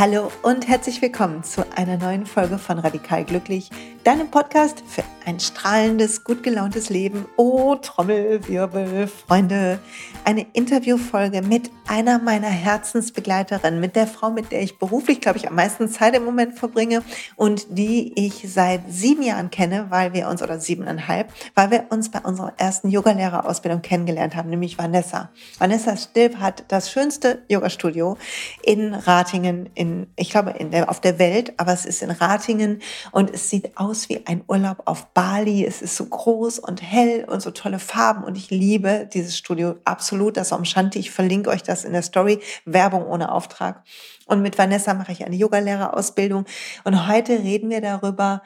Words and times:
Hallo 0.00 0.32
und 0.40 0.66
herzlich 0.66 1.02
willkommen 1.02 1.44
zu 1.44 1.62
einer 1.76 1.98
neuen 1.98 2.24
Folge 2.24 2.56
von 2.56 2.78
Radikal 2.78 3.22
Glücklich, 3.22 3.68
deinem 4.02 4.30
Podcast 4.30 4.82
für 4.86 5.04
ein 5.26 5.38
strahlendes, 5.38 6.24
gut 6.24 6.42
gelauntes 6.42 6.88
Leben. 6.88 7.26
Oh, 7.36 7.74
Trommelwirbel, 7.74 9.06
Freunde. 9.08 9.78
Eine 10.24 10.46
Interviewfolge 10.54 11.42
mit 11.42 11.70
einer 11.86 12.18
meiner 12.18 12.48
Herzensbegleiterinnen, 12.48 13.78
mit 13.78 13.94
der 13.94 14.06
Frau, 14.06 14.30
mit 14.30 14.52
der 14.52 14.62
ich 14.62 14.78
beruflich, 14.78 15.20
glaube 15.20 15.36
ich, 15.36 15.48
am 15.48 15.54
meisten 15.54 15.88
Zeit 15.90 16.16
im 16.16 16.24
Moment 16.24 16.58
verbringe 16.58 17.02
und 17.36 17.66
die 17.68 18.12
ich 18.16 18.50
seit 18.50 18.80
sieben 18.88 19.22
Jahren 19.22 19.50
kenne, 19.50 19.86
weil 19.90 20.14
wir 20.14 20.28
uns, 20.28 20.42
oder 20.42 20.58
siebeneinhalb, 20.58 21.30
weil 21.54 21.70
wir 21.70 21.86
uns 21.90 22.10
bei 22.10 22.20
unserer 22.20 22.54
ersten 22.56 22.88
Yogalehrerausbildung 22.88 23.82
kennengelernt 23.82 24.34
haben, 24.34 24.48
nämlich 24.48 24.78
Vanessa. 24.78 25.28
Vanessa 25.58 25.96
Stilp 25.98 26.38
hat 26.38 26.64
das 26.68 26.90
schönste 26.90 27.42
Yogastudio 27.48 28.16
in 28.62 28.94
Ratingen 28.94 29.68
in, 29.74 29.89
ich 30.16 30.30
glaube, 30.30 30.50
in 30.50 30.70
der, 30.70 30.88
auf 30.88 31.00
der 31.00 31.18
Welt, 31.18 31.52
aber 31.56 31.72
es 31.72 31.86
ist 31.86 32.02
in 32.02 32.10
Ratingen 32.10 32.80
und 33.12 33.30
es 33.30 33.50
sieht 33.50 33.76
aus 33.76 34.08
wie 34.08 34.26
ein 34.26 34.42
Urlaub 34.48 34.82
auf 34.84 35.06
Bali. 35.14 35.64
Es 35.64 35.82
ist 35.82 35.96
so 35.96 36.06
groß 36.06 36.58
und 36.58 36.82
hell 36.82 37.24
und 37.28 37.40
so 37.40 37.50
tolle 37.50 37.78
Farben 37.78 38.24
und 38.24 38.36
ich 38.36 38.50
liebe 38.50 39.08
dieses 39.12 39.36
Studio 39.36 39.76
absolut. 39.84 40.36
Das 40.36 40.52
Omshanti, 40.52 40.98
ich 40.98 41.10
verlinke 41.10 41.50
euch 41.50 41.62
das 41.62 41.84
in 41.84 41.92
der 41.92 42.02
Story. 42.02 42.40
Werbung 42.64 43.06
ohne 43.06 43.32
Auftrag. 43.32 43.82
Und 44.26 44.42
mit 44.42 44.58
Vanessa 44.58 44.94
mache 44.94 45.12
ich 45.12 45.24
eine 45.24 45.36
Yogalehrerausbildung 45.36 46.44
und 46.84 47.08
heute 47.08 47.32
reden 47.32 47.70
wir 47.70 47.80
darüber, 47.80 48.42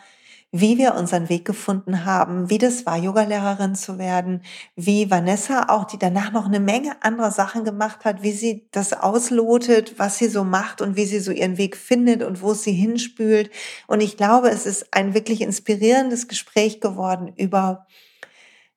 wie 0.56 0.78
wir 0.78 0.94
unseren 0.94 1.28
Weg 1.28 1.44
gefunden 1.44 2.04
haben, 2.04 2.48
wie 2.48 2.58
das 2.58 2.86
war, 2.86 2.96
Yogalehrerin 2.96 3.74
zu 3.74 3.98
werden, 3.98 4.40
wie 4.76 5.10
Vanessa 5.10 5.66
auch, 5.68 5.82
die 5.82 5.98
danach 5.98 6.30
noch 6.30 6.46
eine 6.46 6.60
Menge 6.60 7.02
anderer 7.02 7.32
Sachen 7.32 7.64
gemacht 7.64 8.04
hat, 8.04 8.22
wie 8.22 8.30
sie 8.30 8.68
das 8.70 8.92
auslotet, 8.92 9.98
was 9.98 10.16
sie 10.16 10.28
so 10.28 10.44
macht 10.44 10.80
und 10.80 10.94
wie 10.94 11.06
sie 11.06 11.18
so 11.18 11.32
ihren 11.32 11.58
Weg 11.58 11.76
findet 11.76 12.22
und 12.22 12.40
wo 12.40 12.54
sie 12.54 12.70
hinspült. 12.70 13.50
Und 13.88 14.00
ich 14.00 14.16
glaube, 14.16 14.48
es 14.48 14.64
ist 14.64 14.94
ein 14.94 15.12
wirklich 15.12 15.40
inspirierendes 15.40 16.28
Gespräch 16.28 16.80
geworden 16.80 17.32
über 17.36 17.88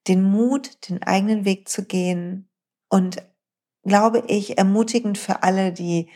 den 0.08 0.24
Mut, 0.24 0.90
den 0.90 1.04
eigenen 1.04 1.46
Weg 1.46 1.70
zu 1.70 1.86
gehen 1.86 2.50
und 2.90 3.18
glaube 3.84 4.24
ich, 4.26 4.58
ermutigend 4.58 5.20
für 5.20 5.44
alle, 5.44 5.72
die 5.72 6.10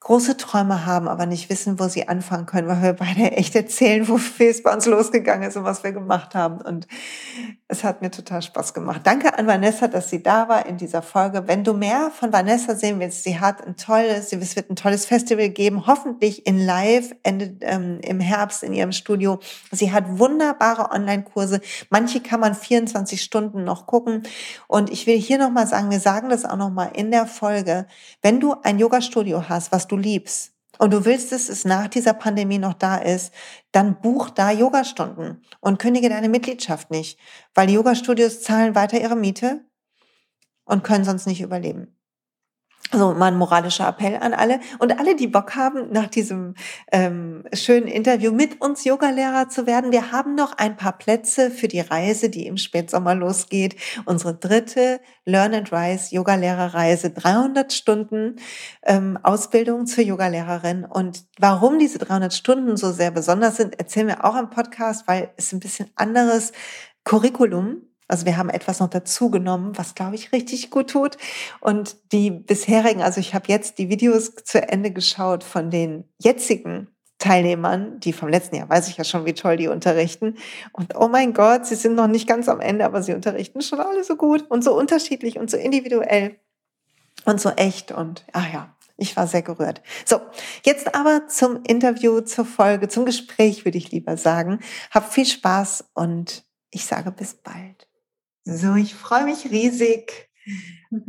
große 0.00 0.36
Träume 0.36 0.86
haben, 0.86 1.08
aber 1.08 1.26
nicht 1.26 1.50
wissen, 1.50 1.80
wo 1.80 1.88
sie 1.88 2.08
anfangen 2.08 2.46
können, 2.46 2.68
weil 2.68 2.82
wir 2.82 2.92
beide 2.92 3.32
echt 3.32 3.56
erzählen, 3.56 4.06
wofür 4.08 4.46
es 4.50 4.62
bei 4.62 4.72
uns 4.72 4.86
losgegangen 4.86 5.48
ist 5.48 5.56
und 5.56 5.64
was 5.64 5.82
wir 5.82 5.92
gemacht 5.92 6.34
haben. 6.34 6.60
Und 6.60 6.86
es 7.66 7.82
hat 7.82 8.00
mir 8.00 8.10
total 8.10 8.40
Spaß 8.40 8.74
gemacht. 8.74 9.02
Danke 9.04 9.36
an 9.36 9.46
Vanessa, 9.46 9.88
dass 9.88 10.08
sie 10.08 10.22
da 10.22 10.48
war 10.48 10.66
in 10.66 10.76
dieser 10.76 11.02
Folge. 11.02 11.48
Wenn 11.48 11.64
du 11.64 11.74
mehr 11.74 12.10
von 12.10 12.32
Vanessa 12.32 12.76
sehen 12.76 13.00
willst, 13.00 13.24
sie 13.24 13.40
hat 13.40 13.66
ein 13.66 13.76
tolles, 13.76 14.32
es 14.32 14.56
wird 14.56 14.70
ein 14.70 14.76
tolles 14.76 15.04
Festival 15.04 15.48
geben, 15.48 15.86
hoffentlich 15.86 16.46
in 16.46 16.64
Live 16.64 17.12
Ende 17.24 17.56
ähm, 17.62 17.98
im 18.02 18.20
Herbst 18.20 18.62
in 18.62 18.72
ihrem 18.72 18.92
Studio. 18.92 19.40
Sie 19.72 19.92
hat 19.92 20.18
wunderbare 20.18 20.92
Online-Kurse. 20.92 21.60
Manche 21.90 22.20
kann 22.20 22.38
man 22.38 22.54
24 22.54 23.20
Stunden 23.20 23.64
noch 23.64 23.86
gucken. 23.86 24.22
Und 24.68 24.90
ich 24.90 25.08
will 25.08 25.18
hier 25.18 25.38
nochmal 25.38 25.66
sagen, 25.66 25.90
wir 25.90 26.00
sagen 26.00 26.28
das 26.28 26.44
auch 26.44 26.56
nochmal 26.56 26.92
in 26.94 27.10
der 27.10 27.26
Folge. 27.26 27.86
Wenn 28.22 28.38
du 28.38 28.54
ein 28.62 28.78
Yoga-Studio 28.78 29.48
hast, 29.48 29.72
was 29.72 29.87
du 29.88 29.96
liebst 29.96 30.52
und 30.78 30.92
du 30.92 31.04
willst, 31.04 31.32
dass 31.32 31.48
es 31.48 31.64
nach 31.64 31.88
dieser 31.88 32.14
Pandemie 32.14 32.58
noch 32.58 32.74
da 32.74 32.96
ist, 32.96 33.32
dann 33.72 34.00
buch 34.00 34.30
da 34.30 34.50
Yogastunden 34.50 35.42
und 35.60 35.78
kündige 35.78 36.08
deine 36.08 36.28
Mitgliedschaft 36.28 36.90
nicht, 36.90 37.18
weil 37.54 37.66
die 37.66 37.74
Yogastudios 37.74 38.42
zahlen 38.42 38.74
weiter 38.74 39.00
ihre 39.00 39.16
Miete 39.16 39.64
und 40.64 40.84
können 40.84 41.04
sonst 41.04 41.26
nicht 41.26 41.40
überleben. 41.40 41.97
Also 42.90 43.12
mal 43.12 43.26
ein 43.26 43.36
moralischer 43.36 43.86
Appell 43.86 44.16
an 44.16 44.32
alle 44.32 44.60
und 44.78 44.98
alle, 44.98 45.14
die 45.14 45.26
Bock 45.26 45.54
haben, 45.56 45.92
nach 45.92 46.06
diesem 46.06 46.54
ähm, 46.90 47.44
schönen 47.52 47.86
Interview 47.86 48.32
mit 48.32 48.62
uns 48.62 48.84
Yogalehrer 48.84 49.50
zu 49.50 49.66
werden. 49.66 49.92
Wir 49.92 50.10
haben 50.10 50.34
noch 50.34 50.56
ein 50.56 50.74
paar 50.78 50.96
Plätze 50.96 51.50
für 51.50 51.68
die 51.68 51.80
Reise, 51.80 52.30
die 52.30 52.46
im 52.46 52.56
Spätsommer 52.56 53.14
losgeht. 53.14 53.76
Unsere 54.06 54.34
dritte 54.34 55.00
Learn 55.26 55.52
and 55.52 55.70
Rise 55.70 56.14
Yogalehrerreise, 56.14 57.10
300 57.10 57.74
Stunden 57.74 58.36
ähm, 58.84 59.18
Ausbildung 59.22 59.84
zur 59.84 60.04
Yogalehrerin. 60.04 60.86
Und 60.86 61.24
warum 61.38 61.78
diese 61.78 61.98
300 61.98 62.32
Stunden 62.32 62.78
so 62.78 62.90
sehr 62.90 63.10
besonders 63.10 63.56
sind, 63.58 63.78
erzählen 63.78 64.06
wir 64.06 64.24
auch 64.24 64.36
im 64.38 64.48
Podcast, 64.48 65.06
weil 65.06 65.30
es 65.36 65.52
ein 65.52 65.60
bisschen 65.60 65.90
anderes 65.94 66.52
Curriculum 67.04 67.87
also 68.08 68.26
wir 68.26 68.36
haben 68.36 68.50
etwas 68.50 68.80
noch 68.80 68.88
dazu 68.88 69.30
genommen, 69.30 69.76
was 69.76 69.94
glaube 69.94 70.16
ich 70.16 70.32
richtig 70.32 70.70
gut 70.70 70.90
tut. 70.90 71.18
Und 71.60 71.96
die 72.12 72.30
bisherigen, 72.30 73.02
also 73.02 73.20
ich 73.20 73.34
habe 73.34 73.44
jetzt 73.48 73.78
die 73.78 73.90
Videos 73.90 74.34
zu 74.34 74.66
Ende 74.66 74.90
geschaut 74.90 75.44
von 75.44 75.70
den 75.70 76.04
jetzigen 76.18 76.88
Teilnehmern, 77.18 78.00
die 78.00 78.12
vom 78.12 78.28
letzten 78.28 78.56
Jahr, 78.56 78.68
weiß 78.68 78.88
ich 78.88 78.96
ja 78.96 79.04
schon, 79.04 79.26
wie 79.26 79.34
toll 79.34 79.56
die 79.56 79.68
unterrichten. 79.68 80.36
Und 80.72 80.94
oh 80.96 81.08
mein 81.08 81.34
Gott, 81.34 81.66
sie 81.66 81.74
sind 81.74 81.94
noch 81.96 82.06
nicht 82.06 82.28
ganz 82.28 82.48
am 82.48 82.60
Ende, 82.60 82.84
aber 82.84 83.02
sie 83.02 83.12
unterrichten 83.12 83.60
schon 83.60 83.80
alle 83.80 84.04
so 84.04 84.16
gut 84.16 84.48
und 84.48 84.62
so 84.62 84.76
unterschiedlich 84.76 85.38
und 85.38 85.50
so 85.50 85.56
individuell 85.56 86.38
und 87.24 87.40
so 87.40 87.50
echt. 87.50 87.90
Und 87.90 88.24
ach 88.32 88.52
ja, 88.52 88.76
ich 88.96 89.16
war 89.16 89.26
sehr 89.26 89.42
gerührt. 89.42 89.82
So, 90.04 90.20
jetzt 90.64 90.94
aber 90.94 91.26
zum 91.26 91.62
Interview, 91.64 92.20
zur 92.20 92.44
Folge, 92.44 92.88
zum 92.88 93.04
Gespräch 93.04 93.64
würde 93.64 93.78
ich 93.78 93.90
lieber 93.90 94.16
sagen. 94.16 94.60
Hab 94.92 95.12
viel 95.12 95.26
Spaß 95.26 95.90
und 95.94 96.44
ich 96.70 96.86
sage 96.86 97.10
bis 97.10 97.34
bald. 97.34 97.87
So, 98.50 98.76
ich 98.76 98.94
freue 98.94 99.24
mich 99.24 99.50
riesig, 99.50 100.30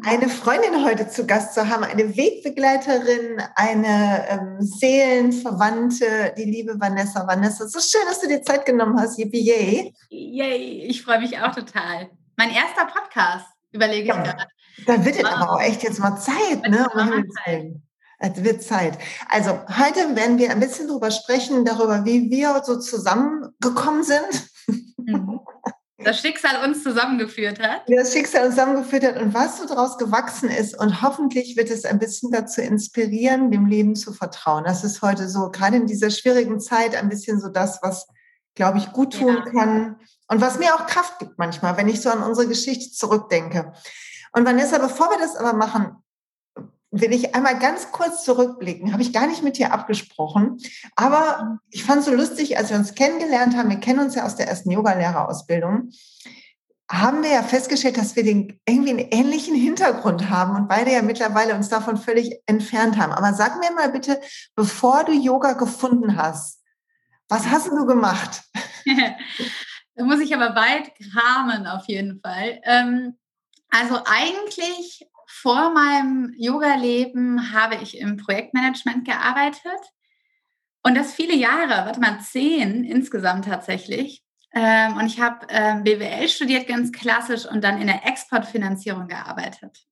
eine 0.03 0.27
Freundin 0.27 0.83
heute 0.83 1.07
zu 1.07 1.25
Gast 1.25 1.53
zu 1.53 1.69
haben, 1.69 1.85
eine 1.85 2.17
Wegbegleiterin, 2.17 3.41
eine 3.55 4.27
ähm, 4.27 4.57
Seelenverwandte, 4.59 6.33
die 6.37 6.43
liebe 6.43 6.77
Vanessa. 6.77 7.25
Vanessa, 7.25 7.65
so 7.65 7.79
schön, 7.79 8.01
dass 8.09 8.19
du 8.19 8.27
dir 8.27 8.43
Zeit 8.43 8.65
genommen 8.65 8.99
hast. 8.99 9.17
Yippie, 9.17 9.39
yay. 9.39 9.95
Yay, 10.09 10.85
ich 10.85 11.01
freue 11.01 11.21
mich 11.21 11.39
auch 11.39 11.55
total. 11.55 12.09
Mein 12.35 12.49
erster 12.49 12.87
Podcast, 12.93 13.45
überlege 13.71 14.09
ja, 14.09 14.17
ich 14.17 14.23
gerade. 14.25 14.45
Da 14.85 15.05
wird 15.05 15.15
es 15.15 15.23
aber 15.23 15.53
auch 15.53 15.61
echt 15.61 15.81
jetzt 15.83 15.99
mal 15.99 16.17
Zeit, 16.17 16.67
ne? 16.67 16.89
Um 16.93 17.23
es 18.19 18.43
wird 18.43 18.63
Zeit. 18.63 18.97
Also 19.29 19.51
heute 19.69 20.13
werden 20.13 20.37
wir 20.37 20.51
ein 20.51 20.59
bisschen 20.59 20.89
darüber 20.89 21.09
sprechen, 21.09 21.63
darüber, 21.63 22.03
wie 22.03 22.29
wir 22.29 22.61
so 22.65 22.77
zusammengekommen 22.77 24.03
sind. 24.03 24.49
Mhm 24.97 25.39
das 26.03 26.19
Schicksal 26.19 26.63
uns 26.67 26.83
zusammengeführt 26.83 27.59
hat. 27.59 27.81
Das 27.87 28.13
Schicksal 28.13 28.45
uns 28.45 28.55
zusammengeführt 28.55 29.03
hat 29.03 29.17
und 29.17 29.33
was 29.33 29.57
so 29.57 29.67
daraus 29.67 29.97
gewachsen 29.97 30.49
ist. 30.49 30.77
Und 30.79 31.01
hoffentlich 31.01 31.57
wird 31.57 31.69
es 31.69 31.85
ein 31.85 31.99
bisschen 31.99 32.31
dazu 32.31 32.61
inspirieren, 32.61 33.51
dem 33.51 33.65
Leben 33.65 33.95
zu 33.95 34.13
vertrauen. 34.13 34.63
Das 34.63 34.83
ist 34.83 35.01
heute 35.01 35.27
so, 35.27 35.49
gerade 35.51 35.77
in 35.77 35.87
dieser 35.87 36.09
schwierigen 36.09 36.59
Zeit, 36.59 36.95
ein 36.95 37.09
bisschen 37.09 37.39
so 37.39 37.49
das, 37.49 37.79
was, 37.81 38.07
glaube 38.55 38.77
ich, 38.77 38.91
gut 38.91 39.17
tun 39.17 39.35
ja. 39.35 39.51
kann 39.51 39.97
und 40.27 40.41
was 40.41 40.59
mir 40.59 40.73
auch 40.75 40.85
Kraft 40.87 41.19
gibt 41.19 41.37
manchmal, 41.37 41.75
wenn 41.77 41.87
ich 41.87 42.01
so 42.01 42.09
an 42.09 42.23
unsere 42.23 42.47
Geschichte 42.47 42.91
zurückdenke. 42.91 43.73
Und 44.31 44.45
Vanessa, 44.45 44.77
bevor 44.77 45.09
wir 45.09 45.17
das 45.17 45.35
aber 45.35 45.53
machen, 45.53 45.97
will 46.91 47.13
ich 47.13 47.35
einmal 47.35 47.59
ganz 47.59 47.91
kurz 47.91 48.23
zurückblicken. 48.23 48.93
Habe 48.93 49.03
ich 49.03 49.13
gar 49.13 49.27
nicht 49.27 49.43
mit 49.43 49.57
dir 49.57 49.73
abgesprochen. 49.73 50.57
Aber 50.95 51.59
ich 51.69 51.83
fand 51.83 51.99
es 51.99 52.05
so 52.05 52.13
lustig, 52.13 52.57
als 52.57 52.69
wir 52.69 52.77
uns 52.77 52.95
kennengelernt 52.95 53.55
haben, 53.55 53.69
wir 53.69 53.79
kennen 53.79 53.99
uns 53.99 54.15
ja 54.15 54.25
aus 54.25 54.35
der 54.35 54.47
ersten 54.47 54.71
Yoga-Lehrerausbildung, 54.71 55.91
haben 56.91 57.21
wir 57.21 57.29
ja 57.29 57.43
festgestellt, 57.43 57.97
dass 57.97 58.15
wir 58.15 58.23
den 58.23 58.59
irgendwie 58.67 58.89
einen 58.89 59.07
ähnlichen 59.11 59.53
Hintergrund 59.53 60.29
haben 60.31 60.55
und 60.55 60.67
beide 60.67 60.91
ja 60.91 61.03
mittlerweile 61.03 61.53
uns 61.53 61.69
davon 61.69 61.97
völlig 61.97 62.41
entfernt 62.47 62.97
haben. 62.97 63.13
Aber 63.13 63.33
sag 63.33 63.59
mir 63.59 63.71
mal 63.71 63.91
bitte, 63.91 64.19
bevor 64.55 65.03
du 65.03 65.11
Yoga 65.11 65.53
gefunden 65.53 66.17
hast, 66.17 66.63
was 67.27 67.47
hast 67.47 67.67
du 67.67 67.85
gemacht? 67.85 68.41
da 69.95 70.03
muss 70.03 70.19
ich 70.19 70.33
aber 70.33 70.55
weit 70.55 70.91
kramen 70.95 71.67
auf 71.67 71.83
jeden 71.87 72.19
Fall. 72.21 72.59
Ähm, 72.63 73.19
also 73.69 74.01
eigentlich 74.05 75.07
vor 75.31 75.71
meinem 75.71 76.33
Yoga-Leben 76.37 77.53
habe 77.53 77.75
ich 77.75 77.99
im 77.99 78.17
Projektmanagement 78.17 79.05
gearbeitet. 79.05 79.79
Und 80.83 80.95
das 80.95 81.13
viele 81.13 81.35
Jahre, 81.35 81.85
warte 81.85 81.99
mal, 81.99 82.19
zehn 82.19 82.83
insgesamt 82.83 83.45
tatsächlich. 83.45 84.23
Ähm, 84.53 84.97
und 84.97 85.05
ich 85.05 85.21
habe 85.21 85.45
ähm, 85.49 85.83
BWL 85.83 86.27
studiert, 86.27 86.67
ganz 86.67 86.91
klassisch, 86.91 87.45
und 87.45 87.63
dann 87.63 87.79
in 87.79 87.85
der 87.85 88.07
Exportfinanzierung 88.07 89.07
gearbeitet. 89.07 89.85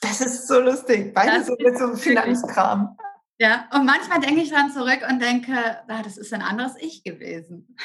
Das 0.00 0.20
ist 0.20 0.46
so 0.46 0.60
lustig, 0.60 1.12
beide 1.12 1.38
das 1.38 1.46
so 1.46 1.56
mit 1.58 1.76
so 1.76 1.84
einem 1.84 1.96
Finanzkram. 1.96 2.96
Ja, 3.38 3.68
und 3.72 3.84
manchmal 3.84 4.20
denke 4.20 4.42
ich 4.42 4.50
dran 4.50 4.70
zurück 4.70 5.00
und 5.10 5.20
denke, 5.20 5.56
ah, 5.88 6.02
das 6.04 6.16
ist 6.16 6.32
ein 6.32 6.42
anderes 6.42 6.74
Ich 6.78 7.02
gewesen. 7.02 7.76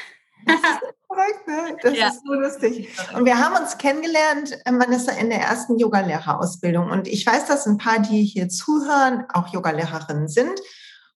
Das 0.46 0.56
ist 0.56 0.80
ne? 1.46 1.76
Das 1.82 1.96
ja. 1.96 2.08
ist 2.08 2.22
so 2.24 2.34
lustig. 2.34 2.88
Und 3.14 3.24
wir 3.24 3.38
haben 3.38 3.62
uns 3.62 3.78
kennengelernt, 3.78 4.58
Vanessa, 4.64 5.12
in 5.12 5.30
der 5.30 5.40
ersten 5.40 5.78
Yogalehrerausbildung. 5.78 6.90
Und 6.90 7.08
ich 7.08 7.26
weiß, 7.26 7.46
dass 7.46 7.66
ein 7.66 7.78
paar, 7.78 8.00
die 8.00 8.24
hier 8.24 8.48
zuhören, 8.48 9.24
auch 9.32 9.52
Yogalehrerinnen 9.52 10.28
sind 10.28 10.60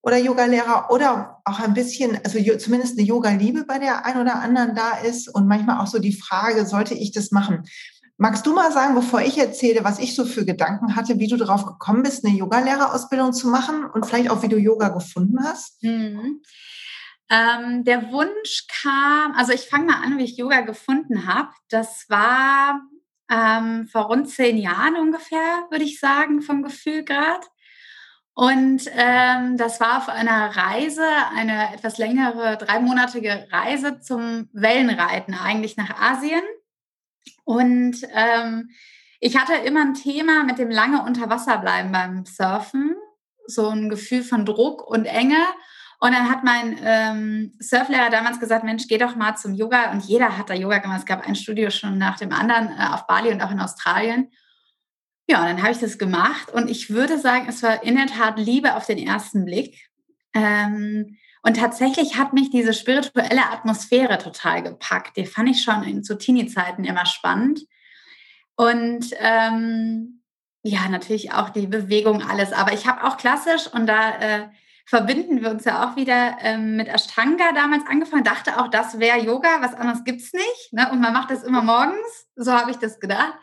oder 0.03 0.19
Yogalehrer 0.19 0.91
oder 0.91 1.41
auch 1.44 1.61
ein 1.61 1.75
bisschen, 1.75 2.19
also 2.25 2.38
zumindest 2.59 2.99
eine 2.99 3.06
Yoga-Liebe 3.06 3.65
bei 3.65 3.79
der 3.79 4.05
einen 4.05 4.21
oder 4.21 4.37
anderen 4.37 4.75
da 4.75 4.99
ist 4.99 5.29
und 5.29 5.47
manchmal 5.47 5.81
auch 5.81 5.87
so 5.87 5.99
die 5.99 6.12
Frage, 6.12 6.67
sollte 6.67 6.94
ich 6.94 7.12
das 7.12 7.31
machen? 7.31 7.65
Magst 8.17 8.47
du 8.47 8.55
mal 8.55 8.70
sagen, 8.70 8.94
bevor 8.94 9.23
ich 9.23 9.38
erzähle, 9.38 9.82
was 9.82 9.99
ich 9.99 10.15
so 10.15 10.25
für 10.25 10.44
Gedanken 10.44 10.94
hatte, 10.94 11.19
wie 11.19 11.27
du 11.27 11.37
darauf 11.37 11.67
gekommen 11.67 12.05
bist, 12.05 12.25
eine 12.25 12.37
Yogalehrerausbildung 12.37 13.32
zu 13.32 13.49
machen 13.49 13.87
und 13.93 14.06
vielleicht 14.06 14.31
auch, 14.31 14.43
wie 14.43 14.49
du 14.49 14.56
Yoga 14.56 14.91
gefunden 14.91 15.43
hast? 15.43 15.82
Mhm. 15.82 16.43
Ähm, 17.31 17.85
der 17.85 18.11
Wunsch 18.12 18.67
kam, 18.82 19.32
also 19.32 19.53
ich 19.53 19.69
fange 19.69 19.87
mal 19.87 20.03
an, 20.03 20.19
wie 20.19 20.25
ich 20.25 20.37
Yoga 20.37 20.61
gefunden 20.61 21.26
habe. 21.26 21.50
Das 21.69 22.09
war 22.09 22.81
ähm, 23.31 23.88
vor 23.88 24.03
rund 24.03 24.29
zehn 24.29 24.56
Jahren 24.59 24.97
ungefähr, 24.97 25.67
würde 25.71 25.85
ich 25.85 25.99
sagen, 25.99 26.43
vom 26.43 26.62
Gefühl 26.62 27.05
gerade. 27.05 27.47
Und 28.35 28.91
ähm, 28.93 29.56
das 29.56 29.81
war 29.81 29.99
auf 29.99 30.09
einer 30.09 30.56
Reise, 30.56 31.06
eine 31.37 31.73
etwas 31.73 31.99
längere, 31.99 32.59
dreimonatige 32.59 33.47
Reise 33.50 34.00
zum 34.00 34.49
Wellenreiten, 34.53 35.35
eigentlich 35.35 35.77
nach 35.77 36.00
Asien. 36.00 36.43
Und 37.44 37.99
ähm, 38.12 38.70
ich 39.20 39.38
hatte 39.38 39.55
immer 39.55 39.82
ein 39.82 39.94
Thema 39.94 40.43
mit 40.43 40.59
dem 40.59 40.70
lange 40.70 41.03
unter 41.03 41.31
Wasser 41.31 41.59
bleiben 41.59 41.93
beim 41.93 42.27
Surfen, 42.27 42.97
so 43.47 43.69
ein 43.69 43.88
Gefühl 43.88 44.23
von 44.23 44.44
Druck 44.44 44.85
und 44.85 45.05
Enge. 45.05 45.43
Und 46.05 46.12
dann 46.12 46.29
hat 46.29 46.45
mein 46.45 46.79
ähm, 46.83 47.53
Surflehrer 47.61 48.11
damals 48.11 48.39
gesagt, 48.39 48.62
Mensch, 48.62 48.89
geh 48.89 48.99
doch 48.99 49.17
mal 49.17 49.37
zum 49.37 49.55
Yoga. 49.55 49.91
Und 49.91 50.05
jeder 50.05 50.37
hat 50.37 50.51
da 50.51 50.55
Yoga 50.55 50.77
gemacht. 50.77 50.99
Es 50.99 51.06
gab 51.06 51.27
ein 51.27 51.35
Studio 51.35 51.71
schon 51.71 51.97
nach 51.97 52.19
dem 52.19 52.31
anderen 52.31 52.69
äh, 52.79 52.93
auf 52.93 53.06
Bali 53.06 53.33
und 53.33 53.41
auch 53.41 53.51
in 53.51 53.59
Australien. 53.59 54.31
Ja, 55.27 55.41
und 55.41 55.47
dann 55.47 55.62
habe 55.62 55.73
ich 55.73 55.79
das 55.79 55.97
gemacht. 55.97 56.51
Und 56.53 56.69
ich 56.69 56.91
würde 56.91 57.19
sagen, 57.19 57.47
es 57.49 57.62
war 57.62 57.83
in 57.83 57.97
der 57.97 58.06
Tat 58.06 58.39
Liebe 58.39 58.77
auf 58.77 58.85
den 58.85 58.99
ersten 58.99 59.47
Blick. 59.47 59.89
Ähm, 60.35 61.17
und 61.43 61.56
tatsächlich 61.56 62.19
hat 62.19 62.35
mich 62.35 62.51
diese 62.51 62.75
spirituelle 62.75 63.51
Atmosphäre 63.51 64.19
total 64.19 64.62
gepackt. 64.62 65.17
Die 65.17 65.25
fand 65.25 65.49
ich 65.49 65.62
schon 65.62 65.85
in 65.85 66.05
zu 66.05 66.19
Teenie-Zeiten 66.19 66.85
immer 66.85 67.06
spannend. 67.06 67.61
Und 68.56 69.06
ähm, 69.21 70.21
ja, 70.62 70.87
natürlich 70.91 71.33
auch 71.33 71.49
die 71.49 71.67
Bewegung, 71.67 72.21
alles. 72.21 72.53
Aber 72.53 72.75
ich 72.75 72.87
habe 72.87 73.05
auch 73.05 73.17
klassisch 73.17 73.69
und 73.73 73.87
da 73.87 74.19
äh, 74.19 74.49
verbinden 74.86 75.42
wir 75.42 75.50
uns 75.50 75.64
ja 75.64 75.88
auch 75.88 75.96
wieder 75.96 76.36
ähm, 76.40 76.76
mit 76.76 76.88
Ashtanga 76.88 77.52
damals 77.54 77.84
angefangen, 77.86 78.25
dachte 78.25 78.60
auch, 78.60 78.69
das 78.69 78.98
wäre 78.98 79.19
Yoga, 79.19 79.60
was 79.60 79.75
anderes 79.75 80.04
gibt 80.04 80.20
es 80.20 80.32
nicht. 80.32 80.72
Ne? 80.72 80.90
Und 80.90 81.00
man 81.00 81.12
macht 81.12 81.31
das 81.31 81.42
immer 81.42 81.62
morgens, 81.62 82.26
so 82.36 82.52
habe 82.52 82.70
ich 82.70 82.76
das 82.76 83.00
gedacht. 83.00 83.34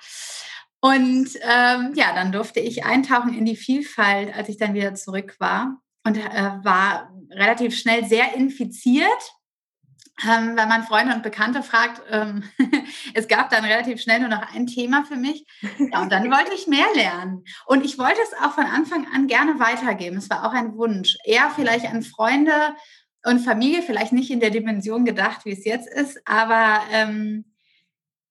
Und 0.81 1.29
ähm, 1.41 1.93
ja, 1.93 2.13
dann 2.13 2.31
durfte 2.31 2.59
ich 2.59 2.85
eintauchen 2.85 3.33
in 3.33 3.45
die 3.45 3.55
Vielfalt, 3.55 4.35
als 4.35 4.49
ich 4.49 4.57
dann 4.57 4.73
wieder 4.73 4.95
zurück 4.95 5.35
war 5.39 5.81
und 6.03 6.17
äh, 6.17 6.51
war 6.63 7.11
relativ 7.29 7.77
schnell 7.77 8.05
sehr 8.05 8.33
infiziert. 8.35 9.07
Ähm, 10.24 10.56
wenn 10.56 10.68
man 10.68 10.84
Freunde 10.84 11.16
und 11.16 11.24
Bekannte 11.24 11.63
fragt, 11.63 12.02
ähm, 12.10 12.44
es 13.13 13.28
gab 13.28 13.50
dann 13.50 13.66
relativ 13.66 14.02
schnell 14.02 14.19
nur 14.19 14.30
noch 14.30 14.54
ein 14.54 14.68
Thema 14.68 15.04
für 15.04 15.16
mich. 15.16 15.46
Ja, 15.92 16.02
und 16.02 16.12
dann 16.12 16.30
wollte 16.30 16.54
ich 16.54 16.68
mehr 16.68 16.86
lernen. 16.94 17.44
Und 17.66 17.84
ich 17.84 17.98
wollte 17.98 18.19
es 18.24 18.38
auch 18.44 18.54
von 18.54 18.66
Anfang 18.66 19.08
an 19.13 19.28
gerne 19.28 19.60
weitergeben. 19.60 20.18
Es 20.18 20.30
war 20.30 20.46
auch 20.46 20.54
ein 20.54 20.75
Wunsch. 20.75 21.18
Eher 21.25 21.50
vielleicht 21.56 21.86
an 21.86 22.04
Freunde 22.04 22.54
und 23.24 23.40
Familie, 23.40 23.81
vielleicht 23.81 24.13
nicht 24.13 24.31
in 24.31 24.40
der 24.40 24.50
Dimension 24.50 25.06
gedacht, 25.06 25.46
wie 25.46 25.52
es 25.52 25.66
jetzt 25.66 25.88
ist, 25.88 26.19
aber 26.25 26.81
ähm, 26.92 27.46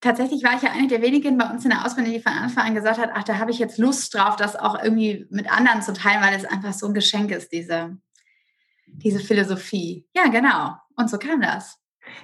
tatsächlich 0.01 0.43
war 0.43 0.55
ich 0.55 0.63
ja 0.63 0.71
eine 0.71 0.87
der 0.87 1.01
wenigen 1.01 1.37
bei 1.37 1.49
uns 1.49 1.63
in 1.63 1.71
der 1.71 1.85
Ausbildung, 1.85 2.13
die 2.13 2.19
von 2.19 2.33
Anfang 2.33 2.67
an 2.67 2.75
gesagt 2.75 2.99
hat, 2.99 3.11
ach, 3.13 3.23
da 3.23 3.37
habe 3.37 3.51
ich 3.51 3.59
jetzt 3.59 3.77
Lust 3.77 4.13
drauf, 4.13 4.35
das 4.35 4.55
auch 4.55 4.81
irgendwie 4.81 5.27
mit 5.29 5.51
anderen 5.51 5.81
zu 5.81 5.93
teilen, 5.93 6.21
weil 6.21 6.35
es 6.35 6.45
einfach 6.45 6.73
so 6.73 6.87
ein 6.87 6.93
Geschenk 6.93 7.31
ist, 7.31 7.51
diese, 7.51 7.97
diese 8.93 9.19
Philosophie. 9.19 10.07
Ja, 10.15 10.27
genau. 10.27 10.75
Und 10.95 11.09
so 11.09 11.17
kam 11.17 11.41
das. 11.41 11.77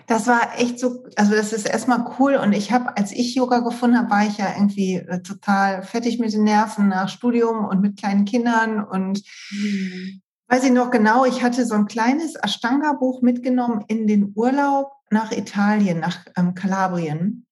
Das 0.06 0.28
war 0.28 0.58
echt 0.58 0.80
so, 0.80 1.06
also 1.16 1.34
das 1.34 1.54
ist 1.54 1.68
erstmal 1.68 2.06
cool. 2.20 2.36
Und 2.36 2.54
ich 2.54 2.72
habe, 2.72 2.96
als 2.98 3.12
ich 3.12 3.36
Yoga 3.36 3.60
gefunden 3.60 3.98
habe, 3.98 4.10
war 4.10 4.26
ich 4.26 4.38
ja 4.38 4.54
irgendwie 4.56 4.96
äh, 4.96 5.22
total 5.22 5.84
fertig 5.84 6.20
mit 6.20 6.34
den 6.34 6.44
Nerven 6.44 6.90
nach 6.90 7.10
Studium 7.10 7.66
und 7.66 7.82
mit 7.82 7.98
kleinen 7.98 8.26
Kindern. 8.26 8.84
Und 8.84 9.24
mhm. 9.52 10.22
weiß 10.48 10.64
ich 10.64 10.72
noch 10.72 10.92
genau, 10.92 11.26
ich 11.26 11.44
hatte 11.44 11.66
so 11.66 11.76
ein 11.76 11.86
kleines 11.86 12.36
Ashtanga-Buch 12.36 13.22
mitgenommen 13.22 13.86
in 13.88 14.08
den 14.08 14.34
Urlaub 14.36 14.92
nach 15.10 15.32
Italien, 15.32 16.00
nach 16.00 16.26
ähm, 16.36 16.54
Kalabrien. 16.54 17.47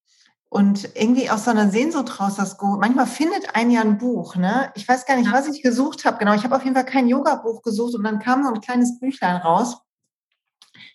Und 0.48 0.88
irgendwie 0.94 1.28
aus 1.28 1.44
so 1.44 1.50
einer 1.50 1.70
Sehnsucht 1.70 2.20
raus, 2.20 2.36
das 2.36 2.56
manchmal 2.60 3.06
findet 3.06 3.54
ein 3.54 3.70
ja 3.70 3.80
ein 3.80 3.98
Buch, 3.98 4.36
ne? 4.36 4.70
Ich 4.74 4.88
weiß 4.88 5.04
gar 5.04 5.16
nicht, 5.16 5.32
was 5.32 5.48
ich 5.48 5.62
gesucht 5.62 6.04
habe. 6.04 6.18
Genau, 6.18 6.34
ich 6.34 6.44
habe 6.44 6.54
auf 6.54 6.62
jeden 6.62 6.76
Fall 6.76 6.84
kein 6.84 7.08
Yoga-Buch 7.08 7.62
gesucht 7.62 7.94
und 7.94 8.04
dann 8.04 8.20
kam 8.20 8.44
so 8.44 8.52
ein 8.52 8.60
kleines 8.60 8.98
Büchlein 9.00 9.36
raus, 9.36 9.78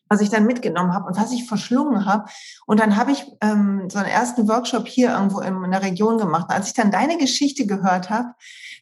was 0.08 0.22
ich 0.22 0.30
dann 0.30 0.46
mitgenommen 0.46 0.94
habe 0.94 1.08
und 1.08 1.18
was 1.18 1.34
ich 1.34 1.48
verschlungen 1.48 2.06
habe. 2.06 2.30
Und 2.66 2.80
dann 2.80 2.96
habe 2.96 3.12
ich 3.12 3.26
ähm, 3.42 3.90
so 3.90 4.00
einen 4.00 4.08
ersten 4.08 4.48
Workshop 4.48 4.88
hier 4.88 5.12
irgendwo 5.12 5.42
in, 5.42 5.64
in 5.64 5.72
der 5.72 5.84
Region 5.84 6.18
gemacht. 6.18 6.46
Und 6.50 6.56
als 6.56 6.68
ich 6.68 6.74
dann 6.74 6.92
deine 6.92 7.18
Geschichte 7.18 7.66
gehört 7.66 8.10
habe, 8.10 8.34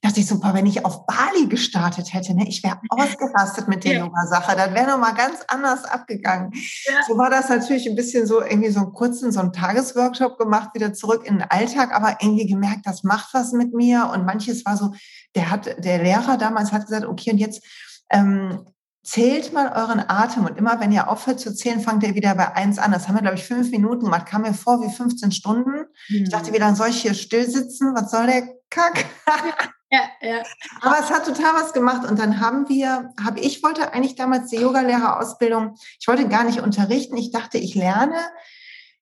dachte 0.01 0.21
ich 0.21 0.27
so, 0.27 0.41
wenn 0.41 0.65
ich 0.65 0.85
auf 0.85 1.05
Bali 1.05 1.47
gestartet 1.47 2.13
hätte, 2.13 2.33
ne, 2.33 2.47
ich 2.47 2.63
wäre 2.63 2.79
ausgerastet 2.89 3.67
mit 3.67 3.83
der 3.83 3.93
ja. 3.93 3.99
Yoga-Sache. 4.05 4.55
Das 4.55 4.73
wäre 4.73 4.87
nochmal 4.87 5.13
ganz 5.13 5.39
anders 5.47 5.83
abgegangen. 5.83 6.51
Ja. 6.53 7.01
So 7.07 7.17
war 7.17 7.29
das 7.29 7.49
natürlich 7.49 7.87
ein 7.89 7.95
bisschen 7.95 8.25
so, 8.25 8.41
irgendwie 8.41 8.69
so 8.69 8.79
einen 8.79 8.93
kurzen, 8.93 9.31
so 9.31 9.41
einen 9.41 9.51
Tagesworkshop 9.51 10.37
gemacht, 10.37 10.69
wieder 10.73 10.93
zurück 10.93 11.25
in 11.25 11.39
den 11.39 11.49
Alltag, 11.49 11.93
aber 11.93 12.17
irgendwie 12.21 12.47
gemerkt, 12.47 12.85
das 12.85 13.03
macht 13.03 13.33
was 13.33 13.51
mit 13.51 13.73
mir. 13.73 14.09
Und 14.13 14.25
manches 14.25 14.65
war 14.65 14.77
so, 14.77 14.93
der 15.35 15.51
hat, 15.51 15.83
der 15.83 16.01
Lehrer 16.01 16.37
damals 16.37 16.71
hat 16.71 16.85
gesagt, 16.85 17.05
okay, 17.05 17.31
und 17.31 17.37
jetzt, 17.37 17.63
ähm, 18.09 18.65
zählt 19.01 19.53
mal 19.53 19.71
euren 19.75 20.03
Atem 20.07 20.45
und 20.45 20.57
immer 20.57 20.79
wenn 20.79 20.91
ihr 20.91 21.09
aufhört 21.09 21.39
zu 21.39 21.55
zählen, 21.55 21.79
fangt 21.79 22.03
ihr 22.03 22.15
wieder 22.15 22.35
bei 22.35 22.53
eins 22.53 22.77
an. 22.77 22.91
Das 22.91 23.07
haben 23.07 23.15
wir, 23.15 23.21
glaube 23.21 23.37
ich, 23.37 23.45
fünf 23.45 23.71
Minuten 23.71 24.05
gemacht. 24.05 24.27
Kam 24.27 24.43
mir 24.43 24.53
vor 24.53 24.81
wie 24.83 24.89
15 24.89 25.31
Stunden. 25.31 25.85
Mhm. 26.09 26.23
Ich 26.23 26.29
dachte, 26.29 26.53
wie 26.53 26.57
lange 26.57 26.75
soll 26.75 26.89
ich 26.89 27.01
hier 27.01 27.13
still 27.13 27.49
sitzen? 27.49 27.95
Was 27.95 28.11
soll 28.11 28.27
der 28.27 28.47
Kack? 28.69 29.05
Ja, 29.91 30.01
ja. 30.21 30.43
Aber 30.81 30.99
es 30.99 31.09
hat 31.09 31.25
total 31.25 31.55
was 31.55 31.73
gemacht. 31.73 32.09
Und 32.09 32.19
dann 32.19 32.39
haben 32.39 32.69
wir, 32.69 33.11
habe 33.23 33.39
ich 33.39 33.63
wollte 33.63 33.91
eigentlich 33.93 34.15
damals 34.15 34.49
die 34.49 34.57
Yogalehrerausbildung, 34.57 35.75
ich 35.99 36.07
wollte 36.07 36.27
gar 36.27 36.43
nicht 36.43 36.61
unterrichten. 36.61 37.17
Ich 37.17 37.31
dachte, 37.31 37.57
ich 37.57 37.75
lerne 37.75 38.19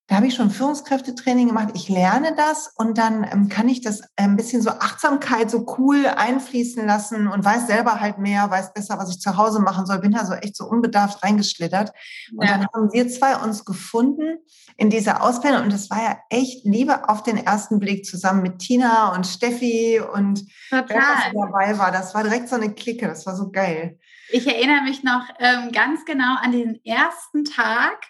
da 0.08 0.16
habe 0.16 0.28
ich 0.28 0.36
schon 0.36 0.50
Führungskräftetraining 0.50 1.48
gemacht. 1.48 1.70
Ich 1.74 1.90
lerne 1.90 2.34
das 2.34 2.72
und 2.78 2.98
dann 2.98 3.28
ähm, 3.30 3.50
kann 3.50 3.68
ich 3.68 3.82
das 3.82 4.02
ein 4.16 4.38
bisschen 4.38 4.62
so 4.62 4.70
Achtsamkeit 4.70 5.52
so 5.52 5.66
cool 5.78 6.06
einfließen 6.06 6.86
lassen 6.86 7.28
und 7.28 7.44
weiß 7.44 7.68
selber 7.68 8.00
halt 8.00 8.18
mehr, 8.18 8.50
weiß 8.50 8.74
besser, 8.74 8.98
was 8.98 9.10
ich 9.10 9.20
zu 9.20 9.36
Hause 9.36 9.60
machen 9.60 9.86
soll. 9.86 10.00
Bin 10.00 10.14
da 10.14 10.26
so 10.26 10.34
echt 10.34 10.56
so 10.56 10.66
unbedarft 10.66 11.22
reingeschlittert. 11.24 11.92
Und 12.36 12.46
ja. 12.46 12.58
dann 12.58 12.68
haben 12.74 12.94
wir 12.94 13.10
zwei 13.10 13.36
uns 13.36 13.66
gefunden 13.66 14.38
in 14.78 14.90
dieser 14.90 15.24
Ausbildung 15.24 15.64
und 15.64 15.74
das 15.74 15.90
war 15.90 16.02
ja 16.02 16.18
echt 16.30 16.64
Liebe 16.64 17.10
auf 17.10 17.24
den 17.24 17.38
ersten 17.38 17.80
Blick 17.80 18.06
zusammen 18.06 18.44
mit 18.44 18.60
Tina 18.60 19.14
und 19.14 19.28
Steffi 19.28 20.00
und 20.00 20.46
Total. 20.70 20.88
wer 20.88 21.34
dabei 21.34 21.78
war. 21.78 21.92
Das 21.92 22.14
war 22.14 22.24
direkt 22.24 22.48
so 22.48 22.56
eine 22.56 22.74
Clique. 22.74 23.08
Das 23.08 23.26
war 23.26 23.36
so 23.36 23.52
geil. 23.52 24.00
Ich 24.30 24.48
erinnere 24.48 24.84
mich 24.84 25.04
noch 25.04 25.24
ähm, 25.40 25.72
ganz 25.72 26.06
genau 26.06 26.36
an 26.42 26.52
den 26.54 26.80
ersten 26.86 27.44
Tag 27.44 28.08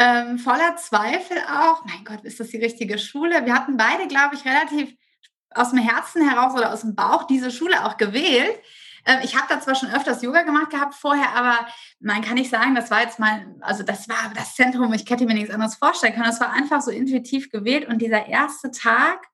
ähm, 0.00 0.38
voller 0.38 0.76
Zweifel 0.76 1.36
auch. 1.46 1.84
Mein 1.84 2.04
Gott, 2.04 2.24
ist 2.24 2.40
das 2.40 2.48
die 2.48 2.56
richtige 2.56 2.98
Schule? 2.98 3.44
Wir 3.44 3.54
hatten 3.54 3.76
beide, 3.76 4.08
glaube 4.08 4.34
ich, 4.34 4.46
relativ 4.46 4.96
aus 5.50 5.70
dem 5.70 5.78
Herzen 5.78 6.26
heraus 6.26 6.54
oder 6.54 6.72
aus 6.72 6.80
dem 6.80 6.94
Bauch 6.94 7.24
diese 7.24 7.50
Schule 7.50 7.84
auch 7.84 7.98
gewählt. 7.98 8.58
Ähm, 9.04 9.18
ich 9.22 9.36
habe 9.36 9.46
da 9.50 9.60
zwar 9.60 9.74
schon 9.74 9.90
öfters 9.90 10.22
Yoga 10.22 10.42
gemacht 10.42 10.70
gehabt 10.70 10.94
vorher, 10.94 11.34
aber 11.36 11.66
man 12.00 12.22
kann 12.22 12.34
nicht 12.34 12.48
sagen, 12.48 12.74
das 12.74 12.90
war 12.90 13.02
jetzt 13.02 13.18
mal, 13.18 13.54
also 13.60 13.82
das 13.82 14.08
war 14.08 14.32
das 14.34 14.54
Zentrum, 14.54 14.90
ich 14.94 15.04
hätte 15.08 15.26
mir 15.26 15.34
nichts 15.34 15.52
anderes 15.52 15.74
vorstellen 15.74 16.14
können. 16.14 16.26
Das 16.26 16.40
war 16.40 16.50
einfach 16.50 16.80
so 16.80 16.90
intuitiv 16.90 17.50
gewählt 17.50 17.86
und 17.86 17.98
dieser 17.98 18.26
erste 18.26 18.70
Tag, 18.70 19.26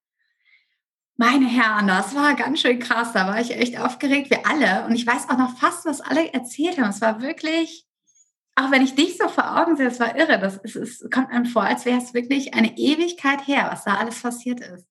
meine 1.16 1.46
Herren, 1.46 1.86
das 1.86 2.16
war 2.16 2.34
ganz 2.34 2.60
schön 2.60 2.80
krass. 2.80 3.12
Da 3.12 3.28
war 3.28 3.40
ich 3.40 3.52
echt 3.56 3.78
aufgeregt, 3.78 4.30
wir 4.30 4.46
alle. 4.46 4.84
Und 4.84 4.96
ich 4.96 5.06
weiß 5.06 5.28
auch 5.30 5.38
noch 5.38 5.56
fast, 5.58 5.86
was 5.86 6.00
alle 6.00 6.32
erzählt 6.34 6.78
haben. 6.78 6.90
Es 6.90 7.00
war 7.00 7.22
wirklich 7.22 7.86
auch 8.56 8.70
wenn 8.70 8.82
ich 8.82 8.94
dich 8.94 9.18
so 9.18 9.28
vor 9.28 9.58
Augen 9.60 9.76
sehe, 9.76 9.88
das 9.88 10.00
war 10.00 10.16
irre. 10.16 10.38
Das 10.38 10.56
ist, 10.56 10.76
es 10.76 11.10
kommt 11.10 11.30
einem 11.30 11.44
vor, 11.44 11.62
als 11.62 11.84
wäre 11.84 11.98
es 11.98 12.14
wirklich 12.14 12.54
eine 12.54 12.76
Ewigkeit 12.76 13.46
her, 13.46 13.68
was 13.70 13.84
da 13.84 13.94
alles 13.94 14.22
passiert 14.22 14.60
ist. 14.60 14.86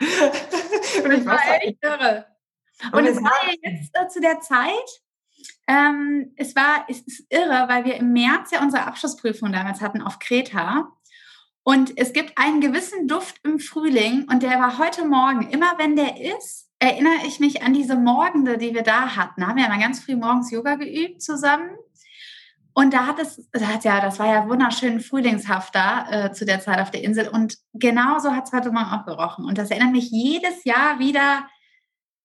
und 1.04 1.10
das 1.10 1.26
war 1.26 1.40
echt 1.60 1.78
irre. 1.82 2.26
Und, 2.92 3.00
und 3.00 3.06
es 3.06 3.22
war 3.22 3.32
ja 3.46 3.54
jetzt 3.62 3.90
äh, 3.94 4.08
zu 4.08 4.20
der 4.20 4.40
Zeit, 4.40 5.02
ähm, 5.66 6.32
es 6.36 6.54
war, 6.54 6.86
es 6.88 7.00
ist 7.00 7.26
irre, 7.30 7.66
weil 7.68 7.84
wir 7.84 7.96
im 7.96 8.12
März 8.12 8.50
ja 8.52 8.62
unsere 8.62 8.86
Abschlussprüfung 8.86 9.52
damals 9.52 9.80
hatten 9.80 10.00
auf 10.00 10.18
Kreta. 10.18 10.88
Und 11.62 11.96
es 11.96 12.12
gibt 12.12 12.36
einen 12.36 12.60
gewissen 12.60 13.08
Duft 13.08 13.36
im 13.42 13.58
Frühling 13.58 14.26
und 14.30 14.42
der 14.42 14.60
war 14.60 14.78
heute 14.78 15.06
Morgen. 15.06 15.48
Immer 15.48 15.78
wenn 15.78 15.96
der 15.96 16.20
ist, 16.36 16.68
erinnere 16.78 17.26
ich 17.26 17.40
mich 17.40 17.62
an 17.62 17.72
diese 17.72 17.96
Morgende, 17.96 18.58
die 18.58 18.74
wir 18.74 18.82
da 18.82 19.16
hatten. 19.16 19.40
Da 19.40 19.48
haben 19.48 19.56
wir 19.56 19.64
ja 19.64 19.70
mal 19.70 19.80
ganz 19.80 20.00
früh 20.00 20.14
morgens 20.14 20.50
Yoga 20.50 20.74
geübt 20.74 21.22
zusammen. 21.22 21.70
Und 22.74 22.92
da 22.92 23.06
hat 23.06 23.18
es, 23.20 23.48
das 23.52 23.64
hat 23.64 23.84
ja, 23.84 24.00
das 24.00 24.18
war 24.18 24.26
ja 24.26 24.48
wunderschön 24.48 25.00
frühlingshaft 25.00 25.74
da 25.74 26.10
äh, 26.10 26.32
zu 26.32 26.44
der 26.44 26.60
Zeit 26.60 26.80
auf 26.80 26.90
der 26.90 27.02
Insel. 27.02 27.28
Und 27.28 27.56
genauso 27.72 28.32
hat 28.32 28.46
es 28.46 28.52
heute 28.52 28.72
Morgen 28.72 28.90
auch 28.90 29.06
gerochen. 29.06 29.44
Und 29.44 29.58
das 29.58 29.70
erinnert 29.70 29.92
mich 29.92 30.10
jedes 30.10 30.64
Jahr 30.64 30.98
wieder 30.98 31.46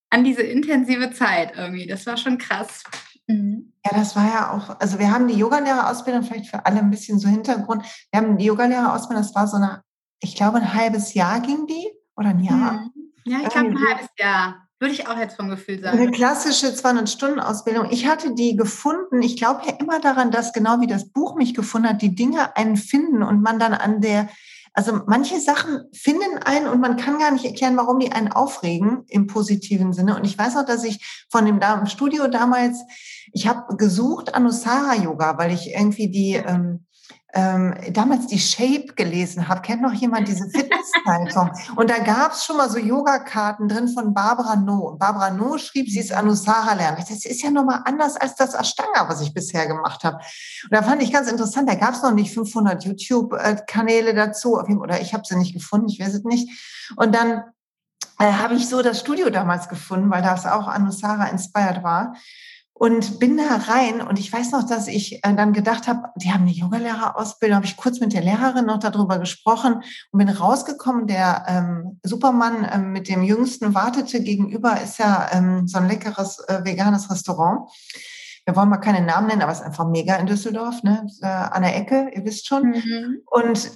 an 0.10 0.24
diese 0.24 0.42
intensive 0.42 1.12
Zeit 1.12 1.54
irgendwie. 1.56 1.86
Das 1.86 2.06
war 2.08 2.18
schon 2.18 2.40
krass. 2.40 2.84
Mhm. 3.28 3.74
Ja, 3.86 3.92
das 3.98 4.16
war 4.16 4.26
ja 4.26 4.52
auch, 4.52 4.80
also 4.80 4.98
wir 4.98 5.12
haben 5.12 5.28
die 5.28 5.38
Yogalehrerausbildung, 5.38 6.24
vielleicht 6.24 6.50
für 6.50 6.66
alle 6.66 6.80
ein 6.80 6.90
bisschen 6.90 7.20
so 7.20 7.30
Hintergrund. 7.30 7.86
Wir 8.12 8.20
haben 8.20 8.38
die 8.38 8.46
Yogalehrerausbildung, 8.46 9.24
das 9.24 9.36
war 9.36 9.48
so 9.48 9.58
eine 9.58 9.84
ich 10.22 10.36
glaube, 10.36 10.58
ein 10.58 10.74
halbes 10.74 11.14
Jahr 11.14 11.40
ging 11.40 11.66
die 11.68 11.88
oder 12.16 12.30
ein 12.30 12.40
Jahr. 12.40 12.74
Mhm. 12.74 12.92
Ja, 13.26 13.40
ich 13.44 13.50
glaube, 13.50 13.70
ein 13.70 13.88
halbes 13.88 14.10
Jahr. 14.18 14.69
Würde 14.80 14.94
ich 14.94 15.08
auch 15.08 15.18
jetzt 15.18 15.36
vom 15.36 15.50
Gefühl 15.50 15.82
sagen. 15.82 16.00
Eine 16.00 16.12
klassische 16.12 16.68
200-Stunden-Ausbildung. 16.68 17.88
Ich 17.92 18.08
hatte 18.08 18.34
die 18.34 18.56
gefunden. 18.56 19.22
Ich 19.22 19.36
glaube 19.36 19.62
ja 19.66 19.74
immer 19.74 20.00
daran, 20.00 20.32
dass 20.32 20.54
genau 20.54 20.80
wie 20.80 20.88
das 20.88 21.10
Buch 21.10 21.36
mich 21.36 21.54
gefunden 21.54 21.90
hat, 21.90 22.02
die 22.02 22.16
Dinge 22.16 22.56
einen 22.56 22.78
finden 22.78 23.22
und 23.22 23.42
man 23.42 23.60
dann 23.60 23.74
an 23.74 24.00
der, 24.00 24.30
also 24.74 25.02
manche 25.06 25.42
Sachen 25.42 25.84
finden 25.92 26.38
einen 26.46 26.68
und 26.68 26.80
man 26.80 26.96
kann 26.96 27.20
gar 27.20 27.32
nicht 27.32 27.44
erklären, 27.44 27.76
warum 27.76 28.00
die 28.00 28.14
einen 28.14 28.32
aufregen 28.32 29.04
im 29.10 29.28
positiven 29.28 29.92
Sinne. 29.92 30.16
Und 30.16 30.24
ich 30.24 30.38
weiß 30.38 30.56
auch, 30.56 30.66
dass 30.66 30.86
ich 30.86 31.26
von 31.30 31.46
dem 31.46 31.60
Studio 31.88 32.30
damals, 32.30 32.80
ich 33.34 33.48
habe 33.48 33.76
gesucht 33.76 34.34
Anusara 34.34 34.96
Yoga, 34.96 35.38
weil 35.38 35.52
ich 35.52 35.74
irgendwie 35.74 36.10
die, 36.10 36.36
ähm, 36.36 36.86
ähm, 37.34 37.76
damals 37.92 38.28
die 38.28 38.40
Shape 38.40 38.94
gelesen 38.96 39.48
habe. 39.48 39.62
Kennt 39.62 39.82
noch 39.82 39.94
jemand 39.94 40.28
diese 40.28 40.50
Fitnesszeitung? 40.50 41.52
und 41.76 41.90
da 41.90 42.00
gab 42.00 42.34
es 42.34 42.44
schon 42.44 42.58
mal 42.58 42.70
so 42.70 42.80
Yogakarten 42.80 43.68
drin 43.68 43.88
von 43.88 44.14
Barbara 44.14 44.56
No. 44.56 44.96
Barbara 44.98 45.30
No 45.30 45.58
schrieb, 45.58 45.90
sie 45.90 46.00
ist 46.00 46.12
Anusara 46.12 46.74
lernen. 46.74 46.98
Das 46.98 47.26
ist 47.26 47.42
ja 47.42 47.52
nochmal 47.52 47.82
anders 47.86 48.16
als 48.16 48.36
das 48.36 48.56
Ashtanga, 48.56 49.08
was 49.08 49.22
ich 49.22 49.34
bisher 49.34 49.68
gemacht 49.68 50.04
habe. 50.04 50.18
Und 50.18 50.72
da 50.72 50.82
fand 50.82 51.04
ich 51.04 51.14
ganz 51.14 51.30
interessant, 51.30 51.70
da 51.70 51.76
gab 51.76 51.94
es 51.94 52.02
noch 52.02 52.14
nicht 52.14 52.34
500 52.34 52.84
YouTube-Kanäle 52.84 54.16
dazu. 54.16 54.58
Oder 54.58 55.00
ich 55.02 55.14
habe 55.14 55.24
sie 55.26 55.36
nicht 55.36 55.54
gefunden, 55.54 55.88
ich 55.90 56.00
weiß 56.00 56.16
es 56.16 56.24
nicht. 56.24 56.50
Und 56.96 57.14
dann 57.14 57.44
äh, 58.18 58.32
habe 58.32 58.56
ich 58.56 58.68
so 58.68 58.82
das 58.82 59.00
Studio 59.00 59.30
damals 59.30 59.70
gefunden, 59.70 60.10
weil 60.10 60.24
das 60.24 60.48
auch 60.48 60.68
Anusara 60.68 61.28
inspired 61.28 61.84
war 61.84 62.16
und 62.80 63.20
bin 63.20 63.36
da 63.36 63.58
rein 63.58 64.02
und 64.02 64.20
ich 64.20 64.32
weiß 64.32 64.52
noch, 64.52 64.64
dass 64.64 64.88
ich 64.88 65.22
äh, 65.26 65.34
dann 65.36 65.52
gedacht 65.52 65.90
habe, 65.90 66.08
die 66.16 66.32
haben 66.32 66.44
eine 66.44 66.52
Yogalehrerausbildung, 66.52 67.58
habe 67.58 67.66
ich 67.66 67.76
kurz 67.76 68.00
mit 68.00 68.14
der 68.14 68.22
Lehrerin 68.22 68.66
noch 68.66 68.80
darüber 68.80 69.20
gesprochen 69.20 69.84
und 70.12 70.18
bin 70.18 70.30
rausgekommen. 70.30 71.06
Der 71.06 71.44
ähm, 71.50 72.00
Supermann 72.04 72.66
ähm, 72.72 72.94
mit 72.94 73.10
dem 73.10 73.22
Jüngsten 73.22 73.76
wartete 73.76 74.24
gegenüber, 74.24 74.80
ist 74.82 74.98
ja 74.98 75.28
ähm, 75.34 75.68
so 75.68 75.78
ein 75.78 75.90
leckeres 75.90 76.40
äh, 76.48 76.62
veganes 76.64 77.12
Restaurant. 77.12 77.70
Wir 78.46 78.56
wollen 78.56 78.70
mal 78.70 78.78
keine 78.78 79.06
Namen 79.06 79.28
nennen, 79.28 79.42
aber 79.42 79.52
es 79.52 79.60
ist 79.60 79.66
einfach 79.66 79.90
mega 79.90 80.16
in 80.16 80.26
Düsseldorf, 80.26 80.82
ne? 80.82 81.06
Äh, 81.22 81.28
an 81.28 81.64
der 81.64 81.76
Ecke, 81.76 82.12
ihr 82.16 82.24
wisst 82.24 82.48
schon. 82.48 82.70
Mhm. 82.70 83.22
Und 83.26 83.72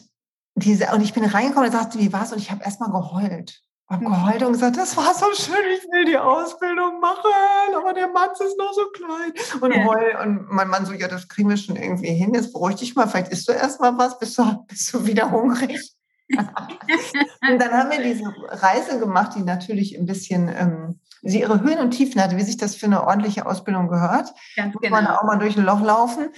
diese, 0.56 0.94
und 0.94 1.02
ich 1.02 1.14
bin 1.14 1.26
reingekommen 1.26 1.70
und 1.70 1.76
sagte, 1.76 2.00
wie 2.00 2.14
war's? 2.14 2.32
Und 2.32 2.40
ich 2.40 2.52
habe 2.52 2.64
erstmal 2.64 2.90
geheult 2.90 3.63
habe 3.90 4.06
geheult 4.06 4.44
und 4.44 4.54
gesagt, 4.54 4.78
das 4.78 4.98
war 4.98 5.14
so 5.14 5.26
schön, 5.34 5.56
ich 5.76 5.84
will 5.92 6.06
die 6.06 6.18
Ausbildung 6.18 7.00
machen, 7.00 7.76
aber 7.76 7.94
der 7.94 8.08
Mann 8.08 8.32
ist 8.32 8.58
noch 8.58 8.74
so 8.74 8.90
klein. 8.92 9.34
Und 9.62 9.74
ja. 9.74 9.86
heul. 9.86 10.18
Und 10.24 10.52
mein 10.52 10.68
Mann 10.68 10.86
so, 10.86 10.94
ja, 10.94 11.08
das 11.08 11.28
kriegen 11.28 11.50
wir 11.50 11.58
schon 11.58 11.76
irgendwie 11.76 12.14
hin. 12.14 12.34
Jetzt 12.34 12.54
beruhig 12.54 12.76
dich 12.76 12.96
mal, 12.96 13.08
vielleicht 13.08 13.32
isst 13.32 13.48
du 13.48 13.52
erst 13.52 13.80
mal 13.82 13.98
was, 13.98 14.18
bist 14.18 14.38
du, 14.38 14.66
bist 14.68 14.94
du 14.94 15.06
wieder 15.06 15.32
hungrig. 15.32 15.94
und 16.30 17.60
dann 17.60 17.72
haben 17.72 17.92
wir 17.92 18.02
diese 18.02 18.34
Reise 18.48 19.00
gemacht, 19.00 19.34
die 19.36 19.42
natürlich 19.42 19.98
ein 20.00 20.06
bisschen 20.06 20.48
ähm, 20.48 21.00
sie 21.24 21.42
ihre 21.42 21.62
Höhen 21.62 21.80
und 21.80 21.92
Tiefen 21.92 22.22
hatte, 22.22 22.38
wie 22.38 22.44
sich 22.44 22.58
das 22.58 22.76
für 22.76 22.86
eine 22.86 23.06
ordentliche 23.06 23.46
Ausbildung 23.46 23.88
gehört. 23.88 24.34
Ganz 24.56 24.74
Muss 24.74 24.82
genau. 24.82 24.96
man 24.96 25.08
auch 25.08 25.24
mal 25.24 25.38
durch 25.38 25.58
ein 25.58 25.64
Loch 25.66 25.82
laufen. 25.82 26.30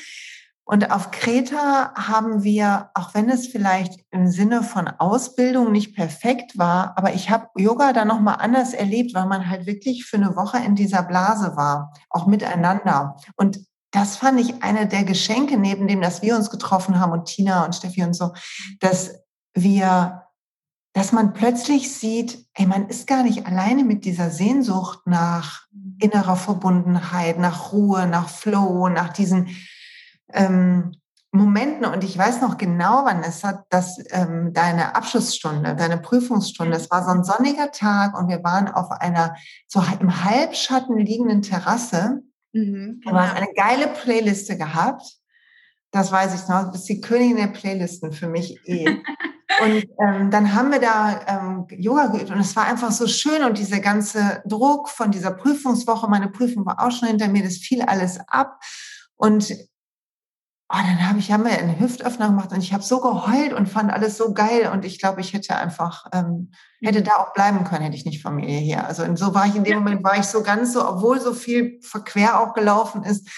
Und 0.68 0.92
auf 0.92 1.12
Kreta 1.12 1.94
haben 1.94 2.44
wir, 2.44 2.90
auch 2.96 3.14
wenn 3.14 3.30
es 3.30 3.46
vielleicht 3.46 4.04
im 4.10 4.28
Sinne 4.28 4.64
von 4.64 4.88
Ausbildung 4.88 5.72
nicht 5.72 5.96
perfekt 5.96 6.58
war, 6.58 6.98
aber 6.98 7.14
ich 7.14 7.30
habe 7.30 7.50
Yoga 7.56 7.94
da 7.94 8.04
nochmal 8.04 8.38
anders 8.40 8.74
erlebt, 8.74 9.14
weil 9.14 9.28
man 9.28 9.48
halt 9.48 9.68
wirklich 9.68 10.06
für 10.06 10.18
eine 10.18 10.36
Woche 10.36 10.58
in 10.58 10.74
dieser 10.74 11.04
Blase 11.04 11.56
war, 11.56 11.94
auch 12.10 12.26
miteinander. 12.26 13.16
Und 13.36 13.60
das 13.92 14.18
fand 14.18 14.40
ich 14.40 14.64
eine 14.64 14.88
der 14.88 15.04
Geschenke, 15.04 15.58
neben 15.58 15.88
dem, 15.88 16.02
dass 16.02 16.24
wir 16.24 16.36
uns 16.36 16.50
getroffen 16.50 17.00
haben 17.00 17.12
und 17.12 17.26
Tina 17.26 17.64
und 17.64 17.76
Steffi 17.76 18.04
und 18.04 18.16
so, 18.16 18.34
dass 18.80 19.20
wir, 19.54 20.24
dass 20.94 21.12
man 21.12 21.34
plötzlich 21.34 21.94
sieht, 21.94 22.44
ey, 22.56 22.66
man 22.66 22.88
ist 22.88 23.06
gar 23.06 23.22
nicht 23.22 23.46
alleine 23.46 23.84
mit 23.84 24.04
dieser 24.04 24.32
Sehnsucht 24.32 25.06
nach 25.06 25.68
innerer 26.00 26.36
Verbundenheit, 26.36 27.38
nach 27.38 27.72
Ruhe, 27.72 28.08
nach 28.08 28.30
Flow, 28.30 28.90
nach 28.90 29.14
diesen 29.14 29.56
ähm, 30.34 30.92
Momenten, 31.36 31.86
und 31.86 32.04
ich 32.04 32.18
weiß 32.18 32.42
noch 32.42 32.58
genau, 32.58 33.04
wann 33.06 33.22
es 33.24 33.44
hat, 33.44 33.66
dass 33.70 33.98
ähm, 34.12 34.54
deine 34.54 34.96
Abschlussstunde, 34.96 35.76
deine 35.76 35.98
Prüfungsstunde, 35.98 36.76
es 36.76 36.90
war 36.90 37.04
so 37.04 37.12
ein 37.12 37.24
sonniger 37.24 37.72
Tag 37.72 38.18
und 38.18 38.30
wir 38.30 38.44
waren 38.44 38.68
auf 38.68 38.90
einer 38.92 39.36
so 39.68 39.84
im 40.00 40.24
Halbschatten 40.24 40.98
liegenden 40.98 41.42
Terrasse. 41.42 42.24
Mhm, 42.54 43.02
genau. 43.04 43.12
Du 43.12 43.22
hast 43.22 43.36
eine 43.36 43.54
geile 43.54 43.88
Playliste 43.88 44.58
gehabt. 44.58 45.04
Das 45.92 46.12
weiß 46.12 46.42
ich 46.42 46.48
noch. 46.48 46.66
Du 46.66 46.72
bist 46.72 46.90
die 46.90 47.02
Königin 47.02 47.38
der 47.38 47.48
Playlisten 47.48 48.12
für 48.12 48.28
mich 48.28 48.58
eh. 48.66 48.86
und 49.64 49.86
ähm, 50.00 50.32
dann 50.32 50.54
haben 50.54 50.72
wir 50.72 50.80
da 50.80 51.22
ähm, 51.28 51.68
Yoga 51.70 52.08
geübt 52.08 52.32
und 52.32 52.40
es 52.40 52.56
war 52.56 52.66
einfach 52.66 52.92
so 52.92 53.08
schön 53.08 53.44
und 53.44 53.58
dieser 53.58 53.80
ganze 53.80 54.42
Druck 54.46 54.90
von 54.90 55.12
dieser 55.12 55.32
Prüfungswoche, 55.32 56.10
meine 56.10 56.30
Prüfung 56.30 56.66
war 56.66 56.82
auch 56.82 56.92
schon 56.92 57.10
hinter 57.10 57.28
mir, 57.28 57.44
das 57.44 57.58
fiel 57.58 57.82
alles 57.82 58.20
ab. 58.28 58.60
Und 59.18 59.56
Oh, 60.68 60.78
dann 60.78 61.08
habe 61.08 61.20
ich, 61.20 61.32
haben 61.32 61.44
wir 61.44 61.52
einen 61.52 61.80
Hüftöffner 61.80 62.30
gemacht 62.30 62.52
und 62.52 62.58
ich 62.58 62.74
habe 62.74 62.82
so 62.82 63.00
geheult 63.00 63.54
und 63.54 63.70
fand 63.70 63.94
alles 63.94 64.18
so 64.18 64.34
geil 64.34 64.72
und 64.74 64.84
ich 64.84 65.00
glaube, 65.00 65.22
ich 65.22 65.34
hätte 65.34 65.56
einfach, 65.56 66.08
ähm, 66.12 66.52
hätte 66.82 67.04
da 67.04 67.18
auch 67.18 67.34
bleiben 67.34 67.64
können, 67.66 67.84
hätte 67.84 67.96
ich 67.96 68.06
nicht 68.06 68.24
Familie 68.24 68.58
hier. 68.58 68.88
Also 68.88 69.04
und 69.04 69.18
so 69.18 69.36
war 69.36 69.46
ich 69.46 69.56
in 69.56 69.64
dem 69.64 69.78
Moment, 69.78 70.04
war 70.04 70.18
ich 70.18 70.26
so 70.26 70.42
ganz 70.42 70.74
so, 70.74 70.88
obwohl 70.88 71.20
so 71.20 71.34
viel 71.34 71.80
Verquer 71.82 72.40
auch 72.40 72.56
gelaufen 72.56 73.04
ist, 73.04 73.30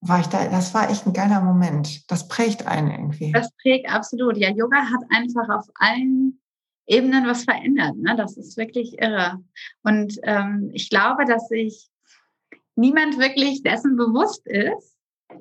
war 0.00 0.18
ich 0.18 0.26
da, 0.26 0.48
das 0.48 0.74
war 0.74 0.90
echt 0.90 1.06
ein 1.06 1.12
geiler 1.12 1.40
Moment. 1.40 2.10
Das 2.10 2.26
prägt 2.26 2.66
einen 2.66 2.90
irgendwie. 2.90 3.30
Das 3.30 3.50
prägt 3.62 3.88
absolut. 3.88 4.36
Ja, 4.36 4.50
Yoga 4.50 4.78
hat 4.78 5.04
einfach 5.10 5.48
auf 5.48 5.66
allen 5.76 6.40
Ebenen 6.86 7.26
was 7.26 7.44
verändert. 7.44 7.96
Ne? 7.96 8.16
Das 8.16 8.36
ist 8.36 8.56
wirklich 8.56 9.00
irre. 9.00 9.42
Und 9.82 10.18
ähm, 10.22 10.70
ich 10.72 10.90
glaube, 10.90 11.24
dass 11.26 11.48
sich 11.48 11.88
niemand 12.76 13.18
wirklich 13.18 13.62
dessen 13.62 13.96
bewusst 13.96 14.46
ist, 14.46 14.96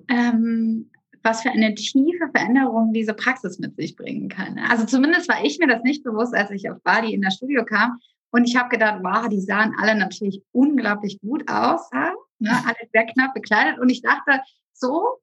ähm, 0.08 0.92
was 1.26 1.42
für 1.42 1.50
eine 1.50 1.74
tiefe 1.74 2.30
Veränderung 2.32 2.94
diese 2.94 3.14
Praxis 3.14 3.60
mit 3.60 3.76
sich 3.76 3.96
bringen 3.96 4.30
kann. 4.30 4.60
Also 4.70 4.86
zumindest 4.86 5.28
war 5.28 5.44
ich 5.44 5.60
mir 5.60 5.68
das 5.68 5.84
nicht 5.84 6.04
bewusst, 6.04 6.36
als 6.36 6.52
ich 6.52 6.70
auf 6.70 6.82
Bali 6.84 7.14
in 7.14 7.22
das 7.22 7.36
Studio 7.36 7.66
kam. 7.66 8.00
Und 8.32 8.46
ich 8.46 8.56
habe 8.56 8.70
gedacht, 8.70 9.00
wow, 9.02 9.28
die 9.28 9.42
sahen 9.42 9.74
alle 9.80 9.96
natürlich 9.96 10.44
unglaublich 10.52 11.20
gut 11.22 11.50
aus, 11.50 11.90
ja? 11.92 12.14
ne? 12.40 12.52
alle 12.66 12.90
sehr 12.94 13.06
knapp 13.06 13.34
bekleidet. 13.34 13.80
Und 13.80 13.90
ich 13.90 14.02
dachte, 14.02 14.42
so, 14.74 15.20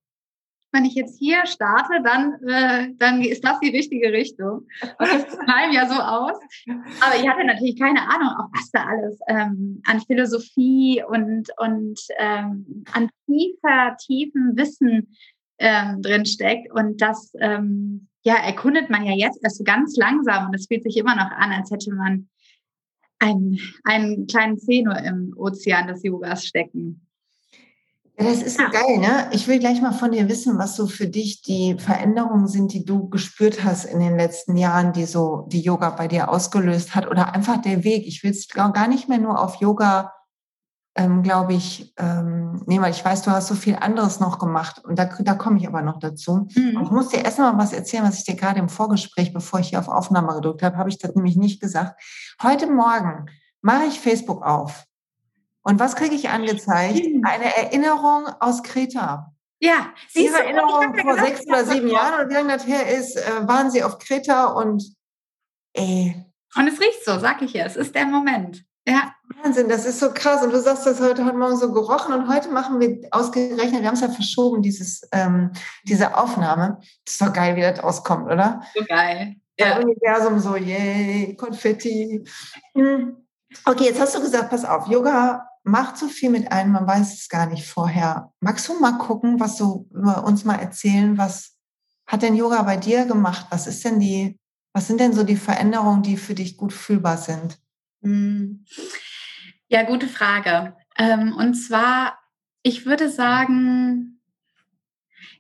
wenn 0.73 0.87
ich 0.87 0.95
jetzt 0.95 1.19
hier 1.19 1.45
starte, 1.47 2.03
dann, 2.03 2.35
äh, 2.49 2.89
dann 2.97 3.23
ist 3.23 3.45
das 3.45 3.61
die 3.61 3.69
richtige 3.69 4.11
Richtung. 4.13 4.67
Und 4.81 5.09
das 5.09 5.39
einem 5.47 5.73
ja 5.73 5.87
so 5.87 6.01
aus. 6.01 6.39
Aber 7.01 7.17
ich 7.21 7.29
hatte 7.29 7.45
natürlich 7.45 7.79
keine 7.79 8.01
Ahnung, 8.01 8.29
auch 8.29 8.49
was 8.55 8.71
da 8.71 8.87
alles 8.87 9.19
ähm, 9.29 9.83
an 9.87 10.01
Philosophie 10.01 11.05
und, 11.07 11.51
und 11.59 12.01
ähm, 12.19 12.85
an 12.93 13.11
tiefer, 13.27 13.97
tiefen 13.99 14.57
Wissen 14.57 15.15
ähm, 15.63 16.03
drin 16.03 16.27
steckt. 16.27 16.71
Und 16.73 17.01
das 17.01 17.33
ähm, 17.41 18.09
ja, 18.23 18.35
erkundet 18.35 18.91
man 18.91 19.05
ja 19.07 19.15
jetzt 19.15 19.39
erst 19.43 19.59
so 19.59 19.65
ganz 19.65 19.97
langsam 19.97 20.49
und 20.49 20.55
es 20.55 20.67
fühlt 20.67 20.83
sich 20.83 20.97
immer 20.97 21.15
noch 21.15 21.31
an, 21.31 21.53
als 21.53 21.71
hätte 21.71 21.95
man 21.95 22.29
einen, 23.21 23.59
einen 23.85 24.27
kleinen 24.27 24.59
Zeh 24.59 24.83
nur 24.83 24.99
im 24.99 25.33
Ozean 25.37 25.87
des 25.87 26.03
Yogas 26.03 26.45
stecken. 26.45 27.07
Ja, 28.19 28.25
das 28.25 28.43
ist 28.43 28.59
so 28.59 28.65
geil, 28.65 28.99
ne? 28.99 29.31
Ich 29.33 29.49
will 29.49 29.59
gleich 29.59 29.81
mal 29.81 29.93
von 29.93 30.11
dir 30.11 30.29
wissen, 30.29 30.59
was 30.59 30.77
so 30.77 30.87
für 30.87 31.07
dich 31.07 31.41
die 31.43 31.77
Veränderungen 31.79 32.47
sind, 32.47 32.73
die 32.73 32.85
du 32.85 33.09
gespürt 33.09 33.65
hast 33.65 33.85
in 33.85 34.01
den 34.01 34.17
letzten 34.17 34.57
Jahren, 34.57 34.93
die 34.93 35.07
so 35.07 35.47
die 35.51 35.63
Yoga 35.63 35.91
bei 35.91 36.09
dir 36.09 36.29
ausgelöst 36.29 36.95
hat 36.95 37.09
oder 37.09 37.35
einfach 37.35 37.63
der 37.63 37.85
Weg. 37.85 38.07
Ich 38.07 38.23
will 38.23 38.33
es 38.33 38.49
gar 38.49 38.89
nicht 38.89 39.09
mehr 39.09 39.19
nur 39.19 39.41
auf 39.41 39.57
Yoga 39.61 40.13
ähm, 40.95 41.23
glaube 41.23 41.55
ich, 41.55 41.95
ähm, 41.97 42.63
nee, 42.67 42.81
weil 42.81 42.91
ich 42.91 43.05
weiß, 43.05 43.23
du 43.23 43.31
hast 43.31 43.49
so 43.49 43.55
viel 43.55 43.77
anderes 43.77 44.21
noch 44.21 44.39
gemacht 44.39 44.85
und 44.85 44.99
da, 44.99 45.07
da 45.07 45.35
komme 45.35 45.59
ich 45.59 45.67
aber 45.67 45.83
noch 45.83 45.99
dazu. 45.99 46.49
Mhm. 46.55 46.81
ich 46.83 46.91
muss 46.91 47.09
dir 47.09 47.25
erst 47.25 47.39
mal 47.39 47.57
was 47.57 47.73
erzählen, 47.73 48.05
was 48.05 48.19
ich 48.19 48.25
dir 48.25 48.37
gerade 48.37 48.61
im 48.61 48.69
Vorgespräch, 48.69 49.33
bevor 49.33 49.61
ich 49.61 49.71
hier 49.71 49.79
auf 49.79 49.89
Aufnahme 49.89 50.35
gedrückt 50.35 50.63
habe, 50.63 50.77
habe 50.77 50.91
ich 50.91 50.99
das 50.99 51.15
nämlich 51.15 51.37
nicht 51.37 51.61
gesagt. 51.61 52.01
Heute 52.43 52.71
Morgen 52.71 53.27
mache 53.63 53.87
ich 53.87 54.01
Facebook 54.01 54.45
auf 54.45 54.85
und 55.63 55.81
was 55.81 55.97
kriege 55.97 56.15
ich 56.15 56.29
angezeigt? 56.29 57.07
Mhm. 57.07 57.25
Eine 57.25 57.57
Erinnerung 57.57 58.27
aus 58.41 58.63
Kreta. 58.63 59.33
Ja, 59.61 59.91
sie 60.09 60.27
Ihre 60.27 60.43
Erinnerung 60.43 60.95
vor 60.99 61.15
sechs 61.15 61.47
oder 61.47 61.65
sieben 61.65 61.89
Jahren 61.89 62.25
und 62.25 62.31
wie 62.31 62.35
lange 62.35 62.53
das 62.53 62.67
her 62.67 62.99
ist, 62.99 63.17
äh, 63.17 63.47
waren 63.47 63.71
sie 63.71 63.83
auf 63.85 63.99
Kreta 63.99 64.47
und 64.47 64.95
ey. 65.73 66.27
Und 66.57 66.69
es 66.69 66.81
riecht 66.81 67.05
so, 67.05 67.19
sag 67.19 67.41
ich 67.43 67.53
ja, 67.55 67.65
es 67.65 67.77
ist 67.77 67.95
der 67.95 68.07
Moment. 68.07 68.65
Ja. 68.87 69.13
Wahnsinn, 69.43 69.69
das 69.69 69.87
ist 69.87 70.01
so 70.01 70.13
krass. 70.13 70.43
Und 70.43 70.53
du 70.53 70.61
sagst 70.61 70.87
das 70.87 71.01
heute, 71.01 71.25
heute 71.25 71.37
Morgen 71.37 71.57
so 71.57 71.73
gerochen 71.73 72.13
und 72.13 72.29
heute 72.29 72.51
machen 72.51 72.81
wir 72.81 73.01
ausgerechnet, 73.11 73.81
wir 73.81 73.89
haben 73.89 73.95
es 73.95 74.01
ja 74.01 74.09
verschoben, 74.09 74.63
dieses, 74.63 75.09
ähm, 75.13 75.53
diese 75.85 76.17
Aufnahme. 76.17 76.79
Das 77.05 77.15
ist 77.15 77.23
doch 77.23 77.33
geil, 77.33 77.57
wie 77.57 77.61
das 77.61 77.81
auskommt, 77.81 78.27
oder? 78.27 78.63
So 78.75 78.85
geil. 78.85 79.37
Ja. 79.59 79.75
Das 79.75 79.85
Universum 79.85 80.39
so, 80.39 80.57
yay, 80.57 81.35
Konfetti. 81.37 82.25
Hm. 82.75 83.17
Okay, 83.65 83.85
jetzt 83.85 84.01
hast 84.01 84.15
du 84.15 84.21
gesagt, 84.21 84.51
pass 84.51 84.65
auf, 84.65 84.87
Yoga 84.89 85.47
macht 85.65 85.97
so 85.97 86.09
viel 86.09 86.31
mit 86.31 86.51
einem, 86.51 86.73
man 86.73 86.87
weiß 86.87 87.13
es 87.13 87.29
gar 87.29 87.47
nicht 87.47 87.67
vorher. 87.67 88.33
Magst 88.41 88.69
du 88.69 88.79
mal 88.81 88.99
gucken, 88.99 89.39
was 89.39 89.57
du 89.57 89.89
uns 90.25 90.45
mal 90.45 90.57
erzählen, 90.57 91.19
was 91.19 91.55
hat 92.07 92.23
denn 92.23 92.35
Yoga 92.35 92.63
bei 92.63 92.77
dir 92.77 93.07
gemacht? 93.07 93.47
Was 93.51 93.67
ist 93.67 93.85
denn 93.85 94.01
die 94.01 94.39
Was 94.75 94.87
sind 94.87 95.01
denn 95.01 95.13
so 95.13 95.23
die 95.23 95.37
Veränderungen, 95.37 96.03
die 96.03 96.17
für 96.17 96.35
dich 96.35 96.57
gut 96.57 96.73
fühlbar 96.73 97.19
sind? 97.19 97.62
Hm. 98.03 98.65
Ja, 99.69 99.85
gute 99.85 100.09
Frage. 100.09 100.77
Ähm, 100.99 101.35
und 101.35 101.55
zwar, 101.55 102.19
ich 102.63 102.85
würde 102.85 103.09
sagen, 103.09 104.21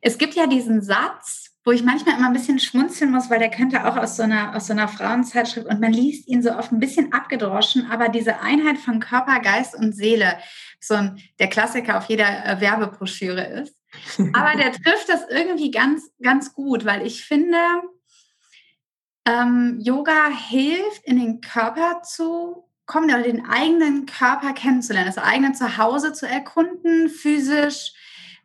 es 0.00 0.18
gibt 0.18 0.34
ja 0.34 0.46
diesen 0.46 0.82
Satz, 0.82 1.52
wo 1.64 1.70
ich 1.70 1.84
manchmal 1.84 2.16
immer 2.16 2.26
ein 2.26 2.32
bisschen 2.32 2.58
schmunzeln 2.58 3.12
muss, 3.12 3.30
weil 3.30 3.38
der 3.38 3.50
könnte 3.50 3.86
auch 3.86 3.96
aus 3.96 4.16
so 4.16 4.24
einer, 4.24 4.56
aus 4.56 4.66
so 4.66 4.72
einer 4.72 4.88
Frauenzeitschrift 4.88 5.66
und 5.66 5.80
man 5.80 5.92
liest 5.92 6.26
ihn 6.28 6.42
so 6.42 6.56
oft 6.56 6.72
ein 6.72 6.80
bisschen 6.80 7.12
abgedroschen, 7.12 7.88
aber 7.90 8.08
diese 8.08 8.40
Einheit 8.40 8.78
von 8.78 8.98
Körper, 8.98 9.38
Geist 9.40 9.76
und 9.76 9.94
Seele, 9.94 10.38
so 10.80 10.94
ein, 10.94 11.22
der 11.38 11.48
Klassiker 11.48 11.98
auf 11.98 12.06
jeder 12.06 12.44
äh, 12.44 12.60
Werbebroschüre 12.60 13.44
ist. 13.44 13.76
Aber 14.32 14.56
der 14.56 14.72
trifft 14.82 15.08
das 15.08 15.22
irgendwie 15.30 15.70
ganz, 15.70 16.10
ganz 16.20 16.52
gut, 16.52 16.84
weil 16.84 17.06
ich 17.06 17.24
finde, 17.24 17.58
ähm, 19.24 19.78
Yoga 19.80 20.28
hilft, 20.28 21.04
in 21.04 21.18
den 21.18 21.40
Körper 21.40 22.02
zu 22.02 22.68
kommen 22.86 23.10
oder 23.10 23.22
den 23.22 23.46
eigenen 23.46 24.06
Körper 24.06 24.52
kennenzulernen, 24.52 25.12
das 25.14 25.22
eigene 25.22 25.52
Zuhause 25.52 26.12
zu 26.12 26.26
erkunden, 26.26 27.08
physisch, 27.08 27.92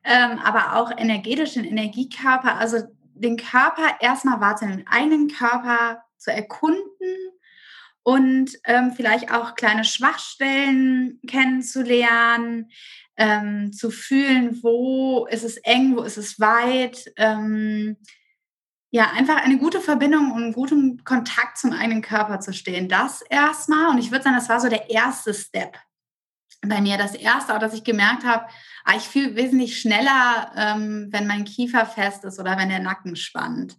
ähm, 0.03 0.39
aber 0.39 0.75
auch 0.75 0.91
energetisch, 0.95 1.53
den 1.53 1.65
Energiekörper. 1.65 2.55
Also 2.55 2.83
den 3.13 3.37
Körper 3.37 3.97
erstmal 3.99 4.39
wahrzunehmen, 4.39 4.79
den 4.79 4.87
eigenen 4.87 5.27
Körper 5.27 6.03
zu 6.17 6.31
erkunden 6.31 7.15
und 8.03 8.51
ähm, 8.65 8.93
vielleicht 8.95 9.33
auch 9.33 9.55
kleine 9.55 9.83
Schwachstellen 9.83 11.19
kennenzulernen, 11.27 12.69
ähm, 13.17 13.73
zu 13.73 13.89
fühlen, 13.89 14.59
wo 14.61 15.25
ist 15.25 15.43
es 15.43 15.57
eng, 15.57 15.97
wo 15.97 16.03
ist 16.03 16.17
es 16.17 16.39
weit. 16.39 17.11
Ähm, 17.17 17.97
ja, 18.89 19.11
einfach 19.11 19.37
eine 19.43 19.57
gute 19.57 19.81
Verbindung 19.81 20.31
und 20.31 20.43
einen 20.43 20.53
guten 20.53 21.03
Kontakt 21.03 21.57
zum 21.57 21.73
eigenen 21.73 22.01
Körper 22.01 22.39
zu 22.39 22.53
stehen. 22.53 22.87
Das 22.87 23.21
erstmal. 23.21 23.89
Und 23.89 23.97
ich 23.97 24.11
würde 24.11 24.23
sagen, 24.23 24.35
das 24.35 24.49
war 24.49 24.59
so 24.59 24.69
der 24.69 24.89
erste 24.89 25.33
Step 25.33 25.77
bei 26.61 26.79
mir. 26.79 26.97
Das 26.97 27.13
erste, 27.13 27.53
auch 27.53 27.59
dass 27.59 27.73
ich 27.73 27.83
gemerkt 27.83 28.23
habe, 28.23 28.45
ah, 28.85 28.95
ich 28.95 29.03
fühle 29.03 29.35
wesentlich 29.35 29.79
schneller, 29.79 30.51
ähm, 30.55 31.09
wenn 31.11 31.27
mein 31.27 31.43
Kiefer 31.43 31.85
fest 31.85 32.23
ist 32.23 32.39
oder 32.39 32.57
wenn 32.57 32.69
der 32.69 32.79
Nacken 32.79 33.15
spannt. 33.15 33.77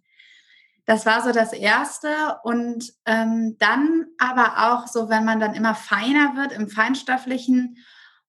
Das 0.84 1.04
war 1.06 1.22
so 1.22 1.32
das 1.32 1.52
Erste. 1.52 2.38
Und 2.44 2.92
ähm, 3.06 3.56
dann 3.58 4.06
aber 4.18 4.72
auch 4.72 4.86
so, 4.86 5.08
wenn 5.08 5.24
man 5.24 5.40
dann 5.40 5.54
immer 5.54 5.74
feiner 5.74 6.36
wird 6.36 6.52
im 6.52 6.68
Feinstofflichen 6.68 7.78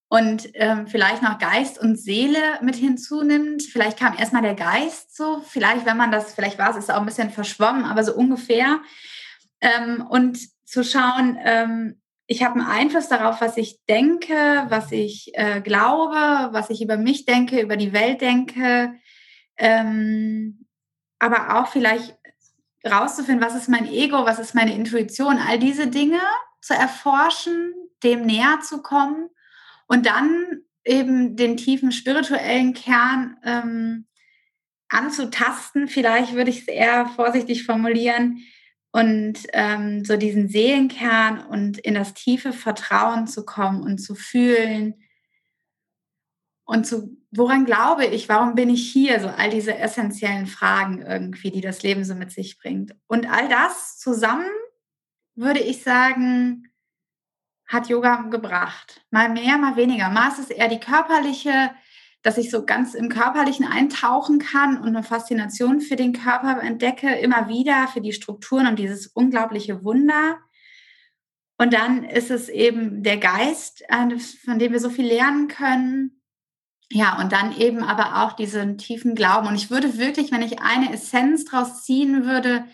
und 0.09 0.49
ähm, 0.55 0.87
vielleicht 0.87 1.21
noch 1.21 1.37
Geist 1.37 1.79
und 1.79 1.95
Seele 1.95 2.59
mit 2.61 2.75
hinzunimmt. 2.75 3.61
Vielleicht 3.61 3.99
kam 3.99 4.17
erstmal 4.17 4.41
der 4.41 4.55
Geist 4.55 5.15
so, 5.15 5.41
vielleicht, 5.47 5.85
wenn 5.85 5.97
man 5.97 6.11
das, 6.11 6.33
vielleicht 6.33 6.57
war 6.57 6.71
es, 6.71 6.77
ist 6.77 6.91
auch 6.91 6.99
ein 6.99 7.05
bisschen 7.05 7.29
verschwommen, 7.29 7.85
aber 7.85 8.03
so 8.03 8.15
ungefähr. 8.15 8.79
Ähm, 9.61 10.05
und 10.09 10.39
zu 10.65 10.83
schauen, 10.83 11.37
ähm, 11.43 12.01
ich 12.25 12.43
habe 12.43 12.59
einen 12.59 12.67
Einfluss 12.67 13.07
darauf, 13.07 13.39
was 13.39 13.55
ich 13.57 13.79
denke, 13.87 14.33
was 14.69 14.91
ich 14.91 15.31
äh, 15.35 15.61
glaube, 15.61 16.49
was 16.53 16.71
ich 16.71 16.81
über 16.81 16.97
mich 16.97 17.25
denke, 17.25 17.61
über 17.61 17.77
die 17.77 17.93
Welt 17.93 18.21
denke, 18.21 18.93
ähm, 19.57 20.65
aber 21.19 21.59
auch 21.59 21.67
vielleicht 21.67 22.17
rauszufinden, 22.87 23.45
was 23.45 23.55
ist 23.55 23.69
mein 23.69 23.87
Ego, 23.87 24.25
was 24.25 24.39
ist 24.39 24.55
meine 24.55 24.73
Intuition, 24.73 25.37
all 25.37 25.59
diese 25.59 25.87
Dinge 25.87 26.19
zu 26.61 26.73
erforschen, 26.73 27.73
dem 28.03 28.25
näher 28.25 28.59
zu 28.61 28.81
kommen 28.81 29.29
und 29.89 30.05
dann 30.05 30.61
eben 30.85 31.35
den 31.35 31.57
tiefen 31.57 31.91
spirituellen 31.91 32.73
Kern 32.73 33.35
ähm, 33.43 34.05
anzutasten, 34.87 35.89
vielleicht 35.89 36.33
würde 36.33 36.49
ich 36.49 36.61
es 36.61 36.67
eher 36.67 37.07
vorsichtig 37.07 37.65
formulieren, 37.65 38.41
und 38.91 39.37
ähm, 39.53 40.03
so 40.03 40.17
diesen 40.17 40.49
Seelenkern 40.49 41.45
und 41.45 41.77
in 41.77 41.93
das 41.93 42.13
tiefe 42.13 42.53
Vertrauen 42.53 43.27
zu 43.27 43.45
kommen 43.45 43.83
und 43.83 43.99
zu 43.99 44.15
fühlen 44.15 44.95
und 46.65 46.87
zu, 46.87 47.17
woran 47.31 47.65
glaube 47.65 48.05
ich, 48.05 48.29
warum 48.29 48.55
bin 48.55 48.69
ich 48.69 48.91
hier, 48.91 49.19
so 49.19 49.27
all 49.27 49.49
diese 49.49 49.77
essentiellen 49.77 50.47
Fragen 50.47 51.01
irgendwie, 51.01 51.51
die 51.51 51.61
das 51.61 51.83
Leben 51.83 52.03
so 52.03 52.15
mit 52.15 52.31
sich 52.31 52.57
bringt. 52.57 52.95
Und 53.07 53.29
all 53.29 53.47
das 53.47 53.97
zusammen, 53.99 54.49
würde 55.35 55.59
ich 55.59 55.83
sagen, 55.83 56.68
hat 57.69 57.87
Yoga 57.87 58.23
gebracht. 58.29 59.01
Mal 59.11 59.29
mehr, 59.29 59.57
mal 59.57 59.75
weniger. 59.75 60.09
Mal 60.09 60.27
ist 60.29 60.39
es 60.39 60.49
eher 60.49 60.67
die 60.67 60.79
körperliche, 60.79 61.71
dass 62.23 62.37
ich 62.37 62.49
so 62.49 62.65
ganz 62.65 62.95
im 62.95 63.09
Körperlichen 63.09 63.65
eintauchen 63.65 64.39
kann 64.39 64.77
und 64.77 64.87
eine 64.87 65.03
Faszination 65.03 65.79
für 65.79 65.95
den 65.95 66.11
Körper 66.11 66.61
entdecke, 66.61 67.15
immer 67.15 67.47
wieder 67.47 67.87
für 67.87 68.01
die 68.01 68.11
Strukturen 68.11 68.67
und 68.67 68.79
dieses 68.79 69.07
unglaubliche 69.07 69.83
Wunder. 69.83 70.39
Und 71.57 71.73
dann 71.73 72.03
ist 72.03 72.31
es 72.31 72.49
eben 72.49 73.03
der 73.03 73.17
Geist, 73.17 73.83
von 74.43 74.59
dem 74.59 74.71
wir 74.71 74.79
so 74.79 74.89
viel 74.89 75.05
lernen 75.05 75.47
können. 75.47 76.21
Ja, 76.91 77.21
und 77.21 77.31
dann 77.31 77.55
eben 77.55 77.83
aber 77.83 78.23
auch 78.23 78.33
diesen 78.33 78.79
tiefen 78.79 79.13
Glauben. 79.13 79.47
Und 79.47 79.55
ich 79.55 79.69
würde 79.69 79.99
wirklich, 79.99 80.31
wenn 80.31 80.41
ich 80.41 80.59
eine 80.59 80.91
Essenz 80.91 81.45
draus 81.45 81.83
ziehen 81.83 82.25
würde, 82.25 82.65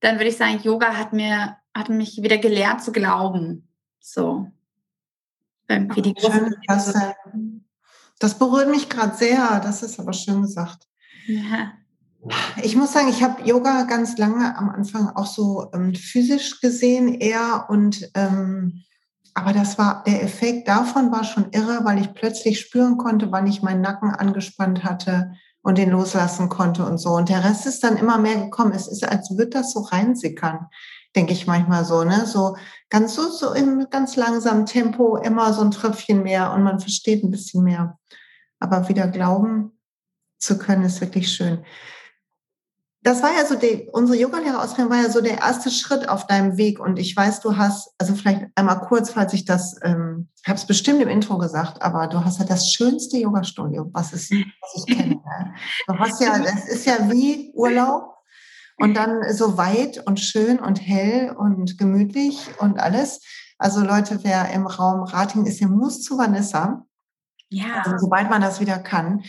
dann 0.00 0.16
würde 0.16 0.30
ich 0.30 0.36
sagen, 0.36 0.60
Yoga 0.64 0.96
hat 0.96 1.12
mir, 1.12 1.58
hat 1.72 1.88
mich 1.90 2.22
wieder 2.22 2.38
gelehrt 2.38 2.82
zu 2.82 2.90
glauben. 2.90 3.71
So. 4.02 4.48
Schön, 5.70 6.54
das, 6.66 6.92
das 8.18 8.38
berührt 8.38 8.68
mich 8.68 8.88
gerade 8.88 9.16
sehr. 9.16 9.60
Das 9.60 9.82
ist 9.82 9.98
aber 9.98 10.12
schön 10.12 10.42
gesagt. 10.42 10.88
Ja. 11.26 11.72
Ich 12.62 12.76
muss 12.76 12.92
sagen, 12.92 13.08
ich 13.08 13.22
habe 13.22 13.42
Yoga 13.42 13.84
ganz 13.84 14.18
lange 14.18 14.56
am 14.56 14.68
Anfang 14.68 15.08
auch 15.08 15.26
so 15.26 15.70
ähm, 15.72 15.94
physisch 15.94 16.60
gesehen 16.60 17.14
eher 17.14 17.66
und 17.68 18.10
ähm, 18.14 18.84
aber 19.34 19.52
das 19.52 19.78
war 19.78 20.04
der 20.04 20.22
Effekt 20.22 20.68
davon 20.68 21.10
war 21.10 21.24
schon 21.24 21.50
irre, 21.52 21.84
weil 21.84 21.98
ich 21.98 22.12
plötzlich 22.12 22.60
spüren 22.60 22.98
konnte, 22.98 23.32
wann 23.32 23.46
ich 23.46 23.62
meinen 23.62 23.80
Nacken 23.80 24.10
angespannt 24.10 24.84
hatte 24.84 25.32
und 25.62 25.78
den 25.78 25.90
loslassen 25.90 26.48
konnte 26.48 26.84
und 26.84 26.98
so. 26.98 27.10
Und 27.10 27.28
der 27.28 27.42
Rest 27.42 27.66
ist 27.66 27.82
dann 27.82 27.96
immer 27.96 28.18
mehr 28.18 28.36
gekommen. 28.36 28.72
Es 28.72 28.88
ist, 28.88 29.04
als 29.04 29.30
würde 29.30 29.50
das 29.50 29.72
so 29.72 29.80
reinsickern 29.80 30.66
denke 31.14 31.32
ich 31.32 31.46
manchmal 31.46 31.84
so, 31.84 32.04
ne? 32.04 32.26
So 32.26 32.56
ganz 32.88 33.14
so, 33.14 33.28
so 33.28 33.52
im 33.52 33.86
ganz 33.90 34.16
langsamen 34.16 34.66
Tempo 34.66 35.16
immer 35.16 35.52
so 35.52 35.62
ein 35.62 35.70
Tröpfchen 35.70 36.22
mehr 36.22 36.52
und 36.52 36.62
man 36.62 36.80
versteht 36.80 37.22
ein 37.22 37.30
bisschen 37.30 37.64
mehr. 37.64 37.98
Aber 38.58 38.88
wieder 38.88 39.08
glauben 39.08 39.72
zu 40.38 40.58
können, 40.58 40.84
ist 40.84 41.00
wirklich 41.00 41.32
schön. 41.32 41.64
Das 43.04 43.20
war 43.20 43.32
ja 43.32 43.44
so, 43.44 43.56
die, 43.56 43.88
unsere 43.92 44.16
Yogalehrerausbildung 44.16 44.92
war 44.92 45.02
ja 45.02 45.10
so 45.10 45.20
der 45.20 45.38
erste 45.38 45.70
Schritt 45.70 46.08
auf 46.08 46.28
deinem 46.28 46.56
Weg. 46.56 46.78
Und 46.78 47.00
ich 47.00 47.16
weiß, 47.16 47.40
du 47.40 47.56
hast, 47.56 47.92
also 47.98 48.14
vielleicht 48.14 48.46
einmal 48.54 48.78
kurz, 48.80 49.10
falls 49.10 49.32
ich 49.32 49.44
das, 49.44 49.76
ähm, 49.82 50.28
ich 50.40 50.48
habe 50.48 50.56
es 50.56 50.66
bestimmt 50.66 51.02
im 51.02 51.08
Intro 51.08 51.36
gesagt, 51.38 51.82
aber 51.82 52.06
du 52.06 52.24
hast 52.24 52.38
ja 52.38 52.44
das 52.44 52.70
schönste 52.70 53.16
Yogastudio, 53.16 53.90
was, 53.92 54.12
ist, 54.12 54.30
was 54.30 54.74
ich 54.76 54.86
kenne. 54.86 55.16
Ne? 55.16 55.54
Du 55.88 55.98
hast 55.98 56.20
ja, 56.20 56.38
das 56.44 56.68
ist 56.68 56.86
ja 56.86 57.10
wie 57.10 57.50
Urlaub 57.54 58.21
und 58.82 58.94
dann 58.94 59.32
so 59.32 59.56
weit 59.56 60.06
und 60.06 60.20
schön 60.20 60.58
und 60.58 60.76
hell 60.76 61.30
und 61.36 61.78
gemütlich 61.78 62.48
und 62.58 62.78
alles. 62.78 63.20
Also 63.58 63.80
Leute, 63.80 64.20
wer 64.22 64.50
im 64.50 64.66
Raum 64.66 65.04
Rating 65.04 65.46
ist, 65.46 65.60
der 65.60 65.68
muss 65.68 66.02
zu 66.02 66.18
Vanessa. 66.18 66.84
Ja. 67.48 67.82
Also, 67.84 67.98
sobald 67.98 68.28
man 68.28 68.42
das 68.42 68.60
wieder 68.60 68.78
kann. 68.78 69.22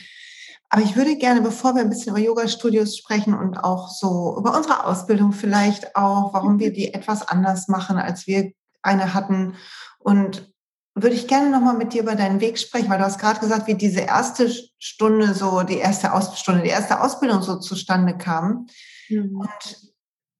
Aber 0.70 0.82
ich 0.82 0.96
würde 0.96 1.18
gerne, 1.18 1.42
bevor 1.42 1.76
wir 1.76 1.84
ein 1.84 1.90
bisschen 1.90 2.16
über 2.16 2.26
Yoga-Studios 2.26 2.98
sprechen 2.98 3.36
und 3.36 3.58
auch 3.58 3.90
so 3.90 4.36
über 4.40 4.58
unsere 4.58 4.86
Ausbildung 4.86 5.32
vielleicht 5.32 5.96
auch, 5.96 6.34
warum 6.34 6.58
wir 6.58 6.74
die 6.74 6.96
etwas 6.96 7.28
anders 7.28 7.68
machen, 7.68 7.98
als 7.98 8.26
wir 8.26 8.54
eine 8.82 9.14
hatten. 9.14 9.54
Und 10.00 10.52
würde 10.96 11.16
ich 11.16 11.28
gerne 11.28 11.52
nochmal 11.52 11.78
mit 11.78 11.94
dir 11.94 12.02
über 12.02 12.16
deinen 12.16 12.40
Weg 12.40 12.58
sprechen, 12.58 12.90
weil 12.90 12.98
du 12.98 13.06
hast 13.06 13.20
gerade 13.20 13.40
gesagt, 13.40 13.68
wie 13.68 13.76
diese 13.76 14.02
erste 14.02 14.52
Stunde 14.80 15.34
so, 15.36 15.62
die 15.62 15.78
erste 15.78 16.14
Ausstunde, 16.14 16.64
die 16.64 16.70
erste 16.70 17.02
Ausbildung 17.02 17.44
so 17.44 17.60
zustande 17.60 18.18
kam. 18.18 18.68
Mhm. 19.16 19.40
Und 19.40 19.94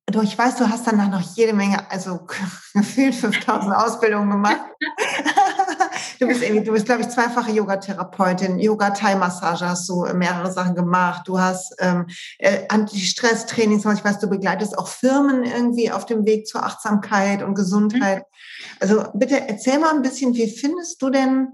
du, 0.08 0.22
ich 0.22 0.38
weiß, 0.38 0.58
du 0.58 0.70
hast 0.70 0.86
danach 0.86 1.10
noch 1.10 1.36
jede 1.36 1.54
Menge, 1.54 1.90
also 1.92 2.28
gefühlt 2.74 3.16
5000 3.16 3.76
Ausbildungen 3.76 4.30
gemacht. 4.30 4.62
du 6.20 6.28
bist 6.28 6.42
du 6.42 6.72
bist, 6.72 6.86
glaube 6.86 7.02
ich, 7.02 7.10
zweifache 7.10 7.52
Yogatherapeutin, 7.52 8.60
Yoga-Thai-Massage 8.60 9.68
hast 9.68 9.90
du 9.90 10.06
mehrere 10.14 10.52
Sachen 10.52 10.76
gemacht. 10.76 11.28
Du 11.28 11.40
hast 11.40 11.76
ähm, 11.80 12.08
äh, 12.40 12.66
Anti-Stress-Trainings, 12.70 13.86
ich 13.86 14.04
weiß, 14.04 14.20
du 14.20 14.28
begleitest 14.28 14.78
auch 14.78 14.88
Firmen 14.88 15.44
irgendwie 15.44 15.92
auf 15.92 16.06
dem 16.06 16.26
Weg 16.26 16.48
zur 16.48 16.64
Achtsamkeit 16.64 17.44
und 17.44 17.56
Gesundheit. 17.56 18.20
Mhm. 18.20 18.78
Also 18.80 19.06
bitte 19.14 19.48
erzähl 19.48 19.80
mal 19.80 19.94
ein 19.94 20.02
bisschen, 20.02 20.34
wie 20.34 20.50
findest 20.50 21.02
du 21.02 21.10
denn 21.10 21.48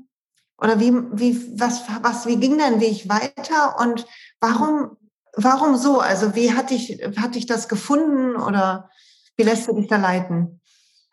oder 0.62 0.80
wie, 0.80 0.94
wie, 1.14 1.60
was, 1.60 1.84
was, 2.02 2.26
wie 2.26 2.38
ging 2.38 2.58
dein 2.58 2.82
Weg 2.82 3.08
weiter 3.08 3.80
und 3.80 4.06
warum 4.42 4.98
Warum 5.42 5.78
so? 5.78 6.00
Also 6.00 6.36
wie 6.36 6.54
hat 6.54 6.70
dich, 6.70 7.00
hat 7.18 7.36
dich 7.36 7.46
das 7.46 7.70
gefunden 7.70 8.36
oder 8.36 8.90
wie 9.38 9.44
lässt 9.44 9.68
du 9.68 9.74
dich 9.74 9.88
da 9.88 9.96
leiten? 9.96 10.60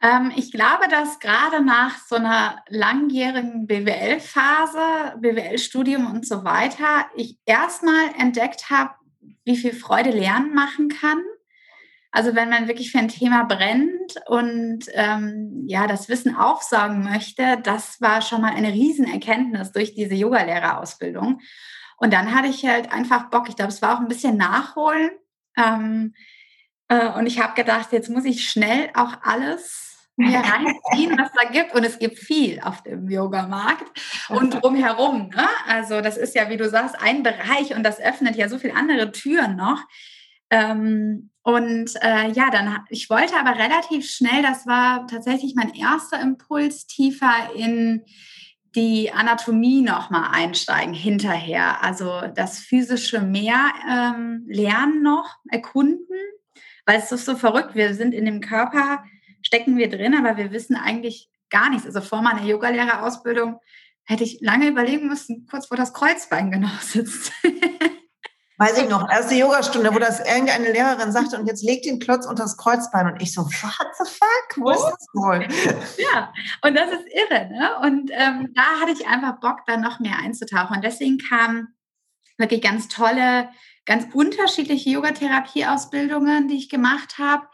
Ähm, 0.02 0.32
ich 0.34 0.50
glaube, 0.50 0.88
dass 0.90 1.20
gerade 1.20 1.64
nach 1.64 1.96
so 2.08 2.16
einer 2.16 2.62
langjährigen 2.68 3.66
BWL-Phase, 3.66 5.18
BWL-Studium 5.20 6.10
und 6.10 6.26
so 6.26 6.44
weiter, 6.44 7.06
ich 7.14 7.38
erstmal 7.46 8.10
entdeckt 8.18 8.68
habe, 8.68 8.90
wie 9.44 9.56
viel 9.56 9.72
Freude 9.72 10.10
Lernen 10.10 10.54
machen 10.54 10.88
kann. 10.88 11.22
Also 12.10 12.34
wenn 12.34 12.48
man 12.48 12.66
wirklich 12.66 12.90
für 12.90 12.98
ein 12.98 13.08
Thema 13.08 13.44
brennt 13.44 14.14
und 14.26 14.86
ähm, 14.94 15.64
ja 15.66 15.86
das 15.86 16.08
Wissen 16.08 16.34
aufsagen 16.34 17.04
möchte, 17.04 17.58
das 17.62 18.00
war 18.00 18.22
schon 18.22 18.40
mal 18.40 18.54
eine 18.54 18.72
Riesenerkenntnis 18.72 19.70
durch 19.70 19.94
diese 19.94 20.14
Yogalehrerausbildung. 20.14 21.40
Und 21.96 22.12
dann 22.12 22.34
hatte 22.34 22.48
ich 22.48 22.64
halt 22.64 22.92
einfach 22.92 23.30
Bock. 23.30 23.48
Ich 23.48 23.56
glaube, 23.56 23.72
es 23.72 23.82
war 23.82 23.96
auch 23.96 24.00
ein 24.00 24.08
bisschen 24.08 24.36
Nachholen. 24.36 25.10
Ähm, 25.56 26.14
äh, 26.88 27.08
und 27.12 27.26
ich 27.26 27.40
habe 27.40 27.54
gedacht, 27.54 27.92
jetzt 27.92 28.10
muss 28.10 28.24
ich 28.24 28.48
schnell 28.48 28.90
auch 28.94 29.18
alles 29.22 29.86
mir 30.16 30.38
reinziehen, 30.38 31.18
was 31.18 31.30
da 31.32 31.48
gibt. 31.50 31.74
Und 31.74 31.84
es 31.84 31.98
gibt 31.98 32.18
viel 32.18 32.60
auf 32.60 32.82
dem 32.82 33.08
Yoga-Markt 33.08 34.00
und 34.28 34.50
drumherum. 34.50 35.28
Ne? 35.28 35.46
Also 35.66 36.00
das 36.00 36.16
ist 36.16 36.34
ja, 36.34 36.48
wie 36.48 36.56
du 36.56 36.68
sagst, 36.68 36.96
ein 37.00 37.22
Bereich 37.22 37.74
und 37.74 37.82
das 37.82 38.00
öffnet 38.00 38.36
ja 38.36 38.48
so 38.48 38.58
viele 38.58 38.74
andere 38.74 39.12
Türen 39.12 39.56
noch. 39.56 39.82
Ähm, 40.50 41.30
und 41.42 41.90
äh, 42.02 42.30
ja, 42.30 42.50
dann, 42.50 42.84
ich 42.88 43.10
wollte 43.10 43.36
aber 43.36 43.58
relativ 43.58 44.08
schnell, 44.08 44.42
das 44.42 44.66
war 44.66 45.06
tatsächlich 45.06 45.54
mein 45.54 45.74
erster 45.74 46.20
Impuls, 46.20 46.86
tiefer 46.86 47.50
in 47.54 48.04
die 48.76 49.10
Anatomie 49.10 49.82
nochmal 49.82 50.28
einsteigen 50.32 50.94
hinterher. 50.94 51.82
Also 51.82 52.22
das 52.34 52.58
physische 52.58 53.20
mehr 53.20 53.72
ähm, 53.90 54.44
lernen 54.46 55.02
noch, 55.02 55.36
erkunden, 55.50 56.16
weil 56.84 56.98
es 56.98 57.10
ist 57.10 57.24
so 57.24 57.36
verrückt. 57.36 57.74
Wir 57.74 57.94
sind 57.94 58.14
in 58.14 58.26
dem 58.26 58.40
Körper 58.40 59.02
stecken 59.42 59.76
wir 59.76 59.88
drin, 59.88 60.14
aber 60.14 60.36
wir 60.36 60.52
wissen 60.52 60.76
eigentlich 60.76 61.30
gar 61.50 61.70
nichts. 61.70 61.86
Also 61.86 62.00
vor 62.00 62.20
meiner 62.20 62.44
Yogalehrerausbildung 62.44 63.60
hätte 64.04 64.24
ich 64.24 64.40
lange 64.40 64.68
überlegen 64.68 65.08
müssen, 65.08 65.46
kurz 65.48 65.70
wo 65.70 65.76
das 65.76 65.94
Kreuzbein 65.94 66.50
genau 66.50 66.70
sitzt. 66.80 67.32
Weiß 68.58 68.78
ich 68.78 68.88
noch, 68.88 69.10
erste 69.10 69.34
Yogastunde, 69.34 69.94
wo 69.94 69.98
das 69.98 70.20
irgendeine 70.20 70.72
Lehrerin 70.72 71.12
sagte, 71.12 71.38
und 71.38 71.46
jetzt 71.46 71.62
legt 71.62 71.84
den 71.84 71.98
Klotz 71.98 72.24
unter 72.24 72.44
das 72.44 72.56
Kreuzbein. 72.56 73.12
Und 73.12 73.20
ich 73.20 73.34
so, 73.34 73.42
what 73.42 73.88
the 73.98 74.10
fuck? 74.10 74.56
Wo 74.56 74.70
ist 74.70 74.82
das 74.82 75.06
wohl? 75.12 75.46
Ja, 75.98 76.32
und 76.62 76.74
das 76.74 76.90
ist 76.90 77.06
irre. 77.12 77.48
Ne? 77.48 77.70
Und 77.82 78.10
ähm, 78.14 78.52
da 78.54 78.80
hatte 78.80 78.92
ich 78.92 79.06
einfach 79.06 79.40
Bock, 79.40 79.60
da 79.66 79.76
noch 79.76 80.00
mehr 80.00 80.18
einzutauchen. 80.18 80.76
Und 80.76 80.84
deswegen 80.84 81.18
kamen 81.18 81.74
wirklich 82.38 82.62
ganz 82.62 82.88
tolle, 82.88 83.50
ganz 83.84 84.06
unterschiedliche 84.14 84.88
Yogatherapie-Ausbildungen, 84.90 86.48
die 86.48 86.56
ich 86.56 86.70
gemacht 86.70 87.18
habe. 87.18 87.46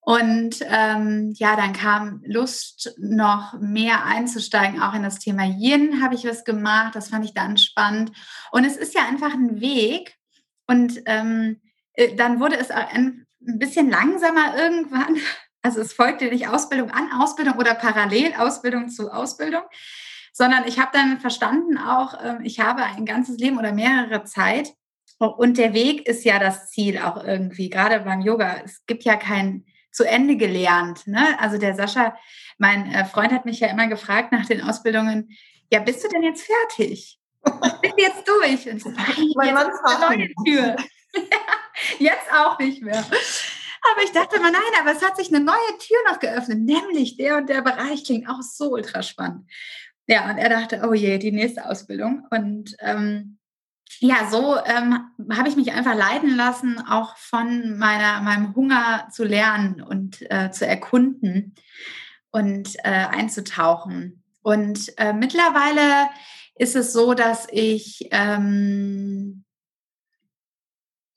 Und 0.00 0.56
ähm, 0.68 1.32
ja, 1.36 1.56
dann 1.56 1.72
kam 1.72 2.22
Lust, 2.26 2.94
noch 2.98 3.54
mehr 3.58 4.04
einzusteigen, 4.04 4.82
auch 4.82 4.94
in 4.94 5.02
das 5.02 5.18
Thema 5.18 5.44
Yin 5.44 6.02
habe 6.02 6.14
ich 6.14 6.26
was 6.26 6.44
gemacht, 6.44 6.94
das 6.94 7.08
fand 7.08 7.24
ich 7.24 7.32
dann 7.32 7.56
spannend. 7.56 8.12
Und 8.50 8.64
es 8.64 8.76
ist 8.76 8.94
ja 8.94 9.06
einfach 9.06 9.32
ein 9.32 9.60
Weg. 9.62 10.14
Und 10.66 11.02
ähm, 11.06 11.60
äh, 11.94 12.14
dann 12.14 12.40
wurde 12.40 12.56
es 12.56 12.70
ein 12.70 13.26
bisschen 13.44 13.90
langsamer 13.90 14.56
irgendwann. 14.56 15.16
Also 15.66 15.80
es 15.80 15.94
folgte 15.94 16.26
nicht 16.26 16.46
Ausbildung 16.46 16.90
an 16.90 17.10
Ausbildung 17.22 17.54
oder 17.54 17.72
parallel 17.74 18.34
Ausbildung 18.36 18.90
zu 18.90 19.10
Ausbildung, 19.10 19.62
sondern 20.30 20.64
ich 20.66 20.78
habe 20.78 20.90
dann 20.92 21.20
verstanden 21.20 21.78
auch, 21.78 22.22
ähm, 22.22 22.40
ich 22.42 22.60
habe 22.60 22.82
ein 22.82 23.06
ganzes 23.06 23.38
Leben 23.38 23.56
oder 23.56 23.72
mehrere 23.72 24.24
Zeit. 24.24 24.74
Und 25.18 25.56
der 25.56 25.72
Weg 25.72 26.06
ist 26.06 26.22
ja 26.26 26.38
das 26.38 26.68
Ziel 26.68 26.98
auch 26.98 27.24
irgendwie, 27.24 27.70
gerade 27.70 28.00
beim 28.00 28.20
Yoga. 28.20 28.60
Es 28.62 28.84
gibt 28.84 29.04
ja 29.04 29.16
kein 29.16 29.64
zu 29.90 30.04
Ende 30.04 30.36
gelernt. 30.36 31.06
Ne? 31.06 31.40
Also 31.40 31.56
der 31.56 31.74
Sascha, 31.74 32.14
mein 32.58 32.92
äh, 32.92 33.06
Freund 33.06 33.32
hat 33.32 33.46
mich 33.46 33.60
ja 33.60 33.68
immer 33.68 33.86
gefragt 33.86 34.32
nach 34.32 34.44
den 34.44 34.60
Ausbildungen, 34.60 35.30
ja, 35.72 35.80
bist 35.80 36.04
du 36.04 36.08
denn 36.08 36.22
jetzt 36.22 36.46
fertig? 36.46 37.18
Bist 37.82 37.94
du 37.96 38.02
jetzt 38.02 38.28
durch? 38.28 38.70
Und 38.70 38.76
ich 38.76 38.82
so, 38.82 38.90
nein, 38.90 39.32
mein 39.34 39.48
jetzt 39.48 39.74
ist 39.74 39.84
eine 39.84 40.16
neue 40.16 40.28
Tür. 40.44 40.76
jetzt 41.98 42.32
auch 42.32 42.58
nicht 42.58 42.82
mehr. 42.82 43.04
Aber 43.92 44.02
ich 44.02 44.12
dachte 44.12 44.36
immer, 44.36 44.50
nein, 44.50 44.62
aber 44.80 44.92
es 44.92 45.02
hat 45.02 45.16
sich 45.16 45.28
eine 45.28 45.44
neue 45.44 45.78
Tür 45.78 45.98
noch 46.10 46.18
geöffnet, 46.18 46.60
nämlich 46.60 47.16
der 47.16 47.36
und 47.36 47.48
der 47.48 47.62
Bereich 47.62 48.04
klingt 48.04 48.28
auch 48.28 48.40
so 48.40 48.72
ultra 48.72 49.02
spannend. 49.02 49.50
Ja, 50.06 50.30
und 50.30 50.38
er 50.38 50.48
dachte, 50.48 50.86
oh 50.88 50.94
je, 50.94 51.18
die 51.18 51.32
nächste 51.32 51.68
Ausbildung. 51.68 52.26
Und 52.30 52.74
ähm, 52.80 53.38
ja, 54.00 54.28
so 54.30 54.56
ähm, 54.64 54.98
habe 55.32 55.48
ich 55.48 55.56
mich 55.56 55.72
einfach 55.72 55.94
leiten 55.94 56.34
lassen, 56.36 56.78
auch 56.78 57.16
von 57.16 57.78
meiner, 57.78 58.22
meinem 58.22 58.54
Hunger 58.54 59.08
zu 59.10 59.24
lernen 59.24 59.82
und 59.82 60.20
äh, 60.30 60.50
zu 60.50 60.66
erkunden 60.66 61.54
und 62.30 62.76
äh, 62.84 62.90
einzutauchen. 62.90 64.22
Und 64.42 64.92
äh, 64.98 65.12
mittlerweile 65.12 66.08
ist 66.56 66.76
es 66.76 66.92
so, 66.92 67.14
dass 67.14 67.46
ich 67.50 68.08
ähm, 68.10 69.44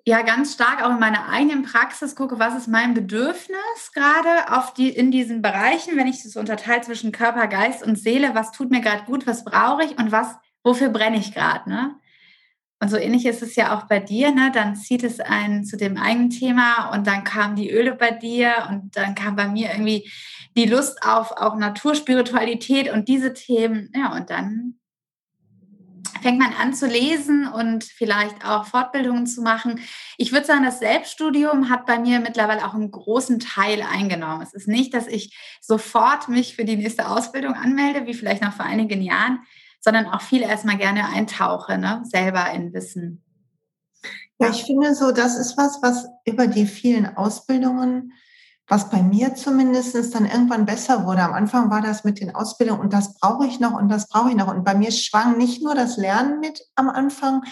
ja 0.05 0.21
ganz 0.21 0.53
stark 0.53 0.83
auch 0.83 0.91
in 0.91 0.99
meiner 0.99 1.29
eigenen 1.29 1.63
Praxis 1.63 2.15
gucke, 2.15 2.39
was 2.39 2.55
ist 2.55 2.67
mein 2.67 2.93
Bedürfnis 2.93 3.91
gerade 3.93 4.55
auf 4.55 4.73
die 4.73 4.89
in 4.89 5.11
diesen 5.11 5.41
Bereichen, 5.41 5.97
wenn 5.97 6.07
ich 6.07 6.23
das 6.23 6.35
unterteile 6.35 6.81
zwischen 6.81 7.11
Körper, 7.11 7.47
Geist 7.47 7.85
und 7.85 7.97
Seele, 7.97 8.33
was 8.33 8.51
tut 8.51 8.71
mir 8.71 8.81
gerade 8.81 9.03
gut, 9.05 9.27
was 9.27 9.43
brauche 9.43 9.83
ich 9.83 9.97
und 9.97 10.11
was 10.11 10.35
wofür 10.63 10.89
brenne 10.89 11.17
ich 11.17 11.33
gerade, 11.33 11.69
ne? 11.69 11.95
Und 12.79 12.89
so 12.89 12.97
ähnlich 12.97 13.25
ist 13.25 13.41
es 13.41 13.55
ja 13.55 13.75
auch 13.75 13.87
bei 13.87 13.99
dir, 13.99 14.31
ne? 14.31 14.51
Dann 14.53 14.75
zieht 14.75 15.03
es 15.03 15.19
einen 15.19 15.65
zu 15.65 15.77
dem 15.77 15.97
eigenen 15.97 16.29
Thema 16.29 16.91
und 16.93 17.07
dann 17.07 17.23
kamen 17.23 17.55
die 17.55 17.71
Öle 17.71 17.95
bei 17.95 18.11
dir 18.11 18.67
und 18.69 18.95
dann 18.95 19.15
kam 19.15 19.35
bei 19.35 19.47
mir 19.47 19.71
irgendwie 19.71 20.09
die 20.55 20.65
Lust 20.65 21.03
auf 21.03 21.31
auch 21.31 21.55
Naturspiritualität 21.55 22.91
und 22.91 23.07
diese 23.07 23.33
Themen. 23.33 23.91
Ja, 23.95 24.15
und 24.15 24.29
dann 24.29 24.75
fängt 26.21 26.39
man 26.39 26.53
an 26.53 26.73
zu 26.73 26.87
lesen 26.87 27.47
und 27.47 27.83
vielleicht 27.83 28.45
auch 28.45 28.65
Fortbildungen 28.65 29.27
zu 29.27 29.41
machen. 29.41 29.79
Ich 30.17 30.31
würde 30.31 30.45
sagen, 30.45 30.63
das 30.63 30.79
Selbststudium 30.79 31.69
hat 31.69 31.85
bei 31.85 31.99
mir 31.99 32.19
mittlerweile 32.19 32.65
auch 32.65 32.73
einen 32.73 32.91
großen 32.91 33.39
Teil 33.39 33.81
eingenommen. 33.81 34.41
Es 34.41 34.53
ist 34.53 34.67
nicht, 34.67 34.93
dass 34.93 35.07
ich 35.07 35.37
sofort 35.61 36.29
mich 36.29 36.55
für 36.55 36.65
die 36.65 36.75
nächste 36.75 37.09
Ausbildung 37.09 37.53
anmelde, 37.53 38.05
wie 38.05 38.13
vielleicht 38.13 38.41
noch 38.41 38.53
vor 38.53 38.65
einigen 38.65 39.01
Jahren, 39.01 39.39
sondern 39.79 40.07
auch 40.07 40.21
viel 40.21 40.41
erstmal 40.41 40.77
gerne 40.77 41.07
eintauche, 41.07 41.77
ne? 41.77 42.01
selber 42.03 42.51
in 42.51 42.73
Wissen. 42.73 43.23
Ja, 44.39 44.49
ich 44.49 44.63
finde 44.65 44.93
so, 44.93 45.11
das 45.11 45.35
ist 45.37 45.57
was, 45.57 45.81
was 45.81 46.07
über 46.25 46.47
die 46.47 46.67
vielen 46.67 47.17
Ausbildungen, 47.17 48.13
was 48.67 48.89
bei 48.89 49.01
mir 49.01 49.33
zumindest 49.35 49.95
dann 50.13 50.25
irgendwann 50.25 50.65
besser 50.65 51.05
wurde. 51.05 51.23
Am 51.23 51.33
Anfang 51.33 51.69
war 51.69 51.81
das 51.81 52.03
mit 52.03 52.19
den 52.19 52.35
Ausbildungen 52.35 52.81
und 52.81 52.93
das 52.93 53.17
brauche 53.17 53.45
ich 53.47 53.59
noch 53.59 53.73
und 53.73 53.89
das 53.89 54.09
brauche 54.09 54.29
ich 54.29 54.35
noch. 54.35 54.53
Und 54.53 54.65
bei 54.65 54.75
mir 54.75 54.91
schwang 54.91 55.37
nicht 55.37 55.63
nur 55.63 55.73
das 55.73 55.95
Lernen 55.97 56.39
mit 56.39 56.61
am 56.75 56.89
Anfang, 56.89 57.43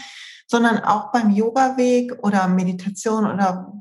sondern 0.48 0.80
auch 0.80 1.12
beim 1.12 1.32
Yoga-Weg 1.32 2.20
oder 2.22 2.48
Meditation 2.48 3.26
oder 3.26 3.72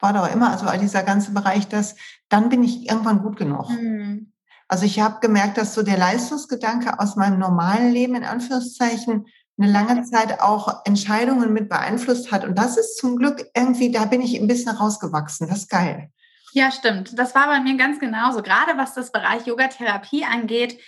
war 0.00 0.12
da 0.12 0.24
auch 0.24 0.34
immer, 0.34 0.50
also 0.50 0.66
all 0.66 0.78
dieser 0.78 1.02
ganze 1.02 1.30
Bereich, 1.30 1.68
dass 1.68 1.94
dann 2.28 2.48
bin 2.48 2.62
ich 2.62 2.90
irgendwann 2.90 3.22
gut 3.22 3.36
genug. 3.36 3.70
Mhm. 3.70 4.32
Also 4.66 4.84
ich 4.84 5.00
habe 5.00 5.20
gemerkt, 5.20 5.56
dass 5.56 5.74
so 5.74 5.82
der 5.82 5.98
Leistungsgedanke 5.98 6.98
aus 6.98 7.16
meinem 7.16 7.38
normalen 7.38 7.92
Leben 7.92 8.16
in 8.16 8.24
Anführungszeichen 8.24 9.26
eine 9.56 9.70
lange 9.70 10.02
Zeit 10.02 10.40
auch 10.40 10.84
Entscheidungen 10.84 11.52
mit 11.52 11.68
beeinflusst 11.68 12.32
hat. 12.32 12.44
Und 12.44 12.58
das 12.58 12.76
ist 12.76 12.98
zum 12.98 13.16
Glück 13.16 13.46
irgendwie, 13.54 13.92
da 13.92 14.04
bin 14.04 14.20
ich 14.20 14.38
ein 14.40 14.48
bisschen 14.48 14.74
rausgewachsen. 14.74 15.48
Das 15.48 15.58
ist 15.58 15.70
geil. 15.70 16.10
Ja, 16.54 16.70
stimmt. 16.70 17.18
Das 17.18 17.34
war 17.34 17.48
bei 17.48 17.58
mir 17.58 17.76
ganz 17.76 17.98
genauso. 17.98 18.40
Gerade 18.40 18.78
was 18.78 18.94
das 18.94 19.10
Bereich 19.10 19.44
Yogatherapie 19.44 20.24
angeht, 20.24 20.78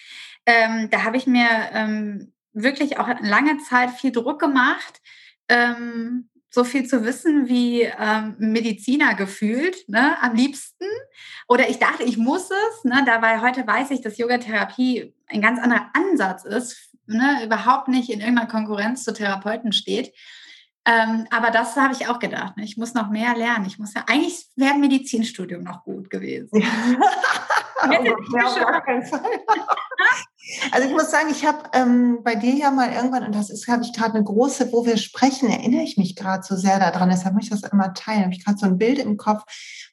ähm, 0.46 0.88
da 0.90 1.02
habe 1.02 1.16
ich 1.16 1.26
mir 1.26 1.48
ähm, 1.72 2.32
wirklich 2.52 3.00
auch 3.00 3.08
lange 3.20 3.58
Zeit 3.68 3.90
viel 3.90 4.12
Druck 4.12 4.38
gemacht. 4.38 5.00
Ähm, 5.48 6.30
so 6.50 6.62
viel 6.62 6.86
zu 6.86 7.04
wissen 7.04 7.48
wie 7.48 7.82
ähm, 7.82 8.36
Mediziner 8.38 9.14
gefühlt, 9.16 9.88
ne, 9.88 10.16
am 10.22 10.36
liebsten. 10.36 10.86
Oder 11.48 11.68
ich 11.68 11.80
dachte, 11.80 12.04
ich 12.04 12.16
muss 12.16 12.44
es, 12.44 12.84
ne, 12.84 13.02
dabei 13.04 13.40
heute 13.40 13.66
weiß 13.66 13.90
ich, 13.90 14.02
dass 14.02 14.18
Yogatherapie 14.18 15.14
ein 15.26 15.42
ganz 15.42 15.58
anderer 15.58 15.90
Ansatz 15.94 16.44
ist, 16.44 16.94
ne, 17.06 17.44
überhaupt 17.44 17.88
nicht 17.88 18.08
in 18.08 18.20
irgendeiner 18.20 18.48
Konkurrenz 18.48 19.02
zu 19.02 19.12
Therapeuten 19.12 19.72
steht. 19.72 20.14
Ähm, 20.86 21.26
aber 21.30 21.50
das 21.50 21.74
habe 21.74 21.92
ich 21.92 22.08
auch 22.08 22.20
gedacht. 22.20 22.56
Ne? 22.56 22.64
Ich 22.64 22.76
muss 22.76 22.94
noch 22.94 23.10
mehr 23.10 23.36
lernen. 23.36 23.66
Ich 23.66 23.78
muss 23.78 23.94
ja, 23.94 24.04
eigentlich 24.06 24.46
wäre 24.54 24.74
ein 24.74 24.80
Medizinstudium 24.80 25.64
noch 25.64 25.82
gut 25.82 26.10
gewesen. 26.10 26.60
Ja. 26.60 26.68
also 30.70 30.88
ich 30.88 30.94
muss 30.94 31.10
sagen, 31.10 31.28
ich 31.30 31.44
habe 31.44 31.58
ähm, 31.72 32.20
bei 32.22 32.36
dir 32.36 32.54
ja 32.54 32.70
mal 32.70 32.92
irgendwann, 32.92 33.24
und 33.24 33.34
das 33.34 33.50
ist, 33.50 33.68
habe 33.68 33.82
ich 33.82 33.92
gerade 33.92 34.14
eine 34.14 34.24
große, 34.24 34.72
wo 34.72 34.86
wir 34.86 34.96
sprechen, 34.96 35.50
erinnere 35.50 35.82
ich 35.82 35.96
mich 35.96 36.16
gerade 36.16 36.42
so 36.42 36.56
sehr 36.56 36.78
daran, 36.78 37.10
deshalb 37.10 37.34
möchte 37.34 37.54
ich 37.54 37.60
das 37.60 37.70
immer 37.70 37.92
teilen, 37.94 38.24
habe 38.24 38.32
ich 38.32 38.44
gerade 38.44 38.58
so 38.58 38.66
ein 38.66 38.78
Bild 38.78 38.98
im 38.98 39.16
Kopf. 39.16 39.42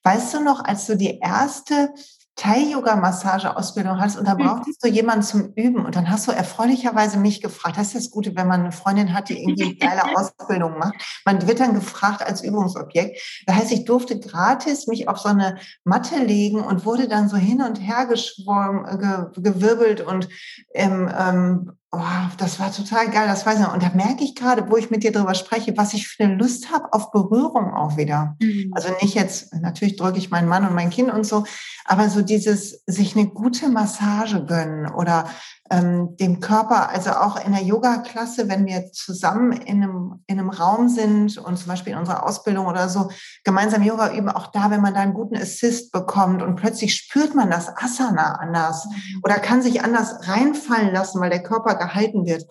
Weißt 0.04 0.34
du 0.34 0.42
noch, 0.42 0.64
als 0.64 0.86
du 0.86 0.96
die 0.96 1.20
erste 1.20 1.94
Thai-Yoga-Massage-Ausbildung 2.36 4.00
hast 4.00 4.18
und 4.18 4.28
da 4.28 4.34
mhm. 4.34 4.40
brauchtest 4.40 4.84
du 4.84 4.88
jemanden 4.88 5.24
zum 5.24 5.54
Üben 5.56 5.86
und 5.86 5.96
dann 5.96 6.10
hast 6.10 6.28
du 6.28 6.32
erfreulicherweise 6.32 7.18
mich 7.18 7.42
gefragt. 7.42 7.78
Das 7.78 7.88
ist 7.88 7.96
das 7.96 8.12
Gute, 8.12 8.36
wenn 8.36 8.48
man 8.48 8.62
eine 8.62 8.72
Freundin 8.72 9.14
hat, 9.14 9.30
die 9.30 9.40
irgendwie 9.40 9.78
geile 9.80 10.04
Ausbildung 10.16 10.80
macht. 10.80 10.96
Man 11.26 11.48
wird 11.48 11.60
dann 11.60 11.76
gefragt 11.76 12.24
als 12.26 12.44
Übungsobjekt. 12.44 13.44
Das 13.46 13.56
heißt, 13.56 13.72
ich 13.72 13.86
durfte 13.86 14.20
gratis 14.20 14.88
mich 14.88 15.08
auf 15.08 15.20
so 15.20 15.30
eine 15.30 15.58
Matte 15.84 16.18
legen 16.18 16.62
und 16.62 16.86
wurde 16.86 17.08
dann 17.08 17.30
so 17.30 17.38
hin 17.38 17.62
und 17.62 17.78
her 17.78 18.08
geschwommen, 18.08 19.00
ge, 19.00 19.28
gewirbelt 19.42 20.02
und 20.02 20.28
ähm, 20.74 21.12
ähm, 21.16 21.72
Oh, 21.96 22.02
das 22.40 22.60
war 22.60 22.74
total 22.74 23.12
geil, 23.12 23.28
das 23.28 23.46
weiß 23.46 23.60
ich 23.60 23.66
noch. 23.66 23.76
Und 23.76 23.84
da 23.84 23.92
merke 23.94 24.24
ich 24.24 24.34
gerade, 24.34 24.68
wo 24.68 24.78
ich 24.78 24.90
mit 24.90 25.04
dir 25.04 25.12
drüber 25.12 25.36
spreche, 25.36 25.78
was 25.78 25.94
ich 25.94 26.08
für 26.08 26.24
eine 26.24 26.34
Lust 26.34 26.72
habe 26.72 26.92
auf 26.92 27.12
Berührung 27.12 27.72
auch 27.72 27.98
wieder. 27.98 28.36
Mhm. 28.42 28.72
Also 28.74 28.90
nicht 29.00 29.14
jetzt, 29.14 29.54
natürlich 29.54 29.96
drücke 29.96 30.18
ich 30.18 30.32
meinen 30.32 30.48
Mann 30.48 30.66
und 30.66 30.74
mein 30.74 30.90
Kind 30.90 31.14
und 31.14 31.24
so, 31.24 31.44
aber 31.86 32.10
so 32.10 32.24
dieses 32.24 32.82
sich 32.88 33.16
eine 33.16 33.28
gute 33.28 33.70
Massage 33.70 34.44
gönnen 34.44 34.92
oder 34.92 35.30
ähm, 35.74 36.16
dem 36.18 36.40
Körper, 36.40 36.90
also 36.90 37.10
auch 37.12 37.44
in 37.44 37.52
der 37.52 37.64
Yoga-Klasse, 37.64 38.48
wenn 38.48 38.68
wir 38.68 38.92
zusammen 38.92 39.54
in 39.54 39.82
einem, 39.82 40.24
in 40.28 40.40
einem 40.40 40.52
Raum 40.52 40.88
sind 40.88 41.40
und 41.40 41.58
zum 41.58 41.68
Beispiel 41.68 41.94
in 41.94 42.00
unserer 42.00 42.28
Ausbildung 42.28 42.68
oder 42.68 42.90
so 42.90 43.10
gemeinsam 43.44 43.82
Yoga 43.82 44.14
üben, 44.14 44.30
auch 44.30 44.48
da, 44.48 44.70
wenn 44.70 44.82
man 44.82 44.94
da 44.94 45.00
einen 45.00 45.16
guten 45.16 45.36
Assist 45.36 45.92
bekommt 45.92 46.44
und 46.44 46.58
plötzlich 46.58 46.96
spürt 46.96 47.34
man 47.34 47.50
das 47.50 47.76
Asana 47.76 48.36
anders 48.36 48.86
mhm. 48.86 49.22
oder 49.24 49.36
kann 49.40 49.64
sich 49.64 49.84
anders 49.84 50.28
reinfallen 50.28 50.94
lassen, 50.94 51.20
weil 51.20 51.32
der 51.32 51.42
Körper 51.42 51.74
gehalten 51.74 52.28
wird. 52.28 52.46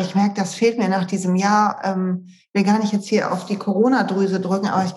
Ich 0.00 0.14
merke, 0.14 0.34
das 0.34 0.54
fehlt 0.54 0.78
mir 0.78 0.88
nach 0.88 1.04
diesem 1.04 1.36
Jahr. 1.36 1.80
Ähm, 1.84 2.28
will 2.54 2.64
gar 2.64 2.78
nicht 2.78 2.94
jetzt 2.94 3.08
hier 3.08 3.30
auf 3.30 3.44
die 3.44 3.58
Corona-Drüse 3.58 4.40
drücken, 4.40 4.68
aber 4.68 4.86
ich 4.86 4.94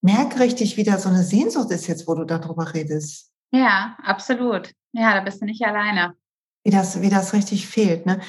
merke 0.00 0.40
richtig, 0.40 0.78
wie 0.78 0.84
da 0.84 0.98
so 0.98 1.10
eine 1.10 1.22
Sehnsucht 1.22 1.70
ist 1.70 1.86
jetzt, 1.86 2.08
wo 2.08 2.14
du 2.14 2.24
darüber 2.24 2.72
redest. 2.72 3.30
Ja, 3.52 3.96
absolut. 4.02 4.72
Ja, 4.92 5.12
da 5.12 5.20
bist 5.20 5.42
du 5.42 5.44
nicht 5.44 5.62
alleine. 5.62 6.14
Wie 6.64 6.70
das, 6.70 7.00
wie 7.02 7.10
das 7.10 7.32
richtig 7.34 7.68
fehlt. 7.68 8.06
Ne? 8.06 8.20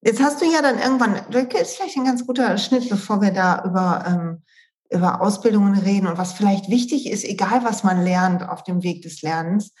Jetzt 0.00 0.20
hast 0.20 0.42
du 0.42 0.46
ja 0.46 0.62
dann 0.62 0.78
irgendwann, 0.78 1.20
das 1.30 1.44
ist 1.62 1.76
vielleicht 1.76 1.96
ein 1.96 2.04
ganz 2.04 2.26
guter 2.26 2.58
Schnitt, 2.58 2.88
bevor 2.88 3.20
wir 3.20 3.30
da 3.30 3.64
über, 3.64 4.04
ähm, 4.06 4.42
über 4.90 5.22
Ausbildungen 5.22 5.78
reden 5.78 6.08
und 6.08 6.18
was 6.18 6.32
vielleicht 6.32 6.68
wichtig 6.68 7.08
ist, 7.08 7.24
egal 7.24 7.62
was 7.62 7.84
man 7.84 8.02
lernt 8.02 8.48
auf 8.48 8.64
dem 8.64 8.82
Weg 8.82 9.02
des 9.02 9.22
Lernens. 9.22 9.72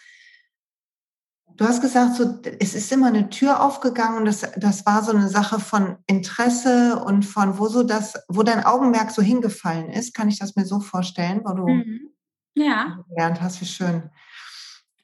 Du 1.56 1.66
hast 1.66 1.82
gesagt, 1.82 2.14
so, 2.14 2.40
es 2.60 2.74
ist 2.74 2.92
immer 2.92 3.08
eine 3.08 3.28
Tür 3.28 3.62
aufgegangen 3.62 4.18
und 4.18 4.24
das, 4.24 4.46
das 4.56 4.86
war 4.86 5.02
so 5.02 5.12
eine 5.12 5.28
Sache 5.28 5.58
von 5.58 5.96
Interesse 6.06 7.02
und 7.04 7.24
von 7.24 7.58
wo 7.58 7.68
so 7.68 7.82
das, 7.82 8.14
wo 8.28 8.42
dein 8.42 8.64
Augenmerk 8.64 9.10
so 9.10 9.22
hingefallen 9.22 9.90
ist. 9.90 10.14
Kann 10.14 10.28
ich 10.28 10.38
das 10.38 10.56
mir 10.56 10.64
so 10.64 10.80
vorstellen, 10.80 11.42
wo 11.44 11.52
du 11.52 11.68
mhm. 11.68 12.10
ja. 12.54 13.04
gelernt 13.08 13.42
hast, 13.42 13.60
wie 13.60 13.66
schön. 13.66 14.10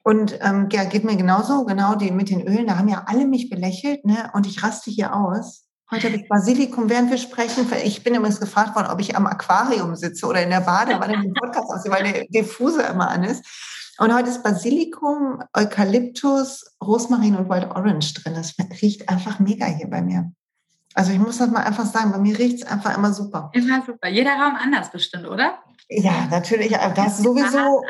Und 0.08 0.38
ähm, 0.40 0.70
ja, 0.72 0.84
geht 0.84 1.04
mir 1.04 1.16
genauso, 1.16 1.66
genau 1.66 1.94
die 1.94 2.10
mit 2.10 2.30
den 2.30 2.40
Ölen, 2.48 2.66
da 2.66 2.78
haben 2.78 2.88
ja 2.88 3.04
alle 3.08 3.26
mich 3.26 3.50
belächelt, 3.50 4.06
ne? 4.06 4.30
Und 4.32 4.46
ich 4.46 4.62
raste 4.62 4.90
hier 4.90 5.14
aus. 5.14 5.66
Heute 5.90 6.06
habe 6.06 6.16
ich 6.16 6.26
Basilikum, 6.26 6.88
während 6.88 7.10
wir 7.10 7.18
sprechen. 7.18 7.70
Ich 7.84 8.02
bin 8.04 8.14
übrigens 8.14 8.40
gefragt 8.40 8.74
worden, 8.74 8.88
ob 8.90 9.00
ich 9.00 9.16
am 9.16 9.26
Aquarium 9.26 9.96
sitze 9.96 10.24
oder 10.24 10.42
in 10.42 10.48
der 10.48 10.62
Badewanne 10.62 11.12
im 11.12 11.34
Podcast 11.34 11.70
aussehe, 11.70 11.92
weil 11.92 12.10
der 12.10 12.24
Diffuse 12.24 12.84
immer 12.84 13.10
an 13.10 13.22
ist. 13.22 13.44
Und 13.98 14.14
heute 14.14 14.30
ist 14.30 14.42
Basilikum, 14.42 15.42
Eukalyptus, 15.52 16.64
Rosmarin 16.82 17.36
und 17.36 17.50
Wild 17.50 17.70
Orange 17.70 18.14
drin. 18.14 18.32
Das 18.32 18.54
riecht 18.80 19.10
einfach 19.10 19.40
mega 19.40 19.66
hier 19.66 19.90
bei 19.90 20.00
mir. 20.00 20.32
Also 20.94 21.12
ich 21.12 21.18
muss 21.18 21.36
das 21.36 21.50
mal 21.50 21.64
einfach 21.64 21.84
sagen, 21.84 22.12
bei 22.12 22.18
mir 22.18 22.38
riecht 22.38 22.62
es 22.62 22.66
einfach 22.66 22.96
immer 22.96 23.12
super. 23.12 23.50
Immer 23.52 23.82
super. 23.84 24.08
Jeder 24.08 24.32
Raum 24.32 24.56
anders 24.58 24.90
bestimmt, 24.90 25.28
oder? 25.28 25.58
Ja, 25.90 26.28
natürlich, 26.30 26.72
das 26.94 27.18
sowieso. 27.18 27.82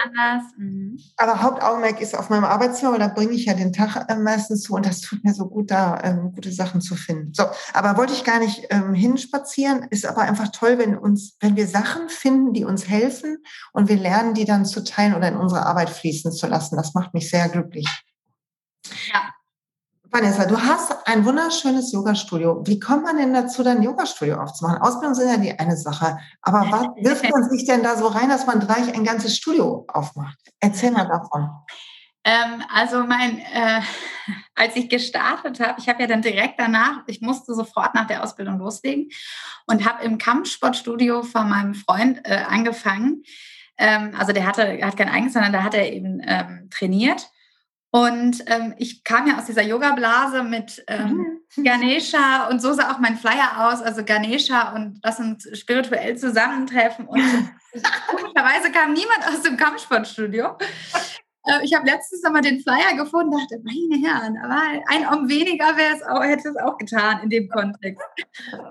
Mhm. 0.56 1.00
Aber 1.16 1.42
Hauptaugenmerk 1.42 2.00
ist 2.00 2.16
auf 2.16 2.30
meinem 2.30 2.44
Arbeitszimmer, 2.44 2.92
weil 2.92 3.00
da 3.00 3.08
bringe 3.08 3.32
ich 3.32 3.46
ja 3.46 3.54
den 3.54 3.72
Tag 3.72 4.08
äh, 4.08 4.14
meistens 4.14 4.62
zu 4.62 4.74
und 4.74 4.87
das 4.87 5.00
tut 5.00 5.24
mir 5.24 5.34
so 5.34 5.48
gut, 5.48 5.72
da 5.72 6.00
ähm, 6.04 6.30
gute 6.32 6.52
Sachen 6.52 6.80
zu 6.80 6.94
finden. 6.94 7.34
So, 7.34 7.44
aber 7.72 7.96
wollte 7.96 8.12
ich 8.12 8.22
gar 8.22 8.38
nicht 8.38 8.68
ähm, 8.70 8.94
hinspazieren, 8.94 9.84
ist 9.90 10.06
aber 10.06 10.22
einfach 10.22 10.48
toll, 10.52 10.78
wenn 10.78 10.96
uns, 10.96 11.37
wenn 11.40 11.56
wir 11.56 11.66
Sachen 11.66 12.08
finden, 12.08 12.52
die 12.52 12.64
uns 12.64 12.88
helfen 12.88 13.38
und 13.72 13.88
wir 13.88 13.96
lernen, 13.96 14.34
die 14.34 14.44
dann 14.44 14.64
zu 14.64 14.84
teilen 14.84 15.14
oder 15.14 15.26
in 15.26 15.37
unsere 15.37 15.66
Arbeit 15.66 15.90
fließen 15.90 16.30
zu 16.30 16.46
lassen. 16.46 16.76
Das 16.76 16.94
macht 16.94 17.14
mich 17.14 17.28
sehr 17.28 17.48
glücklich. 17.48 17.88
Ja. 19.12 19.34
Vanessa, 20.11 20.47
du 20.47 20.59
hast 20.59 21.07
ein 21.07 21.25
wunderschönes 21.27 21.92
Yoga-Studio. 21.92 22.62
Wie 22.66 22.81
kommt 22.81 23.05
man 23.05 23.18
denn 23.18 23.35
dazu, 23.35 23.62
dein 23.62 23.83
Yoga-Studio 23.83 24.40
aufzumachen? 24.40 24.81
Ausbildung 24.81 25.14
sind 25.14 25.29
ja 25.29 25.37
die 25.37 25.59
eine 25.59 25.77
Sache. 25.77 26.18
Aber 26.40 26.66
was 26.71 26.87
wirft 27.05 27.31
man 27.31 27.49
sich 27.51 27.66
denn 27.66 27.83
da 27.83 27.94
so 27.97 28.07
rein, 28.07 28.31
dass 28.31 28.47
man 28.47 28.61
gleich 28.61 28.94
ein 28.94 29.05
ganzes 29.05 29.37
Studio 29.37 29.85
aufmacht? 29.88 30.38
Erzähl 30.61 30.92
mal 30.92 31.07
davon. 31.07 31.51
Ähm, 32.25 32.62
also 32.73 33.05
mein, 33.05 33.38
äh, 33.38 33.83
als 34.55 34.77
ich 34.77 34.88
gestartet 34.88 35.61
habe, 35.61 35.79
ich 35.79 35.90
habe 35.90 36.01
ja 36.01 36.07
dann 36.07 36.23
direkt 36.23 36.59
danach, 36.59 37.03
ich 37.07 37.21
musste 37.21 37.55
sofort 37.55 37.94
nach 37.94 38.07
der 38.07 38.23
Ausbildung 38.23 38.59
loslegen 38.59 39.11
und 39.66 39.87
habe 39.87 40.05
im 40.05 40.16
Kampfsportstudio 40.16 41.23
von 41.23 41.51
meinem 41.51 41.75
Freund 41.75 42.21
äh, 42.25 42.44
angefangen. 42.49 43.25
Ähm, 43.77 44.14
also 44.18 44.33
der 44.33 44.47
hatte, 44.47 44.81
hat 44.83 44.97
kein 44.97 45.11
eigenes, 45.11 45.35
sondern 45.35 45.53
da 45.53 45.62
hat 45.62 45.75
er 45.75 45.92
eben 45.92 46.23
ähm, 46.25 46.71
trainiert. 46.71 47.29
Und 47.90 48.42
ähm, 48.46 48.74
ich 48.77 49.03
kam 49.03 49.27
ja 49.27 49.38
aus 49.38 49.46
dieser 49.46 49.62
Yoga-Blase 49.62 50.42
mit 50.42 50.85
ähm, 50.88 51.40
mhm. 51.57 51.64
Ganesha 51.64 52.48
und 52.48 52.61
so 52.61 52.74
sah 52.74 52.92
auch 52.92 52.98
mein 52.98 53.16
Flyer 53.16 53.66
aus, 53.66 53.81
also 53.81 54.05
Ganesha 54.05 54.74
und 54.74 55.01
lass 55.03 55.18
uns 55.18 55.48
spirituell 55.59 56.16
zusammentreffen. 56.18 57.07
Und 57.07 57.22
komischerweise 58.09 58.70
kam 58.72 58.92
niemand 58.92 59.27
aus 59.27 59.42
dem 59.42 59.57
Kampfsportstudio. 59.57 60.59
Äh, 61.48 61.64
ich 61.64 61.74
habe 61.74 61.87
letztens 61.87 62.22
nochmal 62.22 62.42
den 62.42 62.61
Flyer 62.61 62.96
gefunden 62.96 63.34
und 63.34 63.40
dachte, 63.40 63.61
meine 63.64 64.06
Herren, 64.06 64.37
aber 64.42 64.61
ein 64.88 65.08
Om 65.08 65.28
weniger 65.28 65.68
auch, 66.08 66.22
hätte 66.22 66.50
es 66.50 66.56
auch 66.56 66.76
getan 66.76 67.22
in 67.22 67.30
dem 67.30 67.48
Kontext. 67.48 68.02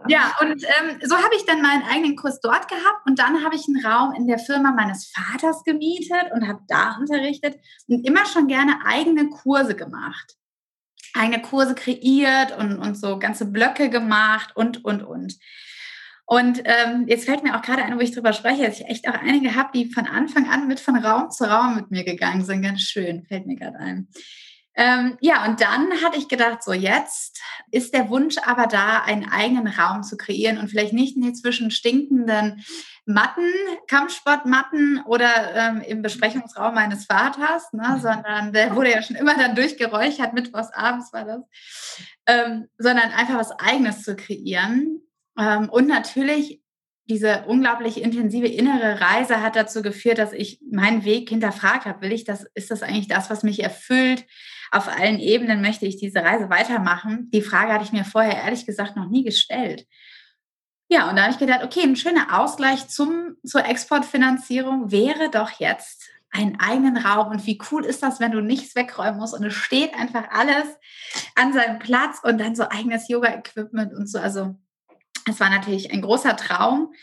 Ja, 0.08 0.36
und 0.42 0.64
ähm, 0.64 1.00
so 1.04 1.18
habe 1.18 1.36
ich 1.36 1.46
dann 1.46 1.62
meinen 1.62 1.84
eigenen 1.84 2.16
Kurs 2.16 2.40
dort 2.42 2.68
gehabt 2.68 3.06
und 3.06 3.20
dann 3.20 3.44
habe 3.44 3.56
ich 3.56 3.66
einen 3.68 3.86
Raum 3.86 4.14
in 4.14 4.28
der 4.28 4.40
Firma 4.40 4.72
meines 4.72 5.12
Vaters 5.12 5.64
gemietet 5.64 6.32
und 6.34 6.48
habe 6.48 6.60
da 6.68 6.98
unterrichtet 7.00 7.58
und 7.88 8.06
immer 8.06 8.26
schon 8.26 8.48
gerne 8.48 8.80
eigene 8.86 9.30
Kurse 9.30 9.76
gemacht. 9.76 10.36
Eigene 11.14 11.42
Kurse 11.42 11.74
kreiert 11.74 12.56
und, 12.58 12.78
und 12.78 12.96
so 12.96 13.18
ganze 13.18 13.46
Blöcke 13.46 13.90
gemacht 13.90 14.56
und, 14.56 14.86
und, 14.86 15.04
und. 15.04 15.36
Und 16.30 16.62
ähm, 16.66 17.06
jetzt 17.08 17.24
fällt 17.24 17.44
mir 17.44 17.56
auch 17.56 17.62
gerade 17.62 17.84
ein, 17.84 17.96
wo 17.96 18.02
ich 18.02 18.12
drüber 18.12 18.34
spreche, 18.34 18.66
dass 18.66 18.82
ich 18.82 18.86
echt 18.86 19.08
auch 19.08 19.14
einige 19.14 19.56
habe, 19.56 19.70
die 19.74 19.90
von 19.90 20.06
Anfang 20.06 20.50
an 20.50 20.68
mit 20.68 20.82
von 20.82 20.98
Raum 20.98 21.32
zu 21.32 21.46
Raum 21.46 21.76
mit 21.76 21.90
mir 21.90 22.04
gegangen 22.04 22.44
sind. 22.44 22.62
Ganz 22.62 22.82
schön, 22.82 23.26
fällt 23.26 23.48
mir 23.48 23.56
gerade 23.56 23.80
ein. 23.80 24.10
Ähm, 24.76 25.18
ja, 25.22 25.46
und 25.46 25.62
dann 25.62 25.90
hatte 26.04 26.20
ich 26.20 26.28
gedacht, 26.28 26.64
so 26.64 26.74
jetzt 26.74 27.42
ist 27.72 27.94
der 27.94 28.10
Wunsch 28.10 28.36
aber 28.44 28.68
da, 28.68 29.02
einen 29.04 29.28
eigenen 29.28 29.68
Raum 29.68 30.04
zu 30.04 30.18
kreieren 30.18 30.58
und 30.58 30.68
vielleicht 30.68 30.94
nicht 30.94 31.18
zwischen 31.38 31.72
stinkenden 31.72 32.62
Matten, 33.06 33.50
Kampfsportmatten 33.88 35.02
oder 35.06 35.56
ähm, 35.56 35.82
im 35.82 36.02
Besprechungsraum 36.02 36.76
meines 36.76 37.06
Vaters, 37.06 37.72
ne, 37.72 37.96
mhm. 37.96 38.02
sondern 38.02 38.54
der 38.54 38.76
wurde 38.76 38.92
ja 38.92 39.02
schon 39.02 39.16
immer 39.16 39.36
dann 39.36 39.56
durchgeräuchert, 39.56 40.34
mittwochs 40.34 40.74
abends 40.74 41.14
war 41.14 41.24
das, 41.24 41.42
ähm, 42.28 42.68
sondern 42.78 43.12
einfach 43.14 43.38
was 43.38 43.58
Eigenes 43.60 44.04
zu 44.04 44.16
kreieren. 44.16 45.07
Ähm, 45.38 45.70
und 45.70 45.88
natürlich 45.88 46.62
diese 47.10 47.46
unglaublich 47.48 48.02
intensive 48.02 48.48
innere 48.48 49.00
Reise 49.00 49.42
hat 49.42 49.56
dazu 49.56 49.82
geführt, 49.82 50.18
dass 50.18 50.34
ich 50.34 50.60
meinen 50.70 51.06
Weg 51.06 51.30
hinterfragt 51.30 51.86
habe. 51.86 52.02
Will 52.02 52.12
ich 52.12 52.26
das, 52.26 52.46
ist 52.54 52.70
das 52.70 52.84
eigentlich 52.84 53.08
das, 53.08 53.30
was 53.30 53.44
mich 53.44 53.64
erfüllt? 53.64 54.26
Auf 54.72 54.90
allen 54.90 55.20
Ebenen 55.20 55.62
möchte 55.62 55.86
ich 55.86 55.98
diese 55.98 56.20
Reise 56.20 56.50
weitermachen. 56.50 57.30
Die 57.32 57.42
Frage 57.42 57.72
hatte 57.72 57.86
ich 57.86 57.94
mir 57.94 58.04
vorher 58.04 58.44
ehrlich 58.44 58.66
gesagt 58.66 58.98
noch 58.98 59.08
nie 59.08 59.24
gestellt. 59.24 59.88
Ja, 60.90 61.10
und 61.10 61.16
da 61.16 61.24
habe 61.24 61.32
ich 61.32 61.40
gedacht, 61.40 61.64
okay, 61.64 61.82
ein 61.82 61.96
schöner 61.96 62.40
Ausgleich 62.40 62.88
zum, 62.88 63.36
zur 63.46 63.66
Exportfinanzierung 63.66 64.92
wäre 64.92 65.30
doch 65.30 65.52
jetzt 65.60 66.10
einen 66.32 66.60
eigenen 66.60 66.98
Raum. 66.98 67.30
Und 67.30 67.46
wie 67.46 67.60
cool 67.72 67.86
ist 67.86 68.04
das, 68.04 68.20
wenn 68.20 68.32
du 68.32 68.42
nichts 68.42 68.76
wegräumen 68.76 69.20
musst 69.20 69.34
und 69.34 69.46
es 69.46 69.54
steht 69.54 69.94
einfach 69.94 70.30
alles 70.30 70.68
an 71.36 71.54
seinem 71.54 71.80
Platz 71.80 72.20
und 72.24 72.38
dann 72.38 72.56
so 72.56 72.64
eigenes 72.70 73.08
Yoga-Equipment 73.08 73.94
und 73.94 74.08
so. 74.10 74.20
Also 74.20 74.56
es 75.28 75.40
war 75.40 75.50
natürlich 75.50 75.92
ein 75.92 76.02
großer 76.02 76.36
Traum. 76.36 76.94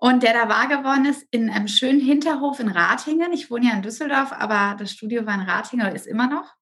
Und 0.00 0.22
der 0.22 0.32
da 0.32 0.48
wahr 0.48 0.68
geworden 0.68 1.06
ist 1.06 1.26
in 1.32 1.50
einem 1.50 1.66
schönen 1.66 2.00
Hinterhof 2.00 2.60
in 2.60 2.68
Ratingen. 2.68 3.32
Ich 3.32 3.50
wohne 3.50 3.66
ja 3.66 3.72
in 3.72 3.82
Düsseldorf, 3.82 4.30
aber 4.32 4.76
das 4.78 4.92
Studio 4.92 5.26
war 5.26 5.34
in 5.34 5.40
Ratingen 5.40 5.86
oder 5.86 5.96
ist 5.96 6.06
immer 6.06 6.28
noch. 6.28 6.54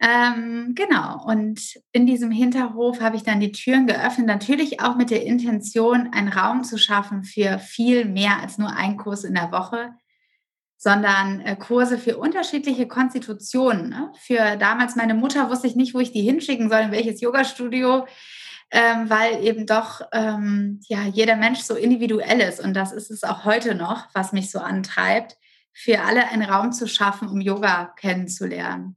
Ähm, 0.00 0.72
genau. 0.74 1.24
Und 1.24 1.60
in 1.92 2.04
diesem 2.04 2.32
Hinterhof 2.32 3.00
habe 3.00 3.14
ich 3.14 3.22
dann 3.22 3.38
die 3.38 3.52
Türen 3.52 3.86
geöffnet, 3.86 4.26
natürlich 4.26 4.80
auch 4.80 4.96
mit 4.96 5.10
der 5.10 5.24
Intention, 5.24 6.12
einen 6.12 6.26
Raum 6.26 6.64
zu 6.64 6.78
schaffen 6.78 7.22
für 7.22 7.60
viel 7.60 8.06
mehr 8.06 8.40
als 8.40 8.58
nur 8.58 8.74
einen 8.74 8.96
Kurs 8.96 9.22
in 9.22 9.34
der 9.34 9.52
Woche, 9.52 9.92
sondern 10.76 11.40
äh, 11.42 11.54
Kurse 11.54 11.96
für 11.96 12.18
unterschiedliche 12.18 12.88
Konstitutionen. 12.88 13.90
Ne? 13.90 14.12
Für 14.18 14.56
damals 14.56 14.96
meine 14.96 15.14
Mutter 15.14 15.48
wusste 15.48 15.68
ich 15.68 15.76
nicht, 15.76 15.94
wo 15.94 16.00
ich 16.00 16.10
die 16.10 16.22
hinschicken 16.22 16.68
soll, 16.68 16.80
in 16.80 16.90
welches 16.90 17.20
Yoga-Studio 17.20 18.04
ähm, 18.72 19.08
weil 19.10 19.44
eben 19.44 19.66
doch 19.66 20.00
ähm, 20.12 20.80
ja, 20.88 21.04
jeder 21.04 21.36
Mensch 21.36 21.60
so 21.60 21.76
individuell 21.76 22.40
ist. 22.40 22.58
Und 22.58 22.74
das 22.74 22.90
ist 22.90 23.10
es 23.10 23.22
auch 23.22 23.44
heute 23.44 23.74
noch, 23.74 24.08
was 24.14 24.32
mich 24.32 24.50
so 24.50 24.58
antreibt, 24.58 25.36
für 25.74 26.00
alle 26.00 26.28
einen 26.28 26.42
Raum 26.42 26.72
zu 26.72 26.88
schaffen, 26.88 27.28
um 27.28 27.40
Yoga 27.40 27.92
kennenzulernen. 27.96 28.96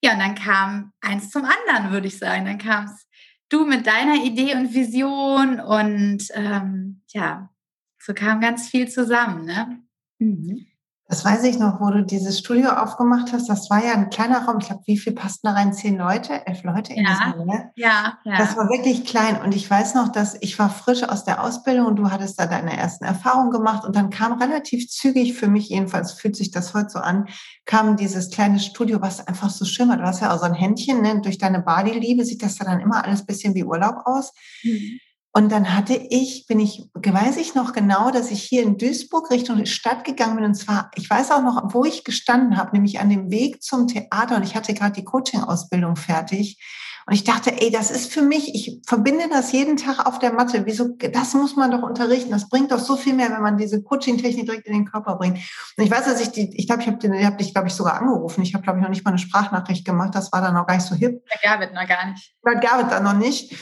Ja, 0.00 0.12
und 0.12 0.20
dann 0.20 0.34
kam 0.36 0.92
eins 1.00 1.30
zum 1.30 1.44
anderen, 1.44 1.92
würde 1.92 2.06
ich 2.06 2.18
sagen. 2.18 2.44
Dann 2.44 2.58
kam 2.58 2.84
es 2.84 3.06
du 3.48 3.64
mit 3.64 3.86
deiner 3.86 4.24
Idee 4.24 4.54
und 4.54 4.74
Vision 4.74 5.60
und 5.60 6.28
ähm, 6.34 7.02
ja, 7.08 7.50
so 7.98 8.14
kam 8.14 8.40
ganz 8.40 8.68
viel 8.68 8.88
zusammen. 8.88 9.44
Ne? 9.44 9.82
Mhm. 10.18 10.66
Das 11.08 11.24
weiß 11.24 11.44
ich 11.44 11.58
noch, 11.60 11.80
wo 11.80 11.90
du 11.90 12.04
dieses 12.04 12.40
Studio 12.40 12.70
aufgemacht 12.70 13.32
hast. 13.32 13.48
Das 13.48 13.70
war 13.70 13.84
ja 13.84 13.92
ein 13.92 14.10
kleiner 14.10 14.44
Raum. 14.44 14.58
Ich 14.60 14.66
glaube, 14.66 14.82
wie 14.86 14.98
viel 14.98 15.12
passten 15.12 15.46
da 15.46 15.52
rein? 15.52 15.72
Zehn 15.72 15.96
Leute, 15.96 16.44
elf 16.48 16.64
Leute? 16.64 16.94
Ja, 16.94 17.32
so, 17.36 17.44
ne? 17.44 17.70
ja, 17.76 18.18
ja. 18.24 18.38
Das 18.38 18.56
war 18.56 18.68
wirklich 18.68 19.04
klein. 19.04 19.40
Und 19.40 19.54
ich 19.54 19.70
weiß 19.70 19.94
noch, 19.94 20.08
dass 20.08 20.36
ich 20.40 20.58
war 20.58 20.68
frisch 20.68 21.04
aus 21.04 21.24
der 21.24 21.44
Ausbildung 21.44 21.86
und 21.86 21.96
du 21.96 22.10
hattest 22.10 22.40
da 22.40 22.46
deine 22.46 22.76
ersten 22.76 23.04
Erfahrungen 23.04 23.52
gemacht. 23.52 23.84
Und 23.84 23.94
dann 23.94 24.10
kam 24.10 24.42
relativ 24.42 24.88
zügig, 24.88 25.34
für 25.34 25.46
mich 25.46 25.68
jedenfalls 25.68 26.10
fühlt 26.10 26.34
sich 26.34 26.50
das 26.50 26.74
heute 26.74 26.90
so 26.90 26.98
an, 26.98 27.28
kam 27.66 27.96
dieses 27.96 28.30
kleine 28.30 28.58
Studio, 28.58 29.00
was 29.00 29.24
einfach 29.28 29.50
so 29.50 29.64
schimmert. 29.64 30.00
Du 30.00 30.04
hast 30.04 30.22
ja 30.22 30.34
auch 30.34 30.38
so 30.40 30.46
ein 30.46 30.54
Händchen, 30.54 31.02
ne? 31.02 31.20
durch 31.20 31.38
deine 31.38 31.60
Body-Liebe 31.60 32.24
sieht 32.24 32.42
das 32.42 32.56
dann 32.56 32.80
immer 32.80 33.04
alles 33.04 33.24
bisschen 33.24 33.54
wie 33.54 33.64
Urlaub 33.64 33.98
aus. 34.06 34.32
Mhm. 34.64 34.98
Und 35.36 35.52
dann 35.52 35.76
hatte 35.76 35.92
ich, 35.92 36.46
bin 36.46 36.58
ich, 36.60 36.88
weiß 36.94 37.36
ich 37.36 37.54
noch 37.54 37.74
genau, 37.74 38.10
dass 38.10 38.30
ich 38.30 38.42
hier 38.42 38.62
in 38.62 38.78
Duisburg 38.78 39.30
Richtung 39.30 39.66
Stadt 39.66 40.02
gegangen 40.02 40.36
bin. 40.36 40.46
Und 40.46 40.54
zwar, 40.54 40.90
ich 40.94 41.10
weiß 41.10 41.30
auch 41.30 41.42
noch, 41.42 41.74
wo 41.74 41.84
ich 41.84 42.04
gestanden 42.04 42.56
habe, 42.56 42.70
nämlich 42.72 43.00
an 43.00 43.10
dem 43.10 43.30
Weg 43.30 43.62
zum 43.62 43.86
Theater. 43.86 44.36
Und 44.36 44.44
ich 44.44 44.56
hatte 44.56 44.72
gerade 44.72 44.94
die 44.94 45.04
Coaching-Ausbildung 45.04 45.96
fertig. 45.96 46.58
Und 47.06 47.12
ich 47.12 47.24
dachte, 47.24 47.52
ey, 47.60 47.70
das 47.70 47.90
ist 47.90 48.10
für 48.10 48.22
mich, 48.22 48.54
ich 48.54 48.80
verbinde 48.86 49.28
das 49.28 49.52
jeden 49.52 49.76
Tag 49.76 50.06
auf 50.06 50.18
der 50.18 50.32
Matte. 50.32 50.64
Wieso, 50.64 50.96
das 50.96 51.34
muss 51.34 51.54
man 51.54 51.70
doch 51.70 51.82
unterrichten. 51.82 52.30
Das 52.30 52.48
bringt 52.48 52.72
doch 52.72 52.78
so 52.78 52.96
viel 52.96 53.12
mehr, 53.12 53.30
wenn 53.30 53.42
man 53.42 53.58
diese 53.58 53.82
Coaching-Technik 53.82 54.46
direkt 54.46 54.66
in 54.66 54.72
den 54.72 54.86
Körper 54.86 55.16
bringt. 55.16 55.36
Und 55.76 55.84
ich 55.84 55.90
weiß, 55.90 56.06
dass 56.06 56.22
ich 56.22 56.30
die, 56.30 56.50
ich 56.56 56.66
glaube, 56.66 56.80
ich 56.80 56.88
habe 56.88 57.26
hab 57.26 57.36
dich, 57.36 57.52
glaube 57.52 57.68
ich, 57.68 57.74
sogar 57.74 58.00
angerufen. 58.00 58.40
Ich 58.40 58.54
habe, 58.54 58.64
glaube 58.64 58.78
ich, 58.78 58.82
noch 58.82 58.90
nicht 58.90 59.04
mal 59.04 59.10
eine 59.10 59.18
Sprachnachricht 59.18 59.84
gemacht. 59.84 60.14
Das 60.14 60.32
war 60.32 60.40
dann 60.40 60.54
noch 60.54 60.66
gar 60.66 60.76
nicht 60.76 60.86
so 60.86 60.94
hip. 60.94 61.22
Bei 61.28 61.46
Gavit 61.46 61.74
noch 61.74 61.86
gar 61.86 62.10
nicht. 62.10 62.34
Bei 62.40 62.54
Gavit 62.54 62.90
dann 62.90 63.04
noch 63.04 63.12
nicht. 63.12 63.54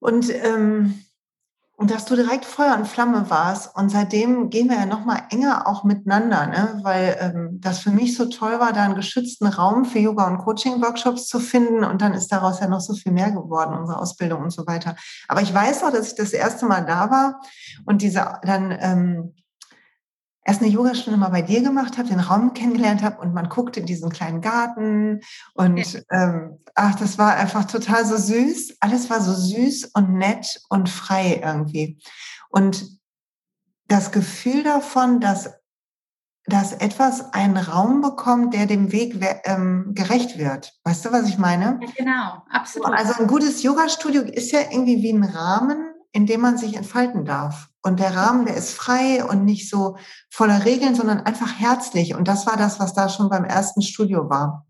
Und, 0.00 0.28
ähm, 0.28 1.00
und 1.76 1.90
dass 1.90 2.04
du 2.04 2.14
direkt 2.14 2.44
Feuer 2.44 2.76
und 2.76 2.86
Flamme 2.86 3.28
warst. 3.30 3.74
Und 3.76 3.90
seitdem 3.90 4.48
gehen 4.48 4.68
wir 4.68 4.76
ja 4.76 4.86
noch 4.86 5.04
mal 5.04 5.22
enger 5.30 5.66
auch 5.66 5.82
miteinander, 5.82 6.46
ne? 6.46 6.80
weil 6.82 7.16
ähm, 7.20 7.60
das 7.60 7.80
für 7.80 7.90
mich 7.90 8.16
so 8.16 8.26
toll 8.26 8.60
war, 8.60 8.72
da 8.72 8.84
einen 8.84 8.94
geschützten 8.94 9.46
Raum 9.46 9.84
für 9.84 9.98
Yoga- 9.98 10.28
und 10.28 10.38
Coaching-Workshops 10.38 11.26
zu 11.26 11.40
finden. 11.40 11.82
Und 11.82 12.00
dann 12.00 12.14
ist 12.14 12.30
daraus 12.30 12.60
ja 12.60 12.68
noch 12.68 12.80
so 12.80 12.94
viel 12.94 13.12
mehr 13.12 13.32
geworden, 13.32 13.76
unsere 13.76 13.98
Ausbildung 13.98 14.42
und 14.42 14.50
so 14.50 14.66
weiter. 14.66 14.94
Aber 15.26 15.42
ich 15.42 15.52
weiß 15.52 15.82
auch, 15.82 15.90
dass 15.90 16.08
ich 16.08 16.14
das 16.14 16.32
erste 16.32 16.66
Mal 16.66 16.84
da 16.86 17.10
war 17.10 17.40
und 17.86 18.02
diese 18.02 18.38
dann 18.42 18.76
ähm, 18.80 19.34
erst 20.44 20.60
eine 20.60 20.70
Yogastunde 20.70 21.18
mal 21.18 21.30
bei 21.30 21.42
dir 21.42 21.62
gemacht 21.62 21.96
habe, 21.96 22.08
den 22.08 22.20
Raum 22.20 22.52
kennengelernt 22.52 23.02
habe 23.02 23.20
und 23.20 23.32
man 23.32 23.48
guckte 23.48 23.80
in 23.80 23.86
diesen 23.86 24.10
kleinen 24.10 24.42
Garten 24.42 25.20
und 25.54 25.78
ja. 25.78 26.00
ähm, 26.10 26.58
ach, 26.74 26.94
das 26.96 27.18
war 27.18 27.34
einfach 27.34 27.64
total 27.64 28.04
so 28.04 28.16
süß. 28.16 28.76
Alles 28.80 29.08
war 29.10 29.20
so 29.20 29.32
süß 29.32 29.92
und 29.94 30.14
nett 30.14 30.60
und 30.68 30.88
frei 30.88 31.40
irgendwie. 31.42 31.98
Und 32.50 32.98
das 33.88 34.12
Gefühl 34.12 34.62
davon, 34.62 35.20
dass, 35.20 35.50
dass 36.46 36.72
etwas 36.72 37.32
einen 37.32 37.56
Raum 37.56 38.02
bekommt, 38.02 38.54
der 38.54 38.66
dem 38.66 38.92
Weg 38.92 39.16
ähm, 39.44 39.92
gerecht 39.94 40.38
wird. 40.38 40.78
Weißt 40.84 41.04
du, 41.04 41.12
was 41.12 41.28
ich 41.28 41.38
meine? 41.38 41.80
Ja, 41.80 41.88
genau, 41.96 42.42
absolut. 42.50 42.92
Also 42.92 43.14
ein 43.20 43.28
gutes 43.28 43.62
Yogastudio 43.62 44.22
ist 44.22 44.52
ja 44.52 44.60
irgendwie 44.70 45.02
wie 45.02 45.12
ein 45.12 45.24
Rahmen, 45.24 45.94
in 46.12 46.26
dem 46.26 46.42
man 46.42 46.58
sich 46.58 46.76
entfalten 46.76 47.24
darf. 47.24 47.68
Und 47.84 48.00
der 48.00 48.16
Rahmen, 48.16 48.46
der 48.46 48.56
ist 48.56 48.72
frei 48.72 49.22
und 49.22 49.44
nicht 49.44 49.68
so 49.68 49.98
voller 50.30 50.64
Regeln, 50.64 50.94
sondern 50.94 51.20
einfach 51.20 51.60
herzlich. 51.60 52.14
Und 52.14 52.26
das 52.28 52.46
war 52.46 52.56
das, 52.56 52.80
was 52.80 52.94
da 52.94 53.10
schon 53.10 53.28
beim 53.28 53.44
ersten 53.44 53.82
Studio 53.82 54.30
war. 54.30 54.66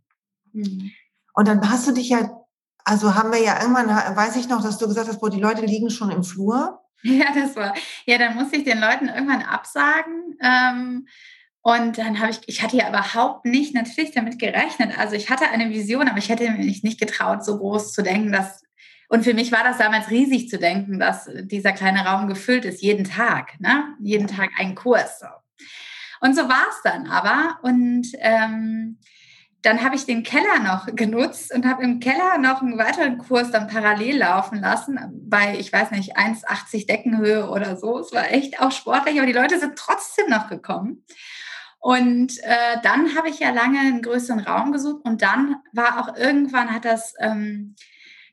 Mhm. 0.52 0.90
Und 1.32 1.46
dann 1.46 1.70
hast 1.70 1.86
du 1.86 1.92
dich 1.92 2.08
ja, 2.08 2.44
also 2.84 3.14
haben 3.14 3.30
wir 3.30 3.40
ja 3.40 3.60
irgendwann, 3.60 3.88
weiß 3.88 4.34
ich 4.34 4.48
noch, 4.48 4.62
dass 4.62 4.78
du 4.78 4.88
gesagt 4.88 5.06
hast, 5.08 5.20
boah, 5.20 5.30
die 5.30 5.40
Leute 5.40 5.64
liegen 5.64 5.90
schon 5.90 6.10
im 6.10 6.24
Flur. 6.24 6.80
Ja, 7.04 7.26
das 7.34 7.54
war, 7.54 7.74
ja, 8.06 8.18
dann 8.18 8.34
musste 8.34 8.56
ich 8.56 8.64
den 8.64 8.80
Leuten 8.80 9.08
irgendwann 9.08 9.42
absagen. 9.42 10.36
Ähm, 10.42 11.06
und 11.60 11.98
dann 11.98 12.18
habe 12.18 12.32
ich, 12.32 12.40
ich 12.46 12.62
hatte 12.62 12.76
ja 12.76 12.88
überhaupt 12.88 13.44
nicht 13.44 13.74
natürlich 13.74 14.10
damit 14.10 14.40
gerechnet. 14.40 14.98
Also 14.98 15.14
ich 15.14 15.30
hatte 15.30 15.48
eine 15.50 15.70
Vision, 15.70 16.08
aber 16.08 16.18
ich 16.18 16.30
hätte 16.30 16.50
mich 16.50 16.82
nicht 16.82 16.98
getraut, 16.98 17.44
so 17.44 17.58
groß 17.58 17.92
zu 17.92 18.02
denken, 18.02 18.32
dass 18.32 18.63
und 19.08 19.24
für 19.24 19.34
mich 19.34 19.52
war 19.52 19.64
das 19.64 19.78
damals 19.78 20.10
riesig 20.10 20.48
zu 20.48 20.58
denken, 20.58 20.98
dass 20.98 21.28
dieser 21.42 21.72
kleine 21.72 22.04
Raum 22.04 22.28
gefüllt 22.28 22.64
ist, 22.64 22.82
jeden 22.82 23.04
Tag, 23.04 23.60
ne? 23.60 23.94
jeden 24.00 24.26
Tag 24.26 24.50
ein 24.58 24.74
Kurs. 24.74 25.22
Und 26.20 26.34
so 26.34 26.48
war 26.48 26.66
es 26.70 26.80
dann 26.82 27.06
aber. 27.06 27.58
Und 27.62 28.06
ähm, 28.20 28.98
dann 29.64 29.82
habe 29.82 29.96
ich 29.96 30.04
den 30.04 30.22
Keller 30.22 30.60
noch 30.62 30.86
genutzt 30.94 31.54
und 31.54 31.66
habe 31.66 31.82
im 31.82 32.00
Keller 32.00 32.38
noch 32.38 32.60
einen 32.60 32.78
weiteren 32.78 33.18
Kurs 33.18 33.50
dann 33.50 33.66
parallel 33.66 34.18
laufen 34.18 34.60
lassen, 34.60 34.98
bei, 35.26 35.58
ich 35.58 35.72
weiß 35.72 35.90
nicht, 35.90 36.18
1,80 36.18 36.86
Deckenhöhe 36.86 37.48
oder 37.48 37.76
so. 37.76 37.98
Es 37.98 38.12
war 38.12 38.30
echt 38.30 38.60
auch 38.60 38.72
sportlich, 38.72 39.16
aber 39.18 39.26
die 39.26 39.32
Leute 39.32 39.58
sind 39.58 39.76
trotzdem 39.76 40.28
noch 40.28 40.48
gekommen. 40.48 41.04
Und 41.78 42.38
äh, 42.42 42.78
dann 42.82 43.14
habe 43.14 43.28
ich 43.28 43.40
ja 43.40 43.50
lange 43.50 43.78
einen 43.78 44.02
größeren 44.02 44.40
Raum 44.40 44.72
gesucht 44.72 45.04
und 45.04 45.20
dann 45.20 45.56
war 45.72 46.00
auch 46.00 46.16
irgendwann 46.16 46.70
hat 46.72 46.86
das 46.86 47.14
ähm, 47.20 47.74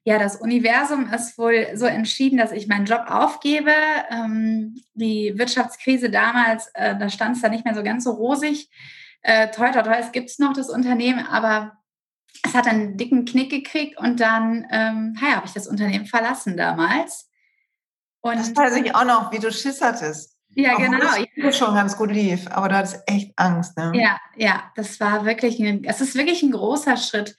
ja, 0.04 0.18
das 0.18 0.36
Universum 0.38 1.12
ist 1.14 1.38
wohl 1.38 1.68
so 1.76 1.86
entschieden, 1.86 2.38
dass 2.38 2.52
ich 2.52 2.68
meinen 2.68 2.86
Job 2.86 3.04
aufgebe. 3.08 3.72
Ähm, 4.10 4.82
die 4.96 5.34
Wirtschaftskrise 5.38 6.10
damals, 6.10 6.72
äh, 6.74 6.98
da 6.98 7.10
stand 7.10 7.36
es 7.36 7.42
da 7.42 7.50
nicht 7.50 7.66
mehr 7.66 7.76
so 7.76 7.84
ganz 7.84 8.04
so 8.06 8.12
rosig. 8.12 8.70
Äh, 9.22 9.52
toi, 9.52 9.72
toi, 9.72 9.84
toi, 9.84 9.96
es 10.00 10.12
gibt 10.12 10.32
noch 10.40 10.54
das 10.54 10.70
Unternehmen, 10.70 11.26
aber 11.28 11.74
es 12.44 12.56
hat 12.56 12.68
einen 12.68 12.98
dicken 12.98 13.26
Knick 13.26 13.52
gekriegt 13.52 14.00
und 14.00 14.20
dann 14.20 14.66
ähm, 14.72 15.16
habe 15.22 15.46
ich 15.46 15.54
das 15.54 15.68
Unternehmen 15.68 16.08
verlassen 16.08 16.58
damals. 16.58 17.30
Und 18.22 18.38
das 18.38 18.56
weiß 18.56 18.78
ich 18.78 18.96
auch 18.96 19.06
noch, 19.06 19.32
wie 19.32 19.40
du 19.40 19.52
Schiss 19.52 19.82
hattest. 19.82 20.38
Ja, 20.56 20.74
Obwohl 20.74 20.86
genau. 20.86 21.26
Das 21.44 21.58
schon 21.58 21.76
ganz 21.76 21.96
gut 21.96 22.12
lief, 22.12 22.48
aber 22.50 22.70
du 22.70 22.76
hattest 22.76 23.04
echt 23.06 23.32
Angst. 23.38 23.78
Ne? 23.78 23.92
Ja, 23.96 24.20
ja, 24.36 24.72
das 24.76 25.00
war 25.00 25.26
wirklich, 25.26 25.60
ein, 25.60 25.84
es 25.84 26.02
ist 26.02 26.16
wirklich 26.16 26.42
ein 26.42 26.52
großer 26.52 26.98
Schritt 26.98 27.36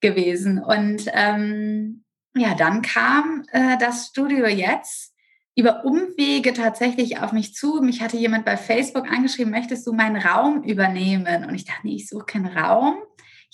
gewesen. 0.00 0.62
Und 0.62 1.06
ähm, 1.12 2.04
ja, 2.36 2.54
dann 2.54 2.82
kam 2.82 3.44
äh, 3.52 3.78
das 3.78 4.08
Studio 4.08 4.46
jetzt 4.46 5.14
über 5.56 5.84
Umwege 5.84 6.52
tatsächlich 6.52 7.18
auf 7.18 7.32
mich 7.32 7.54
zu. 7.54 7.80
Mich 7.80 8.02
hatte 8.02 8.18
jemand 8.18 8.44
bei 8.44 8.56
Facebook 8.56 9.10
angeschrieben, 9.10 9.50
möchtest 9.50 9.86
du 9.86 9.92
meinen 9.92 10.16
Raum 10.16 10.62
übernehmen? 10.62 11.44
Und 11.44 11.54
ich 11.54 11.64
dachte, 11.64 11.80
nee, 11.84 11.96
ich 11.96 12.08
suche 12.08 12.26
keinen 12.26 12.46
Raum. 12.46 12.96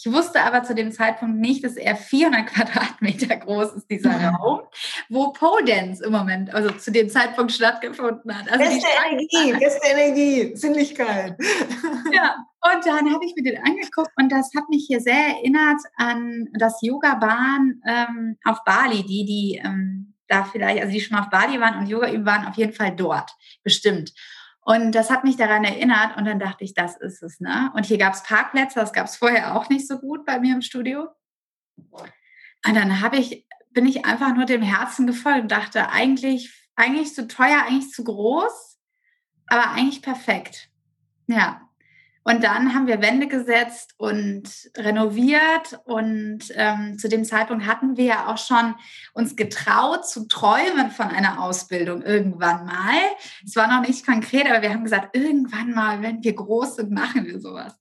Ich 0.04 0.12
wusste 0.12 0.42
aber 0.42 0.64
zu 0.64 0.74
dem 0.74 0.90
Zeitpunkt 0.90 1.38
nicht, 1.38 1.62
dass 1.62 1.76
er 1.76 1.94
400 1.94 2.46
Quadratmeter 2.52 3.36
groß 3.36 3.74
ist, 3.74 3.88
dieser 3.88 4.20
ja. 4.20 4.30
Raum, 4.30 4.62
wo 5.08 5.32
Pole 5.32 5.64
Dance 5.64 6.04
im 6.04 6.10
Moment, 6.10 6.52
also 6.52 6.70
zu 6.70 6.90
dem 6.90 7.08
Zeitpunkt 7.08 7.52
stattgefunden 7.52 8.36
hat. 8.36 8.50
Also 8.50 8.64
beste 8.64 8.88
Energie, 9.10 9.58
beste 9.58 9.88
Energie, 9.88 10.56
Sinnlichkeit. 10.56 11.36
Ja, 12.12 12.36
und 12.60 12.84
dann 12.84 13.12
habe 13.12 13.24
ich 13.24 13.34
mir 13.34 13.42
den 13.42 13.58
angeguckt 13.64 14.10
und 14.16 14.30
das 14.30 14.50
hat 14.54 14.68
mich 14.68 14.84
hier 14.86 15.00
sehr 15.00 15.14
erinnert 15.14 15.80
an 15.96 16.46
das 16.58 16.78
Yoga-Bahn 16.82 17.80
ähm, 17.86 18.36
auf 18.44 18.62
Bali, 18.64 19.02
die, 19.02 19.24
die 19.24 19.62
ähm, 19.64 20.14
da 20.28 20.44
vielleicht, 20.44 20.80
also 20.80 20.92
die 20.92 21.00
schon 21.00 21.16
mal 21.16 21.22
auf 21.22 21.30
Bali 21.30 21.58
waren 21.58 21.78
und 21.78 21.88
Yoga 21.88 22.10
üben 22.10 22.26
waren, 22.26 22.46
auf 22.46 22.56
jeden 22.56 22.72
Fall 22.72 22.94
dort, 22.94 23.30
bestimmt. 23.62 24.12
Und 24.64 24.92
das 24.92 25.10
hat 25.10 25.24
mich 25.24 25.36
daran 25.36 25.64
erinnert 25.64 26.16
und 26.16 26.24
dann 26.24 26.38
dachte 26.38 26.62
ich, 26.62 26.72
das 26.72 26.96
ist 26.96 27.22
es. 27.22 27.40
Ne? 27.40 27.72
Und 27.74 27.84
hier 27.84 27.98
gab 27.98 28.14
es 28.14 28.22
Parkplätze, 28.22 28.78
das 28.78 28.92
gab 28.92 29.06
es 29.06 29.16
vorher 29.16 29.56
auch 29.56 29.68
nicht 29.68 29.88
so 29.88 29.98
gut 29.98 30.24
bei 30.24 30.38
mir 30.38 30.54
im 30.54 30.62
Studio. 30.62 31.08
Und 31.76 32.74
dann 32.74 33.00
habe 33.00 33.16
ich, 33.16 33.46
bin 33.70 33.86
ich 33.86 34.04
einfach 34.04 34.34
nur 34.34 34.44
dem 34.44 34.62
Herzen 34.62 35.06
gefolgt 35.06 35.42
und 35.42 35.50
dachte, 35.50 35.90
eigentlich, 35.90 36.70
eigentlich 36.76 37.12
zu 37.12 37.26
teuer, 37.26 37.64
eigentlich 37.66 37.90
zu 37.90 38.04
groß, 38.04 38.78
aber 39.48 39.70
eigentlich 39.72 40.00
perfekt. 40.00 40.70
Ja. 41.26 41.68
Und 42.24 42.44
dann 42.44 42.74
haben 42.74 42.86
wir 42.86 43.02
Wände 43.02 43.26
gesetzt 43.26 43.94
und 43.96 44.44
renoviert. 44.76 45.80
Und 45.84 46.44
ähm, 46.54 46.98
zu 46.98 47.08
dem 47.08 47.24
Zeitpunkt 47.24 47.66
hatten 47.66 47.96
wir 47.96 48.04
ja 48.04 48.26
auch 48.28 48.38
schon 48.38 48.74
uns 49.12 49.36
getraut 49.36 50.06
zu 50.08 50.28
träumen 50.28 50.90
von 50.90 51.08
einer 51.08 51.42
Ausbildung 51.42 52.02
irgendwann 52.02 52.66
mal. 52.66 53.00
Es 53.44 53.56
war 53.56 53.66
noch 53.66 53.86
nicht 53.86 54.06
konkret, 54.06 54.46
aber 54.46 54.62
wir 54.62 54.70
haben 54.70 54.84
gesagt, 54.84 55.16
irgendwann 55.16 55.72
mal, 55.72 56.02
wenn 56.02 56.22
wir 56.22 56.34
groß 56.34 56.76
sind, 56.76 56.90
machen 56.90 57.26
wir 57.26 57.40
sowas. 57.40 57.74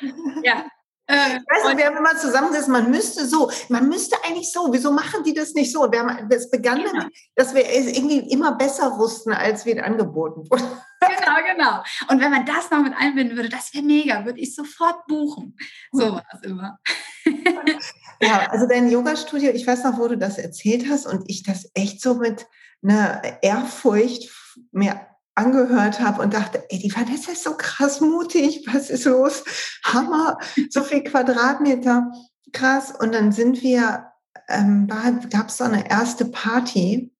Ja, 0.44 0.64
äh, 1.10 1.40
weißt 1.40 1.72
du, 1.72 1.78
wir 1.78 1.86
haben 1.86 1.96
immer 1.96 2.16
zusammengesessen, 2.18 2.70
man 2.70 2.90
müsste 2.90 3.26
so, 3.26 3.50
man 3.70 3.88
müsste 3.88 4.16
eigentlich 4.24 4.52
so, 4.52 4.68
wieso 4.70 4.92
machen 4.92 5.24
die 5.24 5.32
das 5.32 5.54
nicht 5.54 5.72
so? 5.72 5.90
Wir 5.90 6.00
haben, 6.00 6.28
das 6.28 6.50
begann 6.50 6.78
genau. 6.78 6.92
damit, 6.92 7.14
dass 7.34 7.54
wir 7.54 7.66
es 7.66 7.86
irgendwie 7.86 8.30
immer 8.30 8.52
besser 8.56 8.98
wussten, 8.98 9.32
als 9.32 9.64
wir 9.64 9.82
angeboten 9.82 10.48
wurden. 10.50 10.68
Genau, 11.34 11.54
genau. 11.54 11.82
Und 12.10 12.20
wenn 12.20 12.30
man 12.30 12.46
das 12.46 12.70
noch 12.70 12.82
mit 12.82 12.94
einbinden 12.96 13.36
würde, 13.36 13.48
das 13.48 13.74
wäre 13.74 13.84
mega, 13.84 14.24
würde 14.24 14.40
ich 14.40 14.54
sofort 14.54 15.06
buchen. 15.06 15.56
So 15.92 16.12
war 16.12 16.24
es 16.32 16.42
immer. 16.42 16.78
Ja, 18.20 18.48
also 18.50 18.66
dein 18.66 18.90
Yoga-Studio, 18.90 19.52
ich 19.52 19.64
weiß 19.64 19.84
noch, 19.84 19.96
wo 19.98 20.08
du 20.08 20.18
das 20.18 20.38
erzählt 20.38 20.88
hast 20.90 21.06
und 21.06 21.22
ich 21.28 21.44
das 21.44 21.70
echt 21.74 22.02
so 22.02 22.14
mit 22.14 22.46
einer 22.82 23.22
Ehrfurcht 23.42 24.28
mir 24.72 25.00
angehört 25.36 26.00
habe 26.00 26.22
und 26.22 26.34
dachte, 26.34 26.64
ey, 26.68 26.80
die 26.80 26.92
Vanessa 26.94 27.30
ist 27.30 27.44
so 27.44 27.56
krass 27.56 28.00
mutig, 28.00 28.66
was 28.66 28.90
ist 28.90 29.04
los? 29.04 29.44
Hammer, 29.84 30.38
so 30.68 30.82
viel 30.82 31.04
Quadratmeter, 31.04 32.10
krass. 32.52 32.92
Und 32.98 33.14
dann 33.14 33.30
sind 33.30 33.62
wir, 33.62 34.10
ähm, 34.48 34.88
gab 35.30 35.48
es 35.48 35.58
so 35.58 35.64
eine 35.64 35.88
erste 35.88 36.24
Party, 36.24 37.12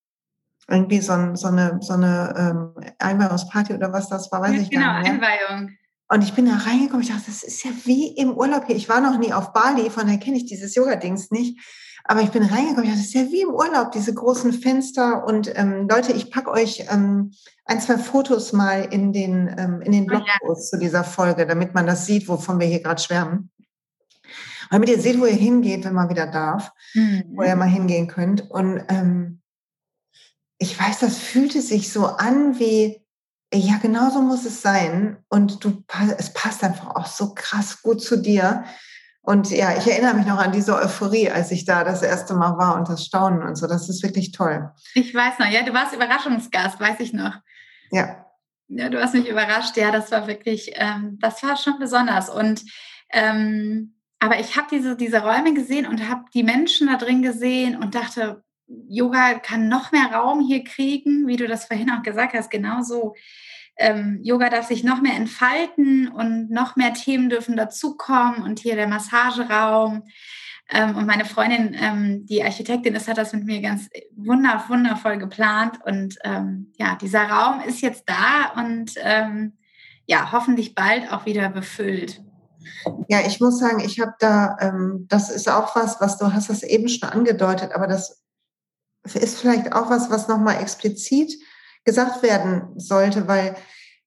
irgendwie 0.69 1.01
so, 1.01 1.13
ein, 1.13 1.37
so 1.37 1.49
eine, 1.49 1.79
so 1.81 1.95
eine 1.95 2.35
ähm, 2.37 2.85
Einweihungsparty 2.99 3.75
oder 3.75 3.93
was 3.93 4.09
das 4.09 4.31
war, 4.31 4.43
weiß 4.43 4.61
ich 4.61 4.71
genau, 4.71 4.87
gar 4.87 5.01
nicht. 5.01 5.11
Genau, 5.11 5.27
Einweihung. 5.27 5.71
Und 6.11 6.23
ich 6.23 6.33
bin 6.33 6.47
da 6.47 6.57
reingekommen, 6.57 7.03
ich 7.03 7.09
dachte, 7.09 7.25
das 7.27 7.43
ist 7.43 7.65
ja 7.65 7.71
wie 7.85 8.09
im 8.17 8.33
Urlaub 8.33 8.65
hier. 8.67 8.77
Ich 8.77 8.89
war 8.89 9.01
noch 9.01 9.19
nie 9.19 9.33
auf 9.33 9.53
Bali, 9.53 9.91
von 9.91 10.05
daher 10.05 10.19
kenne 10.19 10.37
ich 10.39 10.47
dieses 10.47 10.75
Yoga-Dings 10.75 11.31
nicht. 11.31 11.59
Aber 12.05 12.23
ich 12.23 12.31
bin 12.31 12.43
reingekommen, 12.43 12.85
ich 12.85 12.91
dachte, 12.91 13.01
das 13.01 13.09
ist 13.09 13.15
ja 13.15 13.31
wie 13.31 13.43
im 13.43 13.51
Urlaub, 13.51 13.93
diese 13.93 14.15
großen 14.15 14.55
Fenster. 14.55 15.27
Und 15.27 15.53
ähm, 15.57 15.87
Leute, 15.91 16.13
ich 16.13 16.31
packe 16.31 16.51
euch 16.51 16.87
ähm, 16.91 17.33
ein, 17.67 17.81
zwei 17.83 17.99
Fotos 17.99 18.55
mal 18.55 18.89
in 18.91 19.13
den, 19.13 19.55
ähm, 19.59 19.83
in 19.83 19.93
den 19.93 20.05
oh 20.05 20.07
Blogpost 20.07 20.71
zu 20.71 20.79
dieser 20.79 21.05
Folge, 21.05 21.47
damit 21.47 21.75
man 21.75 21.87
das 21.87 22.07
sieht, 22.07 22.27
wovon 22.27 22.59
wir 22.59 22.67
hier 22.67 22.83
gerade 22.83 23.03
schwärmen. 23.03 23.51
Damit 24.71 24.89
ihr 24.89 25.01
seht, 25.01 25.21
wo 25.21 25.27
ihr 25.27 25.35
hingeht, 25.35 25.85
wenn 25.85 25.95
man 25.95 26.09
wieder 26.09 26.27
darf, 26.27 26.73
mhm. 26.95 27.25
wo 27.35 27.43
ihr 27.43 27.57
mal 27.57 27.69
hingehen 27.69 28.07
könnt. 28.09 28.51
Und 28.51 28.83
ähm, 28.89 29.38
ich 30.59 30.79
weiß, 30.79 30.99
das 30.99 31.19
fühlte 31.19 31.61
sich 31.63 31.93
so 31.93 32.07
an 32.07 32.59
wie, 32.59 33.01
ja, 33.53 33.79
genau 33.81 34.11
so 34.11 34.21
muss 34.21 34.45
es 34.45 34.61
sein. 34.61 35.17
Und 35.29 35.65
du, 35.65 35.85
es 36.19 36.33
passt 36.33 36.63
einfach 36.65 36.95
auch 36.97 37.07
so 37.07 37.35
krass 37.35 37.83
gut 37.83 38.03
zu 38.03 38.17
dir. 38.17 38.65
Und 39.23 39.51
ja, 39.51 39.77
ich 39.77 39.87
erinnere 39.87 40.15
mich 40.15 40.27
noch 40.27 40.39
an 40.39 40.53
diese 40.53 40.75
Euphorie, 40.75 41.31
als 41.31 41.51
ich 41.51 41.65
da 41.65 41.85
das 41.85 42.03
erste 42.03 42.35
Mal 42.35 42.57
war 42.59 42.77
und 42.77 42.89
das 42.89 43.05
Staunen 43.05 43.43
und 43.43 43.57
so. 43.57 43.67
Das 43.67 43.89
ist 43.89 44.03
wirklich 44.03 44.33
toll. 44.33 44.71
Ich 44.95 45.15
weiß 45.15 45.39
noch, 45.39 45.47
ja, 45.47 45.63
du 45.63 45.73
warst 45.73 45.95
Überraschungsgast, 45.95 46.81
weiß 46.81 47.01
ich 47.01 47.13
noch. 47.13 47.35
Ja. 47.91 48.25
Ja, 48.69 48.89
du 48.89 49.01
hast 49.01 49.15
mich 49.15 49.29
überrascht. 49.29 49.77
Ja, 49.77 49.91
das 49.91 50.11
war 50.11 50.27
wirklich, 50.27 50.73
ähm, 50.75 51.19
das 51.21 51.43
war 51.43 51.57
schon 51.57 51.79
besonders. 51.79 52.29
Und 52.29 52.63
ähm, 53.11 53.95
aber 54.19 54.41
ich 54.41 54.57
habe 54.57 54.67
diese, 54.71 54.97
diese 54.97 55.23
Räume 55.23 55.55
gesehen 55.55 55.87
und 55.87 56.09
habe 56.09 56.25
die 56.35 56.43
Menschen 56.43 56.89
da 56.89 56.97
drin 56.97 57.23
gesehen 57.23 57.77
und 57.77 57.95
dachte, 57.95 58.43
Yoga 58.89 59.39
kann 59.39 59.69
noch 59.69 59.93
mehr 59.93 60.13
Raum 60.13 60.41
hier 60.41 60.65
kriegen, 60.65 61.27
wie 61.27 61.37
du 61.37 61.47
das 61.47 61.67
vorhin 61.67 61.91
auch 61.91 62.03
gesagt 62.03 62.35
hast, 62.35 62.51
genauso. 62.51 63.15
Ähm, 63.77 64.21
Yoga 64.23 64.51
darf 64.51 64.67
sich 64.67 64.83
noch 64.83 65.01
mehr 65.01 65.15
entfalten 65.15 66.09
und 66.09 66.51
noch 66.51 66.77
mehr 66.77 66.95
Themen 66.95 67.31
dürfen 67.31 67.57
dazukommen 67.57 68.43
und 68.43 68.59
hier 68.59 68.75
der 68.75 68.89
Massageraum. 68.89 70.03
Ähm, 70.71 70.97
und 70.97 71.07
meine 71.07 71.25
Freundin, 71.25 71.75
ähm, 71.81 72.27
die 72.27 72.43
Architektin 72.43 72.95
ist, 72.95 73.09
hat 73.09 73.19
das 73.19 73.33
mit 73.33 73.45
mir 73.45 73.63
ganz 73.63 73.89
wunder, 74.17 74.65
wundervoll 74.69 75.17
geplant. 75.19 75.79
Und 75.85 76.17
ähm, 76.25 76.73
ja, 76.77 76.97
dieser 76.97 77.29
Raum 77.29 77.61
ist 77.67 77.81
jetzt 77.81 78.05
da 78.07 78.53
und 78.61 78.93
ähm, 78.97 79.57
ja, 80.07 80.33
hoffentlich 80.33 80.75
bald 80.75 81.11
auch 81.13 81.25
wieder 81.25 81.49
befüllt. 81.49 82.23
Ja, 83.09 83.21
ich 83.27 83.41
muss 83.41 83.59
sagen, 83.59 83.81
ich 83.81 84.01
habe 84.01 84.15
da, 84.19 84.57
ähm, 84.61 85.07
das 85.09 85.31
ist 85.31 85.49
auch 85.49 85.75
was, 85.77 86.01
was 86.01 86.19
du 86.19 86.33
hast 86.33 86.51
das 86.51 86.63
eben 86.63 86.89
schon 86.89 87.09
angedeutet, 87.09 87.73
aber 87.73 87.87
das 87.87 88.23
ist 89.15 89.39
vielleicht 89.39 89.73
auch 89.73 89.91
was, 89.91 90.11
was 90.11 90.29
nochmal 90.29 90.61
explizit 90.61 91.33
gesagt 91.85 92.23
werden 92.23 92.69
sollte, 92.77 93.29
weil 93.29 93.57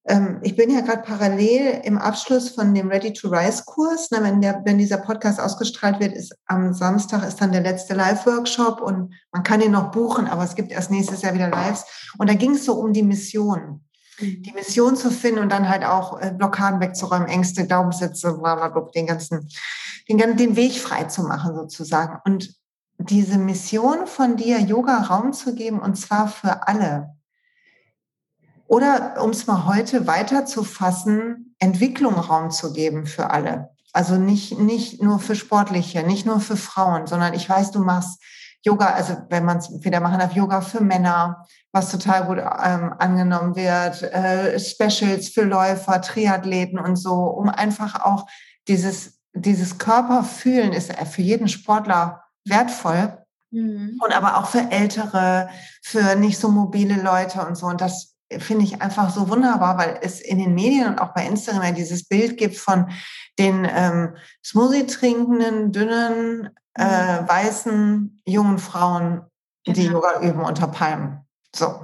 ähm, 0.06 0.39
ich 0.41 0.56
bin 0.56 0.72
ja 0.72 0.82
gerade 0.82 1.04
parallel 1.04 1.82
im 1.84 1.97
Abschluss 1.97 2.49
von 2.49 2.74
dem 2.74 2.89
Ready 2.89 3.14
to 3.14 3.30
Rise 3.30 3.64
Kurs. 3.66 4.08
Na, 4.10 4.24
wenn, 4.24 4.41
der, 4.41 4.62
wenn 4.66 4.78
dieser 4.78 4.97
Podcast 4.97 5.39
ausgestrahlt 5.39 5.99
wird, 5.99 6.14
ist 6.14 6.36
am 6.47 6.74
Samstag 6.74 7.28
ist 7.28 7.39
dann 7.39 7.52
der 7.52 7.62
letzte 7.62 7.93
Live-Workshop 7.93 8.82
und 8.82 9.14
man 9.32 9.43
kann 9.43 9.62
ihn 9.62 9.72
noch 9.72 9.91
buchen, 9.91 10.28
aber 10.28 10.43
es 10.43 10.56
gibt 10.56 10.72
erst 10.72 10.89
nächstes 10.89 11.22
Jahr 11.22 11.34
wieder 11.34 11.49
Lives. 11.49 11.86
Und 12.18 12.30
da 12.30 12.34
ging 12.34 12.56
es 12.56 12.66
so 12.66 12.74
um 12.74 12.93
die 12.93 13.04
Mission. 13.04 13.86
Mhm. 14.20 14.41
Die 14.41 14.54
Mission 14.54 14.95
zu 14.95 15.12
finden 15.12 15.39
und 15.39 15.52
dann 15.52 15.70
halt 15.70 15.84
auch 15.84 16.20
äh, 16.20 16.34
Blockaden 16.36 16.80
wegzuräumen, 16.80 17.28
Ängste, 17.28 17.68
Glaubenssätze, 17.68 18.34
bla, 18.34 18.56
bla, 18.56 18.70
bla, 18.70 18.89
den 18.95 19.06
ganzen, 19.06 19.47
den, 20.10 20.18
den 20.36 20.56
Weg 20.56 20.80
frei 20.80 21.04
zu 21.04 21.22
machen 21.24 21.56
sozusagen. 21.56 22.20
Und 22.26 22.56
diese 23.10 23.38
Mission 23.38 24.08
von 24.08 24.36
dir, 24.38 24.60
Yoga 24.60 24.97
Raum 24.99 25.34
zu 25.34 25.56
geben, 25.56 25.80
und 25.80 25.95
zwar 25.95 26.28
für 26.28 26.68
alle. 26.68 27.16
Oder 28.68 29.22
um 29.22 29.32
es 29.32 29.47
mal 29.47 29.66
heute 29.66 30.08
weiter 30.08 30.45
zu 30.45 30.64
fassen, 30.64 31.56
Entwicklung 31.60 32.16
Raum 32.16 32.52
zu 32.52 32.72
geben 32.74 33.06
für 33.06 33.30
alle. 33.30 33.72
Also 33.93 34.16
nicht, 34.16 34.58
nicht 34.58 35.04
nur 35.04 35.20
für 35.20 35.36
Sportliche, 35.36 36.04
nicht 36.04 36.26
nur 36.26 36.39
für 36.39 36.56
Frauen, 36.56 37.08
sondern 37.08 37.34
ich 37.34 37.49
weiß, 37.49 37.72
du 37.72 37.80
machst 37.80 38.22
Yoga, 38.64 38.93
also 38.93 39.18
wenn 39.30 39.43
man 39.43 39.58
es 39.58 39.70
wieder 39.84 39.99
machen 39.99 40.20
darf, 40.20 40.34
Yoga 40.34 40.62
für 40.62 40.82
Männer, 40.82 41.45
was 41.72 41.91
total 41.91 42.26
gut 42.26 42.38
ähm, 42.38 42.93
angenommen 42.99 43.56
wird, 43.56 44.04
äh, 44.04 44.60
Specials 44.60 45.30
für 45.30 45.43
Läufer, 45.43 45.99
Triathleten 46.02 46.80
und 46.80 46.95
so, 46.95 47.14
um 47.14 47.49
einfach 47.49 48.06
auch 48.06 48.28
dieses, 48.68 49.20
dieses 49.34 49.80
Körperfühlen 49.80 50.74
ist 50.74 50.93
für 51.08 51.24
jeden 51.24 51.47
Sportler 51.47 52.20
wertvoll. 52.46 53.18
Mhm. 53.52 54.00
Und 54.04 54.16
aber 54.16 54.38
auch 54.38 54.48
für 54.48 54.72
Ältere, 54.72 55.50
für 55.82 56.16
nicht 56.16 56.39
so 56.39 56.50
mobile 56.50 57.02
Leute 57.02 57.46
und 57.46 57.56
so. 57.56 57.68
Und 57.68 57.82
das 57.82 58.16
finde 58.39 58.64
ich 58.64 58.82
einfach 58.82 59.10
so 59.10 59.30
wunderbar, 59.30 59.78
weil 59.78 60.00
es 60.02 60.22
in 60.22 60.39
den 60.39 60.54
Medien 60.56 60.88
und 60.88 61.00
auch 61.00 61.14
bei 61.14 61.26
Instagram 61.26 61.64
ja 61.64 61.72
dieses 61.72 62.08
Bild 62.08 62.38
gibt 62.38 62.58
von 62.58 62.89
den 63.38 63.68
ähm, 63.70 64.16
Smoothie 64.44 64.86
trinkenden, 64.86 65.72
dünnen, 65.72 66.50
äh, 66.78 67.22
mhm. 67.22 67.28
weißen, 67.28 68.22
jungen 68.26 68.60
Frauen, 68.60 69.24
die 69.68 69.74
genau. 69.74 69.94
Yoga 69.96 70.22
üben 70.22 70.42
unter 70.42 70.68
Palmen. 70.68 71.20
So. 71.54 71.82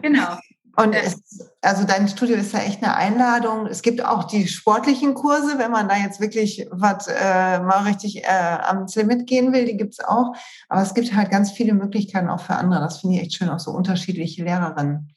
Genau. 0.00 0.38
Und 0.76 0.92
es, 0.92 1.50
also 1.62 1.84
dein 1.84 2.08
Studio 2.08 2.36
ist 2.36 2.52
ja 2.52 2.60
echt 2.60 2.82
eine 2.82 2.96
Einladung. 2.96 3.66
Es 3.66 3.82
gibt 3.82 4.04
auch 4.04 4.24
die 4.24 4.48
sportlichen 4.48 5.14
Kurse, 5.14 5.58
wenn 5.58 5.70
man 5.70 5.88
da 5.88 5.96
jetzt 5.96 6.20
wirklich 6.20 6.66
was 6.70 7.06
äh, 7.06 7.60
mal 7.60 7.84
richtig 7.84 8.24
äh, 8.24 8.58
am 8.62 8.86
Limit 8.92 9.26
gehen 9.26 9.52
will, 9.52 9.66
die 9.66 9.76
gibt's 9.76 10.00
auch. 10.00 10.34
Aber 10.68 10.82
es 10.82 10.94
gibt 10.94 11.14
halt 11.14 11.30
ganz 11.30 11.52
viele 11.52 11.74
Möglichkeiten 11.74 12.28
auch 12.28 12.40
für 12.40 12.56
andere. 12.56 12.80
Das 12.80 12.98
finde 12.98 13.16
ich 13.16 13.22
echt 13.22 13.34
schön, 13.34 13.50
auch 13.50 13.60
so 13.60 13.70
unterschiedliche 13.70 14.42
Lehrerinnen. 14.42 15.14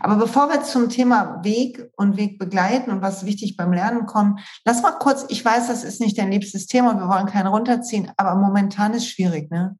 Aber 0.00 0.16
bevor 0.16 0.48
wir 0.48 0.62
zum 0.62 0.88
Thema 0.88 1.42
Weg 1.42 1.90
und 1.96 2.16
Weg 2.16 2.38
begleiten 2.38 2.90
und 2.90 3.02
was 3.02 3.24
wichtig 3.24 3.56
beim 3.56 3.72
Lernen 3.72 4.06
kommen, 4.06 4.38
lass 4.64 4.82
mal 4.82 4.92
kurz, 4.92 5.26
ich 5.28 5.44
weiß, 5.44 5.68
das 5.68 5.84
ist 5.84 6.00
nicht 6.00 6.18
dein 6.18 6.30
liebstes 6.30 6.66
Thema, 6.66 6.98
wir 6.98 7.08
wollen 7.08 7.26
keinen 7.26 7.48
runterziehen, 7.48 8.10
aber 8.16 8.34
momentan 8.34 8.94
ist 8.94 9.08
schwierig, 9.08 9.50
ne? 9.50 9.76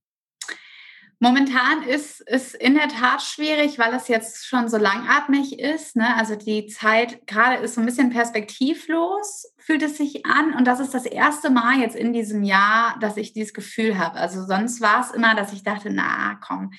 Momentan 1.21 1.83
ist 1.83 2.23
es 2.27 2.55
in 2.55 2.75
der 2.75 2.89
Tat 2.89 3.23
schwierig, 3.23 3.77
weil 3.79 3.93
es 3.93 4.07
jetzt 4.07 4.47
schon 4.47 4.69
so 4.69 4.77
langatmig 4.77 5.59
ist. 5.59 5.97
Ne? 5.97 6.17
Also 6.17 6.37
die 6.37 6.69
Zeit 6.69 7.27
gerade 7.27 7.57
ist 7.57 7.75
so 7.75 7.81
ein 7.81 7.87
bisschen 7.87 8.11
perspektivlos, 8.11 9.53
fühlt 9.59 9.83
es 9.83 9.97
sich 9.97 10.25
an. 10.27 10.55
Und 10.55 10.65
das 10.65 10.79
ist 10.79 10.95
das 10.95 11.07
erste 11.07 11.51
Mal 11.51 11.81
jetzt 11.81 11.97
in 11.97 12.13
diesem 12.13 12.45
Jahr, 12.45 12.97
dass 13.01 13.17
ich 13.17 13.33
dieses 13.33 13.53
Gefühl 13.53 13.99
habe. 13.99 14.15
Also 14.15 14.47
sonst 14.47 14.81
war 14.81 15.01
es 15.01 15.11
immer, 15.11 15.35
dass 15.35 15.53
ich 15.53 15.65
dachte, 15.65 15.91
na 15.91 16.39
komm. 16.41 16.71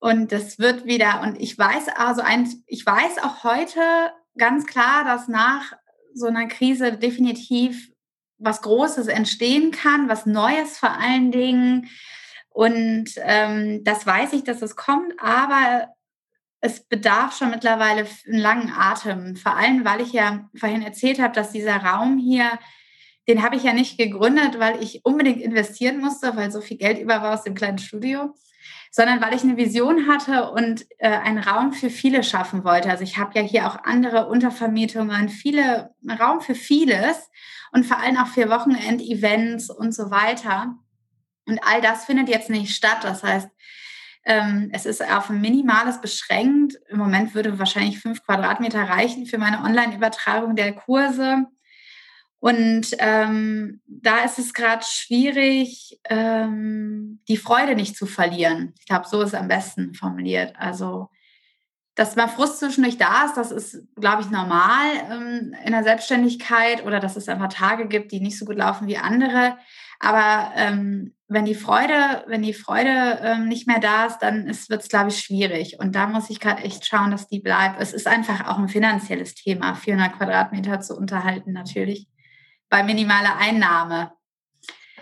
Und 0.00 0.32
das 0.32 0.58
wird 0.58 0.84
wieder. 0.84 1.22
Und 1.22 1.40
ich 1.40 1.56
weiß 1.56 1.88
also 1.96 2.20
ein, 2.20 2.46
ich 2.66 2.84
weiß 2.84 3.22
auch 3.22 3.42
heute 3.44 3.80
ganz 4.36 4.66
klar, 4.66 5.04
dass 5.04 5.28
nach 5.28 5.72
so 6.12 6.26
einer 6.26 6.46
Krise 6.46 6.92
definitiv 6.92 7.90
was 8.36 8.60
Großes 8.60 9.06
entstehen 9.06 9.70
kann, 9.70 10.08
was 10.10 10.26
Neues 10.26 10.76
vor 10.78 10.90
allen 10.90 11.32
Dingen 11.32 11.88
und 12.50 13.10
ähm, 13.18 13.82
das 13.84 14.06
weiß 14.06 14.32
ich, 14.32 14.44
dass 14.44 14.60
es 14.60 14.76
kommt, 14.76 15.14
aber 15.18 15.88
es 16.60 16.86
bedarf 16.86 17.36
schon 17.36 17.50
mittlerweile 17.50 18.06
einen 18.26 18.38
langen 18.38 18.70
Atem. 18.70 19.36
Vor 19.36 19.56
allem, 19.56 19.84
weil 19.84 20.02
ich 20.02 20.12
ja 20.12 20.50
vorhin 20.54 20.82
erzählt 20.82 21.20
habe, 21.20 21.32
dass 21.32 21.52
dieser 21.52 21.76
Raum 21.76 22.18
hier, 22.18 22.58
den 23.28 23.42
habe 23.42 23.56
ich 23.56 23.62
ja 23.62 23.72
nicht 23.72 23.96
gegründet, 23.96 24.58
weil 24.58 24.82
ich 24.82 25.04
unbedingt 25.04 25.40
investieren 25.40 26.00
musste, 26.00 26.36
weil 26.36 26.50
so 26.50 26.60
viel 26.60 26.76
Geld 26.76 26.98
über 26.98 27.22
war 27.22 27.34
aus 27.34 27.44
dem 27.44 27.54
kleinen 27.54 27.78
Studio, 27.78 28.34
sondern 28.90 29.22
weil 29.22 29.34
ich 29.34 29.42
eine 29.42 29.56
Vision 29.56 30.08
hatte 30.08 30.50
und 30.50 30.84
äh, 30.98 31.08
einen 31.08 31.38
Raum 31.38 31.72
für 31.72 31.88
viele 31.88 32.22
schaffen 32.22 32.64
wollte. 32.64 32.90
Also 32.90 33.04
ich 33.04 33.16
habe 33.16 33.38
ja 33.38 33.42
hier 33.42 33.66
auch 33.66 33.84
andere 33.84 34.28
Untervermietungen, 34.28 35.28
viele 35.28 35.94
Raum 36.18 36.40
für 36.40 36.56
vieles 36.56 37.30
und 37.72 37.86
vor 37.86 37.98
allem 37.98 38.16
auch 38.16 38.26
für 38.26 38.50
Wochenend-Events 38.50 39.70
und 39.70 39.94
so 39.94 40.10
weiter. 40.10 40.76
Und 41.46 41.60
all 41.64 41.80
das 41.80 42.04
findet 42.04 42.28
jetzt 42.28 42.50
nicht 42.50 42.74
statt. 42.74 42.98
Das 43.02 43.22
heißt, 43.22 43.48
ähm, 44.24 44.70
es 44.72 44.86
ist 44.86 45.02
auf 45.02 45.30
ein 45.30 45.40
Minimales 45.40 46.00
beschränkt. 46.00 46.74
Im 46.88 46.98
Moment 46.98 47.34
würde 47.34 47.58
wahrscheinlich 47.58 48.00
fünf 48.00 48.22
Quadratmeter 48.24 48.82
reichen 48.82 49.26
für 49.26 49.38
meine 49.38 49.62
Online-Übertragung 49.62 50.56
der 50.56 50.72
Kurse. 50.72 51.46
Und 52.38 52.88
ähm, 52.98 53.82
da 53.86 54.24
ist 54.24 54.38
es 54.38 54.54
gerade 54.54 54.82
schwierig, 54.84 56.00
ähm, 56.08 57.20
die 57.28 57.36
Freude 57.36 57.74
nicht 57.74 57.96
zu 57.96 58.06
verlieren. 58.06 58.72
Ich 58.78 58.86
glaube, 58.86 59.06
so 59.06 59.20
ist 59.20 59.28
es 59.28 59.34
am 59.34 59.48
besten 59.48 59.94
formuliert. 59.94 60.54
Also, 60.58 61.10
dass 61.94 62.16
mal 62.16 62.28
Frust 62.28 62.58
zwischendurch 62.60 62.96
da 62.96 63.26
ist, 63.26 63.36
das 63.36 63.50
ist, 63.50 63.86
glaube 63.94 64.22
ich, 64.22 64.30
normal 64.30 64.86
ähm, 65.10 65.54
in 65.66 65.72
der 65.72 65.82
Selbstständigkeit 65.82 66.86
oder 66.86 66.98
dass 66.98 67.16
es 67.16 67.28
einfach 67.28 67.52
Tage 67.52 67.88
gibt, 67.88 68.10
die 68.10 68.20
nicht 68.20 68.38
so 68.38 68.46
gut 68.46 68.56
laufen 68.56 68.88
wie 68.88 68.96
andere. 68.96 69.58
Aber 70.00 70.52
ähm, 70.56 71.14
wenn 71.28 71.44
die 71.44 71.54
Freude, 71.54 72.24
wenn 72.26 72.42
die 72.42 72.54
Freude 72.54 73.20
ähm, 73.22 73.46
nicht 73.46 73.68
mehr 73.68 73.78
da 73.78 74.06
ist, 74.06 74.18
dann 74.18 74.46
wird 74.46 74.82
es, 74.82 74.88
glaube 74.88 75.10
ich, 75.10 75.20
schwierig. 75.20 75.78
Und 75.78 75.94
da 75.94 76.06
muss 76.06 76.30
ich 76.30 76.40
gerade 76.40 76.64
echt 76.64 76.86
schauen, 76.86 77.10
dass 77.10 77.28
die 77.28 77.40
bleibt. 77.40 77.80
Es 77.80 77.92
ist 77.92 78.08
einfach 78.08 78.48
auch 78.48 78.58
ein 78.58 78.68
finanzielles 78.68 79.34
Thema, 79.34 79.74
400 79.74 80.16
Quadratmeter 80.16 80.80
zu 80.80 80.96
unterhalten, 80.96 81.52
natürlich 81.52 82.08
bei 82.70 82.82
minimaler 82.82 83.36
Einnahme. 83.36 84.12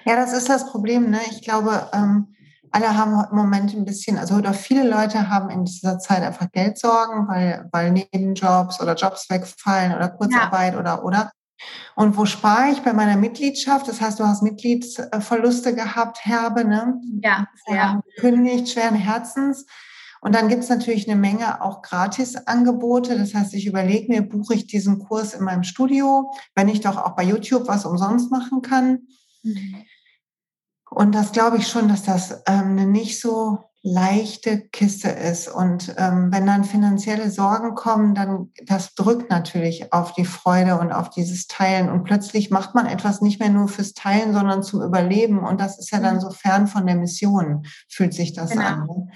Ja, 0.05 0.17
das 0.17 0.33
ist 0.33 0.49
das 0.49 0.71
Problem. 0.71 1.11
Ne? 1.11 1.21
Ich 1.31 1.43
glaube, 1.43 1.89
ähm, 1.93 2.35
alle 2.73 2.97
haben 2.97 3.25
im 3.31 3.37
Moment 3.37 3.75
ein 3.75 3.85
bisschen, 3.85 4.19
also 4.19 4.35
oder 4.35 4.53
viele 4.53 4.89
Leute 4.89 5.29
haben 5.29 5.51
in 5.51 5.65
dieser 5.65 5.99
Zeit 5.99 6.23
einfach 6.23 6.51
Geldsorgen, 6.51 7.29
weil, 7.29 7.69
weil 7.73 7.93
Nebenjobs 7.93 8.81
oder 8.81 8.95
Jobs 8.95 9.31
wegfallen 9.31 9.95
oder 9.95 10.09
Kurzarbeit 10.09 10.75
ja. 10.75 10.81
oder 10.81 11.05
oder. 11.05 11.31
Und 11.95 12.17
wo 12.17 12.25
spare 12.25 12.71
ich 12.71 12.83
bei 12.83 12.93
meiner 12.93 13.17
Mitgliedschaft? 13.17 13.89
Das 13.89 14.01
heißt, 14.01 14.21
du 14.21 14.25
hast 14.25 14.43
Mitgliedsverluste 14.43 15.75
gehabt, 15.75 16.25
herbe, 16.25 16.65
ne? 16.65 17.01
Ja, 17.23 17.49
ja. 17.67 18.01
Gekündigt, 18.15 18.69
schweren 18.69 18.95
Herzens. 18.95 19.67
Und 20.21 20.35
dann 20.35 20.49
gibt 20.49 20.65
es 20.65 20.69
natürlich 20.69 21.09
eine 21.09 21.19
Menge 21.19 21.63
auch 21.63 21.83
Gratisangebote. 21.83 23.17
Das 23.17 23.35
heißt, 23.35 23.55
ich 23.55 23.67
überlege 23.67 24.13
mir, 24.13 24.23
buche 24.23 24.55
ich 24.55 24.67
diesen 24.67 24.99
Kurs 24.99 25.35
in 25.35 25.45
meinem 25.45 25.63
Studio, 25.63 26.33
wenn 26.55 26.69
ich 26.69 26.81
doch 26.81 26.97
auch 26.97 27.15
bei 27.15 27.23
YouTube 27.23 27.69
was 27.69 27.85
umsonst 27.85 28.31
machen 28.31 28.63
kann. 28.63 29.07
Mhm. 29.43 29.85
Und 30.91 31.15
das 31.15 31.33
glaube 31.33 31.59
ich 31.59 31.69
schon, 31.69 31.89
dass 31.89 32.03
das 32.03 32.43
ähm, 32.47 32.73
eine 32.73 32.87
nicht 32.87 33.21
so 33.21 33.68
leichte 33.93 34.61
Kiste 34.69 35.09
ist. 35.09 35.49
Und 35.49 35.95
ähm, 35.97 36.31
wenn 36.33 36.47
dann 36.47 36.65
finanzielle 36.65 37.31
Sorgen 37.31 37.75
kommen, 37.75 38.15
dann 38.15 38.51
das 38.65 38.95
drückt 38.95 39.31
natürlich 39.31 39.93
auf 39.93 40.13
die 40.13 40.25
Freude 40.25 40.79
und 40.79 40.93
auf 40.93 41.11
dieses 41.11 41.47
Teilen. 41.47 41.89
Und 41.89 42.05
plötzlich 42.05 42.51
macht 42.51 42.75
man 42.75 42.87
etwas 42.87 43.21
nicht 43.21 43.41
mehr 43.41 43.51
nur 43.51 43.69
fürs 43.69 43.95
Teilen, 43.95 44.33
sondern 44.33 44.63
zum 44.63 44.83
Überleben. 44.83 45.41
Und 45.41 45.61
das 45.61 45.79
ist 45.79 45.91
ja 45.91 46.01
dann 46.01 46.17
mhm. 46.17 46.21
so 46.21 46.31
fern 46.31 46.67
von 46.67 46.87
der 46.87 46.97
Mission, 46.97 47.65
fühlt 47.89 48.15
sich 48.15 48.33
das 48.33 48.51
genau. 48.51 48.65
an. 48.65 49.11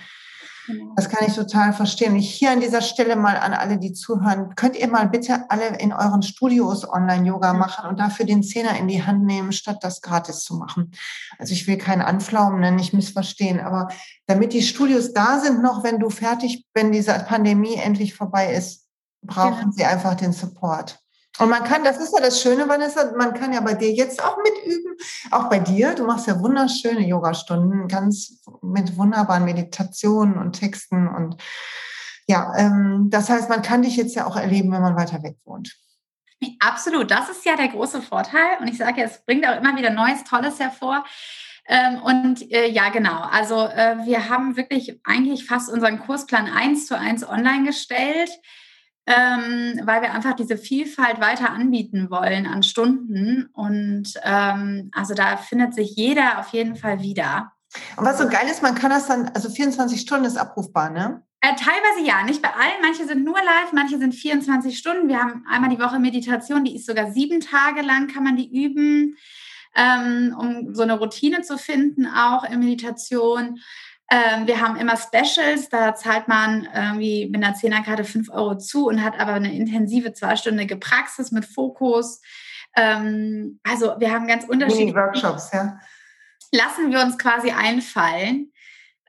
Genau. 0.73 0.93
Das 0.97 1.09
kann 1.09 1.27
ich 1.27 1.35
total 1.35 1.73
verstehen. 1.73 2.17
Ich 2.17 2.33
hier 2.33 2.51
an 2.51 2.61
dieser 2.61 2.81
Stelle 2.81 3.17
mal 3.17 3.37
an 3.37 3.53
alle, 3.53 3.79
die 3.79 3.93
zuhören, 3.93 4.55
könnt 4.55 4.77
ihr 4.77 4.89
mal 4.89 5.09
bitte 5.09 5.51
alle 5.51 5.79
in 5.79 5.93
euren 5.93 6.23
Studios 6.23 6.89
Online-Yoga 6.89 7.53
machen 7.53 7.89
und 7.89 8.01
dafür 8.01 8.25
den 8.25 8.43
Zehner 8.43 8.79
in 8.79 8.89
die 8.89 9.03
Hand 9.03 9.25
nehmen, 9.25 9.53
statt 9.53 9.79
das 9.83 10.01
gratis 10.01 10.45
zu 10.45 10.55
machen. 10.55 10.93
Also 11.39 11.53
ich 11.53 11.67
will 11.67 11.77
keinen 11.77 12.03
Anflaumen, 12.03 12.61
ne, 12.61 12.73
nicht 12.73 12.95
missverstehen, 12.95 13.61
aber 13.61 13.89
damit 14.27 14.53
die 14.53 14.63
Studios 14.63 15.13
da 15.13 15.39
sind, 15.39 15.63
noch 15.63 15.85
wenn 15.85 15.99
du 15.99 16.09
fertig, 16.09 16.67
wenn 16.73 16.93
diese 16.93 17.13
Pandemie 17.13 17.75
endlich 17.75 18.15
vorbei 18.15 18.55
ist, 18.55 18.87
brauchen 19.23 19.61
genau. 19.61 19.73
sie 19.73 19.85
einfach 19.85 20.15
den 20.15 20.33
Support. 20.33 21.02
Und 21.43 21.49
man 21.49 21.65
kann, 21.65 21.83
das 21.83 21.99
ist 21.99 22.15
ja 22.15 22.21
das 22.23 22.41
Schöne, 22.41 22.69
Vanessa, 22.69 23.15
man 23.17 23.35
kann 23.35 23.53
ja 23.53 23.61
bei 23.61 23.75
dir 23.75 23.91
jetzt 23.91 24.23
auch 24.23 24.37
mitüben, 24.37 24.95
auch 25.33 25.51
bei 25.51 25.59
dir. 25.59 25.93
Du 25.97 26.05
machst 26.05 26.29
ja 26.29 26.39
wunderschöne 26.39 27.05
Yogastunden, 27.05 27.89
ganz 27.89 28.41
mit 28.63 28.97
wunderbaren 28.97 29.45
Meditationen 29.45 30.39
und 30.39 30.53
Texten. 30.53 31.09
Und 31.09 31.43
ja, 32.29 32.53
ähm, 32.57 33.09
das 33.11 33.29
heißt, 33.29 33.49
man 33.49 33.63
kann 33.63 33.83
dich 33.83 33.97
jetzt 33.97 34.15
ja 34.15 34.25
auch 34.25 34.37
erleben, 34.37 34.71
wenn 34.71 34.83
man 34.83 34.95
weiter 34.95 35.21
weg 35.25 35.35
wohnt. 35.45 35.77
Absolut, 36.61 37.11
das 37.11 37.29
ist 37.29 37.45
ja 37.45 37.57
der 37.57 37.69
große 37.69 38.03
Vorteil. 38.03 38.59
Und 38.61 38.69
ich 38.69 38.79
sage 38.79 39.01
ja, 39.01 39.07
es 39.07 39.25
bringt 39.25 39.45
auch 39.45 39.57
immer 39.57 39.77
wieder 39.77 39.91
Neues, 39.91 40.23
Tolles 40.23 40.61
hervor. 40.61 41.05
Ähm, 41.67 42.01
und 42.03 42.53
äh, 42.53 42.69
ja, 42.69 42.91
genau. 42.91 43.21
Also 43.33 43.67
äh, 43.67 43.97
wir 44.05 44.29
haben 44.29 44.57
wirklich 44.57 45.01
eigentlich 45.03 45.45
fast 45.45 45.69
unseren 45.69 45.99
Kursplan 45.99 46.47
eins 46.47 46.87
zu 46.87 46.97
eins 46.97 47.29
online 47.29 47.65
gestellt 47.65 48.31
ähm, 49.07 49.81
weil 49.85 50.03
wir 50.03 50.13
einfach 50.13 50.35
diese 50.35 50.57
Vielfalt 50.57 51.21
weiter 51.21 51.51
anbieten 51.51 52.11
wollen 52.11 52.47
an 52.47 52.63
Stunden. 52.63 53.49
Und 53.53 54.15
ähm, 54.23 54.91
also 54.95 55.15
da 55.15 55.37
findet 55.37 55.75
sich 55.75 55.97
jeder 55.97 56.39
auf 56.39 56.49
jeden 56.49 56.77
Fall 56.77 57.01
wieder. 57.01 57.53
Und 57.97 58.05
was 58.05 58.19
so 58.19 58.29
geil 58.29 58.47
ist, 58.51 58.63
man 58.63 58.75
kann 58.75 58.91
das 58.91 59.07
dann, 59.07 59.29
also 59.35 59.49
24 59.49 60.01
Stunden 60.01 60.27
ist 60.27 60.37
abrufbar, 60.37 60.91
ne? 60.91 61.23
Äh, 61.41 61.57
teilweise 61.57 62.07
ja, 62.07 62.23
nicht 62.23 62.41
bei 62.41 62.51
allen. 62.51 62.81
Manche 62.83 63.05
sind 63.05 63.25
nur 63.25 63.37
live, 63.37 63.73
manche 63.73 63.99
sind 63.99 64.15
24 64.15 64.79
Stunden. 64.79 65.09
Wir 65.09 65.19
haben 65.19 65.45
einmal 65.51 65.71
die 65.71 65.81
Woche 65.81 65.99
Meditation, 65.99 66.65
die 66.65 66.77
ist 66.77 66.87
sogar 66.87 67.11
sieben 67.11 67.41
Tage 67.41 67.83
lang, 67.83 68.07
kann 68.07 68.23
man 68.23 68.37
die 68.37 68.65
üben, 68.65 69.17
ähm, 69.75 70.37
um 70.39 70.73
so 70.73 70.83
eine 70.83 70.99
Routine 70.99 71.43
zu 71.43 71.59
finden, 71.59 72.07
auch 72.07 72.45
in 72.45 72.61
Meditation. 72.61 73.59
Ähm, 74.15 74.47
wir 74.47 74.61
haben 74.61 74.77
immer 74.77 74.99
Specials, 74.99 75.71
da 75.71 75.95
zahlt 75.95 76.29
man 76.29 76.69
irgendwie 76.75 77.29
mit 77.31 77.43
einer 77.43 77.55
Zehnerkarte 77.55 78.05
5 78.05 78.29
Euro 78.29 78.59
zu 78.59 78.89
und 78.89 79.03
hat 79.03 79.19
aber 79.19 79.33
eine 79.33 79.55
intensive 79.57 80.13
zweistündige 80.13 80.77
Praxis 80.77 81.33
mit 81.33 81.47
Fokus. 81.47 82.21
Ähm, 82.77 83.59
also 83.63 83.95
wir 83.99 84.13
haben 84.13 84.27
ganz 84.27 84.45
unterschiedliche 84.45 84.95
Workshops, 84.95 85.51
ja. 85.55 85.79
Lassen 86.53 86.91
wir 86.91 87.01
uns 87.01 87.17
quasi 87.17 87.53
einfallen. 87.53 88.53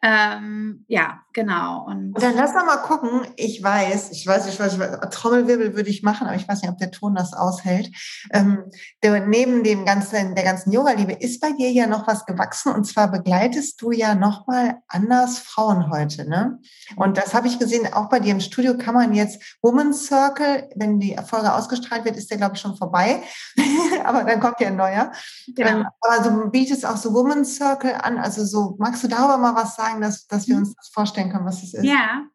Ähm, 0.01 0.85
ja, 0.87 1.22
genau. 1.33 1.85
Und, 1.85 2.13
dann 2.21 2.35
lass 2.35 2.53
doch 2.53 2.65
mal 2.65 2.77
gucken. 2.77 3.27
Ich 3.35 3.61
weiß, 3.61 4.11
ich 4.11 4.25
weiß, 4.25 4.47
ich 4.47 4.59
weiß, 4.59 4.73
ich 4.73 4.79
weiß, 4.79 5.09
Trommelwirbel 5.11 5.75
würde 5.75 5.89
ich 5.89 6.03
machen, 6.03 6.27
aber 6.27 6.35
ich 6.35 6.47
weiß 6.47 6.61
nicht, 6.61 6.71
ob 6.71 6.77
der 6.79 6.91
Ton 6.91 7.15
das 7.15 7.33
aushält. 7.33 7.91
Ähm, 8.31 8.63
der, 9.03 9.25
neben 9.25 9.63
dem 9.63 9.85
ganzen, 9.85 10.35
der 10.35 10.43
ganzen 10.43 10.71
Yoga-Liebe 10.71 11.13
ist 11.13 11.39
bei 11.39 11.51
dir 11.51 11.71
ja 11.71 11.87
noch 11.87 12.07
was 12.07 12.25
gewachsen 12.25 12.73
und 12.73 12.85
zwar 12.85 13.11
begleitest 13.11 13.81
du 13.81 13.91
ja 13.91 14.15
nochmal 14.15 14.79
anders 14.87 15.39
Frauen 15.39 15.89
heute, 15.89 16.27
ne? 16.27 16.59
Und 16.95 17.17
das 17.17 17.33
habe 17.33 17.47
ich 17.47 17.59
gesehen, 17.59 17.93
auch 17.93 18.09
bei 18.09 18.19
dir 18.19 18.31
im 18.31 18.41
Studio 18.41 18.77
kann 18.77 18.95
man 18.95 19.13
jetzt 19.13 19.57
Women's 19.61 20.07
Circle, 20.07 20.69
wenn 20.75 20.99
die 20.99 21.15
Folge 21.25 21.53
ausgestrahlt 21.53 22.03
wird, 22.03 22.17
ist 22.17 22.31
der, 22.31 22.37
glaube 22.37 22.55
ich, 22.55 22.61
schon 22.61 22.75
vorbei. 22.75 23.21
aber 24.03 24.23
dann 24.23 24.39
kommt 24.39 24.59
ja 24.59 24.67
ein 24.67 24.75
neuer. 24.75 25.11
Genau. 25.55 25.69
Ähm, 25.69 25.87
aber 26.01 26.29
du 26.29 26.49
bietest 26.49 26.85
auch 26.85 26.97
so 26.97 27.13
Women's 27.13 27.55
Circle 27.55 27.93
an. 28.01 28.17
Also 28.17 28.43
so, 28.43 28.75
magst 28.79 29.03
du 29.03 29.07
darüber 29.07 29.37
mal 29.37 29.55
was 29.55 29.75
sagen? 29.75 29.83
sagen, 29.83 30.01
dass, 30.01 30.27
dass 30.27 30.47
wir 30.47 30.55
mhm. 30.55 30.63
uns 30.63 30.75
das 30.75 30.89
vorstellen 30.89 31.22
können, 31.31 31.45
was 31.45 31.63
es 31.63 31.73
ist? 31.73 31.83
Ja, 31.83 32.25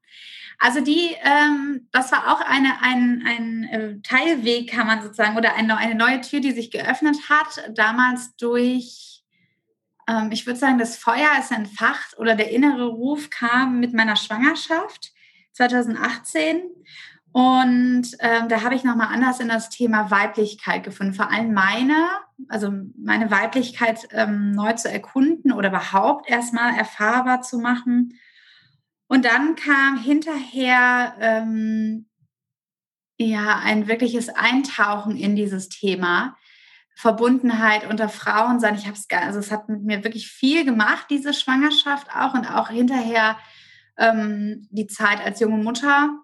also 0.58 0.80
die, 0.80 1.14
ähm, 1.22 1.88
das 1.92 2.10
war 2.10 2.32
auch 2.32 2.40
eine, 2.40 2.82
ein, 2.82 3.22
ein 3.24 3.64
äh, 3.64 4.00
Teilweg, 4.02 4.70
kann 4.70 4.88
man 4.88 5.02
sozusagen, 5.02 5.36
oder 5.36 5.54
eine, 5.54 5.76
eine 5.76 5.94
neue 5.94 6.20
Tür, 6.20 6.40
die 6.40 6.50
sich 6.50 6.72
geöffnet 6.72 7.16
hat, 7.28 7.70
damals 7.76 8.34
durch, 8.36 9.22
ähm, 10.08 10.30
ich 10.32 10.46
würde 10.46 10.58
sagen, 10.58 10.78
das 10.78 10.96
Feuer 10.96 11.30
ist 11.38 11.52
entfacht 11.52 12.18
oder 12.18 12.34
der 12.34 12.50
innere 12.50 12.86
Ruf 12.86 13.30
kam 13.30 13.78
mit 13.78 13.94
meiner 13.94 14.16
Schwangerschaft 14.16 15.12
2018. 15.52 16.62
Und 17.30 18.16
ähm, 18.18 18.48
da 18.48 18.62
habe 18.62 18.74
ich 18.74 18.82
nochmal 18.82 19.14
anders 19.14 19.38
in 19.38 19.48
das 19.48 19.70
Thema 19.70 20.10
Weiblichkeit 20.10 20.82
gefunden. 20.82 21.14
Vor 21.14 21.30
allem 21.30 21.52
meine, 21.52 22.08
also 22.48 22.72
meine 22.96 23.30
Weiblichkeit 23.30 24.08
ähm, 24.10 24.50
neu 24.50 24.72
zu 24.72 24.90
erkunden 24.90 25.52
oder 25.52 25.68
überhaupt 25.68 26.28
erstmal 26.28 26.76
erfahrbar 26.76 27.42
zu 27.42 27.58
machen. 27.58 28.14
Und 29.08 29.24
dann 29.24 29.56
kam 29.56 29.98
hinterher 29.98 31.14
ähm, 31.20 32.08
ja 33.16 33.58
ein 33.64 33.88
wirkliches 33.88 34.28
Eintauchen 34.28 35.16
in 35.16 35.34
dieses 35.34 35.68
Thema. 35.68 36.36
Verbundenheit 36.94 37.88
unter 37.88 38.08
Frauen 38.08 38.58
sein. 38.60 38.74
Ich 38.74 38.86
habe 38.86 38.96
es 38.96 39.06
also 39.10 39.38
es 39.38 39.52
hat 39.52 39.68
mit 39.68 39.82
mir 39.82 40.04
wirklich 40.04 40.28
viel 40.28 40.64
gemacht, 40.64 41.06
diese 41.10 41.32
Schwangerschaft 41.32 42.08
auch 42.14 42.34
und 42.34 42.46
auch 42.46 42.70
hinterher 42.70 43.38
ähm, 43.96 44.66
die 44.70 44.88
Zeit 44.88 45.20
als 45.20 45.40
junge 45.40 45.62
Mutter 45.62 46.18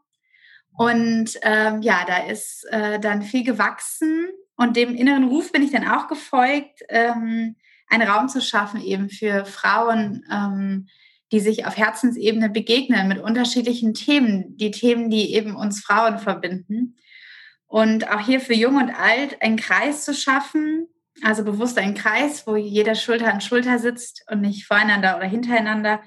und 0.77 1.39
ähm, 1.43 1.83
ja, 1.83 2.05
da 2.07 2.27
ist 2.27 2.67
äh, 2.71 2.99
dann 2.99 3.23
viel 3.23 3.45
gewachsen 3.45 4.29
und 4.57 4.77
dem 4.77 4.95
inneren 4.95 5.29
Ruf 5.29 5.53
bin 5.53 5.63
ich 5.63 5.71
dann 5.71 5.87
auch 5.87 6.09
gefolgt, 6.09 6.81
ähm, 6.89 7.57
einen 7.89 8.09
Raum 8.09 8.29
zu 8.29 8.41
schaffen 8.41 8.81
eben 8.81 9.09
für 9.09 9.45
Frauen, 9.45 10.25
ähm, 10.31 10.89
die 11.35 11.41
sich 11.41 11.67
auf 11.67 11.77
Herzensebene 11.77 12.49
begegnen 12.49 13.09
mit 13.09 13.19
unterschiedlichen 13.19 13.93
Themen, 13.93 14.57
die 14.57 14.71
Themen, 14.71 15.11
die 15.11 15.35
eben 15.35 15.57
uns 15.57 15.81
Frauen 15.81 16.21
verbinden. 16.21 16.95
Und 17.67 18.09
auch 18.09 18.21
hier 18.21 18.41
für 18.41 18.55
Jung 18.55 18.77
und 18.77 18.91
Alt 18.91 19.43
einen 19.43 19.57
Kreis 19.57 20.05
zu 20.05 20.15
schaffen, 20.15 20.87
also 21.23 21.43
bewusst 21.43 21.77
einen 21.77 21.95
Kreis, 21.95 22.47
wo 22.47 22.55
jeder 22.55 22.95
Schulter 22.95 23.33
an 23.33 23.41
Schulter 23.41 23.81
sitzt 23.81 24.25
und 24.31 24.43
nicht 24.43 24.65
voreinander 24.65 25.17
oder 25.17 25.27
hintereinander, 25.27 26.03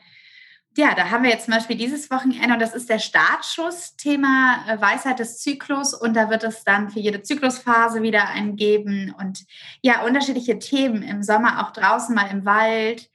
ja, 0.77 0.93
da 0.93 1.09
haben 1.09 1.23
wir 1.23 1.31
jetzt 1.31 1.45
zum 1.45 1.55
Beispiel 1.55 1.75
dieses 1.75 2.09
Wochenende 2.09 2.53
und 2.53 2.61
das 2.61 2.75
ist 2.75 2.87
der 2.89 2.99
Startschuss, 2.99 3.97
Thema 3.97 4.63
äh, 4.69 4.79
Weisheit 4.79 5.17
des 5.19 5.39
Zyklus. 5.39 5.93
Und 5.93 6.13
da 6.15 6.29
wird 6.29 6.43
es 6.43 6.63
dann 6.63 6.91
für 6.91 6.99
jede 6.99 7.23
Zyklusphase 7.23 8.03
wieder 8.03 8.29
einen 8.29 8.55
geben. 8.55 9.13
Und 9.19 9.43
ja, 9.81 10.03
unterschiedliche 10.05 10.59
Themen 10.59 11.01
im 11.01 11.23
Sommer 11.23 11.65
auch 11.65 11.73
draußen 11.73 12.13
mal 12.13 12.29
im 12.31 12.45
Wald 12.45 13.09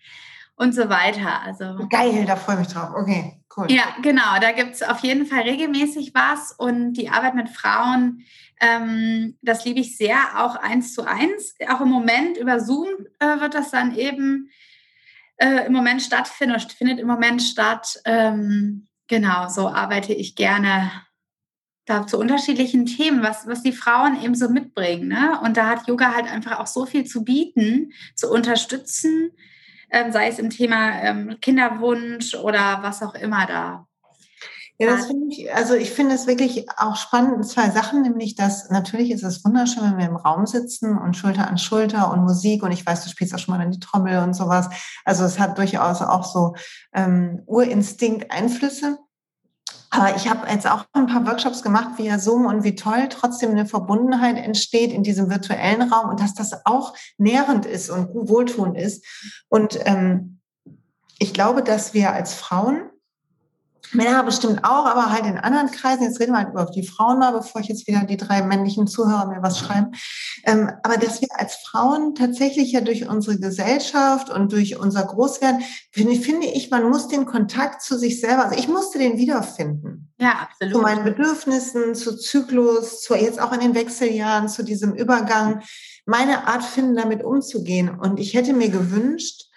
und 0.63 0.75
so 0.75 0.89
weiter. 0.89 1.43
Also 1.43 1.89
geil, 1.89 2.25
da 2.25 2.37
freue 2.37 2.55
ich 2.55 2.61
mich 2.61 2.69
drauf. 2.69 2.91
Okay, 2.95 3.43
cool. 3.57 3.67
Ja, 3.69 3.83
genau, 4.01 4.39
da 4.41 4.53
gibt 4.53 4.75
es 4.75 4.83
auf 4.83 5.01
jeden 5.01 5.27
Fall 5.27 5.41
regelmäßig 5.41 6.15
was 6.15 6.53
und 6.53 6.95
die 6.95 7.11
Arbeit 7.11 7.35
mit 7.35 7.49
Frauen, 7.49 8.23
ähm, 8.61 9.37
das 9.43 9.65
liebe 9.65 9.81
ich 9.81 9.97
sehr, 9.97 10.17
auch 10.37 10.55
eins 10.55 10.95
zu 10.95 11.03
eins. 11.03 11.57
Auch 11.69 11.81
im 11.81 11.89
Moment 11.89 12.39
über 12.39 12.61
Zoom 12.61 12.87
äh, 13.19 13.41
wird 13.41 13.55
das 13.55 13.73
dann 13.73 13.97
eben 13.97 14.51
äh, 15.37 15.67
im 15.67 15.73
Moment 15.73 16.01
stattfindet, 16.01 16.71
findet 16.73 17.01
im 17.01 17.09
Moment 17.09 17.43
statt. 17.43 18.01
Ähm, 18.05 18.87
genau, 19.09 19.49
so 19.49 19.69
arbeite 19.69 20.13
ich 20.15 20.37
gerne 20.37 20.93
da 21.87 22.07
zu 22.07 22.19
unterschiedlichen 22.19 22.87
Themen, 22.87 23.25
was, 23.25 23.49
was 23.49 23.65
die 23.65 23.73
Frauen 23.73 24.23
eben 24.23 24.37
so 24.37 24.49
mitbringen. 24.49 25.09
Ne? 25.09 25.41
Und 25.43 25.57
da 25.57 25.67
hat 25.67 25.89
Yoga 25.89 26.15
halt 26.15 26.31
einfach 26.31 26.61
auch 26.61 26.69
so 26.69 26.87
viel 26.87 27.05
zu 27.05 27.25
bieten, 27.25 27.93
zu 28.15 28.31
unterstützen, 28.31 29.33
sei 30.11 30.29
es 30.29 30.39
im 30.39 30.51
Thema 30.51 31.03
ähm, 31.03 31.37
Kinderwunsch 31.41 32.35
oder 32.35 32.79
was 32.83 33.03
auch 33.03 33.15
immer 33.15 33.47
da. 33.47 33.87
Ja, 34.79 34.97
das 34.97 35.07
finde 35.07 35.29
ich, 35.31 35.55
also 35.55 35.75
ich 35.75 35.91
finde 35.91 36.15
es 36.15 36.27
wirklich 36.27 36.67
auch 36.77 36.97
spannend, 36.97 37.47
zwei 37.47 37.71
Sachen, 37.71 38.03
nämlich 38.03 38.35
dass 38.35 38.69
natürlich 38.71 39.13
ist 39.13 39.23
es 39.23 39.45
wunderschön, 39.45 39.85
wenn 39.85 39.99
wir 39.99 40.07
im 40.07 40.17
Raum 40.17 40.47
sitzen 40.47 40.99
und 40.99 41.17
Schulter 41.17 41.47
an 41.47 41.59
Schulter 41.59 42.11
und 42.11 42.25
Musik 42.25 42.63
und 42.63 42.73
ich 42.73 42.85
weiß, 42.85 43.05
du 43.05 43.11
spielst 43.11 43.35
auch 43.35 43.39
schon 43.39 43.55
mal 43.55 43.63
an 43.63 43.71
die 43.71 43.79
Trommel 43.79 44.19
und 44.23 44.35
sowas. 44.35 44.71
Also 45.05 45.25
es 45.25 45.39
hat 45.39 45.59
durchaus 45.59 46.03
auch 46.03 46.25
so 46.25 46.55
ähm, 46.95 47.43
Urinstinkt-Einflüsse. 47.47 48.99
Aber 49.95 50.17
ich 50.17 50.27
habe 50.27 50.49
jetzt 50.51 50.67
auch 50.67 50.87
ein 50.95 51.07
paar 51.07 51.27
Workshops 51.27 51.63
gemacht 51.63 51.99
via 51.99 52.19
Zoom 52.19 52.47
und 52.47 52.65
wie 52.65 52.75
toll 52.75 53.09
trotzdem 53.11 53.51
eine 53.51 53.67
Verbundenheit 53.67 54.39
entsteht 54.39 54.91
in 54.91 55.03
diesem 55.03 55.29
virtuellen 55.29 55.93
Raum 55.93 56.09
und 56.09 56.19
dass 56.19 56.33
das 56.33 56.65
auch 56.65 56.95
nährend 57.19 57.67
ist 57.67 57.91
und 57.91 58.09
wohltuend 58.15 58.79
ist. 58.79 59.05
Und 59.51 59.79
ähm, 59.85 60.41
ich 61.19 61.35
glaube, 61.35 61.63
dass 61.63 61.93
wir 61.93 62.11
als 62.11 62.33
Frauen 62.33 62.89
Männer 63.93 64.23
bestimmt 64.23 64.65
auch, 64.65 64.87
aber 64.87 65.11
halt 65.11 65.27
in 65.27 65.39
anderen 65.39 65.71
Kreisen. 65.71 66.05
Jetzt 66.05 66.21
reden 66.21 66.33
wir 66.33 66.39
halt 66.39 66.51
über 66.51 66.65
die 66.67 66.87
Frauen 66.87 67.19
mal, 67.19 67.33
bevor 67.33 67.61
ich 67.61 67.69
jetzt 67.69 67.87
wieder 67.87 68.05
die 68.05 68.17
drei 68.17 68.43
männlichen 68.43 68.87
Zuhörer 68.87 69.27
mir 69.27 69.43
was 69.43 69.59
schreiben. 69.59 69.93
Ähm, 70.45 70.71
aber 70.83 70.97
dass 70.97 71.21
wir 71.21 71.29
als 71.37 71.57
Frauen 71.57 72.15
tatsächlich 72.15 72.73
ja 72.73 72.81
durch 72.81 73.09
unsere 73.09 73.39
Gesellschaft 73.39 74.31
und 74.31 74.53
durch 74.53 74.79
unser 74.79 75.05
Großwerden, 75.05 75.63
finde, 75.91 76.15
finde 76.17 76.47
ich, 76.47 76.71
man 76.71 76.89
muss 76.89 77.09
den 77.09 77.27
Kontakt 77.27 77.83
zu 77.83 77.99
sich 77.99 78.21
selber, 78.21 78.45
also 78.45 78.59
ich 78.59 78.69
musste 78.69 78.99
den 78.99 79.19
wiederfinden. 79.19 80.13
Ja, 80.19 80.49
absolut. 80.49 80.75
Zu 80.75 80.81
meinen 80.81 81.05
Bedürfnissen, 81.05 81.95
zu 81.95 82.17
Zyklus, 82.17 83.03
zu 83.03 83.15
jetzt 83.15 83.41
auch 83.41 83.53
in 83.53 83.61
den 83.61 83.75
Wechseljahren, 83.75 84.49
zu 84.49 84.63
diesem 84.63 84.95
Übergang, 84.95 85.63
meine 86.07 86.47
Art 86.47 86.65
finden, 86.65 86.97
damit 86.97 87.25
umzugehen. 87.25 87.91
Und 87.91 88.19
ich 88.19 88.35
hätte 88.35 88.53
mir 88.53 88.69
gewünscht, 88.69 89.52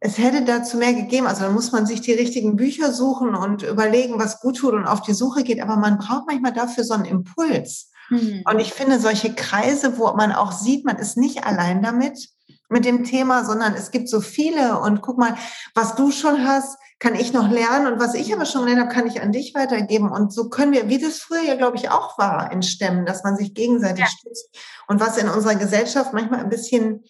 es 0.00 0.16
hätte 0.16 0.42
dazu 0.44 0.78
mehr 0.78 0.94
gegeben. 0.94 1.26
Also 1.26 1.42
da 1.42 1.50
muss 1.50 1.72
man 1.72 1.86
sich 1.86 2.00
die 2.00 2.12
richtigen 2.12 2.56
Bücher 2.56 2.92
suchen 2.92 3.34
und 3.34 3.62
überlegen, 3.62 4.18
was 4.18 4.40
gut 4.40 4.56
tut 4.56 4.72
und 4.72 4.86
auf 4.86 5.02
die 5.02 5.12
Suche 5.12 5.44
geht. 5.44 5.60
Aber 5.60 5.76
man 5.76 5.98
braucht 5.98 6.26
manchmal 6.26 6.54
dafür 6.54 6.84
so 6.84 6.94
einen 6.94 7.04
Impuls. 7.04 7.90
Mhm. 8.08 8.42
Und 8.50 8.58
ich 8.58 8.72
finde 8.72 8.98
solche 8.98 9.34
Kreise, 9.34 9.98
wo 9.98 10.10
man 10.14 10.32
auch 10.32 10.52
sieht, 10.52 10.86
man 10.86 10.96
ist 10.96 11.18
nicht 11.18 11.44
allein 11.44 11.82
damit, 11.82 12.30
mit 12.70 12.84
dem 12.84 13.04
Thema, 13.04 13.44
sondern 13.44 13.74
es 13.74 13.90
gibt 13.90 14.08
so 14.08 14.20
viele. 14.20 14.80
Und 14.80 15.02
guck 15.02 15.18
mal, 15.18 15.36
was 15.74 15.96
du 15.96 16.10
schon 16.12 16.46
hast, 16.46 16.78
kann 16.98 17.14
ich 17.14 17.32
noch 17.32 17.50
lernen. 17.50 17.92
Und 17.92 18.00
was 18.00 18.14
ich 18.14 18.32
aber 18.32 18.46
schon 18.46 18.62
gelernt 18.62 18.82
habe, 18.82 18.94
kann 18.94 19.06
ich 19.06 19.20
an 19.20 19.32
dich 19.32 19.54
weitergeben. 19.54 20.10
Und 20.10 20.32
so 20.32 20.48
können 20.48 20.72
wir, 20.72 20.88
wie 20.88 20.98
das 20.98 21.18
früher 21.18 21.42
ja, 21.42 21.56
glaube 21.56 21.76
ich, 21.76 21.90
auch 21.90 22.16
war, 22.16 22.50
entstemmen, 22.52 23.04
dass 23.04 23.24
man 23.24 23.36
sich 23.36 23.54
gegenseitig 23.54 24.04
ja. 24.04 24.06
stützt. 24.06 24.48
Und 24.86 25.00
was 25.00 25.18
in 25.18 25.28
unserer 25.28 25.56
Gesellschaft 25.56 26.12
manchmal 26.12 26.40
ein 26.40 26.48
bisschen 26.48 27.04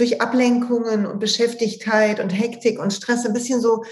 durch 0.00 0.20
Ablenkungen 0.20 1.06
und 1.06 1.20
Beschäftigtheit 1.20 2.20
und 2.20 2.30
Hektik 2.30 2.78
und 2.78 2.92
Stress 2.92 3.26
ein 3.26 3.34
bisschen 3.34 3.60
so 3.60 3.84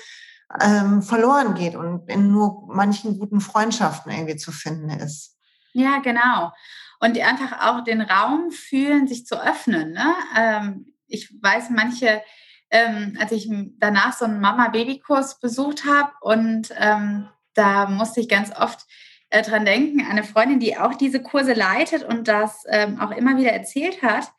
ähm, 0.60 1.02
verloren 1.02 1.54
geht 1.54 1.76
und 1.76 2.08
in 2.08 2.32
nur 2.32 2.64
manchen 2.68 3.18
guten 3.18 3.40
Freundschaften 3.40 4.10
irgendwie 4.10 4.36
zu 4.36 4.50
finden 4.50 4.88
ist. 4.90 5.36
Ja, 5.74 5.98
genau. 5.98 6.52
Und 7.00 7.18
einfach 7.18 7.68
auch 7.68 7.84
den 7.84 8.00
Raum 8.00 8.50
fühlen, 8.50 9.06
sich 9.06 9.26
zu 9.26 9.40
öffnen. 9.40 9.92
Ne? 9.92 10.14
Ähm, 10.36 10.86
ich 11.06 11.30
weiß, 11.40 11.70
manche, 11.70 12.22
ähm, 12.70 13.16
als 13.20 13.32
ich 13.32 13.48
danach 13.78 14.16
so 14.16 14.24
einen 14.24 14.40
Mama-Baby-Kurs 14.40 15.40
besucht 15.40 15.84
habe 15.84 16.10
und 16.22 16.72
ähm, 16.76 17.28
da 17.54 17.86
musste 17.88 18.20
ich 18.20 18.28
ganz 18.28 18.50
oft 18.56 18.86
äh, 19.30 19.42
dran 19.42 19.66
denken, 19.66 20.06
eine 20.10 20.24
Freundin, 20.24 20.60
die 20.60 20.78
auch 20.78 20.94
diese 20.94 21.22
Kurse 21.22 21.52
leitet 21.52 22.02
und 22.02 22.28
das 22.28 22.64
ähm, 22.70 22.98
auch 23.00 23.10
immer 23.10 23.36
wieder 23.36 23.52
erzählt 23.52 24.02
hat, 24.02 24.32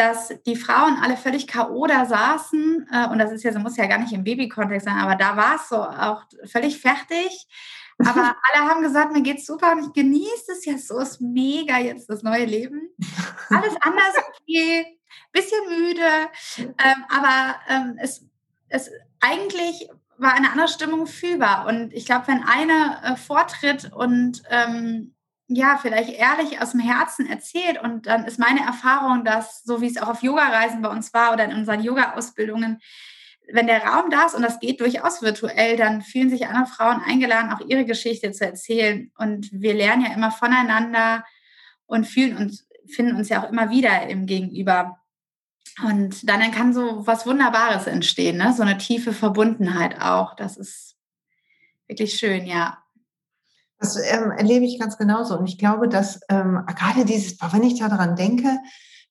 dass 0.00 0.32
die 0.46 0.56
Frauen 0.56 0.96
alle 1.02 1.18
völlig 1.18 1.46
K.O. 1.46 1.86
da 1.86 2.06
saßen, 2.06 2.88
äh, 2.90 3.08
und 3.08 3.18
das 3.18 3.32
ist 3.32 3.42
ja, 3.42 3.52
so 3.52 3.58
muss 3.58 3.76
ja 3.76 3.86
gar 3.86 3.98
nicht 3.98 4.12
im 4.12 4.24
Babykontext 4.24 4.86
sein, 4.86 4.96
aber 4.96 5.14
da 5.14 5.36
war 5.36 5.56
es 5.56 5.68
so 5.68 5.76
auch 5.76 6.22
völlig 6.50 6.80
fertig. 6.80 7.46
Aber 7.98 8.34
alle 8.54 8.66
haben 8.66 8.82
gesagt, 8.82 9.12
mir 9.12 9.20
geht's 9.20 9.44
super 9.44 9.72
und 9.72 9.84
ich 9.84 9.92
genieße 9.92 10.52
es 10.52 10.64
ja 10.64 10.78
so, 10.78 10.98
ist 10.98 11.20
mega 11.20 11.78
jetzt 11.78 12.08
das 12.08 12.22
neue 12.22 12.46
Leben. 12.46 12.88
Alles 13.50 13.76
anders 13.80 14.14
okay, 14.28 14.98
bisschen 15.32 15.68
müde, 15.68 16.08
ähm, 16.56 17.04
aber 17.10 17.56
ähm, 17.68 17.98
es, 18.00 18.24
es 18.68 18.90
eigentlich 19.20 19.90
war 20.16 20.32
eine 20.32 20.50
andere 20.50 20.68
Stimmung 20.68 21.06
fühlbar. 21.06 21.66
Und 21.66 21.92
ich 21.92 22.06
glaube, 22.06 22.28
wenn 22.28 22.42
eine 22.42 23.02
äh, 23.04 23.16
vortritt 23.16 23.92
und 23.92 24.42
ähm, 24.48 25.14
ja, 25.52 25.78
vielleicht 25.82 26.10
ehrlich 26.10 26.60
aus 26.60 26.70
dem 26.72 26.80
Herzen 26.80 27.28
erzählt. 27.28 27.82
Und 27.82 28.06
dann 28.06 28.24
ist 28.24 28.38
meine 28.38 28.60
Erfahrung, 28.60 29.24
dass, 29.24 29.64
so 29.64 29.80
wie 29.80 29.88
es 29.88 29.98
auch 29.98 30.08
auf 30.08 30.22
Yoga-Reisen 30.22 30.80
bei 30.80 30.88
uns 30.88 31.12
war 31.12 31.32
oder 31.32 31.44
in 31.44 31.52
unseren 31.52 31.82
Yoga-Ausbildungen, 31.82 32.80
wenn 33.52 33.66
der 33.66 33.82
Raum 33.84 34.10
da 34.10 34.26
ist 34.26 34.36
und 34.36 34.42
das 34.42 34.60
geht 34.60 34.80
durchaus 34.80 35.22
virtuell, 35.22 35.76
dann 35.76 36.02
fühlen 36.02 36.30
sich 36.30 36.46
andere 36.46 36.66
Frauen 36.66 37.02
eingeladen, 37.04 37.50
auch 37.50 37.60
ihre 37.66 37.84
Geschichte 37.84 38.30
zu 38.30 38.46
erzählen. 38.46 39.10
Und 39.18 39.48
wir 39.50 39.74
lernen 39.74 40.04
ja 40.04 40.12
immer 40.12 40.30
voneinander 40.30 41.24
und 41.86 42.06
fühlen 42.06 42.36
uns, 42.36 42.68
finden 42.86 43.16
uns 43.16 43.28
ja 43.28 43.42
auch 43.42 43.50
immer 43.50 43.70
wieder 43.70 44.06
im 44.06 44.26
Gegenüber. 44.26 45.00
Und 45.84 46.28
dann 46.28 46.52
kann 46.52 46.72
so 46.72 47.04
was 47.08 47.26
Wunderbares 47.26 47.88
entstehen, 47.88 48.36
ne? 48.36 48.52
so 48.56 48.62
eine 48.62 48.78
tiefe 48.78 49.12
Verbundenheit 49.12 50.00
auch. 50.00 50.36
Das 50.36 50.56
ist 50.56 50.96
wirklich 51.88 52.12
schön, 52.14 52.46
ja. 52.46 52.78
Das 53.80 53.96
ähm, 53.96 54.30
erlebe 54.30 54.66
ich 54.66 54.78
ganz 54.78 54.98
genauso. 54.98 55.38
Und 55.38 55.48
ich 55.48 55.58
glaube, 55.58 55.88
dass 55.88 56.20
ähm, 56.28 56.60
gerade 56.66 57.04
dieses, 57.04 57.36
wenn 57.50 57.62
ich 57.62 57.78
daran 57.78 58.14
denke, 58.14 58.58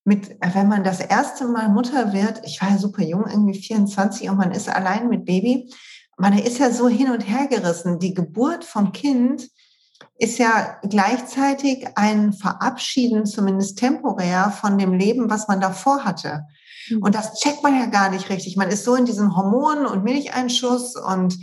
mit, 0.05 0.37
wenn 0.53 0.67
man 0.67 0.83
das 0.83 0.99
erste 0.99 1.47
Mal 1.47 1.69
Mutter 1.69 2.13
wird, 2.13 2.41
ich 2.45 2.61
war 2.61 2.69
ja 2.69 2.77
super 2.77 3.03
jung, 3.03 3.25
irgendwie 3.27 3.59
24 3.59 4.29
und 4.29 4.37
man 4.37 4.51
ist 4.51 4.69
allein 4.69 5.09
mit 5.09 5.25
Baby, 5.25 5.71
man 6.17 6.37
ist 6.37 6.59
ja 6.59 6.71
so 6.71 6.87
hin 6.87 7.09
und 7.09 7.21
her 7.21 7.47
gerissen. 7.47 7.99
Die 7.99 8.13
Geburt 8.13 8.63
vom 8.63 8.91
Kind 8.91 9.49
ist 10.17 10.37
ja 10.37 10.77
gleichzeitig 10.83 11.87
ein 11.95 12.33
Verabschieden, 12.33 13.25
zumindest 13.25 13.79
temporär, 13.79 14.51
von 14.51 14.77
dem 14.77 14.93
Leben, 14.93 15.29
was 15.29 15.47
man 15.47 15.61
davor 15.61 16.03
hatte. 16.03 16.45
Mhm. 16.89 17.01
Und 17.01 17.15
das 17.15 17.39
checkt 17.39 17.63
man 17.63 17.75
ja 17.75 17.85
gar 17.85 18.09
nicht 18.09 18.29
richtig. 18.29 18.55
Man 18.55 18.69
ist 18.69 18.83
so 18.83 18.95
in 18.95 19.05
diesen 19.05 19.35
Hormonen 19.35 19.85
und 19.85 20.03
Milcheinschuss 20.03 20.95
und 20.95 21.35
äh, 21.35 21.37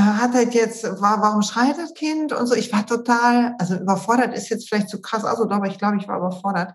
hat 0.00 0.34
halt 0.34 0.54
jetzt, 0.54 0.84
war, 0.84 1.22
warum 1.22 1.42
schreit 1.42 1.78
das 1.78 1.94
Kind 1.94 2.32
und 2.32 2.46
so. 2.46 2.54
Ich 2.54 2.72
war 2.72 2.86
total, 2.86 3.54
also 3.58 3.76
überfordert 3.76 4.34
ist 4.34 4.48
jetzt 4.48 4.68
vielleicht 4.68 4.88
zu 4.88 5.00
krass 5.00 5.24
aus, 5.24 5.40
aber 5.40 5.66
ich 5.66 5.78
glaube, 5.78 5.96
ich 5.96 6.08
war 6.08 6.18
überfordert. 6.18 6.74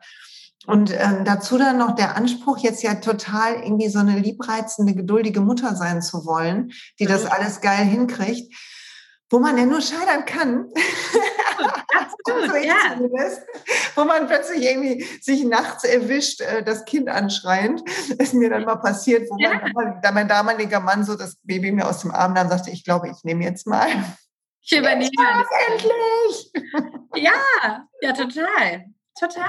Und 0.68 0.92
ähm, 0.92 1.26
dazu 1.26 1.58
dann 1.58 1.78
noch 1.78 1.96
der 1.96 2.16
Anspruch, 2.16 2.60
jetzt 2.60 2.84
ja 2.84 2.96
total 2.96 3.56
irgendwie 3.64 3.90
so 3.90 4.00
eine 4.00 4.20
liebreizende, 4.20 4.94
geduldige 4.94 5.42
Mutter 5.42 5.76
sein 5.76 6.02
zu 6.02 6.26
wollen, 6.26 6.72
die 7.00 7.06
das 7.06 7.24
mhm. 7.24 7.30
alles 7.32 7.62
geil 7.62 7.86
hinkriegt, 7.86 8.54
wo 9.32 9.40
man 9.40 9.58
ja 9.58 9.66
nur 9.66 9.82
scheitern 9.82 10.26
kann. 10.26 10.70
Absolut, 11.98 12.64
ja. 12.64 13.00
Wo 13.96 14.04
man 14.04 14.28
plötzlich 14.28 14.64
irgendwie 14.64 15.04
sich 15.22 15.44
nachts 15.44 15.84
erwischt, 15.84 16.42
äh, 16.42 16.64
das 16.64 16.86
Kind 16.86 17.10
anschreiend. 17.10 17.82
Ist 18.20 18.34
mir 18.34 18.50
dann 18.50 18.66
mal 18.66 18.76
passiert, 18.76 19.30
wo 19.30 19.38
ja. 19.40 19.62
mein, 19.74 20.00
mein, 20.14 20.28
damaliger 20.28 20.80
Mann 20.80 21.04
so 21.04 21.16
das 21.16 21.38
Baby 21.44 21.72
mir 21.72 21.88
aus 21.88 22.02
dem 22.02 22.12
Arm 22.12 22.36
dann 22.36 22.50
sagte, 22.50 22.72
ich 22.72 22.84
glaube, 22.84 23.10
ich 23.10 23.24
nehme 23.24 23.44
jetzt 23.44 23.66
mal. 23.66 23.88
Ich 24.62 24.78
übernehme 24.78 25.10
das. 25.18 25.48
Endlich! 25.68 26.52
Ja, 27.16 27.88
ja, 28.02 28.14
total. 28.14 28.86
Total. 29.20 29.44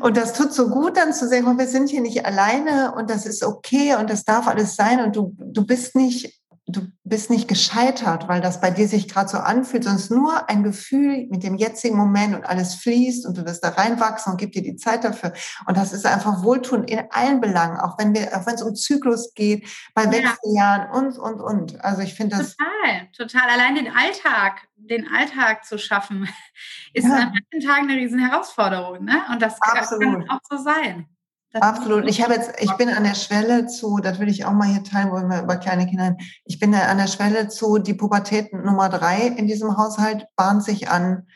Und 0.00 0.16
das 0.16 0.34
tut 0.34 0.52
so 0.52 0.68
gut, 0.68 0.96
dann 0.96 1.12
zu 1.12 1.26
sagen, 1.28 1.58
wir 1.58 1.66
sind 1.66 1.88
hier 1.88 2.02
nicht 2.02 2.26
alleine 2.26 2.94
und 2.94 3.08
das 3.08 3.24
ist 3.26 3.42
okay 3.42 3.94
und 3.96 4.10
das 4.10 4.24
darf 4.24 4.46
alles 4.46 4.76
sein 4.76 5.00
und 5.00 5.16
du, 5.16 5.34
du 5.38 5.66
bist 5.66 5.96
nicht 5.96 6.43
du 6.66 6.86
bist 7.04 7.28
nicht 7.28 7.46
gescheitert, 7.46 8.26
weil 8.28 8.40
das 8.40 8.60
bei 8.60 8.70
dir 8.70 8.88
sich 8.88 9.08
gerade 9.08 9.28
so 9.28 9.36
anfühlt, 9.36 9.84
sondern 9.84 9.98
es 9.98 10.04
ist 10.04 10.10
nur 10.10 10.48
ein 10.48 10.62
Gefühl 10.62 11.26
mit 11.30 11.42
dem 11.42 11.56
jetzigen 11.56 11.96
Moment 11.96 12.34
und 12.34 12.44
alles 12.44 12.74
fließt 12.76 13.26
und 13.26 13.36
du 13.36 13.44
wirst 13.44 13.62
da 13.62 13.70
reinwachsen 13.70 14.32
und 14.32 14.38
gib 14.38 14.52
dir 14.52 14.62
die 14.62 14.76
Zeit 14.76 15.04
dafür. 15.04 15.34
Und 15.66 15.76
das 15.76 15.92
ist 15.92 16.06
einfach 16.06 16.42
Wohltun 16.42 16.84
in 16.84 17.02
allen 17.10 17.40
Belangen, 17.40 17.78
auch 17.78 17.98
wenn 17.98 18.14
wir, 18.14 18.34
auch 18.36 18.46
wenn 18.46 18.54
es 18.54 18.62
um 18.62 18.74
Zyklus 18.74 19.34
geht, 19.34 19.68
bei 19.94 20.10
Wechseljahren 20.10 20.88
ja. 20.88 20.92
und, 20.92 21.18
und, 21.18 21.40
und. 21.40 21.84
Also 21.84 22.00
ich 22.00 22.14
finde 22.14 22.38
das. 22.38 22.56
Total, 22.56 23.08
total. 23.14 23.50
Allein 23.50 23.74
den 23.74 23.88
Alltag, 23.88 24.66
den 24.76 25.06
Alltag 25.08 25.66
zu 25.66 25.78
schaffen, 25.78 26.28
ist 26.94 27.06
ja. 27.06 27.14
an 27.14 27.32
manchen 27.32 27.68
Tagen 27.68 27.90
eine 27.90 28.00
riesen 28.00 28.18
Herausforderung, 28.18 29.04
ne? 29.04 29.22
Und 29.30 29.42
das 29.42 29.60
Absolut. 29.60 30.02
kann 30.02 30.30
auch 30.30 30.40
so 30.48 30.56
sein. 30.56 31.08
Absolut. 31.54 32.08
Ich 32.08 32.22
habe 32.22 32.34
jetzt, 32.34 32.52
ich 32.60 32.72
bin 32.72 32.88
an 32.88 33.04
der 33.04 33.14
Schwelle 33.14 33.66
zu, 33.66 33.98
das 33.98 34.18
will 34.18 34.28
ich 34.28 34.44
auch 34.44 34.52
mal 34.52 34.68
hier 34.68 34.82
teilen, 34.82 35.10
wo 35.10 35.16
wir 35.16 35.42
über 35.42 35.56
kleine 35.56 35.86
Kinder, 35.86 36.16
ich 36.44 36.58
bin 36.58 36.74
an 36.74 36.98
der 36.98 37.06
Schwelle 37.06 37.48
zu, 37.48 37.78
die 37.78 37.94
Pubertät 37.94 38.52
Nummer 38.52 38.88
drei 38.88 39.28
in 39.28 39.46
diesem 39.46 39.76
Haushalt 39.76 40.26
bahnt 40.36 40.64
sich 40.64 40.88
an. 40.88 41.26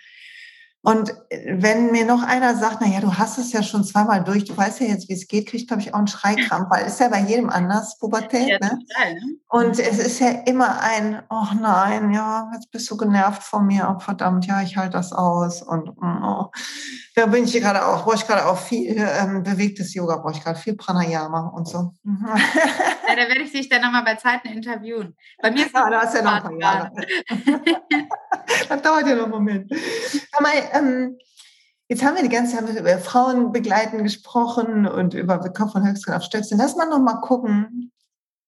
Und 0.82 1.10
äh, 1.30 1.56
wenn 1.58 1.90
mir 1.90 2.04
noch 2.04 2.22
einer 2.22 2.54
sagt, 2.54 2.80
naja, 2.80 3.00
du 3.00 3.14
hast 3.14 3.38
es 3.38 3.52
ja 3.52 3.62
schon 3.62 3.84
zweimal 3.84 4.22
durch, 4.22 4.44
du 4.44 4.56
weißt 4.56 4.80
ja 4.80 4.86
jetzt, 4.86 5.08
wie 5.08 5.14
es 5.14 5.26
geht, 5.26 5.48
kriegt, 5.48 5.68
glaube 5.68 5.82
ich, 5.82 5.92
auch 5.92 5.98
einen 5.98 6.06
Schreikrampf, 6.06 6.70
weil 6.70 6.86
es 6.86 6.94
ist 6.94 7.00
ja 7.00 7.08
bei 7.08 7.20
jedem 7.20 7.50
anders, 7.50 7.98
Pubertät. 7.98 8.48
Ja, 8.48 8.58
ne? 8.60 8.78
Total, 8.88 9.14
ne? 9.14 9.20
Und 9.48 9.78
es 9.78 9.98
ist 9.98 10.20
ja 10.20 10.30
immer 10.46 10.80
ein, 10.80 11.22
oh 11.30 11.46
nein, 11.60 12.12
ja, 12.12 12.50
jetzt 12.54 12.70
bist 12.70 12.90
du 12.90 12.96
genervt 12.96 13.42
von 13.42 13.66
mir, 13.66 13.92
oh 13.94 13.98
verdammt, 13.98 14.46
ja, 14.46 14.62
ich 14.62 14.76
halte 14.76 14.92
das 14.92 15.12
aus. 15.12 15.62
Und 15.62 15.90
oh, 16.00 16.50
da 17.14 17.26
bin 17.26 17.44
ich 17.44 17.52
gerade 17.54 17.84
auch, 17.84 18.04
brauche 18.04 18.16
ich 18.16 18.26
gerade 18.26 18.46
auch 18.46 18.58
viel 18.58 18.96
ähm, 18.96 19.42
bewegtes 19.42 19.94
Yoga, 19.94 20.18
brauche 20.18 20.32
ich 20.32 20.44
gerade 20.44 20.58
viel 20.58 20.76
Pranayama 20.76 21.48
und 21.48 21.66
so. 21.66 21.94
ja, 22.04 23.16
da 23.16 23.28
werde 23.28 23.42
ich 23.42 23.52
dich 23.52 23.68
dann 23.68 23.82
nochmal 23.82 24.04
bei 24.04 24.14
Zeiten 24.14 24.48
interviewen. 24.48 25.16
Bei 25.42 25.50
mir 25.50 25.66
ist 25.66 25.74
ja, 25.74 25.90
da 25.90 26.02
ist 26.02 26.14
ja 26.14 26.22
noch 26.22 26.32
ein 26.32 26.42
paar 26.42 26.60
Jahre. 26.60 26.92
das 28.68 28.82
dauert 28.82 29.06
ja 29.06 29.16
noch 29.16 29.24
einen 29.24 29.30
Moment. 29.32 29.72
Aber, 30.32 30.48
ähm, 30.72 31.18
jetzt 31.88 32.04
haben 32.04 32.16
wir 32.16 32.22
die 32.22 32.28
ganze 32.28 32.56
Zeit 32.56 32.68
über 32.68 32.98
Frauen 32.98 33.52
begleiten 33.52 34.02
gesprochen 34.02 34.86
und 34.86 35.14
über 35.14 35.38
Kopf 35.52 35.72
von 35.72 35.86
Höchstgrad 35.86 36.16
auf 36.16 36.22
Stöckchen. 36.24 36.58
Lass 36.58 36.76
mal 36.76 36.88
noch 36.88 37.00
mal 37.00 37.20
gucken. 37.20 37.92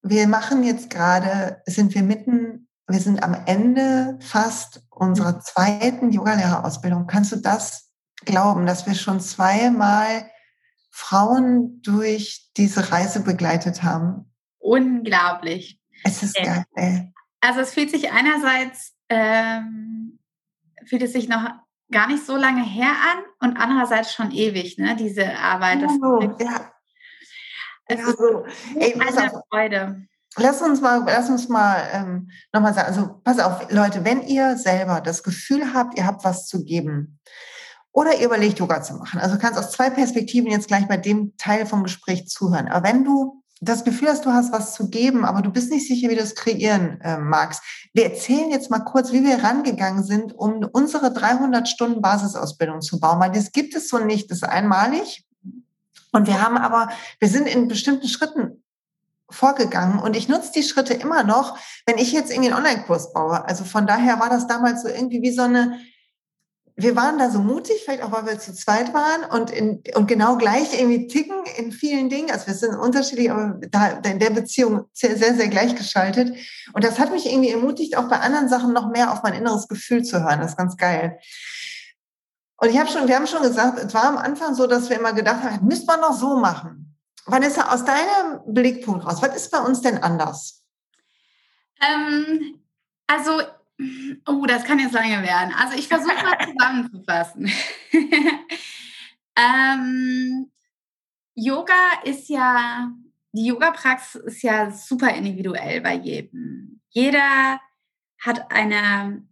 Wir 0.03 0.27
machen 0.27 0.64
jetzt 0.64 0.91
gerade, 0.91 1.62
sind 1.66 1.95
wir 1.95 2.03
mitten, 2.03 2.68
wir 2.89 3.01
sind 3.01 3.23
am 3.23 3.37
Ende 3.47 4.18
fast 4.21 4.83
unserer 4.91 5.41
zweiten 5.41 6.11
Yogalehrerausbildung. 6.11 7.07
Kannst 7.07 7.33
du 7.33 7.37
das 7.37 7.91
glauben, 8.25 8.66
dass 8.66 8.87
wir 8.87 8.95
schon 8.95 9.21
zweimal 9.21 10.29
Frauen 10.91 11.81
durch 11.83 12.51
diese 12.57 12.91
Reise 12.91 13.21
begleitet 13.21 13.83
haben? 13.83 14.33
Unglaublich. 14.59 15.81
Es 16.05 16.23
ist 16.23 16.37
geil. 16.37 17.12
Also 17.41 17.61
es 17.61 17.73
fühlt 17.73 17.91
sich 17.91 18.11
einerseits 18.11 18.95
ähm, 19.09 20.18
fühlt 20.87 21.03
es 21.03 21.12
sich 21.12 21.29
noch 21.29 21.45
gar 21.91 22.07
nicht 22.09 22.24
so 22.24 22.36
lange 22.36 22.62
her 22.62 22.91
an 22.91 23.24
und 23.41 23.57
andererseits 23.57 24.12
schon 24.12 24.30
ewig, 24.30 24.78
ne? 24.78 24.97
Diese 24.97 25.36
Arbeit. 25.36 25.82
Das 25.82 25.93
oh, 26.03 26.20
ja. 26.38 26.72
Es 27.86 27.99
ja, 27.99 28.07
so. 28.07 28.45
Ey, 28.76 28.95
eine 28.95 29.32
auf. 29.32 29.43
Freude. 29.51 30.07
Lass 30.36 30.62
uns 30.62 30.80
mal, 30.80 31.03
lass 31.07 31.28
uns 31.28 31.49
mal 31.49 31.82
ähm, 31.93 32.30
nochmal 32.53 32.72
sagen, 32.72 32.86
also 32.86 33.20
pass 33.24 33.41
auf, 33.41 33.70
Leute, 33.72 34.05
wenn 34.05 34.22
ihr 34.22 34.57
selber 34.57 35.01
das 35.01 35.24
Gefühl 35.24 35.74
habt, 35.74 35.99
ihr 35.99 36.07
habt 36.07 36.24
was 36.24 36.47
zu 36.47 36.64
geben 36.64 37.18
oder 37.91 38.14
ihr 38.16 38.26
überlegt, 38.26 38.61
Yoga 38.61 38.80
zu 38.80 38.95
machen, 38.95 39.20
also 39.20 39.38
kannst 39.38 39.59
aus 39.59 39.72
zwei 39.72 39.91
Perspektiven 39.91 40.49
jetzt 40.49 40.68
gleich 40.68 40.86
bei 40.86 40.97
dem 40.97 41.36
Teil 41.36 41.66
vom 41.66 41.82
Gespräch 41.82 42.28
zuhören. 42.28 42.68
Aber 42.68 42.86
wenn 42.86 43.05
du 43.05 43.43
das 43.61 43.85
Gefühl 43.85 44.09
hast, 44.09 44.25
du 44.25 44.33
hast 44.33 44.53
was 44.53 44.75
zu 44.75 44.89
geben, 44.89 45.25
aber 45.25 45.43
du 45.43 45.51
bist 45.51 45.71
nicht 45.71 45.87
sicher, 45.87 46.09
wie 46.09 46.17
du 46.17 46.23
es 46.23 46.35
kreieren 46.35 47.01
äh, 47.03 47.19
magst. 47.19 47.63
Wir 47.93 48.05
erzählen 48.05 48.51
jetzt 48.51 48.71
mal 48.71 48.81
kurz, 48.81 49.13
wie 49.13 49.23
wir 49.23 49.45
rangegangen 49.45 50.03
sind, 50.03 50.37
um 50.37 50.67
unsere 50.73 51.13
300 51.13 51.69
Stunden 51.69 52.01
Basisausbildung 52.01 52.81
zu 52.81 52.99
bauen, 52.99 53.21
weil 53.21 53.33
das 53.33 53.53
gibt 53.53 53.75
es 53.75 53.89
so 53.89 53.99
nicht, 53.99 54.31
das 54.31 54.39
ist 54.39 54.45
einmalig. 54.45 55.27
Und 56.13 56.27
wir 56.27 56.43
haben 56.43 56.57
aber, 56.57 56.89
wir 57.21 57.29
sind 57.29 57.47
in 57.47 57.69
bestimmten 57.69 58.09
Schritten 58.09 58.65
vorgegangen 59.29 60.01
und 60.01 60.17
ich 60.17 60.29
nutze 60.29 60.53
die 60.53 60.63
Schritte 60.63 60.95
immer 60.95 61.23
noch, 61.23 61.57
wenn 61.87 61.99
ich 61.99 62.13
jetzt 62.13 62.33
irgendwie 62.33 62.53
einen 62.53 62.65
Online-Kurs 62.65 63.13
baue. 63.13 63.47
Also 63.47 63.65
von 63.65 63.87
daher 63.87 64.19
war 64.19 64.29
das 64.29 64.47
damals 64.47 64.83
so 64.83 64.89
irgendwie 64.89 65.23
wie 65.23 65.31
so 65.31 65.43
eine 65.43 65.79
wir 66.83 66.97
waren 66.97 67.18
da 67.18 67.31
so 67.31 67.41
mutig, 67.41 67.83
vielleicht 67.85 68.03
auch, 68.03 68.12
weil 68.12 68.26
wir 68.26 68.39
zu 68.39 68.55
zweit 68.55 68.93
waren 68.95 69.24
und, 69.31 69.51
in, 69.51 69.83
und 69.95 70.07
genau 70.07 70.37
gleich 70.37 70.78
irgendwie 70.78 71.07
ticken 71.07 71.45
in 71.57 71.72
vielen 71.72 72.09
Dingen. 72.09 72.31
Also 72.31 72.47
wir 72.47 72.55
sind 72.55 72.74
unterschiedlich, 72.74 73.31
aber 73.31 73.59
da, 73.70 73.89
in 73.89 74.18
der 74.18 74.31
Beziehung 74.31 74.87
sehr, 74.93 75.16
sehr, 75.16 75.35
sehr 75.35 75.49
gleichgeschaltet. 75.49 76.37
Und 76.72 76.85
das 76.85 76.99
hat 76.99 77.12
mich 77.12 77.26
irgendwie 77.26 77.51
ermutigt, 77.51 77.97
auch 77.97 78.09
bei 78.09 78.20
anderen 78.20 78.49
Sachen 78.49 78.72
noch 78.72 78.91
mehr 78.91 79.12
auf 79.12 79.22
mein 79.22 79.35
inneres 79.35 79.68
Gefühl 79.68 80.03
zu 80.03 80.22
hören. 80.22 80.41
Das 80.41 80.53
ist 80.53 80.57
ganz 80.57 80.76
geil. 80.76 81.18
Und 82.57 82.68
ich 82.68 82.78
habe 82.78 82.91
schon, 82.91 83.09
wir 83.09 83.16
haben 83.16 83.26
schon 83.26 83.43
gesagt, 83.43 83.78
es 83.78 83.95
war 83.95 84.05
am 84.05 84.18
Anfang 84.18 84.55
so, 84.55 84.66
dass 84.66 84.91
wir 84.91 84.99
immer 84.99 85.12
gedacht 85.12 85.43
haben, 85.43 85.66
müsste 85.66 85.87
man 85.87 86.01
noch 86.01 86.12
so 86.12 86.37
machen. 86.37 86.97
Vanessa, 87.26 87.72
aus 87.72 87.85
deinem 87.85 88.41
Blickpunkt 88.47 89.07
raus, 89.07 89.22
was 89.22 89.37
ist 89.37 89.51
bei 89.51 89.61
uns 89.61 89.81
denn 89.81 89.99
anders? 89.99 90.62
Ähm, 91.81 92.61
also 93.07 93.41
Oh, 94.26 94.45
das 94.47 94.64
kann 94.64 94.78
jetzt 94.78 94.93
lange 94.93 95.22
werden. 95.22 95.55
Also 95.57 95.78
ich 95.78 95.89
versuche 95.89 96.14
mal 96.14 96.39
zusammenzufassen. 96.47 97.51
ähm, 99.37 100.51
Yoga 101.35 102.03
ist 102.05 102.28
ja, 102.28 102.91
die 103.33 103.47
Yoga-Praxis 103.47 104.20
ist 104.22 104.43
ja 104.43 104.70
super 104.70 105.14
individuell 105.14 105.81
bei 105.81 105.95
jedem. 105.95 106.81
Jeder 106.91 107.61
hat 108.18 108.51
eine, 108.53 109.26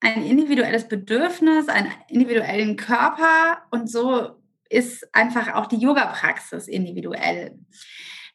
ein 0.00 0.24
individuelles 0.24 0.88
Bedürfnis, 0.88 1.68
einen 1.68 1.92
individuellen 2.08 2.76
Körper 2.76 3.62
und 3.70 3.90
so 3.90 4.42
ist 4.68 5.14
einfach 5.14 5.54
auch 5.54 5.66
die 5.66 5.78
Yoga-Praxis 5.78 6.68
individuell. 6.68 7.58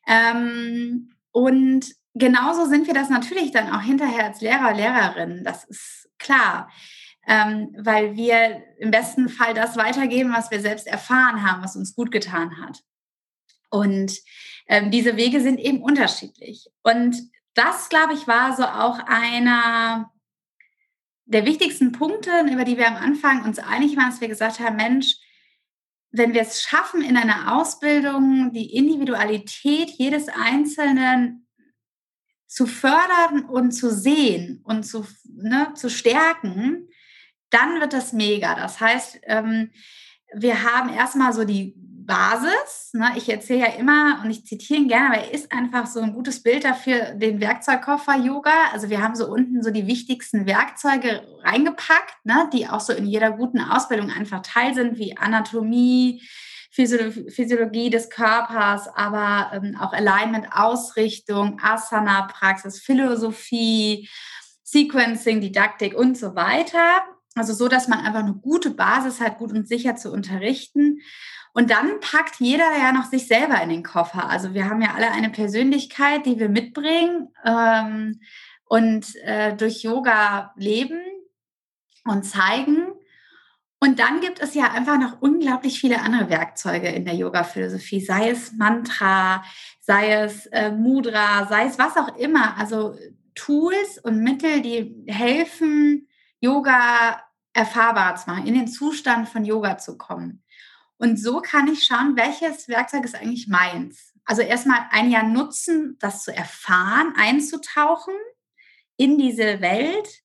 Ähm, 0.07 1.11
und 1.31 1.85
genauso 2.13 2.65
sind 2.65 2.87
wir 2.87 2.93
das 2.93 3.09
natürlich 3.09 3.51
dann 3.51 3.71
auch 3.71 3.81
hinterher 3.81 4.25
als 4.25 4.41
Lehrer, 4.41 4.73
Lehrerin. 4.73 5.43
Das 5.43 5.63
ist 5.65 6.09
klar. 6.17 6.69
Ähm, 7.27 7.75
weil 7.77 8.15
wir 8.15 8.63
im 8.79 8.89
besten 8.89 9.29
Fall 9.29 9.53
das 9.53 9.77
weitergeben, 9.77 10.33
was 10.33 10.49
wir 10.49 10.59
selbst 10.59 10.87
erfahren 10.87 11.47
haben, 11.47 11.61
was 11.61 11.75
uns 11.75 11.95
gut 11.95 12.11
getan 12.11 12.59
hat. 12.59 12.79
Und 13.69 14.17
ähm, 14.67 14.89
diese 14.89 15.17
Wege 15.17 15.39
sind 15.39 15.59
eben 15.59 15.83
unterschiedlich. 15.83 16.67
Und 16.81 17.15
das, 17.53 17.89
glaube 17.89 18.13
ich, 18.13 18.27
war 18.27 18.55
so 18.55 18.63
auch 18.63 18.99
einer 19.05 20.11
der 21.25 21.45
wichtigsten 21.45 21.91
Punkte, 21.91 22.31
über 22.51 22.65
die 22.65 22.77
wir 22.77 22.87
am 22.87 22.97
Anfang 22.97 23.43
uns 23.45 23.59
einig 23.59 23.95
waren, 23.97 24.09
dass 24.09 24.21
wir 24.21 24.27
gesagt 24.27 24.59
haben, 24.59 24.75
Mensch, 24.75 25.15
wenn 26.11 26.33
wir 26.33 26.41
es 26.41 26.61
schaffen, 26.61 27.01
in 27.01 27.15
einer 27.15 27.55
Ausbildung 27.55 28.51
die 28.51 28.75
Individualität 28.75 29.89
jedes 29.91 30.27
Einzelnen 30.27 31.47
zu 32.51 32.65
fördern 32.67 33.45
und 33.47 33.71
zu 33.71 33.89
sehen 33.89 34.59
und 34.65 34.83
zu, 34.83 35.07
ne, 35.23 35.71
zu 35.73 35.89
stärken, 35.89 36.89
dann 37.49 37.79
wird 37.79 37.93
das 37.93 38.11
mega. 38.11 38.55
Das 38.55 38.81
heißt, 38.81 39.21
ähm, 39.23 39.71
wir 40.33 40.61
haben 40.61 40.89
erstmal 40.89 41.31
so 41.31 41.45
die 41.45 41.73
Basis. 41.77 42.89
Ne? 42.91 43.13
Ich 43.15 43.29
erzähle 43.29 43.61
ja 43.61 43.73
immer 43.75 44.19
und 44.21 44.31
ich 44.31 44.45
zitiere 44.45 44.81
ihn 44.81 44.89
gerne, 44.89 45.07
aber 45.07 45.17
er 45.19 45.33
ist 45.33 45.49
einfach 45.53 45.87
so 45.87 46.01
ein 46.01 46.11
gutes 46.11 46.43
Bild 46.43 46.65
dafür, 46.65 47.13
den 47.13 47.39
Werkzeugkoffer 47.39 48.17
Yoga. 48.17 48.51
Also 48.73 48.89
wir 48.89 49.01
haben 49.01 49.15
so 49.15 49.31
unten 49.31 49.63
so 49.63 49.71
die 49.71 49.87
wichtigsten 49.87 50.45
Werkzeuge 50.45 51.25
reingepackt, 51.43 52.25
ne? 52.25 52.49
die 52.51 52.67
auch 52.67 52.81
so 52.81 52.91
in 52.91 53.05
jeder 53.05 53.31
guten 53.31 53.61
Ausbildung 53.61 54.11
einfach 54.11 54.41
Teil 54.41 54.73
sind, 54.73 54.97
wie 54.97 55.15
Anatomie, 55.15 56.21
Physiologie 56.71 57.89
des 57.89 58.09
Körpers, 58.09 58.87
aber 58.95 59.51
ähm, 59.53 59.75
auch 59.77 59.91
Alignment, 59.91 60.47
Ausrichtung, 60.53 61.59
Asana-Praxis, 61.61 62.79
Philosophie, 62.79 64.09
Sequencing, 64.63 65.41
Didaktik 65.41 65.93
und 65.93 66.17
so 66.17 66.33
weiter. 66.33 67.01
Also 67.35 67.53
so, 67.53 67.67
dass 67.67 67.89
man 67.89 67.99
einfach 67.99 68.21
eine 68.21 68.35
gute 68.35 68.71
Basis 68.71 69.19
hat, 69.19 69.37
gut 69.37 69.51
und 69.51 69.67
sicher 69.67 69.97
zu 69.97 70.11
unterrichten. 70.11 71.01
Und 71.53 71.69
dann 71.69 71.99
packt 71.99 72.37
jeder 72.39 72.77
ja 72.77 72.93
noch 72.93 73.05
sich 73.05 73.27
selber 73.27 73.61
in 73.61 73.69
den 73.69 73.83
Koffer. 73.83 74.29
Also 74.29 74.53
wir 74.53 74.69
haben 74.69 74.81
ja 74.81 74.93
alle 74.95 75.11
eine 75.11 75.29
Persönlichkeit, 75.29 76.25
die 76.25 76.39
wir 76.39 76.47
mitbringen 76.47 77.29
ähm, 77.43 78.21
und 78.65 79.15
äh, 79.23 79.55
durch 79.55 79.83
Yoga 79.83 80.53
leben 80.55 81.01
und 82.05 82.23
zeigen. 82.23 82.90
Und 83.83 83.97
dann 83.97 84.21
gibt 84.21 84.39
es 84.39 84.53
ja 84.53 84.71
einfach 84.71 84.99
noch 84.99 85.21
unglaublich 85.21 85.79
viele 85.79 86.01
andere 86.01 86.29
Werkzeuge 86.29 86.87
in 86.89 87.03
der 87.03 87.15
Yoga-Philosophie, 87.15 87.99
sei 87.99 88.29
es 88.29 88.53
Mantra, 88.53 89.43
sei 89.79 90.11
es 90.11 90.45
äh, 90.47 90.71
Mudra, 90.71 91.47
sei 91.47 91.65
es 91.65 91.79
was 91.79 91.97
auch 91.97 92.15
immer. 92.15 92.55
Also 92.57 92.95
Tools 93.33 93.97
und 93.97 94.21
Mittel, 94.21 94.61
die 94.61 95.03
helfen, 95.07 96.07
Yoga 96.39 97.23
erfahrbar 97.53 98.15
zu 98.17 98.29
machen, 98.29 98.45
in 98.45 98.53
den 98.53 98.67
Zustand 98.67 99.27
von 99.27 99.45
Yoga 99.45 99.79
zu 99.79 99.97
kommen. 99.97 100.43
Und 100.97 101.19
so 101.19 101.41
kann 101.41 101.67
ich 101.67 101.83
schauen, 101.83 102.15
welches 102.15 102.67
Werkzeug 102.67 103.03
ist 103.03 103.15
eigentlich 103.15 103.47
meins. 103.47 104.13
Also 104.25 104.43
erstmal 104.43 104.85
ein 104.91 105.09
Jahr 105.09 105.23
nutzen, 105.23 105.97
das 105.99 106.23
zu 106.23 106.31
erfahren, 106.31 107.15
einzutauchen 107.17 108.13
in 108.95 109.17
diese 109.17 109.59
Welt 109.59 110.21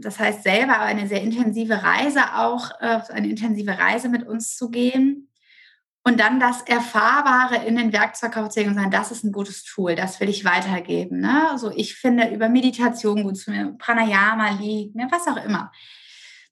das 0.00 0.18
heißt, 0.18 0.44
selber 0.44 0.80
eine 0.80 1.06
sehr 1.08 1.20
intensive 1.20 1.82
Reise 1.82 2.36
auch, 2.36 2.70
äh, 2.80 3.00
eine 3.10 3.28
intensive 3.28 3.78
Reise 3.78 4.08
mit 4.08 4.26
uns 4.26 4.56
zu 4.56 4.70
gehen. 4.70 5.28
Und 6.02 6.20
dann 6.20 6.40
das 6.40 6.62
Erfahrbare 6.62 7.66
in 7.66 7.76
den 7.76 7.92
Werkzeugkoffer 7.92 8.48
zu 8.48 8.60
legen 8.60 8.70
und 8.70 8.76
sagen, 8.76 8.92
das 8.92 9.10
ist 9.10 9.24
ein 9.24 9.32
gutes 9.32 9.64
Tool, 9.64 9.96
das 9.96 10.20
will 10.20 10.28
ich 10.28 10.44
weitergeben. 10.44 11.20
Ne? 11.20 11.50
Also 11.50 11.70
ich 11.70 11.96
finde 11.96 12.32
über 12.32 12.48
Meditation 12.48 13.24
gut 13.24 13.36
zu 13.36 13.50
mir, 13.50 13.74
Pranayama 13.76 14.52
liegt, 14.52 14.94
ne? 14.94 15.08
was 15.10 15.26
auch 15.26 15.44
immer. 15.44 15.72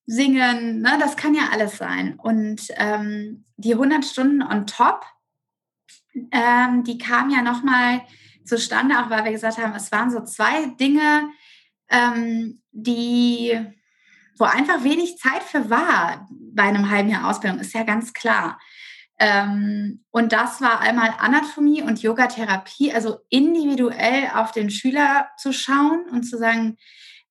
Singen, 0.07 0.83
ne? 0.83 0.99
das 0.99 1.17
kann 1.17 1.35
ja 1.35 1.51
alles 1.53 1.79
sein. 1.79 2.19
Und 2.19 2.67
ähm, 2.77 3.45
die 3.57 3.75
100 3.75 4.05
Stunden 4.05 4.43
on 4.43 4.67
top, 4.67 5.07
ähm, 6.33 6.83
die 6.83 6.99
kamen 6.99 7.31
ja 7.31 7.41
nochmal 7.41 8.03
zustande, 8.45 8.99
auch 8.99 9.09
weil 9.09 9.25
wir 9.25 9.33
gesagt 9.33 9.57
haben, 9.57 9.75
es 9.75 9.91
waren 9.93 10.11
so 10.11 10.23
zwei 10.25 10.67
Dinge, 10.79 11.29
ähm, 11.89 12.61
die 12.75 13.59
wo 14.39 14.45
einfach 14.45 14.83
wenig 14.83 15.19
Zeit 15.19 15.43
für 15.43 15.71
war 15.71 16.29
bei 16.31 16.65
einem 16.65 16.91
halben 16.91 17.09
Jahr 17.09 17.31
Ausbildung, 17.31 17.61
ist 17.61 17.75
ja 17.75 17.85
ganz 17.85 18.13
klar. 18.13 18.59
Ähm, 19.19 20.05
und 20.11 20.33
das 20.33 20.61
war 20.61 20.81
einmal 20.81 21.15
Anatomie 21.19 21.83
und 21.83 22.03
Yogatherapie, 22.03 22.93
also 22.93 23.19
individuell 23.29 24.31
auf 24.35 24.51
den 24.51 24.71
Schüler 24.71 25.29
zu 25.39 25.53
schauen 25.53 26.09
und 26.11 26.25
zu 26.25 26.37
sagen, 26.37 26.77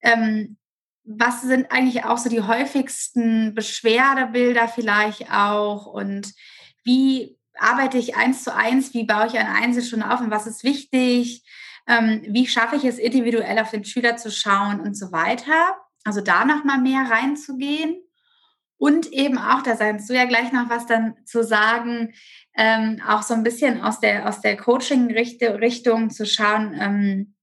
ähm, 0.01 0.57
was 1.03 1.41
sind 1.41 1.71
eigentlich 1.71 2.05
auch 2.05 2.17
so 2.17 2.29
die 2.29 2.41
häufigsten 2.41 3.53
Beschwerdebilder 3.53 4.69
vielleicht 4.69 5.29
auch 5.29 5.85
und 5.85 6.33
wie 6.85 7.37
arbeite 7.57 7.97
ich 7.97 8.15
eins 8.15 8.45
zu 8.45 8.55
eins, 8.55 8.93
wie 8.93 9.03
baue 9.03 9.27
ich 9.27 9.37
eine 9.37 9.53
Einzelstunde 9.53 10.09
auf 10.09 10.21
und 10.21 10.31
was 10.31 10.47
ist 10.47 10.63
wichtig, 10.63 11.43
ähm, 11.87 12.21
wie 12.27 12.47
schaffe 12.47 12.75
ich 12.75 12.85
es 12.85 12.97
individuell 12.97 13.59
auf 13.59 13.71
den 13.71 13.83
Schüler 13.83 14.17
zu 14.17 14.31
schauen 14.31 14.79
und 14.79 14.97
so 14.97 15.11
weiter. 15.11 15.77
Also 16.03 16.21
da 16.21 16.45
nochmal 16.45 16.79
mehr 16.79 17.09
reinzugehen. 17.09 18.01
Und 18.77 19.07
eben 19.13 19.37
auch, 19.37 19.61
da 19.61 19.77
sagst 19.77 20.09
du 20.09 20.13
ja 20.13 20.25
gleich 20.25 20.51
noch 20.51 20.69
was 20.69 20.85
dann 20.85 21.15
zu 21.25 21.43
sagen, 21.43 22.13
ähm, 22.55 23.01
auch 23.07 23.21
so 23.21 23.33
ein 23.33 23.43
bisschen 23.43 23.81
aus 23.81 23.99
der, 23.99 24.27
aus 24.27 24.41
der 24.41 24.57
Coaching-Richtung 24.57 26.09
zu 26.09 26.25
schauen, 26.25 26.75
ähm, 26.79 27.35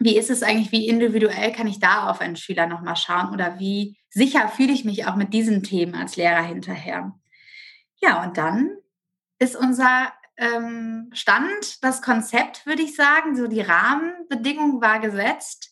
wie 0.00 0.16
ist 0.16 0.30
es 0.30 0.42
eigentlich, 0.42 0.72
wie 0.72 0.88
individuell 0.88 1.52
kann 1.52 1.68
ich 1.68 1.78
da 1.78 2.10
auf 2.10 2.20
einen 2.20 2.34
Schüler 2.34 2.66
nochmal 2.66 2.96
schauen 2.96 3.32
oder 3.32 3.60
wie 3.60 3.96
sicher 4.10 4.48
fühle 4.48 4.72
ich 4.72 4.84
mich 4.84 5.06
auch 5.06 5.14
mit 5.14 5.32
diesen 5.32 5.62
Themen 5.62 5.94
als 5.94 6.16
Lehrer 6.16 6.42
hinterher. 6.42 7.12
Ja, 8.00 8.24
und 8.24 8.36
dann 8.36 8.70
ist 9.38 9.54
unser 9.54 10.12
ähm, 10.42 11.10
Stand, 11.12 11.82
das 11.82 12.02
Konzept, 12.02 12.66
würde 12.66 12.82
ich 12.82 12.96
sagen, 12.96 13.36
so 13.36 13.46
die 13.46 13.60
Rahmenbedingung 13.60 14.82
war 14.82 14.98
gesetzt. 14.98 15.70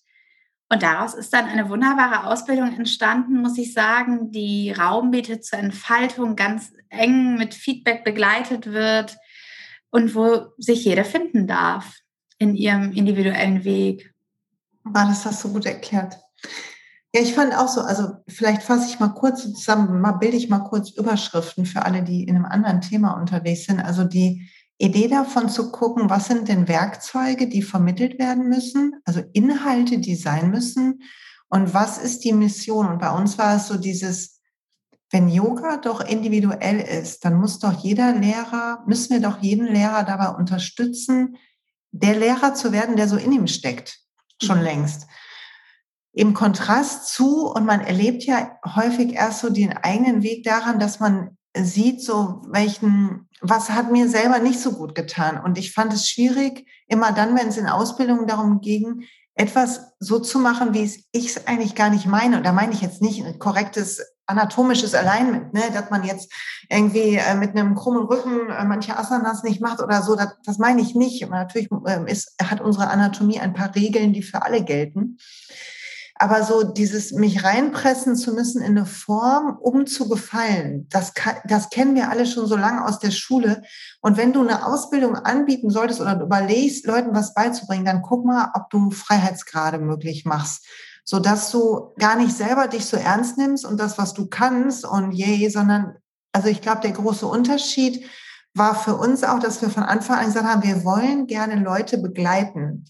Und 0.69 0.85
daraus 0.85 1.15
ist 1.15 1.33
dann 1.33 1.47
eine 1.47 1.69
wunderbare 1.69 2.29
Ausbildung 2.29 2.73
entstanden, 2.77 3.41
muss 3.41 3.59
ich 3.59 3.73
sagen, 3.73 4.31
die 4.31 4.71
Raum 4.71 5.11
bietet 5.11 5.45
zur 5.45 5.59
Entfaltung, 5.59 6.37
ganz 6.37 6.73
eng 6.89 7.35
mit 7.35 7.55
Feedback 7.55 8.05
begleitet 8.05 8.67
wird 8.67 9.17
und 9.91 10.15
wo 10.15 10.53
sich 10.59 10.85
jeder 10.85 11.05
finden 11.05 11.49
darf 11.49 11.99
in 12.39 12.55
ihrem 12.55 12.93
individuellen 12.93 13.65
Weg. 13.65 14.15
Ah, 14.85 15.09
das 15.09 15.27
hast 15.27 15.43
du 15.43 15.53
gut 15.53 15.67
erklärt. 15.67 16.17
Ja, 17.13 17.21
ich 17.21 17.35
fand 17.35 17.53
auch 17.57 17.67
so, 17.67 17.81
also 17.81 18.13
vielleicht 18.29 18.63
fasse 18.63 18.89
ich 18.89 19.01
mal 19.01 19.09
kurz 19.09 19.43
zusammen, 19.43 20.01
mal 20.01 20.13
bilde 20.13 20.37
ich 20.37 20.49
mal 20.49 20.61
kurz 20.61 20.91
Überschriften 20.91 21.67
für 21.67 21.85
alle, 21.85 22.05
die 22.05 22.23
in 22.23 22.37
einem 22.37 22.45
anderen 22.45 22.81
Thema 22.81 23.15
unterwegs 23.15 23.65
sind. 23.65 23.81
Also 23.81 24.05
die 24.05 24.49
Idee 24.81 25.09
davon 25.09 25.49
zu 25.49 25.71
gucken, 25.71 26.09
was 26.09 26.27
sind 26.27 26.49
denn 26.49 26.67
Werkzeuge, 26.67 27.49
die 27.49 27.63
vermittelt 27.63 28.19
werden 28.19 28.49
müssen, 28.49 28.95
also 29.05 29.23
Inhalte, 29.33 29.99
die 29.99 30.17
sein 30.17 30.51
müssen 30.51 31.03
und 31.49 31.75
was 31.75 31.99
ist 31.99 32.25
die 32.25 32.33
Mission? 32.33 32.89
Und 32.89 32.99
bei 32.99 33.11
uns 33.11 33.37
war 33.37 33.57
es 33.57 33.69
so 33.69 33.77
dieses, 33.77 34.41
wenn 35.11 35.29
Yoga 35.29 35.77
doch 35.77 36.01
individuell 36.01 36.81
ist, 36.81 37.25
dann 37.25 37.35
muss 37.35 37.59
doch 37.59 37.83
jeder 37.83 38.15
Lehrer, 38.15 38.83
müssen 38.87 39.11
wir 39.11 39.21
doch 39.21 39.43
jeden 39.43 39.67
Lehrer 39.67 40.05
dabei 40.05 40.29
unterstützen, 40.29 41.37
der 41.91 42.17
Lehrer 42.17 42.55
zu 42.55 42.73
werden, 42.73 42.97
der 42.97 43.09
so 43.09 43.17
in 43.17 43.33
ihm 43.33 43.49
steckt, 43.49 43.99
schon 44.41 44.59
mhm. 44.59 44.65
längst 44.65 45.07
im 46.13 46.35
Kontrast 46.35 47.09
zu, 47.09 47.47
und 47.47 47.65
man 47.65 47.81
erlebt 47.81 48.25
ja 48.25 48.59
häufig 48.75 49.13
erst 49.13 49.41
so 49.41 49.51
den 49.51 49.73
eigenen 49.73 50.23
Weg 50.23 50.45
daran, 50.45 50.79
dass 50.79 50.99
man 51.01 51.37
sieht, 51.57 52.03
so 52.03 52.43
welchen, 52.49 53.29
was 53.41 53.71
hat 53.71 53.91
mir 53.91 54.09
selber 54.09 54.39
nicht 54.39 54.61
so 54.61 54.73
gut 54.73 54.95
getan. 54.95 55.43
Und 55.43 55.59
ich 55.59 55.73
fand 55.73 55.93
es 55.93 56.09
schwierig, 56.09 56.67
immer 56.87 57.13
dann, 57.13 57.37
wenn 57.37 57.49
es 57.49 57.57
in 57.57 57.67
Ausbildungen 57.67 58.27
darum 58.27 58.61
ging, 58.61 59.05
etwas 59.35 59.95
so 59.99 60.19
zu 60.19 60.39
machen, 60.39 60.75
wie 60.75 60.91
ich 61.13 61.27
es 61.27 61.47
eigentlich 61.47 61.75
gar 61.75 61.91
nicht 61.91 62.07
meine. 62.07 62.37
Und 62.37 62.45
da 62.45 62.53
meine 62.53 62.73
ich 62.73 62.83
jetzt 62.83 63.01
nicht 63.01 63.25
ein 63.25 63.39
korrektes 63.39 64.01
anatomisches 64.27 64.95
Alignment, 64.95 65.53
ne, 65.53 65.63
dass 65.73 65.91
man 65.91 66.05
jetzt 66.05 66.33
irgendwie 66.69 67.17
äh, 67.17 67.35
mit 67.35 67.51
einem 67.51 67.75
krummen 67.75 68.05
Rücken 68.05 68.49
äh, 68.49 68.65
manche 68.65 68.97
Asanas 68.97 69.43
nicht 69.43 69.61
macht 69.61 69.81
oder 69.81 70.03
so. 70.03 70.15
Das, 70.15 70.37
das 70.45 70.59
meine 70.59 70.81
ich 70.81 70.95
nicht. 70.95 71.25
Und 71.25 71.31
natürlich 71.31 71.69
äh, 71.87 72.11
ist, 72.11 72.35
hat 72.43 72.61
unsere 72.61 72.89
Anatomie 72.89 73.41
ein 73.41 73.55
paar 73.55 73.75
Regeln, 73.75 74.13
die 74.13 74.23
für 74.23 74.43
alle 74.43 74.63
gelten. 74.63 75.19
Aber 76.23 76.43
so 76.45 76.65
dieses 76.65 77.13
mich 77.13 77.45
reinpressen 77.45 78.15
zu 78.15 78.35
müssen 78.35 78.61
in 78.61 78.77
eine 78.77 78.85
Form, 78.85 79.57
um 79.59 79.87
zu 79.87 80.07
gefallen, 80.07 80.87
das, 80.91 81.15
kann, 81.15 81.37
das 81.45 81.71
kennen 81.71 81.95
wir 81.95 82.11
alle 82.11 82.27
schon 82.27 82.47
so 82.47 82.57
lange 82.57 82.85
aus 82.85 82.99
der 82.99 83.11
Schule. 83.11 83.63
Und 84.03 84.19
wenn 84.19 84.35
du 84.35 84.43
eine 84.43 84.67
Ausbildung 84.67 85.17
anbieten 85.17 85.71
solltest 85.71 85.99
oder 85.99 86.21
überlegst, 86.21 86.85
Leuten 86.85 87.15
was 87.15 87.33
beizubringen, 87.33 87.87
dann 87.87 88.03
guck 88.03 88.27
mal, 88.27 88.51
ob 88.53 88.69
du 88.69 88.91
Freiheitsgrade 88.91 89.79
möglich 89.79 90.27
machst, 90.27 90.67
so 91.05 91.21
dass 91.21 91.51
du 91.53 91.95
gar 91.99 92.17
nicht 92.17 92.37
selber 92.37 92.69
dich 92.69 92.85
so 92.85 92.99
ernst 92.99 93.39
nimmst 93.39 93.65
und 93.65 93.81
das, 93.81 93.97
was 93.97 94.13
du 94.13 94.27
kannst 94.27 94.85
und 94.85 95.13
yay, 95.13 95.49
sondern, 95.49 95.97
also 96.33 96.49
ich 96.49 96.61
glaube, 96.61 96.83
der 96.83 96.93
große 96.93 97.27
Unterschied 97.27 98.05
war 98.53 98.75
für 98.75 98.97
uns 98.97 99.25
auch, 99.25 99.39
dass 99.39 99.63
wir 99.63 99.71
von 99.71 99.85
Anfang 99.85 100.19
an 100.19 100.27
gesagt 100.27 100.47
haben, 100.47 100.63
wir 100.65 100.85
wollen 100.85 101.27
gerne 101.27 101.57
Leute 101.65 101.97
begleiten. 101.97 102.85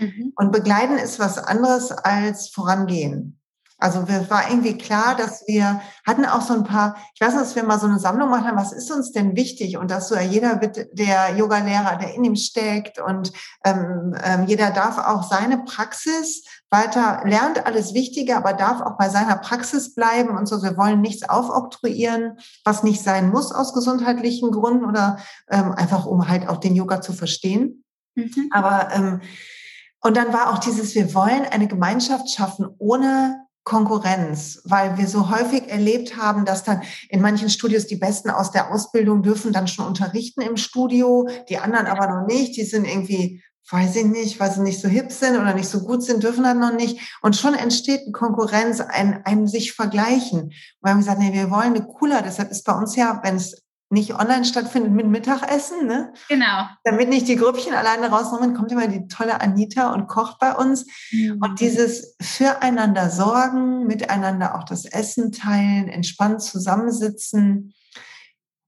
Mhm. 0.00 0.32
Und 0.36 0.52
begleiten 0.52 0.98
ist 0.98 1.18
was 1.18 1.38
anderes 1.38 1.92
als 1.92 2.48
vorangehen. 2.48 3.40
Also 3.80 4.06
wir 4.08 4.28
war 4.28 4.48
irgendwie 4.50 4.76
klar, 4.76 5.16
dass 5.16 5.42
wir 5.46 5.80
hatten 6.06 6.26
auch 6.26 6.42
so 6.42 6.52
ein 6.52 6.64
paar, 6.64 6.96
ich 7.14 7.20
weiß 7.20 7.32
nicht, 7.32 7.44
dass 7.44 7.56
wir 7.56 7.62
mal 7.64 7.80
so 7.80 7.86
eine 7.86 7.98
Sammlung 7.98 8.28
machen, 8.28 8.46
haben, 8.46 8.58
was 8.58 8.72
ist 8.72 8.92
uns 8.92 9.10
denn 9.10 9.36
wichtig? 9.36 9.78
Und 9.78 9.90
dass 9.90 10.08
so 10.08 10.18
jeder 10.18 10.60
wird 10.60 10.86
der 10.92 11.34
Yoga-Lehrer, 11.34 11.96
der 11.96 12.14
in 12.14 12.24
ihm 12.24 12.36
steckt 12.36 13.00
und 13.00 13.32
ähm, 13.64 14.14
ähm, 14.22 14.44
jeder 14.46 14.70
darf 14.70 14.98
auch 14.98 15.22
seine 15.22 15.64
Praxis 15.64 16.44
weiter, 16.68 17.22
lernt 17.24 17.64
alles 17.66 17.94
Wichtige, 17.94 18.36
aber 18.36 18.52
darf 18.52 18.82
auch 18.82 18.98
bei 18.98 19.08
seiner 19.08 19.36
Praxis 19.36 19.94
bleiben 19.94 20.36
und 20.36 20.46
so. 20.46 20.62
Wir 20.62 20.76
wollen 20.76 21.00
nichts 21.00 21.26
aufoktroyieren, 21.28 22.38
was 22.64 22.82
nicht 22.82 23.02
sein 23.02 23.30
muss 23.30 23.50
aus 23.50 23.72
gesundheitlichen 23.72 24.50
Gründen 24.50 24.84
oder 24.84 25.18
ähm, 25.48 25.72
einfach 25.72 26.04
um 26.04 26.28
halt 26.28 26.48
auch 26.48 26.58
den 26.58 26.76
Yoga 26.76 27.00
zu 27.00 27.14
verstehen. 27.14 27.82
Mhm. 28.14 28.50
Aber 28.52 28.90
ähm, 28.92 29.20
und 30.02 30.16
dann 30.16 30.32
war 30.32 30.52
auch 30.52 30.58
dieses, 30.58 30.94
wir 30.94 31.14
wollen 31.14 31.44
eine 31.44 31.68
Gemeinschaft 31.68 32.30
schaffen 32.30 32.66
ohne 32.78 33.46
Konkurrenz, 33.64 34.62
weil 34.64 34.96
wir 34.96 35.06
so 35.06 35.30
häufig 35.30 35.68
erlebt 35.68 36.16
haben, 36.16 36.44
dass 36.44 36.64
dann 36.64 36.82
in 37.08 37.20
manchen 37.20 37.50
Studios 37.50 37.86
die 37.86 37.96
Besten 37.96 38.30
aus 38.30 38.50
der 38.50 38.72
Ausbildung 38.72 39.22
dürfen 39.22 39.52
dann 39.52 39.68
schon 39.68 39.86
unterrichten 39.86 40.40
im 40.40 40.56
Studio, 40.56 41.28
die 41.48 41.58
anderen 41.58 41.86
aber 41.86 42.08
noch 42.08 42.26
nicht, 42.26 42.56
die 42.56 42.64
sind 42.64 42.86
irgendwie, 42.86 43.42
weiß 43.70 43.96
ich 43.96 44.06
nicht, 44.06 44.40
weil 44.40 44.50
sie 44.50 44.62
nicht 44.62 44.80
so 44.80 44.88
hip 44.88 45.12
sind 45.12 45.38
oder 45.38 45.54
nicht 45.54 45.68
so 45.68 45.80
gut 45.80 46.02
sind, 46.02 46.22
dürfen 46.22 46.44
dann 46.44 46.58
noch 46.58 46.72
nicht. 46.72 46.98
Und 47.20 47.36
schon 47.36 47.54
entsteht 47.54 48.00
eine 48.00 48.12
Konkurrenz, 48.12 48.80
ein, 48.80 49.20
ein 49.24 49.46
sich 49.46 49.72
vergleichen. 49.72 50.40
Und 50.40 50.54
wir 50.82 50.90
haben 50.90 51.00
gesagt, 51.00 51.20
nee, 51.20 51.34
wir 51.34 51.50
wollen 51.50 51.74
eine 51.74 51.86
cooler, 51.86 52.22
deshalb 52.22 52.50
ist 52.50 52.64
bei 52.64 52.72
uns 52.72 52.96
ja, 52.96 53.20
wenn 53.22 53.36
es 53.36 53.62
nicht 53.90 54.14
online 54.14 54.44
stattfindet 54.44 54.92
mit 54.92 55.06
Mittagessen, 55.06 55.86
ne? 55.86 56.12
Genau. 56.28 56.68
Damit 56.84 57.08
nicht 57.08 57.26
die 57.26 57.34
Grüppchen 57.34 57.74
alleine 57.74 58.08
rauskommen, 58.08 58.54
kommt 58.54 58.70
immer 58.70 58.86
die 58.86 59.08
tolle 59.08 59.40
Anita 59.40 59.92
und 59.92 60.06
kocht 60.06 60.38
bei 60.38 60.54
uns. 60.54 60.86
Mhm. 61.10 61.38
Und 61.42 61.60
dieses 61.60 62.14
füreinander 62.20 63.10
sorgen, 63.10 63.86
miteinander 63.86 64.54
auch 64.54 64.64
das 64.64 64.84
Essen 64.84 65.32
teilen, 65.32 65.88
entspannt 65.88 66.40
zusammensitzen, 66.40 67.74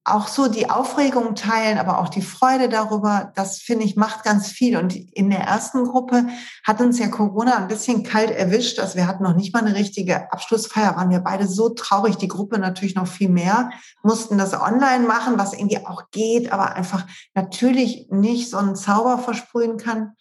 auch 0.05 0.27
so 0.27 0.49
die 0.49 0.69
Aufregung 0.69 1.37
teilen, 1.37 1.79
aber 1.79 2.01
auch 2.01 2.09
die 2.09 2.23
Freude 2.23 2.69
darüber, 2.69 3.31
das 3.37 3.59
finde 3.59 3.85
ich 3.85 3.95
macht 3.95 4.25
ganz 4.25 4.49
viel. 4.49 4.77
Und 4.77 4.97
in 4.97 5.31
der 5.31 5.41
ersten 5.41 5.85
Gruppe 5.85 6.27
hat 6.65 6.81
uns 6.81 6.99
ja 6.99 7.07
Corona 7.07 7.57
ein 7.57 7.69
bisschen 7.69 8.03
kalt 8.03 8.33
erwischt. 8.33 8.81
Also 8.81 8.97
wir 8.97 9.07
hatten 9.07 9.23
noch 9.23 9.37
nicht 9.37 9.55
mal 9.55 9.65
eine 9.65 9.77
richtige 9.77 10.33
Abschlussfeier, 10.33 10.97
waren 10.97 11.11
wir 11.11 11.21
beide 11.21 11.47
so 11.47 11.69
traurig, 11.69 12.17
die 12.17 12.27
Gruppe 12.27 12.59
natürlich 12.59 12.97
noch 12.97 13.07
viel 13.07 13.29
mehr, 13.29 13.71
mussten 14.03 14.39
das 14.39 14.55
online 14.55 15.07
machen, 15.07 15.39
was 15.39 15.53
irgendwie 15.53 15.87
auch 15.87 16.11
geht, 16.11 16.53
aber 16.53 16.75
einfach 16.75 17.07
natürlich 17.35 18.09
nicht 18.11 18.51
so 18.51 18.57
einen 18.57 18.75
Zauber 18.75 19.19
versprühen 19.19 19.77
kann. 19.77 20.17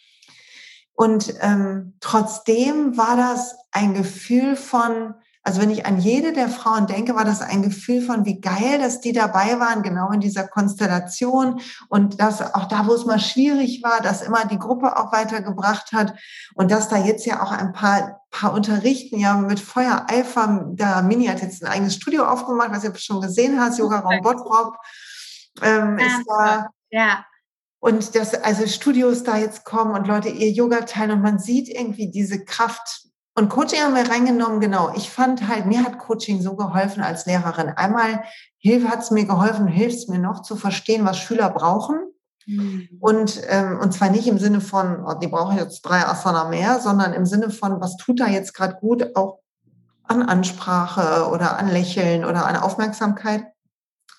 Und 0.93 1.34
ähm, 1.39 1.95
trotzdem 2.01 2.97
war 2.97 3.17
das 3.17 3.55
ein 3.71 3.95
Gefühl 3.95 4.55
von, 4.55 5.15
also 5.43 5.59
wenn 5.59 5.71
ich 5.71 5.85
an 5.87 5.99
jede 5.99 6.33
der 6.33 6.49
Frauen 6.49 6.85
denke, 6.85 7.15
war 7.15 7.25
das 7.25 7.41
ein 7.41 7.63
Gefühl 7.63 8.01
von, 8.01 8.25
wie 8.25 8.39
geil, 8.39 8.77
dass 8.79 9.01
die 9.01 9.11
dabei 9.11 9.59
waren, 9.59 9.81
genau 9.81 10.11
in 10.11 10.19
dieser 10.19 10.47
Konstellation 10.47 11.59
und 11.89 12.21
dass 12.21 12.53
auch 12.53 12.65
da, 12.65 12.85
wo 12.85 12.93
es 12.93 13.05
mal 13.05 13.19
schwierig 13.19 13.81
war, 13.83 14.01
dass 14.01 14.21
immer 14.21 14.45
die 14.45 14.59
Gruppe 14.59 14.97
auch 14.97 15.11
weitergebracht 15.11 15.93
hat 15.93 16.13
und 16.53 16.69
dass 16.69 16.89
da 16.89 16.97
jetzt 16.97 17.25
ja 17.25 17.41
auch 17.41 17.51
ein 17.51 17.73
paar, 17.73 18.21
paar 18.29 18.53
unterrichten, 18.53 19.17
ja 19.17 19.35
mit 19.35 19.59
Feuer, 19.59 20.05
Eifer, 20.07 20.67
da 20.73 21.01
Mini 21.01 21.25
hat 21.25 21.41
jetzt 21.41 21.63
ein 21.63 21.71
eigenes 21.71 21.95
Studio 21.95 22.25
aufgemacht, 22.25 22.71
was 22.71 22.83
du 22.83 22.93
schon 22.95 23.21
gesehen 23.21 23.59
hast, 23.59 23.79
Yoga 23.79 23.99
Raum 23.99 24.21
Bottrop 24.21 24.77
ähm, 25.63 25.97
ja, 25.97 26.05
ist 26.05 26.25
da. 26.27 26.67
Ja. 26.91 27.25
Und 27.79 28.13
dass 28.13 28.35
also 28.35 28.67
Studios 28.67 29.23
da 29.23 29.37
jetzt 29.37 29.65
kommen 29.65 29.95
und 29.95 30.05
Leute 30.05 30.29
ihr 30.29 30.51
Yoga 30.51 30.81
teilen 30.81 31.11
und 31.11 31.21
man 31.23 31.39
sieht 31.39 31.67
irgendwie 31.67 32.11
diese 32.11 32.45
Kraft 32.45 33.11
und 33.34 33.49
Coaching 33.49 33.79
haben 33.79 33.95
wir 33.95 34.09
reingenommen, 34.09 34.59
genau. 34.59 34.91
Ich 34.95 35.09
fand 35.09 35.47
halt, 35.47 35.65
mir 35.65 35.84
hat 35.84 35.99
Coaching 35.99 36.41
so 36.41 36.55
geholfen 36.55 37.01
als 37.01 37.25
Lehrerin. 37.25 37.69
Einmal 37.69 38.23
hat 38.89 38.99
es 38.99 39.11
mir 39.11 39.25
geholfen, 39.25 39.67
hilft 39.67 39.97
es 39.97 40.07
mir 40.09 40.19
noch 40.19 40.41
zu 40.41 40.55
verstehen, 40.55 41.05
was 41.05 41.17
Schüler 41.17 41.49
brauchen. 41.49 41.97
Mhm. 42.45 42.89
Und, 42.99 43.41
ähm, 43.47 43.79
und 43.79 43.93
zwar 43.93 44.09
nicht 44.09 44.27
im 44.27 44.38
Sinne 44.38 44.59
von, 44.59 45.05
oh, 45.05 45.13
die 45.13 45.27
brauchen 45.27 45.57
jetzt 45.57 45.82
drei 45.82 46.05
Asana 46.05 46.49
mehr, 46.49 46.79
sondern 46.79 47.13
im 47.13 47.25
Sinne 47.25 47.51
von, 47.51 47.79
was 47.79 47.95
tut 47.97 48.19
da 48.19 48.27
jetzt 48.27 48.53
gerade 48.53 48.75
gut, 48.75 49.15
auch 49.15 49.39
an 50.03 50.23
Ansprache 50.23 51.29
oder 51.29 51.57
an 51.57 51.69
Lächeln 51.69 52.25
oder 52.25 52.45
an 52.45 52.57
Aufmerksamkeit. 52.57 53.45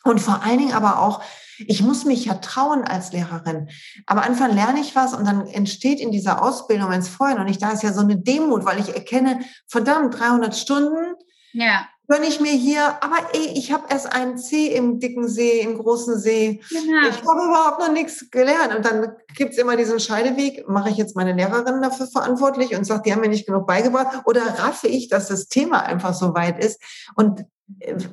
Und 0.04 0.20
vor 0.20 0.42
allen 0.42 0.58
Dingen 0.58 0.72
aber 0.72 1.00
auch, 1.00 1.20
ich 1.66 1.82
muss 1.82 2.04
mich 2.04 2.24
ja 2.24 2.34
trauen 2.34 2.84
als 2.84 3.12
Lehrerin. 3.12 3.68
Am 4.06 4.18
Anfang 4.18 4.54
lerne 4.54 4.80
ich 4.80 4.94
was 4.94 5.14
und 5.14 5.26
dann 5.26 5.46
entsteht 5.46 6.00
in 6.00 6.12
dieser 6.12 6.42
Ausbildung, 6.42 6.90
wenn 6.90 7.00
es 7.00 7.08
vorher 7.08 7.36
noch 7.36 7.44
nicht 7.44 7.62
da 7.62 7.70
ist, 7.72 7.82
ja 7.82 7.92
so 7.92 8.00
eine 8.00 8.18
Demut, 8.18 8.64
weil 8.64 8.80
ich 8.80 8.94
erkenne, 8.94 9.40
verdammt, 9.66 10.18
300 10.18 10.54
Stunden. 10.56 11.14
Ja 11.52 11.86
gönne 12.12 12.26
ich 12.26 12.40
mir 12.40 12.52
hier, 12.52 13.02
aber 13.02 13.16
ey, 13.32 13.52
ich 13.54 13.72
habe 13.72 13.84
erst 13.88 14.12
einen 14.12 14.36
C 14.36 14.66
im 14.66 14.98
dicken 15.00 15.28
See, 15.28 15.60
im 15.60 15.78
großen 15.78 16.18
See. 16.18 16.60
Genau. 16.68 17.08
Ich 17.08 17.16
habe 17.26 17.44
überhaupt 17.46 17.78
noch 17.78 17.92
nichts 17.92 18.30
gelernt. 18.30 18.74
Und 18.76 18.84
dann 18.84 19.12
gibt 19.34 19.52
es 19.52 19.58
immer 19.58 19.76
diesen 19.76 19.98
Scheideweg, 19.98 20.68
mache 20.68 20.90
ich 20.90 20.98
jetzt 20.98 21.16
meine 21.16 21.32
Lehrerin 21.32 21.80
dafür 21.80 22.06
verantwortlich 22.06 22.76
und 22.76 22.84
sage, 22.84 23.04
die 23.06 23.12
haben 23.12 23.20
mir 23.20 23.28
nicht 23.28 23.46
genug 23.46 23.66
beigebracht, 23.66 24.26
oder 24.26 24.42
raffe 24.42 24.88
ich, 24.88 25.08
dass 25.08 25.28
das 25.28 25.48
Thema 25.48 25.84
einfach 25.84 26.12
so 26.12 26.34
weit 26.34 26.62
ist. 26.62 26.82
Und 27.14 27.46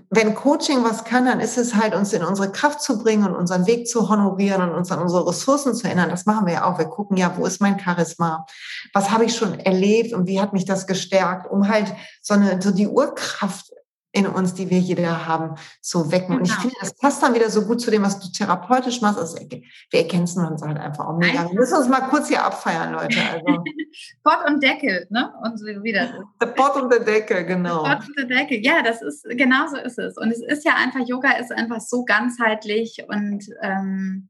wenn 0.09 0.35
Coaching 0.35 0.83
was 0.83 1.03
kann, 1.03 1.25
dann 1.25 1.39
ist 1.39 1.57
es 1.57 1.75
halt, 1.75 1.95
uns 1.95 2.13
in 2.13 2.23
unsere 2.23 2.51
Kraft 2.51 2.81
zu 2.81 3.01
bringen 3.01 3.25
und 3.25 3.35
unseren 3.35 3.67
Weg 3.67 3.87
zu 3.87 4.09
honorieren 4.09 4.61
und 4.61 4.75
uns 4.75 4.91
an 4.91 4.99
unsere 4.99 5.27
Ressourcen 5.27 5.73
zu 5.73 5.87
erinnern. 5.87 6.09
Das 6.09 6.25
machen 6.25 6.45
wir 6.45 6.53
ja 6.53 6.63
auch. 6.65 6.77
Wir 6.77 6.85
gucken 6.85 7.17
ja, 7.17 7.33
wo 7.37 7.45
ist 7.45 7.61
mein 7.61 7.79
Charisma? 7.79 8.45
Was 8.93 9.11
habe 9.11 9.25
ich 9.25 9.35
schon 9.35 9.59
erlebt 9.59 10.13
und 10.13 10.27
wie 10.27 10.39
hat 10.39 10.53
mich 10.53 10.65
das 10.65 10.87
gestärkt, 10.87 11.49
um 11.49 11.67
halt 11.67 11.93
so 12.21 12.33
eine, 12.33 12.61
so 12.61 12.71
die 12.71 12.87
Urkraft 12.87 13.71
in 14.11 14.25
uns, 14.25 14.55
die 14.55 14.69
wir 14.69 14.79
jeder 14.79 15.27
haben, 15.27 15.55
so 15.81 16.11
wecken. 16.11 16.29
Genau. 16.29 16.39
Und 16.39 16.45
ich 16.45 16.51
genau. 16.51 16.61
finde, 16.61 16.75
das 16.81 16.95
passt 16.95 17.21
dann 17.21 17.35
wieder 17.35 17.49
so 17.49 17.65
gut 17.65 17.79
zu 17.79 17.91
dem, 17.91 18.01
was 18.01 18.19
du 18.19 18.31
therapeutisch 18.31 19.01
machst. 19.01 19.19
Also 19.19 19.37
wir 19.37 19.99
ergänzen 19.99 20.45
uns 20.45 20.63
halt 20.63 20.79
einfach 20.79 21.07
auch 21.07 21.17
mega. 21.17 21.47
Wir 21.47 21.59
müssen 21.59 21.77
uns 21.77 21.87
mal 21.87 22.01
kurz 22.01 22.27
hier 22.27 22.43
abfeiern, 22.43 22.93
Leute. 22.93 23.19
Also. 23.21 23.63
Pott 24.23 24.47
und 24.47 24.63
Deckel, 24.63 25.05
ne? 25.09 25.31
Und 25.43 25.59
so 25.59 25.65
wieder. 25.65 26.25
Der 26.41 26.47
Pott 26.47 26.81
und 26.81 26.91
der 26.91 27.01
Deckel, 27.01 27.45
genau. 27.45 27.83
Der 27.83 27.95
Pott 27.95 28.07
und 28.07 28.17
der 28.17 28.25
Deckel, 28.25 28.65
ja, 28.65 28.81
das 28.81 29.01
ist, 29.01 29.23
genau 29.29 29.67
so 29.67 29.77
ist 29.77 29.99
es. 29.99 30.17
Und 30.17 30.31
es 30.31 30.41
ist 30.41 30.65
ja 30.65 30.73
einfach, 30.75 31.07
Yoga 31.07 31.33
ist 31.33 31.51
einfach 31.51 31.79
so 31.79 32.03
ganzheitlich 32.03 33.05
und 33.07 33.45
ähm, 33.61 34.29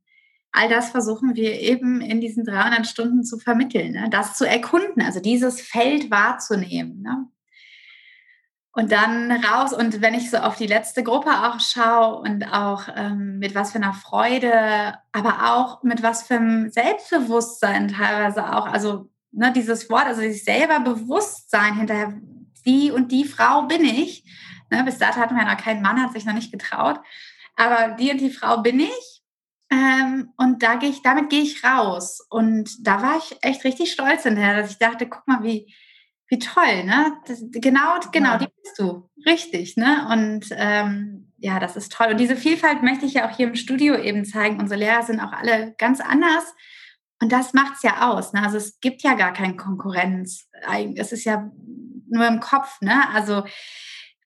all 0.51 0.67
das 0.67 0.89
versuchen 0.89 1.35
wir 1.35 1.59
eben 1.59 2.01
in 2.01 2.21
diesen 2.21 2.43
300 2.43 2.87
Stunden 2.87 3.23
zu 3.23 3.37
vermitteln, 3.37 3.93
ne? 3.93 4.07
das 4.09 4.35
zu 4.35 4.45
erkunden, 4.45 5.01
also 5.01 5.19
dieses 5.19 5.61
Feld 5.61 6.11
wahrzunehmen. 6.11 7.01
Ne? 7.01 7.27
Und 8.79 8.93
dann 8.93 9.29
raus. 9.29 9.73
Und 9.73 10.01
wenn 10.01 10.13
ich 10.13 10.31
so 10.31 10.37
auf 10.37 10.55
die 10.55 10.65
letzte 10.65 11.03
Gruppe 11.03 11.31
auch 11.31 11.59
schaue 11.59 12.21
und 12.21 12.45
auch 12.45 12.83
ähm, 12.95 13.37
mit 13.37 13.53
was 13.53 13.73
für 13.73 13.77
einer 13.77 13.91
Freude, 13.91 14.97
aber 15.11 15.51
auch 15.51 15.83
mit 15.83 16.01
was 16.01 16.23
für 16.23 16.35
einem 16.35 16.69
Selbstbewusstsein 16.69 17.89
teilweise 17.89 18.55
auch. 18.55 18.67
Also 18.67 19.09
ne, 19.33 19.51
dieses 19.51 19.89
Wort, 19.89 20.05
also 20.05 20.21
sich 20.21 20.45
selber 20.45 20.79
Bewusstsein 20.79 21.75
hinterher, 21.75 22.13
die 22.65 22.89
und 22.91 23.11
die 23.11 23.25
Frau 23.25 23.63
bin 23.63 23.83
ich. 23.83 24.23
Ne, 24.71 24.81
bis 24.85 24.97
dato 24.97 25.17
hatten 25.17 25.35
wir 25.35 25.43
noch 25.43 25.57
keinen 25.57 25.81
Mann, 25.81 26.01
hat 26.01 26.13
sich 26.13 26.23
noch 26.23 26.33
nicht 26.33 26.53
getraut. 26.53 27.01
Aber 27.57 27.97
die 27.97 28.11
und 28.11 28.21
die 28.21 28.31
Frau 28.31 28.61
bin 28.61 28.79
ich. 28.79 29.23
Ähm, 29.69 30.31
und 30.37 30.63
da 30.63 30.75
gehe 30.75 30.89
ich, 30.89 31.01
damit 31.01 31.29
gehe 31.29 31.41
ich 31.41 31.65
raus. 31.65 32.25
Und 32.29 32.87
da 32.87 33.01
war 33.01 33.17
ich 33.17 33.35
echt 33.41 33.65
richtig 33.65 33.91
stolz 33.91 34.23
hinterher, 34.23 34.61
dass 34.61 34.71
ich 34.71 34.77
dachte, 34.77 35.05
guck 35.05 35.27
mal, 35.27 35.43
wie, 35.43 35.75
wie 36.29 36.39
toll, 36.39 36.83
ne? 36.83 37.17
Das, 37.25 37.43
genau, 37.51 37.99
genau, 38.11 38.31
ja. 38.33 38.37
die 38.37 38.47
bist 38.63 38.79
du. 38.79 39.09
Richtig, 39.25 39.77
ne? 39.77 40.07
Und 40.11 40.45
ähm, 40.51 41.31
ja, 41.37 41.59
das 41.59 41.75
ist 41.75 41.91
toll. 41.91 42.07
Und 42.11 42.19
diese 42.19 42.35
Vielfalt 42.35 42.83
möchte 42.83 43.05
ich 43.05 43.15
ja 43.15 43.27
auch 43.27 43.35
hier 43.35 43.47
im 43.47 43.55
Studio 43.55 43.95
eben 43.95 44.25
zeigen. 44.25 44.59
Unsere 44.59 44.79
Lehrer 44.79 45.03
sind 45.03 45.19
auch 45.19 45.31
alle 45.31 45.73
ganz 45.77 46.01
anders. 46.01 46.53
Und 47.21 47.31
das 47.31 47.53
macht 47.53 47.75
es 47.75 47.83
ja 47.83 48.09
aus. 48.09 48.33
Ne? 48.33 48.43
Also 48.43 48.57
es 48.57 48.79
gibt 48.79 49.01
ja 49.01 49.13
gar 49.15 49.33
keine 49.33 49.55
Konkurrenz. 49.55 50.47
Es 50.95 51.11
ist 51.11 51.25
ja 51.25 51.51
nur 52.09 52.27
im 52.27 52.39
Kopf. 52.39 52.79
Ne? 52.81 53.09
Also 53.13 53.43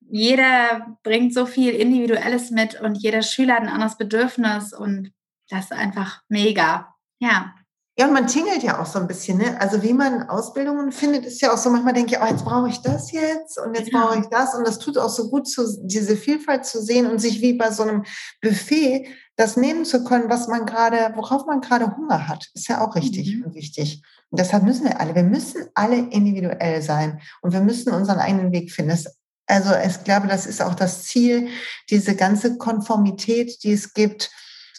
jeder 0.01 0.97
bringt 1.03 1.33
so 1.33 1.45
viel 1.45 1.73
Individuelles 1.73 2.51
mit 2.51 2.79
und 2.79 2.95
jeder 2.95 3.21
Schüler 3.21 3.55
hat 3.55 3.63
ein 3.63 3.69
anderes 3.69 3.97
Bedürfnis 3.97 4.73
und 4.73 5.11
das 5.49 5.65
ist 5.65 5.73
einfach 5.73 6.21
mega. 6.29 6.93
Ja. 7.19 7.55
Ja, 7.95 8.07
und 8.07 8.13
man 8.13 8.25
tingelt 8.25 8.63
ja 8.63 8.81
auch 8.81 8.87
so 8.87 8.97
ein 8.97 9.05
bisschen, 9.05 9.37
ne? 9.37 9.61
Also 9.61 9.83
wie 9.83 9.93
man 9.93 10.27
Ausbildungen 10.27 10.91
findet, 10.91 11.25
ist 11.25 11.41
ja 11.41 11.53
auch 11.53 11.57
so, 11.57 11.69
manchmal 11.69 11.93
denke 11.93 12.15
ich, 12.15 12.21
oh, 12.21 12.25
jetzt 12.25 12.43
brauche 12.43 12.67
ich 12.67 12.81
das 12.81 13.11
jetzt 13.11 13.59
und 13.59 13.77
jetzt 13.77 13.91
brauche 13.91 14.19
ich 14.19 14.25
das. 14.31 14.55
Und 14.55 14.65
das 14.67 14.79
tut 14.79 14.97
auch 14.97 15.09
so 15.09 15.29
gut, 15.29 15.47
zu, 15.47 15.79
diese 15.83 16.17
Vielfalt 16.17 16.65
zu 16.65 16.81
sehen 16.81 17.05
und 17.05 17.19
sich 17.19 17.41
wie 17.41 17.53
bei 17.53 17.69
so 17.69 17.83
einem 17.83 18.03
Buffet 18.41 19.07
das 19.35 19.57
nehmen 19.57 19.85
zu 19.85 20.03
können, 20.03 20.27
was 20.27 20.47
man 20.47 20.65
gerade, 20.65 21.13
worauf 21.15 21.45
man 21.45 21.61
gerade 21.61 21.95
Hunger 21.95 22.27
hat. 22.27 22.49
Ist 22.55 22.67
ja 22.67 22.81
auch 22.81 22.95
richtig 22.95 23.35
mhm. 23.35 23.45
und 23.45 23.55
wichtig. 23.55 24.01
Und 24.31 24.39
deshalb 24.39 24.63
müssen 24.63 24.85
wir 24.85 24.99
alle, 24.99 25.13
wir 25.13 25.23
müssen 25.23 25.67
alle 25.75 25.97
individuell 25.97 26.81
sein 26.81 27.21
und 27.43 27.53
wir 27.53 27.61
müssen 27.61 27.93
unseren 27.93 28.17
eigenen 28.17 28.51
Weg 28.51 28.71
finden. 28.71 28.97
also 29.45 29.69
ich 29.85 30.03
glaube, 30.03 30.27
das 30.27 30.47
ist 30.47 30.63
auch 30.63 30.73
das 30.73 31.03
Ziel, 31.03 31.49
diese 31.91 32.15
ganze 32.15 32.57
Konformität, 32.57 33.63
die 33.63 33.73
es 33.73 33.93
gibt, 33.93 34.31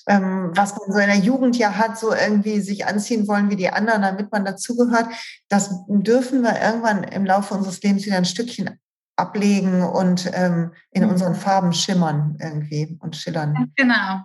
ähm, 0.06 0.50
was 0.54 0.76
man 0.76 0.92
so 0.92 0.98
in 0.98 1.06
der 1.06 1.18
Jugend 1.18 1.56
ja 1.56 1.76
hat, 1.76 1.98
so 1.98 2.12
irgendwie 2.12 2.60
sich 2.60 2.86
anziehen 2.86 3.26
wollen 3.26 3.50
wie 3.50 3.56
die 3.56 3.70
anderen, 3.70 4.02
damit 4.02 4.30
man 4.32 4.44
dazugehört, 4.44 5.08
das 5.48 5.70
dürfen 5.88 6.42
wir 6.42 6.60
irgendwann 6.60 7.04
im 7.04 7.24
Laufe 7.24 7.54
unseres 7.54 7.82
Lebens 7.82 8.04
wieder 8.04 8.16
ein 8.16 8.24
Stückchen 8.24 8.78
ablegen 9.16 9.82
und 9.82 10.30
ähm, 10.34 10.72
in 10.90 11.04
mhm. 11.04 11.10
unseren 11.10 11.34
Farben 11.34 11.72
schimmern 11.72 12.36
irgendwie 12.40 12.98
und 13.00 13.16
schillern. 13.16 13.72
Genau. 13.76 14.20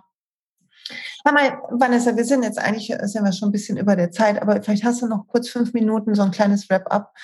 Sag 1.22 1.34
mal, 1.34 1.60
Vanessa, 1.70 2.16
wir 2.16 2.24
sind 2.24 2.42
jetzt 2.42 2.58
eigentlich, 2.58 2.92
sind 3.02 3.24
wir 3.24 3.32
schon 3.32 3.50
ein 3.50 3.52
bisschen 3.52 3.76
über 3.76 3.94
der 3.94 4.10
Zeit, 4.10 4.42
aber 4.42 4.60
vielleicht 4.62 4.84
hast 4.84 5.02
du 5.02 5.06
noch 5.06 5.26
kurz 5.28 5.48
fünf 5.48 5.72
Minuten 5.72 6.14
so 6.14 6.22
ein 6.22 6.32
kleines 6.32 6.68
Wrap-up. 6.68 7.14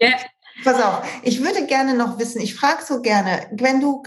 Ja, 0.00 0.10
Pass 0.64 0.82
auf, 0.82 1.20
ich 1.22 1.42
würde 1.42 1.66
gerne 1.66 1.94
noch 1.94 2.18
wissen, 2.18 2.40
ich 2.40 2.54
frage 2.54 2.84
so 2.84 3.00
gerne, 3.00 3.48
wenn 3.52 3.80
du 3.80 4.02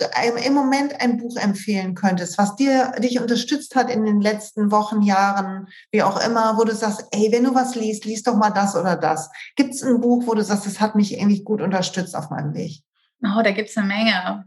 im 0.45 0.53
Moment 0.53 0.99
ein 0.99 1.17
Buch 1.17 1.37
empfehlen 1.37 1.95
könntest, 1.95 2.37
was 2.37 2.55
dir 2.55 2.91
dich 2.99 3.21
unterstützt 3.21 3.75
hat 3.75 3.89
in 3.89 4.05
den 4.05 4.19
letzten 4.19 4.69
Wochen, 4.69 5.01
Jahren, 5.01 5.67
wie 5.91 6.03
auch 6.03 6.23
immer, 6.25 6.57
wo 6.57 6.65
du 6.65 6.75
sagst, 6.75 7.05
ey, 7.11 7.31
wenn 7.31 7.45
du 7.45 7.55
was 7.55 7.75
liest, 7.75 8.05
liest 8.05 8.27
doch 8.27 8.35
mal 8.35 8.49
das 8.49 8.75
oder 8.75 8.97
das. 8.97 9.29
Gibt 9.55 9.73
es 9.73 9.81
ein 9.81 10.01
Buch, 10.01 10.23
wo 10.27 10.33
du 10.33 10.43
sagst, 10.43 10.65
das 10.65 10.81
hat 10.81 10.95
mich 10.95 11.13
irgendwie 11.13 11.43
gut 11.43 11.61
unterstützt 11.61 12.15
auf 12.15 12.29
meinem 12.29 12.53
Weg? 12.53 12.81
Oh, 13.23 13.41
da 13.41 13.51
gibt 13.51 13.69
es 13.69 13.77
eine 13.77 13.87
Menge. 13.87 14.45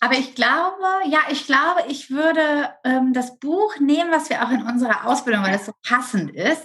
Aber 0.00 0.14
ich 0.14 0.34
glaube, 0.34 0.84
ja, 1.08 1.20
ich 1.30 1.46
glaube, 1.46 1.82
ich 1.88 2.10
würde 2.10 2.70
ähm, 2.84 3.12
das 3.12 3.38
Buch 3.38 3.78
nehmen, 3.78 4.10
was 4.10 4.30
wir 4.30 4.44
auch 4.44 4.50
in 4.50 4.62
unserer 4.62 5.06
Ausbildung, 5.06 5.44
weil 5.44 5.54
es 5.54 5.66
so 5.66 5.72
passend 5.86 6.34
ist, 6.34 6.62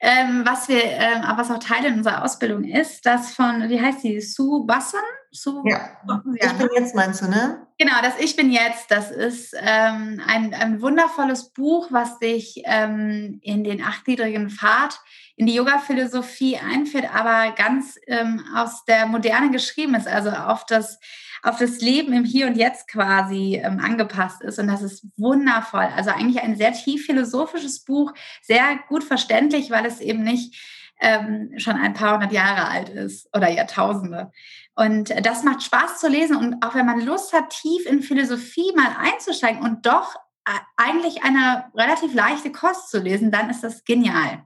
ähm, 0.00 0.42
was 0.44 0.68
wir, 0.68 0.82
ähm, 0.84 1.22
was 1.36 1.50
auch 1.50 1.58
Teil 1.58 1.84
in 1.84 1.94
unserer 1.98 2.24
Ausbildung 2.24 2.64
ist, 2.64 3.04
das 3.04 3.34
von, 3.34 3.68
wie 3.68 3.80
heißt 3.80 4.04
die, 4.04 4.20
Sue 4.20 4.64
Basson? 4.64 5.00
Sue, 5.30 5.62
ja. 5.66 5.90
ja, 6.06 6.22
ich 6.34 6.52
bin 6.52 6.66
ne? 6.66 6.72
jetzt, 6.76 6.94
meinst 6.94 7.22
du, 7.22 7.28
ne? 7.28 7.66
Genau, 7.78 7.94
das 8.02 8.14
Ich 8.18 8.34
bin 8.34 8.50
jetzt, 8.50 8.90
das 8.90 9.10
ist 9.10 9.54
ähm, 9.60 10.22
ein, 10.26 10.54
ein 10.54 10.80
wundervolles 10.80 11.52
Buch, 11.52 11.88
was 11.90 12.18
sich 12.18 12.62
ähm, 12.64 13.40
in 13.42 13.62
den 13.62 13.82
achtgliedrigen 13.82 14.50
Pfad 14.50 14.98
in 15.36 15.46
die 15.46 15.54
Yoga-Philosophie 15.54 16.58
einführt, 16.58 17.14
aber 17.14 17.52
ganz 17.52 17.96
ähm, 18.06 18.42
aus 18.54 18.84
der 18.84 19.06
Moderne 19.06 19.50
geschrieben 19.50 19.94
ist, 19.94 20.08
also 20.08 20.30
auf 20.30 20.64
das 20.66 20.98
auf 21.42 21.58
das 21.58 21.80
Leben 21.80 22.12
im 22.12 22.24
Hier 22.24 22.46
und 22.46 22.56
Jetzt 22.56 22.88
quasi 22.88 23.60
ähm, 23.62 23.80
angepasst 23.80 24.42
ist. 24.42 24.58
Und 24.58 24.68
das 24.68 24.82
ist 24.82 25.06
wundervoll. 25.16 25.88
Also 25.96 26.10
eigentlich 26.10 26.42
ein 26.42 26.56
sehr 26.56 26.72
tief 26.72 27.06
philosophisches 27.06 27.84
Buch, 27.84 28.12
sehr 28.42 28.78
gut 28.88 29.04
verständlich, 29.04 29.70
weil 29.70 29.86
es 29.86 30.00
eben 30.00 30.22
nicht 30.22 30.54
ähm, 31.00 31.52
schon 31.58 31.76
ein 31.76 31.94
paar 31.94 32.14
hundert 32.14 32.32
Jahre 32.32 32.68
alt 32.68 32.88
ist 32.88 33.28
oder 33.34 33.48
Jahrtausende. 33.48 34.32
Und 34.74 35.12
das 35.24 35.42
macht 35.42 35.62
Spaß 35.62 35.98
zu 36.00 36.08
lesen. 36.08 36.36
Und 36.36 36.64
auch 36.64 36.74
wenn 36.74 36.86
man 36.86 37.04
Lust 37.04 37.32
hat, 37.32 37.50
tief 37.50 37.86
in 37.86 38.02
Philosophie 38.02 38.72
mal 38.76 38.96
einzusteigen 38.98 39.62
und 39.62 39.86
doch 39.86 40.14
äh, 40.44 40.50
eigentlich 40.76 41.22
eine 41.24 41.64
relativ 41.74 42.14
leichte 42.14 42.52
Kost 42.52 42.90
zu 42.90 42.98
lesen, 42.98 43.30
dann 43.30 43.50
ist 43.50 43.62
das 43.62 43.84
genial. 43.84 44.44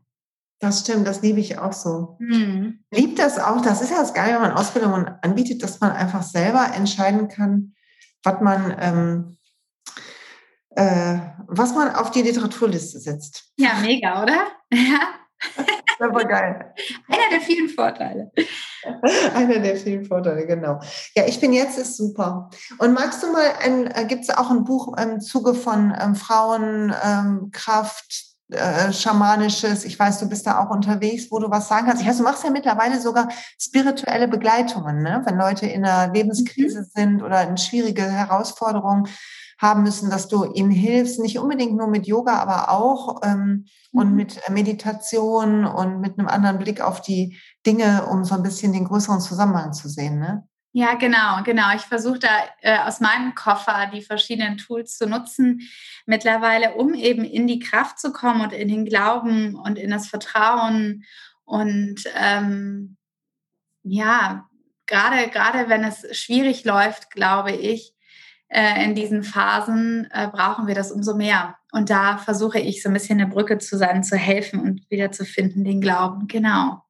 Das 0.63 0.79
stimmt, 0.79 1.09
das 1.09 1.23
liebe 1.23 1.41
ich 1.41 1.59
auch 1.59 1.73
so. 1.73 2.17
Mhm. 2.21 2.85
Liebt 2.93 3.19
das 3.19 3.41
auch, 3.41 3.61
das 3.63 3.83
ist 3.83 3.91
ja 3.91 3.97
das 3.97 4.15
Geile, 4.15 4.35
wenn 4.35 4.43
man 4.43 4.53
Ausbildungen 4.53 5.11
anbietet, 5.21 5.61
dass 5.61 5.81
man 5.81 5.91
einfach 5.91 6.23
selber 6.23 6.71
entscheiden 6.77 7.27
kann, 7.27 7.75
was 8.23 8.41
man, 8.41 8.77
ähm, 8.79 9.37
äh, 10.77 11.19
was 11.49 11.75
man 11.75 11.93
auf 11.93 12.13
die 12.13 12.23
Literaturliste 12.23 13.01
setzt. 13.01 13.51
Ja, 13.57 13.75
mega, 13.83 14.23
oder? 14.23 14.47
Ja. 14.73 15.01
War 15.99 16.25
geil. 16.25 16.73
Einer 17.09 17.31
der 17.33 17.41
vielen 17.41 17.69
Vorteile. 17.69 18.31
Einer 19.35 19.59
der 19.59 19.77
vielen 19.77 20.05
Vorteile, 20.05 20.47
genau. 20.47 20.81
Ja, 21.17 21.27
ich 21.27 21.41
bin 21.41 21.53
jetzt 21.53 21.77
ist 21.77 21.97
super. 21.97 22.51
Und 22.79 22.93
magst 22.93 23.21
du 23.25 23.33
mal, 23.33 23.47
äh, 23.61 24.05
gibt 24.07 24.23
es 24.23 24.31
auch 24.31 24.51
ein 24.51 24.63
Buch 24.63 24.97
im 24.97 25.21
Zuge 25.21 25.55
von 25.55 25.93
ähm, 26.01 26.15
Frauenkraft, 26.15 28.07
ähm, 28.11 28.32
äh, 28.53 28.92
schamanisches, 28.92 29.84
ich 29.84 29.98
weiß, 29.98 30.20
du 30.20 30.28
bist 30.28 30.46
da 30.46 30.62
auch 30.62 30.70
unterwegs, 30.70 31.28
wo 31.30 31.38
du 31.38 31.50
was 31.50 31.68
sagen 31.68 31.86
kannst. 31.86 32.03
Ich 32.03 32.09
weiß, 32.09 32.18
du 32.18 32.22
machst 32.22 32.44
ja 32.44 32.50
mittlerweile 32.50 33.00
sogar 33.00 33.28
spirituelle 33.59 34.28
Begleitungen, 34.28 35.03
ne? 35.03 35.22
wenn 35.24 35.36
Leute 35.36 35.66
in 35.66 35.84
einer 35.84 36.12
Lebenskrise 36.12 36.80
mhm. 36.80 36.86
sind 36.94 37.22
oder 37.22 37.48
in 37.48 37.57
schwierige 37.57 38.03
Herausforderungen. 38.03 39.09
haben 39.59 39.84
müssen, 39.84 40.11
dass 40.11 40.26
du 40.26 40.44
ihnen 40.55 40.72
hilfst, 40.72 41.20
nicht 41.20 41.38
unbedingt 41.38 41.76
nur 41.76 41.86
mit 41.86 42.09
Yoga, 42.09 42.34
aber 42.34 42.70
auch 42.70 43.20
ähm, 43.22 43.66
mhm. 43.92 44.00
und 44.00 44.14
mit 44.16 44.40
Meditation 44.50 45.64
und 45.64 46.00
mit 46.00 46.18
einem 46.18 46.26
anderen 46.26 46.59
Blick 46.59 46.80
auf 46.80 47.00
die 47.00 47.38
Dinge, 47.64 48.07
um 48.07 48.24
so 48.24 48.34
ein 48.34 48.42
bisschen 48.42 48.72
den 48.72 48.86
größeren 48.86 49.20
Zusammenhang 49.20 49.72
zu 49.72 49.88
sehen. 49.88 50.18
Ne? 50.18 50.48
Ja, 50.75 50.95
genau, 50.95 51.43
genau. 51.45 51.75
Ich 51.75 51.83
versuche 51.83 52.18
da 52.18 52.29
äh, 52.62 52.79
aus 52.79 53.01
meinem 53.01 53.35
Koffer 53.35 53.91
die 53.93 54.01
verschiedenen 54.01 54.57
Tools 54.57 54.97
zu 54.97 55.07
nutzen 55.07 55.68
mittlerweile, 56.07 56.75
um 56.75 56.95
eben 56.95 57.25
in 57.25 57.47
die 57.47 57.59
Kraft 57.59 57.99
zu 57.99 58.11
kommen 58.12 58.41
und 58.41 58.55
in 58.55 58.68
den 58.68 58.87
Glauben 58.87 59.55
und 59.55 59.79
in 59.79 59.91
das 59.91 60.09
Vertrauen 60.09 61.05
und 61.45 62.05
ähm, 62.16 62.97
ja, 63.83 64.49
gerade 64.87 65.29
gerade 65.29 65.68
wenn 65.68 65.85
es 65.85 66.07
schwierig 66.16 66.64
läuft, 66.64 67.11
glaube 67.11 67.53
ich, 67.53 67.95
äh, 68.49 68.85
in 68.85 68.95
diesen 68.95 69.25
Phasen 69.25 70.09
äh, 70.11 70.29
brauchen 70.29 70.66
wir 70.66 70.75
das 70.75 70.91
umso 70.91 71.14
mehr. 71.14 71.57
Und 71.73 71.91
da 71.91 72.18
versuche 72.18 72.59
ich 72.61 72.83
so 72.83 72.89
ein 72.89 72.95
bisschen 72.95 73.20
eine 73.20 73.31
Brücke 73.31 73.59
zu 73.59 73.77
sein, 73.77 74.05
zu 74.05 74.16
helfen 74.16 74.61
und 74.61 74.91
wieder 74.91 75.11
zu 75.11 75.25
finden, 75.25 75.64
den 75.64 75.81
Glauben. 75.81 76.29
Genau. 76.29 76.83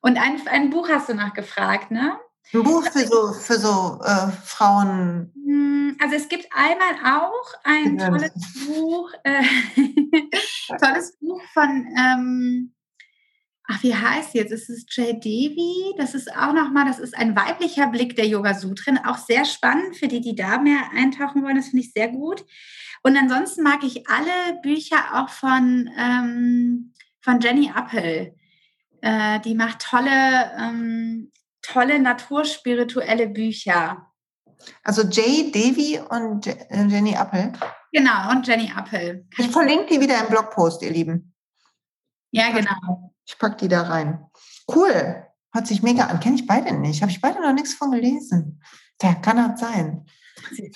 Und 0.00 0.18
ein, 0.18 0.40
ein 0.50 0.70
Buch 0.70 0.88
hast 0.88 1.08
du 1.08 1.14
noch 1.14 1.34
gefragt, 1.34 1.90
ne? 1.90 2.18
Ein 2.52 2.62
Buch 2.62 2.84
für 2.90 3.06
so, 3.06 3.32
für 3.32 3.58
so 3.58 4.00
äh, 4.04 4.30
Frauen. 4.44 5.32
Hm, 5.34 5.96
also 6.00 6.16
es 6.16 6.28
gibt 6.28 6.46
einmal 6.52 7.20
auch 7.20 7.54
ein 7.64 7.96
tolles 7.96 8.32
Buch, 8.66 9.10
äh, 9.24 9.42
tolles 10.78 11.16
Buch 11.18 11.40
von, 11.54 11.86
ähm, 11.96 12.74
ach 13.68 13.82
wie 13.82 13.94
heißt 13.94 14.34
jetzt? 14.34 14.52
Es 14.52 14.68
ist 14.68 14.94
Jay 14.94 15.18
Devi. 15.18 15.94
Das 15.96 16.14
ist 16.14 16.34
auch 16.36 16.52
nochmal, 16.52 16.84
das 16.84 16.98
ist 16.98 17.16
ein 17.16 17.34
weiblicher 17.36 17.86
Blick 17.86 18.16
der 18.16 18.26
Yoga 18.26 18.54
Sutren. 18.54 18.98
Auch 18.98 19.18
sehr 19.18 19.44
spannend 19.44 19.96
für 19.96 20.08
die, 20.08 20.20
die 20.20 20.36
da 20.36 20.58
mehr 20.58 20.90
eintauchen 20.94 21.42
wollen. 21.42 21.56
Das 21.56 21.68
finde 21.68 21.84
ich 21.86 21.92
sehr 21.92 22.08
gut. 22.08 22.44
Und 23.02 23.16
ansonsten 23.16 23.62
mag 23.62 23.82
ich 23.82 24.08
alle 24.08 24.60
Bücher 24.62 24.98
auch 25.14 25.28
von, 25.28 25.90
ähm, 25.98 26.92
von 27.20 27.40
Jenny 27.40 27.70
Appel. 27.74 28.34
Äh, 29.00 29.40
die 29.40 29.54
macht 29.54 29.80
tolle 29.80 30.52
ähm, 30.58 31.32
tolle 31.62 31.98
naturspirituelle 31.98 33.28
Bücher. 33.28 34.06
Also 34.84 35.02
Jay 35.02 35.50
Devi 35.50 36.00
und 36.00 36.46
äh, 36.46 36.84
Jenny 36.86 37.16
Appel. 37.16 37.52
Genau, 37.92 38.30
und 38.30 38.46
Jenny 38.46 38.72
Appel. 38.74 39.26
ich 39.36 39.48
verlinke 39.48 39.94
die 39.94 40.00
wieder 40.00 40.20
im 40.20 40.28
Blogpost, 40.28 40.82
ihr 40.82 40.90
Lieben. 40.90 41.34
Ja, 42.30 42.50
genau. 42.50 43.12
Ich 43.26 43.38
packe 43.38 43.56
die 43.56 43.68
da 43.68 43.82
rein. 43.82 44.24
Cool. 44.74 45.26
Hört 45.52 45.66
sich 45.66 45.82
mega 45.82 46.06
an. 46.06 46.20
Kenne 46.20 46.36
ich 46.36 46.46
beide 46.46 46.72
nicht. 46.74 47.02
Habe 47.02 47.12
ich 47.12 47.20
beide 47.20 47.40
noch 47.40 47.52
nichts 47.52 47.74
von 47.74 47.90
gelesen. 47.90 48.62
Da 48.98 49.14
kann 49.14 49.36
das 49.36 49.60
sein. 49.60 50.06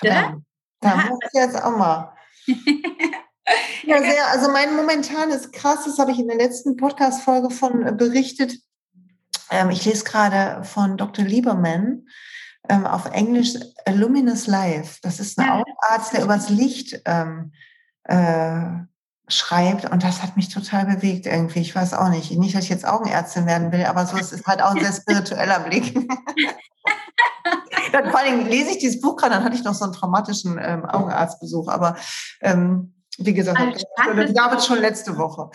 Da, 0.03 0.37
da 0.81 0.97
muss 0.97 1.19
ich 1.23 1.41
jetzt 1.41 1.63
auch 1.63 1.77
mal. 1.77 2.15
ja, 3.85 3.99
sehr. 3.99 4.27
Also 4.29 4.51
mein 4.51 4.77
momentanes 4.77 5.51
krasses 5.51 5.99
habe 5.99 6.13
ich 6.13 6.19
in 6.19 6.29
der 6.29 6.37
letzten 6.37 6.77
Podcast-Folge 6.77 7.51
von 7.51 7.87
äh, 7.87 7.93
berichtet. 7.93 8.59
Ähm, 9.51 9.71
ich 9.71 9.85
lese 9.85 10.05
gerade 10.05 10.65
von 10.65 10.97
Dr. 10.97 11.25
Lieberman 11.25 12.07
ähm, 12.69 12.87
auf 12.87 13.07
Englisch 13.07 13.55
A 13.87 13.91
Luminous 13.91 14.47
Life. 14.47 14.99
Das 15.03 15.21
ist 15.21 15.39
ein 15.39 15.49
Augenarzt, 15.49 16.13
der 16.13 16.25
übers 16.25 16.49
Licht 16.49 17.01
ähm, 17.05 17.53
äh, 18.05 18.85
schreibt 19.29 19.91
und 19.91 20.05
das 20.05 20.23
hat 20.23 20.37
mich 20.37 20.49
total 20.49 20.87
bewegt 20.87 21.27
irgendwie. 21.27 21.61
Ich 21.61 21.75
weiß 21.75 21.95
auch 21.95 22.09
nicht. 22.09 22.31
Nicht, 22.33 22.55
dass 22.55 22.65
ich 22.65 22.71
jetzt 22.71 22.87
Augenärztin 22.87 23.47
werden 23.47 23.73
will, 23.73 23.85
aber 23.85 24.07
so 24.07 24.17
ist 24.17 24.33
es 24.33 24.47
halt 24.47 24.63
auch 24.63 24.75
ein 24.75 24.83
sehr 24.83 24.93
spiritueller 24.93 25.61
Blick. 25.61 25.95
dann 27.93 28.11
vor 28.11 28.21
allem 28.21 28.47
lese 28.47 28.71
ich 28.71 28.79
dieses 28.79 29.01
Buch 29.01 29.17
gerade, 29.17 29.35
dann 29.35 29.45
hatte 29.45 29.57
ich 29.57 29.65
noch 29.65 29.75
so 29.75 29.85
einen 29.85 29.93
traumatischen 29.93 30.59
ähm, 30.63 30.85
Augenarztbesuch, 30.85 31.69
aber 31.69 31.97
ähm, 32.41 32.95
wie 33.19 33.35
gesagt, 33.35 33.87
das 34.15 34.35
gab 34.35 34.53
es 34.59 34.67
schon 34.67 34.79
letzte 34.79 35.17
Woche. 35.17 35.51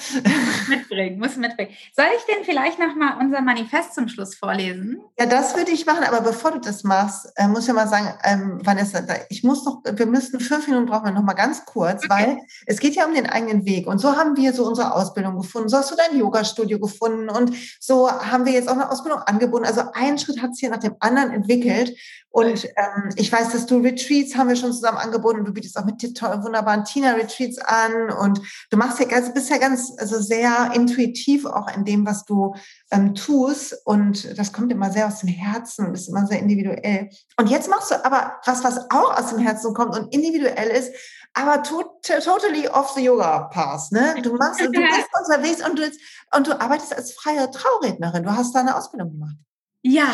Mitbringen, 0.67 1.19
muss 1.19 1.35
mitbringen. 1.37 1.71
Soll 1.95 2.05
ich 2.17 2.23
denn 2.25 2.43
vielleicht 2.43 2.79
nochmal 2.79 3.17
unser 3.19 3.41
Manifest 3.41 3.93
zum 3.93 4.07
Schluss 4.07 4.35
vorlesen? 4.35 4.99
Ja, 5.19 5.25
das 5.25 5.55
würde 5.55 5.71
ich 5.71 5.85
machen, 5.85 6.03
aber 6.03 6.21
bevor 6.21 6.51
du 6.51 6.59
das 6.59 6.83
machst, 6.83 7.31
äh, 7.35 7.47
muss 7.47 7.67
ich 7.67 7.73
mal 7.73 7.87
sagen, 7.87 8.13
ähm, 8.23 8.59
Vanessa, 8.63 9.01
ich 9.29 9.43
muss 9.43 9.63
noch, 9.65 9.81
wir 9.83 10.05
müssten 10.05 10.39
fünf 10.39 10.67
Minuten 10.67 10.87
brauchen 10.87 11.05
wir 11.05 11.11
noch 11.11 11.23
mal 11.23 11.33
ganz 11.33 11.65
kurz, 11.65 12.03
okay. 12.05 12.09
weil 12.09 12.37
es 12.65 12.79
geht 12.79 12.95
ja 12.95 13.05
um 13.05 13.13
den 13.13 13.27
eigenen 13.27 13.65
Weg. 13.65 13.87
Und 13.87 13.99
so 13.99 14.15
haben 14.15 14.35
wir 14.37 14.53
so 14.53 14.65
unsere 14.65 14.93
Ausbildung 14.93 15.37
gefunden. 15.37 15.69
So 15.69 15.77
hast 15.77 15.91
du 15.91 15.95
dein 15.95 16.19
Yoga-Studio 16.19 16.79
gefunden 16.79 17.29
und 17.29 17.53
so 17.79 18.09
haben 18.09 18.45
wir 18.45 18.53
jetzt 18.53 18.69
auch 18.69 18.73
eine 18.73 18.89
Ausbildung 18.89 19.21
angeboten. 19.21 19.65
Also 19.65 19.83
ein 19.93 20.17
Schritt 20.17 20.41
hat 20.41 20.55
sich 20.55 20.61
hier 20.61 20.69
nach 20.69 20.79
dem 20.79 20.95
anderen 20.99 21.31
entwickelt. 21.31 21.95
Und 22.31 22.65
ähm, 22.77 23.09
ich 23.17 23.31
weiß, 23.31 23.49
dass 23.51 23.65
du 23.65 23.79
Retreats 23.79 24.35
haben 24.35 24.47
wir 24.47 24.55
schon 24.55 24.71
zusammen 24.71 24.97
angeboten. 24.97 25.43
Du 25.43 25.51
bietest 25.51 25.77
auch 25.77 25.83
mit 25.83 26.01
wunderbaren 26.01 26.85
Tina-Retreats 26.85 27.57
an 27.59 28.09
und 28.09 28.41
du 28.69 28.77
machst 28.77 28.99
ja 28.99 29.05
ganz, 29.05 29.33
bist 29.33 29.49
ja 29.49 29.57
ganz, 29.57 29.93
also 29.97 30.17
sehr 30.19 30.71
intuitiv 30.73 31.45
auch 31.45 31.67
in 31.75 31.83
dem, 31.83 32.05
was 32.05 32.23
du 32.23 32.55
ähm, 32.89 33.15
tust. 33.15 33.75
Und 33.83 34.37
das 34.37 34.53
kommt 34.53 34.71
immer 34.71 34.91
sehr 34.91 35.07
aus 35.07 35.19
dem 35.19 35.29
Herzen 35.29 35.87
und 35.87 35.93
ist 35.93 36.07
immer 36.07 36.25
sehr 36.25 36.39
individuell. 36.39 37.09
Und 37.37 37.49
jetzt 37.49 37.69
machst 37.69 37.91
du 37.91 38.05
aber 38.05 38.39
was, 38.45 38.63
was 38.63 38.89
auch 38.91 39.17
aus 39.17 39.31
dem 39.31 39.39
Herzen 39.39 39.73
kommt 39.73 39.97
und 39.97 40.13
individuell 40.13 40.69
ist, 40.69 40.93
aber 41.33 41.63
to 41.63 41.83
totally 42.23 42.67
off 42.69 42.93
the 42.95 43.03
Yoga 43.03 43.49
Path. 43.51 43.91
Ne? 43.91 44.15
Du 44.21 44.35
machst, 44.35 44.61
du 44.61 44.69
bist 44.71 45.09
unterwegs 45.19 45.65
und 45.67 45.77
du, 45.77 45.91
und 46.35 46.47
du 46.47 46.61
arbeitest 46.61 46.95
als 46.95 47.11
freie 47.11 47.51
Traurednerin. 47.51 48.23
Du 48.23 48.31
hast 48.31 48.55
da 48.55 48.61
eine 48.61 48.75
Ausbildung 48.75 49.11
gemacht. 49.11 49.35
Ja, 49.83 50.13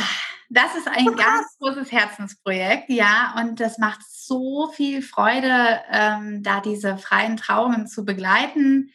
das 0.49 0.76
ist 0.76 0.88
ein 0.88 1.05
ganz 1.15 1.57
großes 1.59 1.91
Herzensprojekt, 1.91 2.89
ja, 2.89 3.36
und 3.38 3.59
das 3.59 3.78
macht 3.78 3.99
so 4.09 4.72
viel 4.72 5.01
Freude, 5.01 5.82
ähm, 5.91 6.41
da 6.41 6.61
diese 6.61 6.97
freien 6.97 7.36
Trauungen 7.36 7.86
zu 7.88 8.05
begleiten 8.05 8.91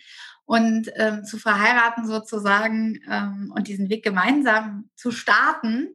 und 0.46 0.90
ähm, 0.96 1.24
zu 1.24 1.38
verheiraten 1.38 2.06
sozusagen 2.06 3.00
ähm, 3.08 3.52
und 3.54 3.68
diesen 3.68 3.90
Weg 3.90 4.02
gemeinsam 4.02 4.88
zu 4.96 5.10
starten. 5.10 5.94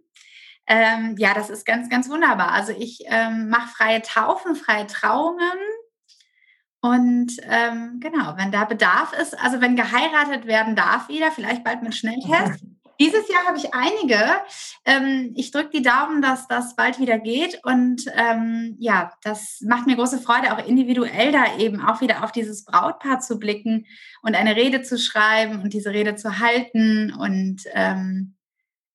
Ähm, 0.67 1.15
ja, 1.17 1.34
das 1.34 1.49
ist 1.49 1.65
ganz, 1.65 1.89
ganz 1.89 2.09
wunderbar. 2.09 2.51
Also 2.51 2.73
ich 2.78 2.99
ähm, 3.05 3.49
mache 3.49 3.69
freie 3.69 4.01
Taufen, 4.01 4.55
freie 4.55 4.86
Trauungen. 4.86 5.57
Und 6.82 7.38
ähm, 7.43 7.99
genau, 7.99 8.38
wenn 8.38 8.51
da 8.51 8.65
Bedarf 8.65 9.13
ist, 9.13 9.39
also 9.39 9.59
wenn 9.61 9.75
geheiratet 9.75 10.45
werden 10.45 10.75
darf 10.75 11.09
wieder, 11.09 11.32
vielleicht 11.32 11.63
bald 11.63 11.82
mit 11.82 11.95
Schnelltest, 11.95 12.63
Dieses 12.99 13.27
Jahr 13.29 13.45
habe 13.45 13.57
ich 13.57 13.73
einige. 13.73 14.19
Ähm, 14.85 15.33
ich 15.35 15.51
drücke 15.51 15.69
die 15.69 15.81
Daumen, 15.81 16.21
dass 16.21 16.47
das 16.47 16.75
bald 16.75 16.99
wieder 16.99 17.19
geht. 17.19 17.59
Und 17.63 18.05
ähm, 18.15 18.75
ja, 18.79 19.13
das 19.23 19.59
macht 19.61 19.85
mir 19.85 19.95
große 19.95 20.19
Freude, 20.19 20.53
auch 20.53 20.65
individuell 20.65 21.31
da 21.31 21.57
eben 21.57 21.81
auch 21.81 22.01
wieder 22.01 22.23
auf 22.23 22.31
dieses 22.31 22.65
Brautpaar 22.65 23.19
zu 23.19 23.37
blicken 23.37 23.85
und 24.23 24.35
eine 24.35 24.55
Rede 24.55 24.81
zu 24.81 24.97
schreiben 24.97 25.61
und 25.61 25.73
diese 25.73 25.91
Rede 25.91 26.15
zu 26.15 26.39
halten. 26.39 27.13
Und 27.13 27.63
ähm, 27.73 28.35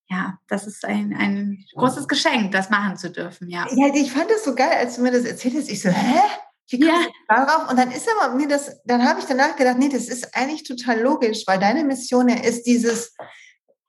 ja, 0.09 0.39
das 0.49 0.67
ist 0.67 0.85
ein, 0.85 1.15
ein 1.19 1.65
großes 1.75 2.09
Geschenk, 2.09 2.53
das 2.53 2.71
machen 2.71 2.97
zu 2.97 3.11
dürfen. 3.11 3.49
Ja. 3.49 3.67
ja, 3.71 3.95
ich 3.95 4.13
fand 4.13 4.31
es 4.31 4.45
so 4.45 4.55
geil, 4.55 4.73
als 4.79 4.97
du 4.97 5.03
mir 5.03 5.13
das 5.13 5.25
erzählt 5.25 5.55
hast. 5.57 5.71
Ich 5.71 5.81
so, 5.81 5.89
hä? 5.91 6.21
Wie 6.69 6.87
ja. 6.87 6.95
darauf? 7.29 7.71
Und 7.71 7.79
dann 7.79 7.91
ist 7.91 8.09
aber 8.09 8.35
mir 8.35 8.49
das, 8.49 8.81
dann 8.85 9.07
habe 9.07 9.21
ich 9.21 9.27
danach 9.27 9.57
gedacht, 9.57 9.79
nee, 9.79 9.89
das 9.89 10.09
ist 10.09 10.35
eigentlich 10.35 10.65
total 10.65 11.01
logisch, 11.01 11.45
weil 11.47 11.59
deine 11.59 11.85
Mission 11.85 12.29
ja 12.29 12.37
ist 12.37 12.65
dieses, 12.65 13.15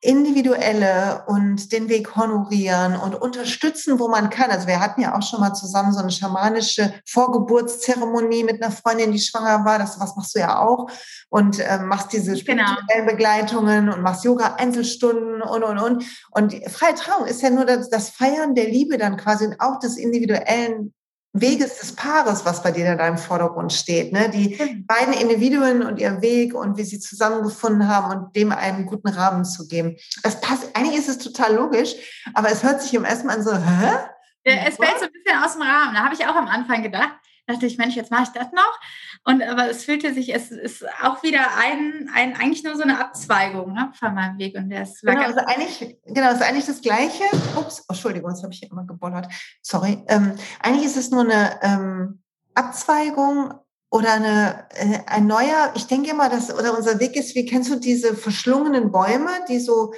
individuelle 0.03 1.23
und 1.27 1.71
den 1.71 1.87
Weg 1.87 2.15
honorieren 2.17 2.97
und 2.97 3.15
unterstützen, 3.15 3.99
wo 3.99 4.09
man 4.09 4.29
kann. 4.29 4.51
Also 4.51 4.67
wir 4.67 4.81
hatten 4.81 4.99
ja 4.99 5.17
auch 5.17 5.21
schon 5.23 5.39
mal 5.39 5.53
zusammen 5.53 5.93
so 5.93 5.99
eine 5.99 6.11
schamanische 6.11 6.93
Vorgeburtszeremonie 7.07 8.43
mit 8.43 8.61
einer 8.61 8.71
Freundin, 8.71 9.13
die 9.13 9.19
schwanger 9.19 9.63
war. 9.63 9.79
Das 9.79 9.99
was 10.01 10.15
machst 10.17 10.35
du 10.35 10.39
ja 10.39 10.59
auch 10.59 10.89
und 11.29 11.59
äh, 11.59 11.79
machst 11.79 12.11
diese 12.11 12.33
genau. 12.33 12.39
spirituellen 12.39 12.85
genau. 12.89 13.11
Begleitungen 13.11 13.89
und 13.89 14.01
machst 14.01 14.25
Yoga 14.25 14.55
Einzelstunden 14.55 15.41
und 15.41 15.63
und 15.63 15.79
und. 15.79 16.05
Und 16.31 16.53
freie 16.69 16.95
Trauung 16.95 17.25
ist 17.25 17.41
ja 17.41 17.49
nur 17.49 17.65
das, 17.65 17.89
das 17.89 18.09
Feiern 18.09 18.55
der 18.55 18.65
Liebe 18.65 18.97
dann 18.97 19.15
quasi 19.15 19.45
und 19.45 19.59
auch 19.61 19.79
des 19.79 19.95
individuellen 19.95 20.93
Weges 21.33 21.79
des 21.79 21.95
Paares, 21.95 22.45
was 22.45 22.61
bei 22.61 22.71
dir 22.71 22.91
in 22.91 22.97
deinem 22.97 23.17
Vordergrund 23.17 23.73
steht. 23.73 24.13
Ne? 24.13 24.29
Die 24.29 24.55
mhm. 24.55 24.85
beiden 24.85 25.13
Individuen 25.13 25.81
und 25.81 25.99
ihr 25.99 26.21
Weg 26.21 26.53
und 26.53 26.77
wie 26.77 26.83
sie 26.83 26.99
zusammengefunden 26.99 27.87
haben 27.87 28.15
und 28.15 28.35
dem 28.35 28.51
einen 28.51 28.85
guten 28.85 29.09
Rahmen 29.09 29.43
zu 29.43 29.67
geben. 29.67 29.95
Es 30.21 30.39
passt, 30.39 30.75
eigentlich 30.75 30.97
ist 30.97 31.09
es 31.09 31.17
total 31.17 31.55
logisch, 31.55 31.95
aber 32.35 32.49
es 32.49 32.61
hört 32.61 32.83
sich 32.83 32.93
im 32.93 33.03
ersten 33.03 33.27
Mal 33.27 33.37
an 33.37 33.43
so, 33.43 33.55
hä? 33.55 33.97
Es 34.43 34.75
fällt 34.75 34.99
so 34.99 35.05
ein 35.05 35.11
bisschen 35.11 35.43
aus 35.43 35.53
dem 35.53 35.63
Rahmen. 35.63 35.95
Da 35.95 36.03
habe 36.03 36.13
ich 36.13 36.25
auch 36.27 36.35
am 36.35 36.47
Anfang 36.47 36.83
gedacht, 36.83 37.13
dachte 37.47 37.65
ich, 37.65 37.77
Mensch, 37.77 37.95
jetzt 37.95 38.11
mache 38.11 38.23
ich 38.23 38.29
das 38.29 38.51
noch. 38.51 38.79
Und 39.25 39.41
aber 39.41 39.69
es 39.69 39.85
fühlte 39.85 40.13
sich, 40.13 40.33
es 40.33 40.51
ist 40.51 40.85
auch 41.01 41.23
wieder 41.23 41.57
ein, 41.57 42.09
ein 42.13 42.35
eigentlich 42.35 42.63
nur 42.63 42.75
so 42.75 42.83
eine 42.83 42.99
Abzweigung 42.99 43.71
ne, 43.71 43.91
von 43.97 44.13
meinem 44.13 44.37
Weg. 44.37 44.55
Und 44.55 44.69
der 44.69 44.83
ist 44.83 45.01
genau, 45.01 45.21
also 45.21 45.39
eigentlich, 45.45 45.97
genau, 46.05 46.31
ist 46.31 46.41
eigentlich 46.41 46.65
das 46.65 46.81
Gleiche. 46.81 47.23
Ups, 47.55 47.85
Entschuldigung, 47.87 48.31
jetzt 48.31 48.43
habe 48.43 48.53
ich 48.53 48.59
hier 48.59 48.69
immer 48.69 48.85
gebollert. 48.85 49.27
Sorry. 49.61 50.03
Ähm, 50.07 50.35
eigentlich 50.59 50.85
ist 50.85 50.97
es 50.97 51.09
nur 51.09 51.21
eine 51.21 51.57
ähm, 51.61 52.21
Abzweigung 52.53 53.53
oder 53.93 54.13
eine, 54.13 54.65
äh, 54.73 54.97
ein 55.05 55.27
neuer, 55.27 55.71
ich 55.75 55.85
denke 55.85 56.09
immer, 56.09 56.27
dass, 56.27 56.51
oder 56.51 56.75
unser 56.75 56.99
Weg 56.99 57.15
ist, 57.15 57.35
wie 57.35 57.45
kennst 57.45 57.69
du 57.69 57.75
diese 57.75 58.15
verschlungenen 58.15 58.91
Bäume, 58.91 59.29
die 59.47 59.59
so, 59.59 59.93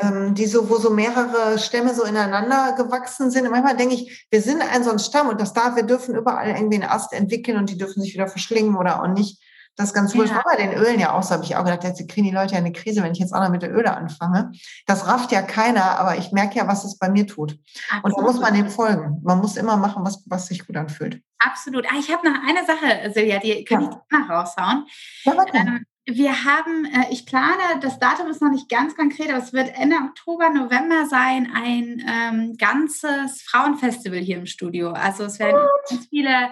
ähm, 0.00 0.34
die 0.34 0.46
so, 0.46 0.70
wo 0.70 0.76
so 0.76 0.90
mehrere 0.90 1.58
Stämme 1.58 1.92
so 1.92 2.04
ineinander 2.04 2.74
gewachsen 2.76 3.32
sind. 3.32 3.44
Und 3.44 3.50
manchmal 3.50 3.76
denke 3.76 3.96
ich, 3.96 4.28
wir 4.30 4.40
sind 4.40 4.62
ein 4.62 4.84
so 4.84 4.92
ein 4.92 5.00
Stamm 5.00 5.28
und 5.28 5.40
das 5.40 5.52
darf, 5.52 5.74
wir 5.74 5.82
dürfen 5.82 6.14
überall 6.14 6.50
irgendwie 6.50 6.76
einen 6.76 6.88
Ast 6.88 7.12
entwickeln 7.12 7.58
und 7.58 7.68
die 7.68 7.76
dürfen 7.76 8.00
sich 8.00 8.14
wieder 8.14 8.28
verschlingen 8.28 8.76
oder 8.76 9.02
auch 9.02 9.08
nicht. 9.08 9.42
Das 9.76 9.88
ist 9.88 9.94
ganz 9.94 10.14
cool. 10.14 10.26
Ja. 10.26 10.42
bei 10.44 10.56
den 10.56 10.74
Ölen 10.74 11.00
ja 11.00 11.12
auch 11.12 11.22
so, 11.22 11.30
habe 11.30 11.44
ich 11.44 11.56
auch 11.56 11.64
gedacht, 11.64 11.84
jetzt 11.84 12.06
kriegen 12.08 12.26
die 12.26 12.34
Leute 12.34 12.52
ja 12.52 12.58
eine 12.58 12.72
Krise, 12.72 13.02
wenn 13.02 13.12
ich 13.12 13.18
jetzt 13.18 13.32
auch 13.32 13.40
noch 13.40 13.48
mit 13.48 13.62
der 13.62 13.74
Öle 13.74 13.96
anfange. 13.96 14.52
Das 14.86 15.06
rafft 15.06 15.32
ja 15.32 15.40
keiner, 15.42 15.98
aber 15.98 16.18
ich 16.18 16.32
merke 16.32 16.56
ja, 16.56 16.68
was 16.68 16.84
es 16.84 16.98
bei 16.98 17.08
mir 17.08 17.26
tut. 17.26 17.58
Absolut. 17.88 18.04
Und 18.04 18.16
da 18.16 18.22
muss 18.22 18.40
man 18.40 18.54
dem 18.54 18.68
folgen. 18.68 19.20
Man 19.22 19.38
muss 19.38 19.56
immer 19.56 19.76
machen, 19.76 20.04
was, 20.04 20.22
was 20.26 20.46
sich 20.46 20.66
gut 20.66 20.76
anfühlt. 20.76 21.22
Absolut. 21.38 21.86
Ah, 21.86 21.96
ich 21.98 22.12
habe 22.12 22.30
noch 22.30 22.38
eine 22.46 22.66
Sache, 22.66 23.12
Silja, 23.12 23.38
die 23.38 23.64
kann 23.64 23.82
ja. 23.82 23.90
ich 23.90 24.18
mal 24.18 24.36
raushauen. 24.36 24.86
Ja, 25.24 25.36
warte. 25.36 25.56
Ähm, 25.56 25.86
wir 26.04 26.44
haben, 26.44 26.84
äh, 26.84 27.06
ich 27.10 27.26
plane, 27.26 27.80
das 27.80 27.98
Datum 27.98 28.26
ist 28.26 28.42
noch 28.42 28.50
nicht 28.50 28.68
ganz 28.68 28.96
konkret, 28.96 29.30
aber 29.30 29.38
es 29.38 29.52
wird 29.52 29.72
Ende 29.76 29.96
Oktober, 29.96 30.50
November 30.50 31.06
sein, 31.06 31.52
ein 31.54 32.04
ähm, 32.08 32.56
ganzes 32.58 33.42
Frauenfestival 33.42 34.18
hier 34.18 34.38
im 34.38 34.46
Studio. 34.46 34.90
Also 34.90 35.24
es 35.24 35.38
werden 35.38 35.60
ganz 35.88 36.06
viele 36.08 36.50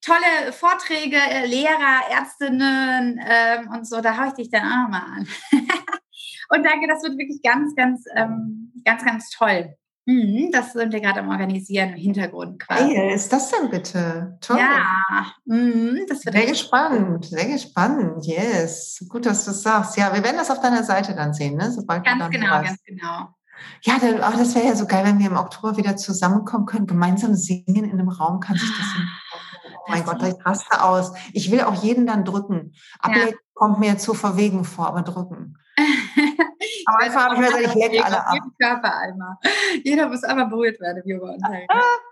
tolle 0.00 0.52
Vorträge, 0.52 1.16
äh, 1.16 1.46
Lehrer, 1.46 2.10
Ärztinnen 2.10 3.20
ähm, 3.26 3.70
und 3.70 3.86
so. 3.86 4.00
Da 4.00 4.16
haue 4.16 4.28
ich 4.28 4.34
dich 4.34 4.50
dann 4.50 4.62
auch 4.62 4.82
nochmal 4.84 5.02
an. 5.02 5.28
und 6.50 6.64
danke, 6.64 6.88
das 6.88 7.02
wird 7.02 7.18
wirklich 7.18 7.42
ganz, 7.42 7.74
ganz, 7.74 8.04
ähm, 8.16 8.72
ganz, 8.84 9.04
ganz 9.04 9.30
toll. 9.30 9.74
Mhm, 10.06 10.50
das 10.50 10.72
sind 10.72 10.92
wir 10.92 11.00
gerade 11.00 11.20
am 11.20 11.28
Organisieren 11.28 11.90
im 11.90 11.96
Hintergrund 11.96 12.58
quasi. 12.60 12.94
Hey, 12.94 13.14
ist 13.14 13.32
das 13.32 13.50
denn 13.50 13.70
bitte? 13.70 14.38
Toll. 14.40 14.58
Ja, 14.58 15.32
mhm, 15.44 16.04
das 16.08 16.24
wird 16.24 16.34
sehr 16.34 16.46
gespannt, 16.46 17.26
sehr 17.26 17.46
gespannt. 17.46 18.24
Yes, 18.24 19.04
gut, 19.08 19.26
dass 19.26 19.44
du 19.44 19.50
es 19.50 19.62
sagst. 19.62 19.96
Ja, 19.96 20.12
wir 20.12 20.24
werden 20.24 20.38
das 20.38 20.50
auf 20.50 20.60
deiner 20.60 20.82
Seite 20.82 21.14
dann 21.14 21.34
sehen, 21.34 21.56
ne? 21.56 21.70
Sobald 21.70 22.04
ganz 22.04 22.30
genau, 22.30 22.48
hast. 22.48 22.66
ganz 22.66 22.82
genau. 22.84 23.28
Ja, 23.82 23.98
dann, 24.00 24.16
oh, 24.16 24.38
das 24.38 24.54
wäre 24.54 24.66
ja 24.66 24.74
so 24.74 24.86
geil, 24.86 25.04
wenn 25.04 25.18
wir 25.18 25.26
im 25.26 25.36
Oktober 25.36 25.76
wieder 25.76 25.96
zusammenkommen 25.96 26.66
können, 26.66 26.86
gemeinsam 26.86 27.34
singen 27.34 27.84
in 27.84 27.92
einem 27.92 28.08
Raum. 28.08 28.40
Kann 28.40 28.56
sich 28.56 28.70
das 28.70 28.86
Oh 29.86 29.90
mein 29.90 30.04
Gott, 30.04 30.22
ich 30.22 30.44
raste 30.44 30.82
aus. 30.82 31.12
Ich 31.32 31.50
will 31.50 31.62
auch 31.62 31.82
jeden 31.82 32.06
dann 32.06 32.24
drücken. 32.24 32.74
Ablecken 32.98 33.30
ja. 33.30 33.36
kommt 33.54 33.80
mir 33.80 33.98
zu 33.98 34.14
verwegen 34.14 34.64
vor, 34.64 34.88
aber 34.88 35.02
drücken. 35.02 35.56
Am 36.86 36.96
Anfang 36.96 37.22
habe 37.22 37.34
ich 37.34 37.40
mir 37.40 37.46
gesagt, 37.46 37.66
ich 37.66 37.74
lecke 37.74 38.04
alle 38.04 38.26
ab. 38.26 38.34
Jeden 38.34 38.56
Körper 38.58 38.96
einmal. 38.96 39.36
Jeder 39.84 40.08
muss 40.08 40.22
einmal 40.24 40.46
berührt 40.46 40.80
werden 40.80 41.02
wie 41.04 41.14
Oberunteil. 41.14 41.66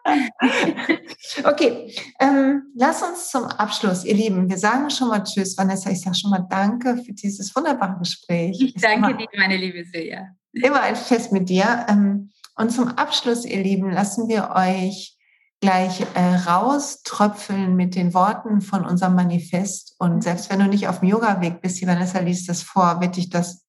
okay, 1.44 1.94
ähm, 2.20 2.72
lass 2.74 3.02
uns 3.02 3.30
zum 3.30 3.44
Abschluss, 3.44 4.04
ihr 4.04 4.14
Lieben, 4.14 4.48
wir 4.48 4.58
sagen 4.58 4.90
schon 4.90 5.08
mal 5.08 5.22
Tschüss, 5.22 5.56
Vanessa. 5.58 5.90
Ich 5.90 6.00
sage 6.00 6.16
schon 6.16 6.30
mal 6.30 6.46
Danke 6.48 6.96
für 6.96 7.12
dieses 7.12 7.54
wunderbare 7.54 7.98
Gespräch. 7.98 8.58
Ich 8.60 8.74
danke 8.74 9.16
dir, 9.16 9.26
meine 9.36 9.56
liebe 9.56 9.84
Silja. 9.84 10.28
Immer 10.52 10.80
ein 10.80 10.96
Fest 10.96 11.32
mit 11.32 11.48
dir. 11.48 11.86
Ähm, 11.88 12.30
und 12.56 12.70
zum 12.70 12.88
Abschluss, 12.88 13.44
ihr 13.44 13.62
Lieben, 13.62 13.90
lassen 13.90 14.28
wir 14.28 14.50
euch 14.54 15.17
gleich 15.60 16.06
äh, 16.14 16.34
rauströpfeln 16.48 17.74
mit 17.74 17.94
den 17.94 18.14
Worten 18.14 18.60
von 18.60 18.84
unserem 18.84 19.14
Manifest. 19.14 19.94
Und 19.98 20.22
selbst 20.22 20.50
wenn 20.50 20.60
du 20.60 20.66
nicht 20.66 20.88
auf 20.88 21.00
dem 21.00 21.08
Yoga-Weg 21.08 21.60
bist, 21.60 21.80
die 21.80 21.86
Vanessa 21.86 22.20
liest 22.20 22.48
das 22.48 22.62
vor, 22.62 23.00
wird 23.00 23.16
dich 23.16 23.28
das 23.28 23.64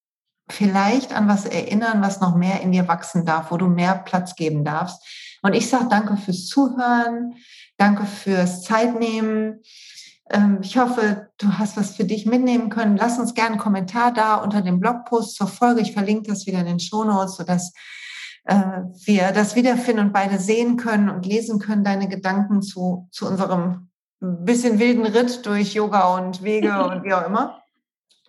vielleicht 0.52 1.14
an 1.14 1.28
was 1.28 1.46
erinnern, 1.46 2.02
was 2.02 2.20
noch 2.20 2.36
mehr 2.36 2.62
in 2.62 2.72
dir 2.72 2.88
wachsen 2.88 3.26
darf, 3.26 3.52
wo 3.52 3.58
du 3.58 3.68
mehr 3.68 3.96
Platz 3.96 4.36
geben 4.36 4.64
darfst. 4.64 5.02
Und 5.42 5.54
ich 5.54 5.70
sage 5.70 5.88
danke 5.90 6.18
fürs 6.18 6.48
Zuhören, 6.48 7.36
danke 7.78 8.06
fürs 8.06 8.64
Zeitnehmen. 8.64 9.62
Ähm, 10.30 10.60
ich 10.62 10.78
hoffe, 10.78 11.30
du 11.38 11.58
hast 11.58 11.78
was 11.78 11.96
für 11.96 12.04
dich 12.04 12.26
mitnehmen 12.26 12.70
können. 12.70 12.98
Lass 12.98 13.18
uns 13.18 13.34
gerne 13.34 13.52
einen 13.52 13.60
Kommentar 13.60 14.14
da 14.14 14.36
unter 14.36 14.62
dem 14.62 14.80
Blogpost 14.80 15.36
zur 15.36 15.48
Folge. 15.48 15.82
Ich 15.82 15.94
verlinke 15.94 16.30
das 16.30 16.46
wieder 16.46 16.60
in 16.60 16.66
den 16.66 16.80
Shownotes, 16.80 17.38
sodass 17.38 17.74
wir 19.06 19.32
das 19.32 19.56
wiederfinden 19.56 20.08
und 20.08 20.14
beide 20.14 20.40
sehen 20.40 20.78
können 20.78 21.10
und 21.10 21.26
lesen 21.26 21.60
können, 21.60 21.84
deine 21.84 22.08
Gedanken 22.08 22.62
zu, 22.62 23.08
zu 23.12 23.28
unserem 23.28 23.90
bisschen 24.20 24.80
wilden 24.80 25.06
Ritt 25.06 25.46
durch 25.46 25.74
Yoga 25.74 26.16
und 26.16 26.44
Wege 26.44 26.84
und 26.90 27.04
wie 27.04 27.14
auch 27.14 27.26
immer. 27.26 27.64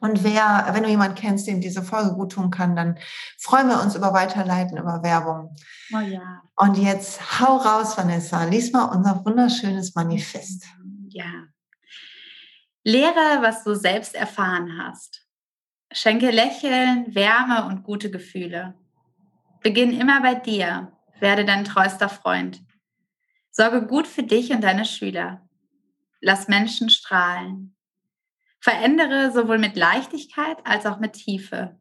Und 0.00 0.24
wer, 0.24 0.66
wenn 0.72 0.82
du 0.82 0.88
jemanden 0.88 1.14
kennst, 1.14 1.46
dem 1.46 1.60
diese 1.60 1.82
Folge 1.82 2.14
gut 2.14 2.32
tun 2.32 2.50
kann, 2.50 2.74
dann 2.74 2.98
freuen 3.38 3.68
wir 3.68 3.82
uns 3.82 3.94
über 3.94 4.14
Weiterleiten, 4.14 4.78
über 4.78 5.02
Werbung. 5.02 5.54
Oh 5.94 5.98
ja. 5.98 6.42
Und 6.56 6.78
jetzt 6.78 7.40
hau 7.40 7.56
raus, 7.56 7.98
Vanessa. 7.98 8.44
Lies 8.44 8.72
mal 8.72 8.84
unser 8.84 9.22
wunderschönes 9.26 9.94
Manifest. 9.94 10.64
Ja. 11.08 11.30
Lehre, 12.82 13.42
was 13.42 13.62
du 13.62 13.74
selbst 13.74 14.14
erfahren 14.14 14.78
hast. 14.82 15.26
Schenke 15.92 16.30
Lächeln, 16.30 17.14
Wärme 17.14 17.66
und 17.66 17.82
gute 17.82 18.10
Gefühle. 18.10 18.74
Beginn 19.62 19.92
immer 19.92 20.20
bei 20.22 20.34
dir. 20.34 20.92
Werde 21.20 21.44
dein 21.44 21.64
treuster 21.64 22.08
Freund. 22.08 22.62
Sorge 23.50 23.86
gut 23.86 24.06
für 24.06 24.22
dich 24.22 24.52
und 24.52 24.62
deine 24.62 24.84
Schüler. 24.84 25.46
Lass 26.20 26.48
Menschen 26.48 26.88
strahlen. 26.88 27.76
Verändere 28.60 29.32
sowohl 29.32 29.58
mit 29.58 29.76
Leichtigkeit 29.76 30.58
als 30.64 30.86
auch 30.86 30.98
mit 30.98 31.14
Tiefe. 31.14 31.78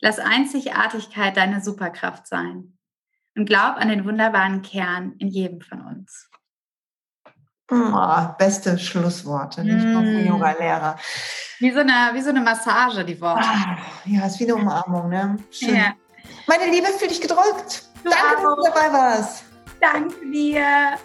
Lass 0.00 0.18
Einzigartigkeit 0.18 1.36
deine 1.36 1.62
Superkraft 1.62 2.26
sein. 2.26 2.78
Und 3.34 3.46
glaub 3.46 3.76
an 3.76 3.88
den 3.88 4.04
wunderbaren 4.04 4.62
Kern 4.62 5.14
in 5.18 5.28
jedem 5.28 5.60
von 5.60 5.82
uns. 5.82 6.30
Oh, 7.70 8.28
beste 8.38 8.78
Schlussworte, 8.78 9.64
nicht 9.64 9.84
nur 9.84 10.02
für 10.02 10.22
mm. 10.22 10.26
Yoga-Lehrer. 10.28 10.96
Wie, 11.58 11.72
so 11.72 11.80
eine, 11.80 12.14
wie 12.14 12.22
so 12.22 12.30
eine 12.30 12.40
Massage, 12.40 13.04
die 13.04 13.20
Worte. 13.20 13.44
Ah, 13.44 13.76
ja, 14.04 14.26
ist 14.26 14.38
wie 14.38 14.44
eine 14.44 14.54
Umarmung, 14.54 15.08
ne? 15.08 15.36
Schön. 15.50 15.74
Ja. 15.74 15.94
Meine 16.46 16.70
Liebe, 16.70 16.86
fühl 16.88 17.08
dich 17.08 17.20
gedrückt. 17.20 17.82
Du 18.04 18.10
Danke, 18.10 18.42
dass 18.42 18.42
du 18.42 18.62
dabei 18.62 18.92
warst. 18.92 19.44
Danke 19.80 20.30
dir. 20.30 20.96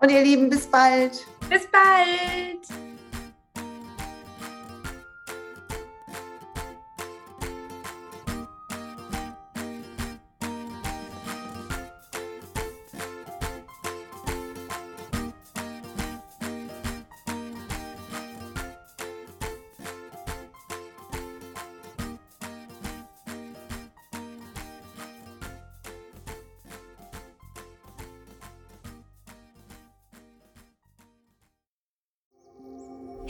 Und 0.00 0.10
ihr 0.10 0.22
Lieben, 0.22 0.48
bis 0.48 0.66
bald. 0.66 1.26
Bis 1.48 1.66
bald. 1.70 2.87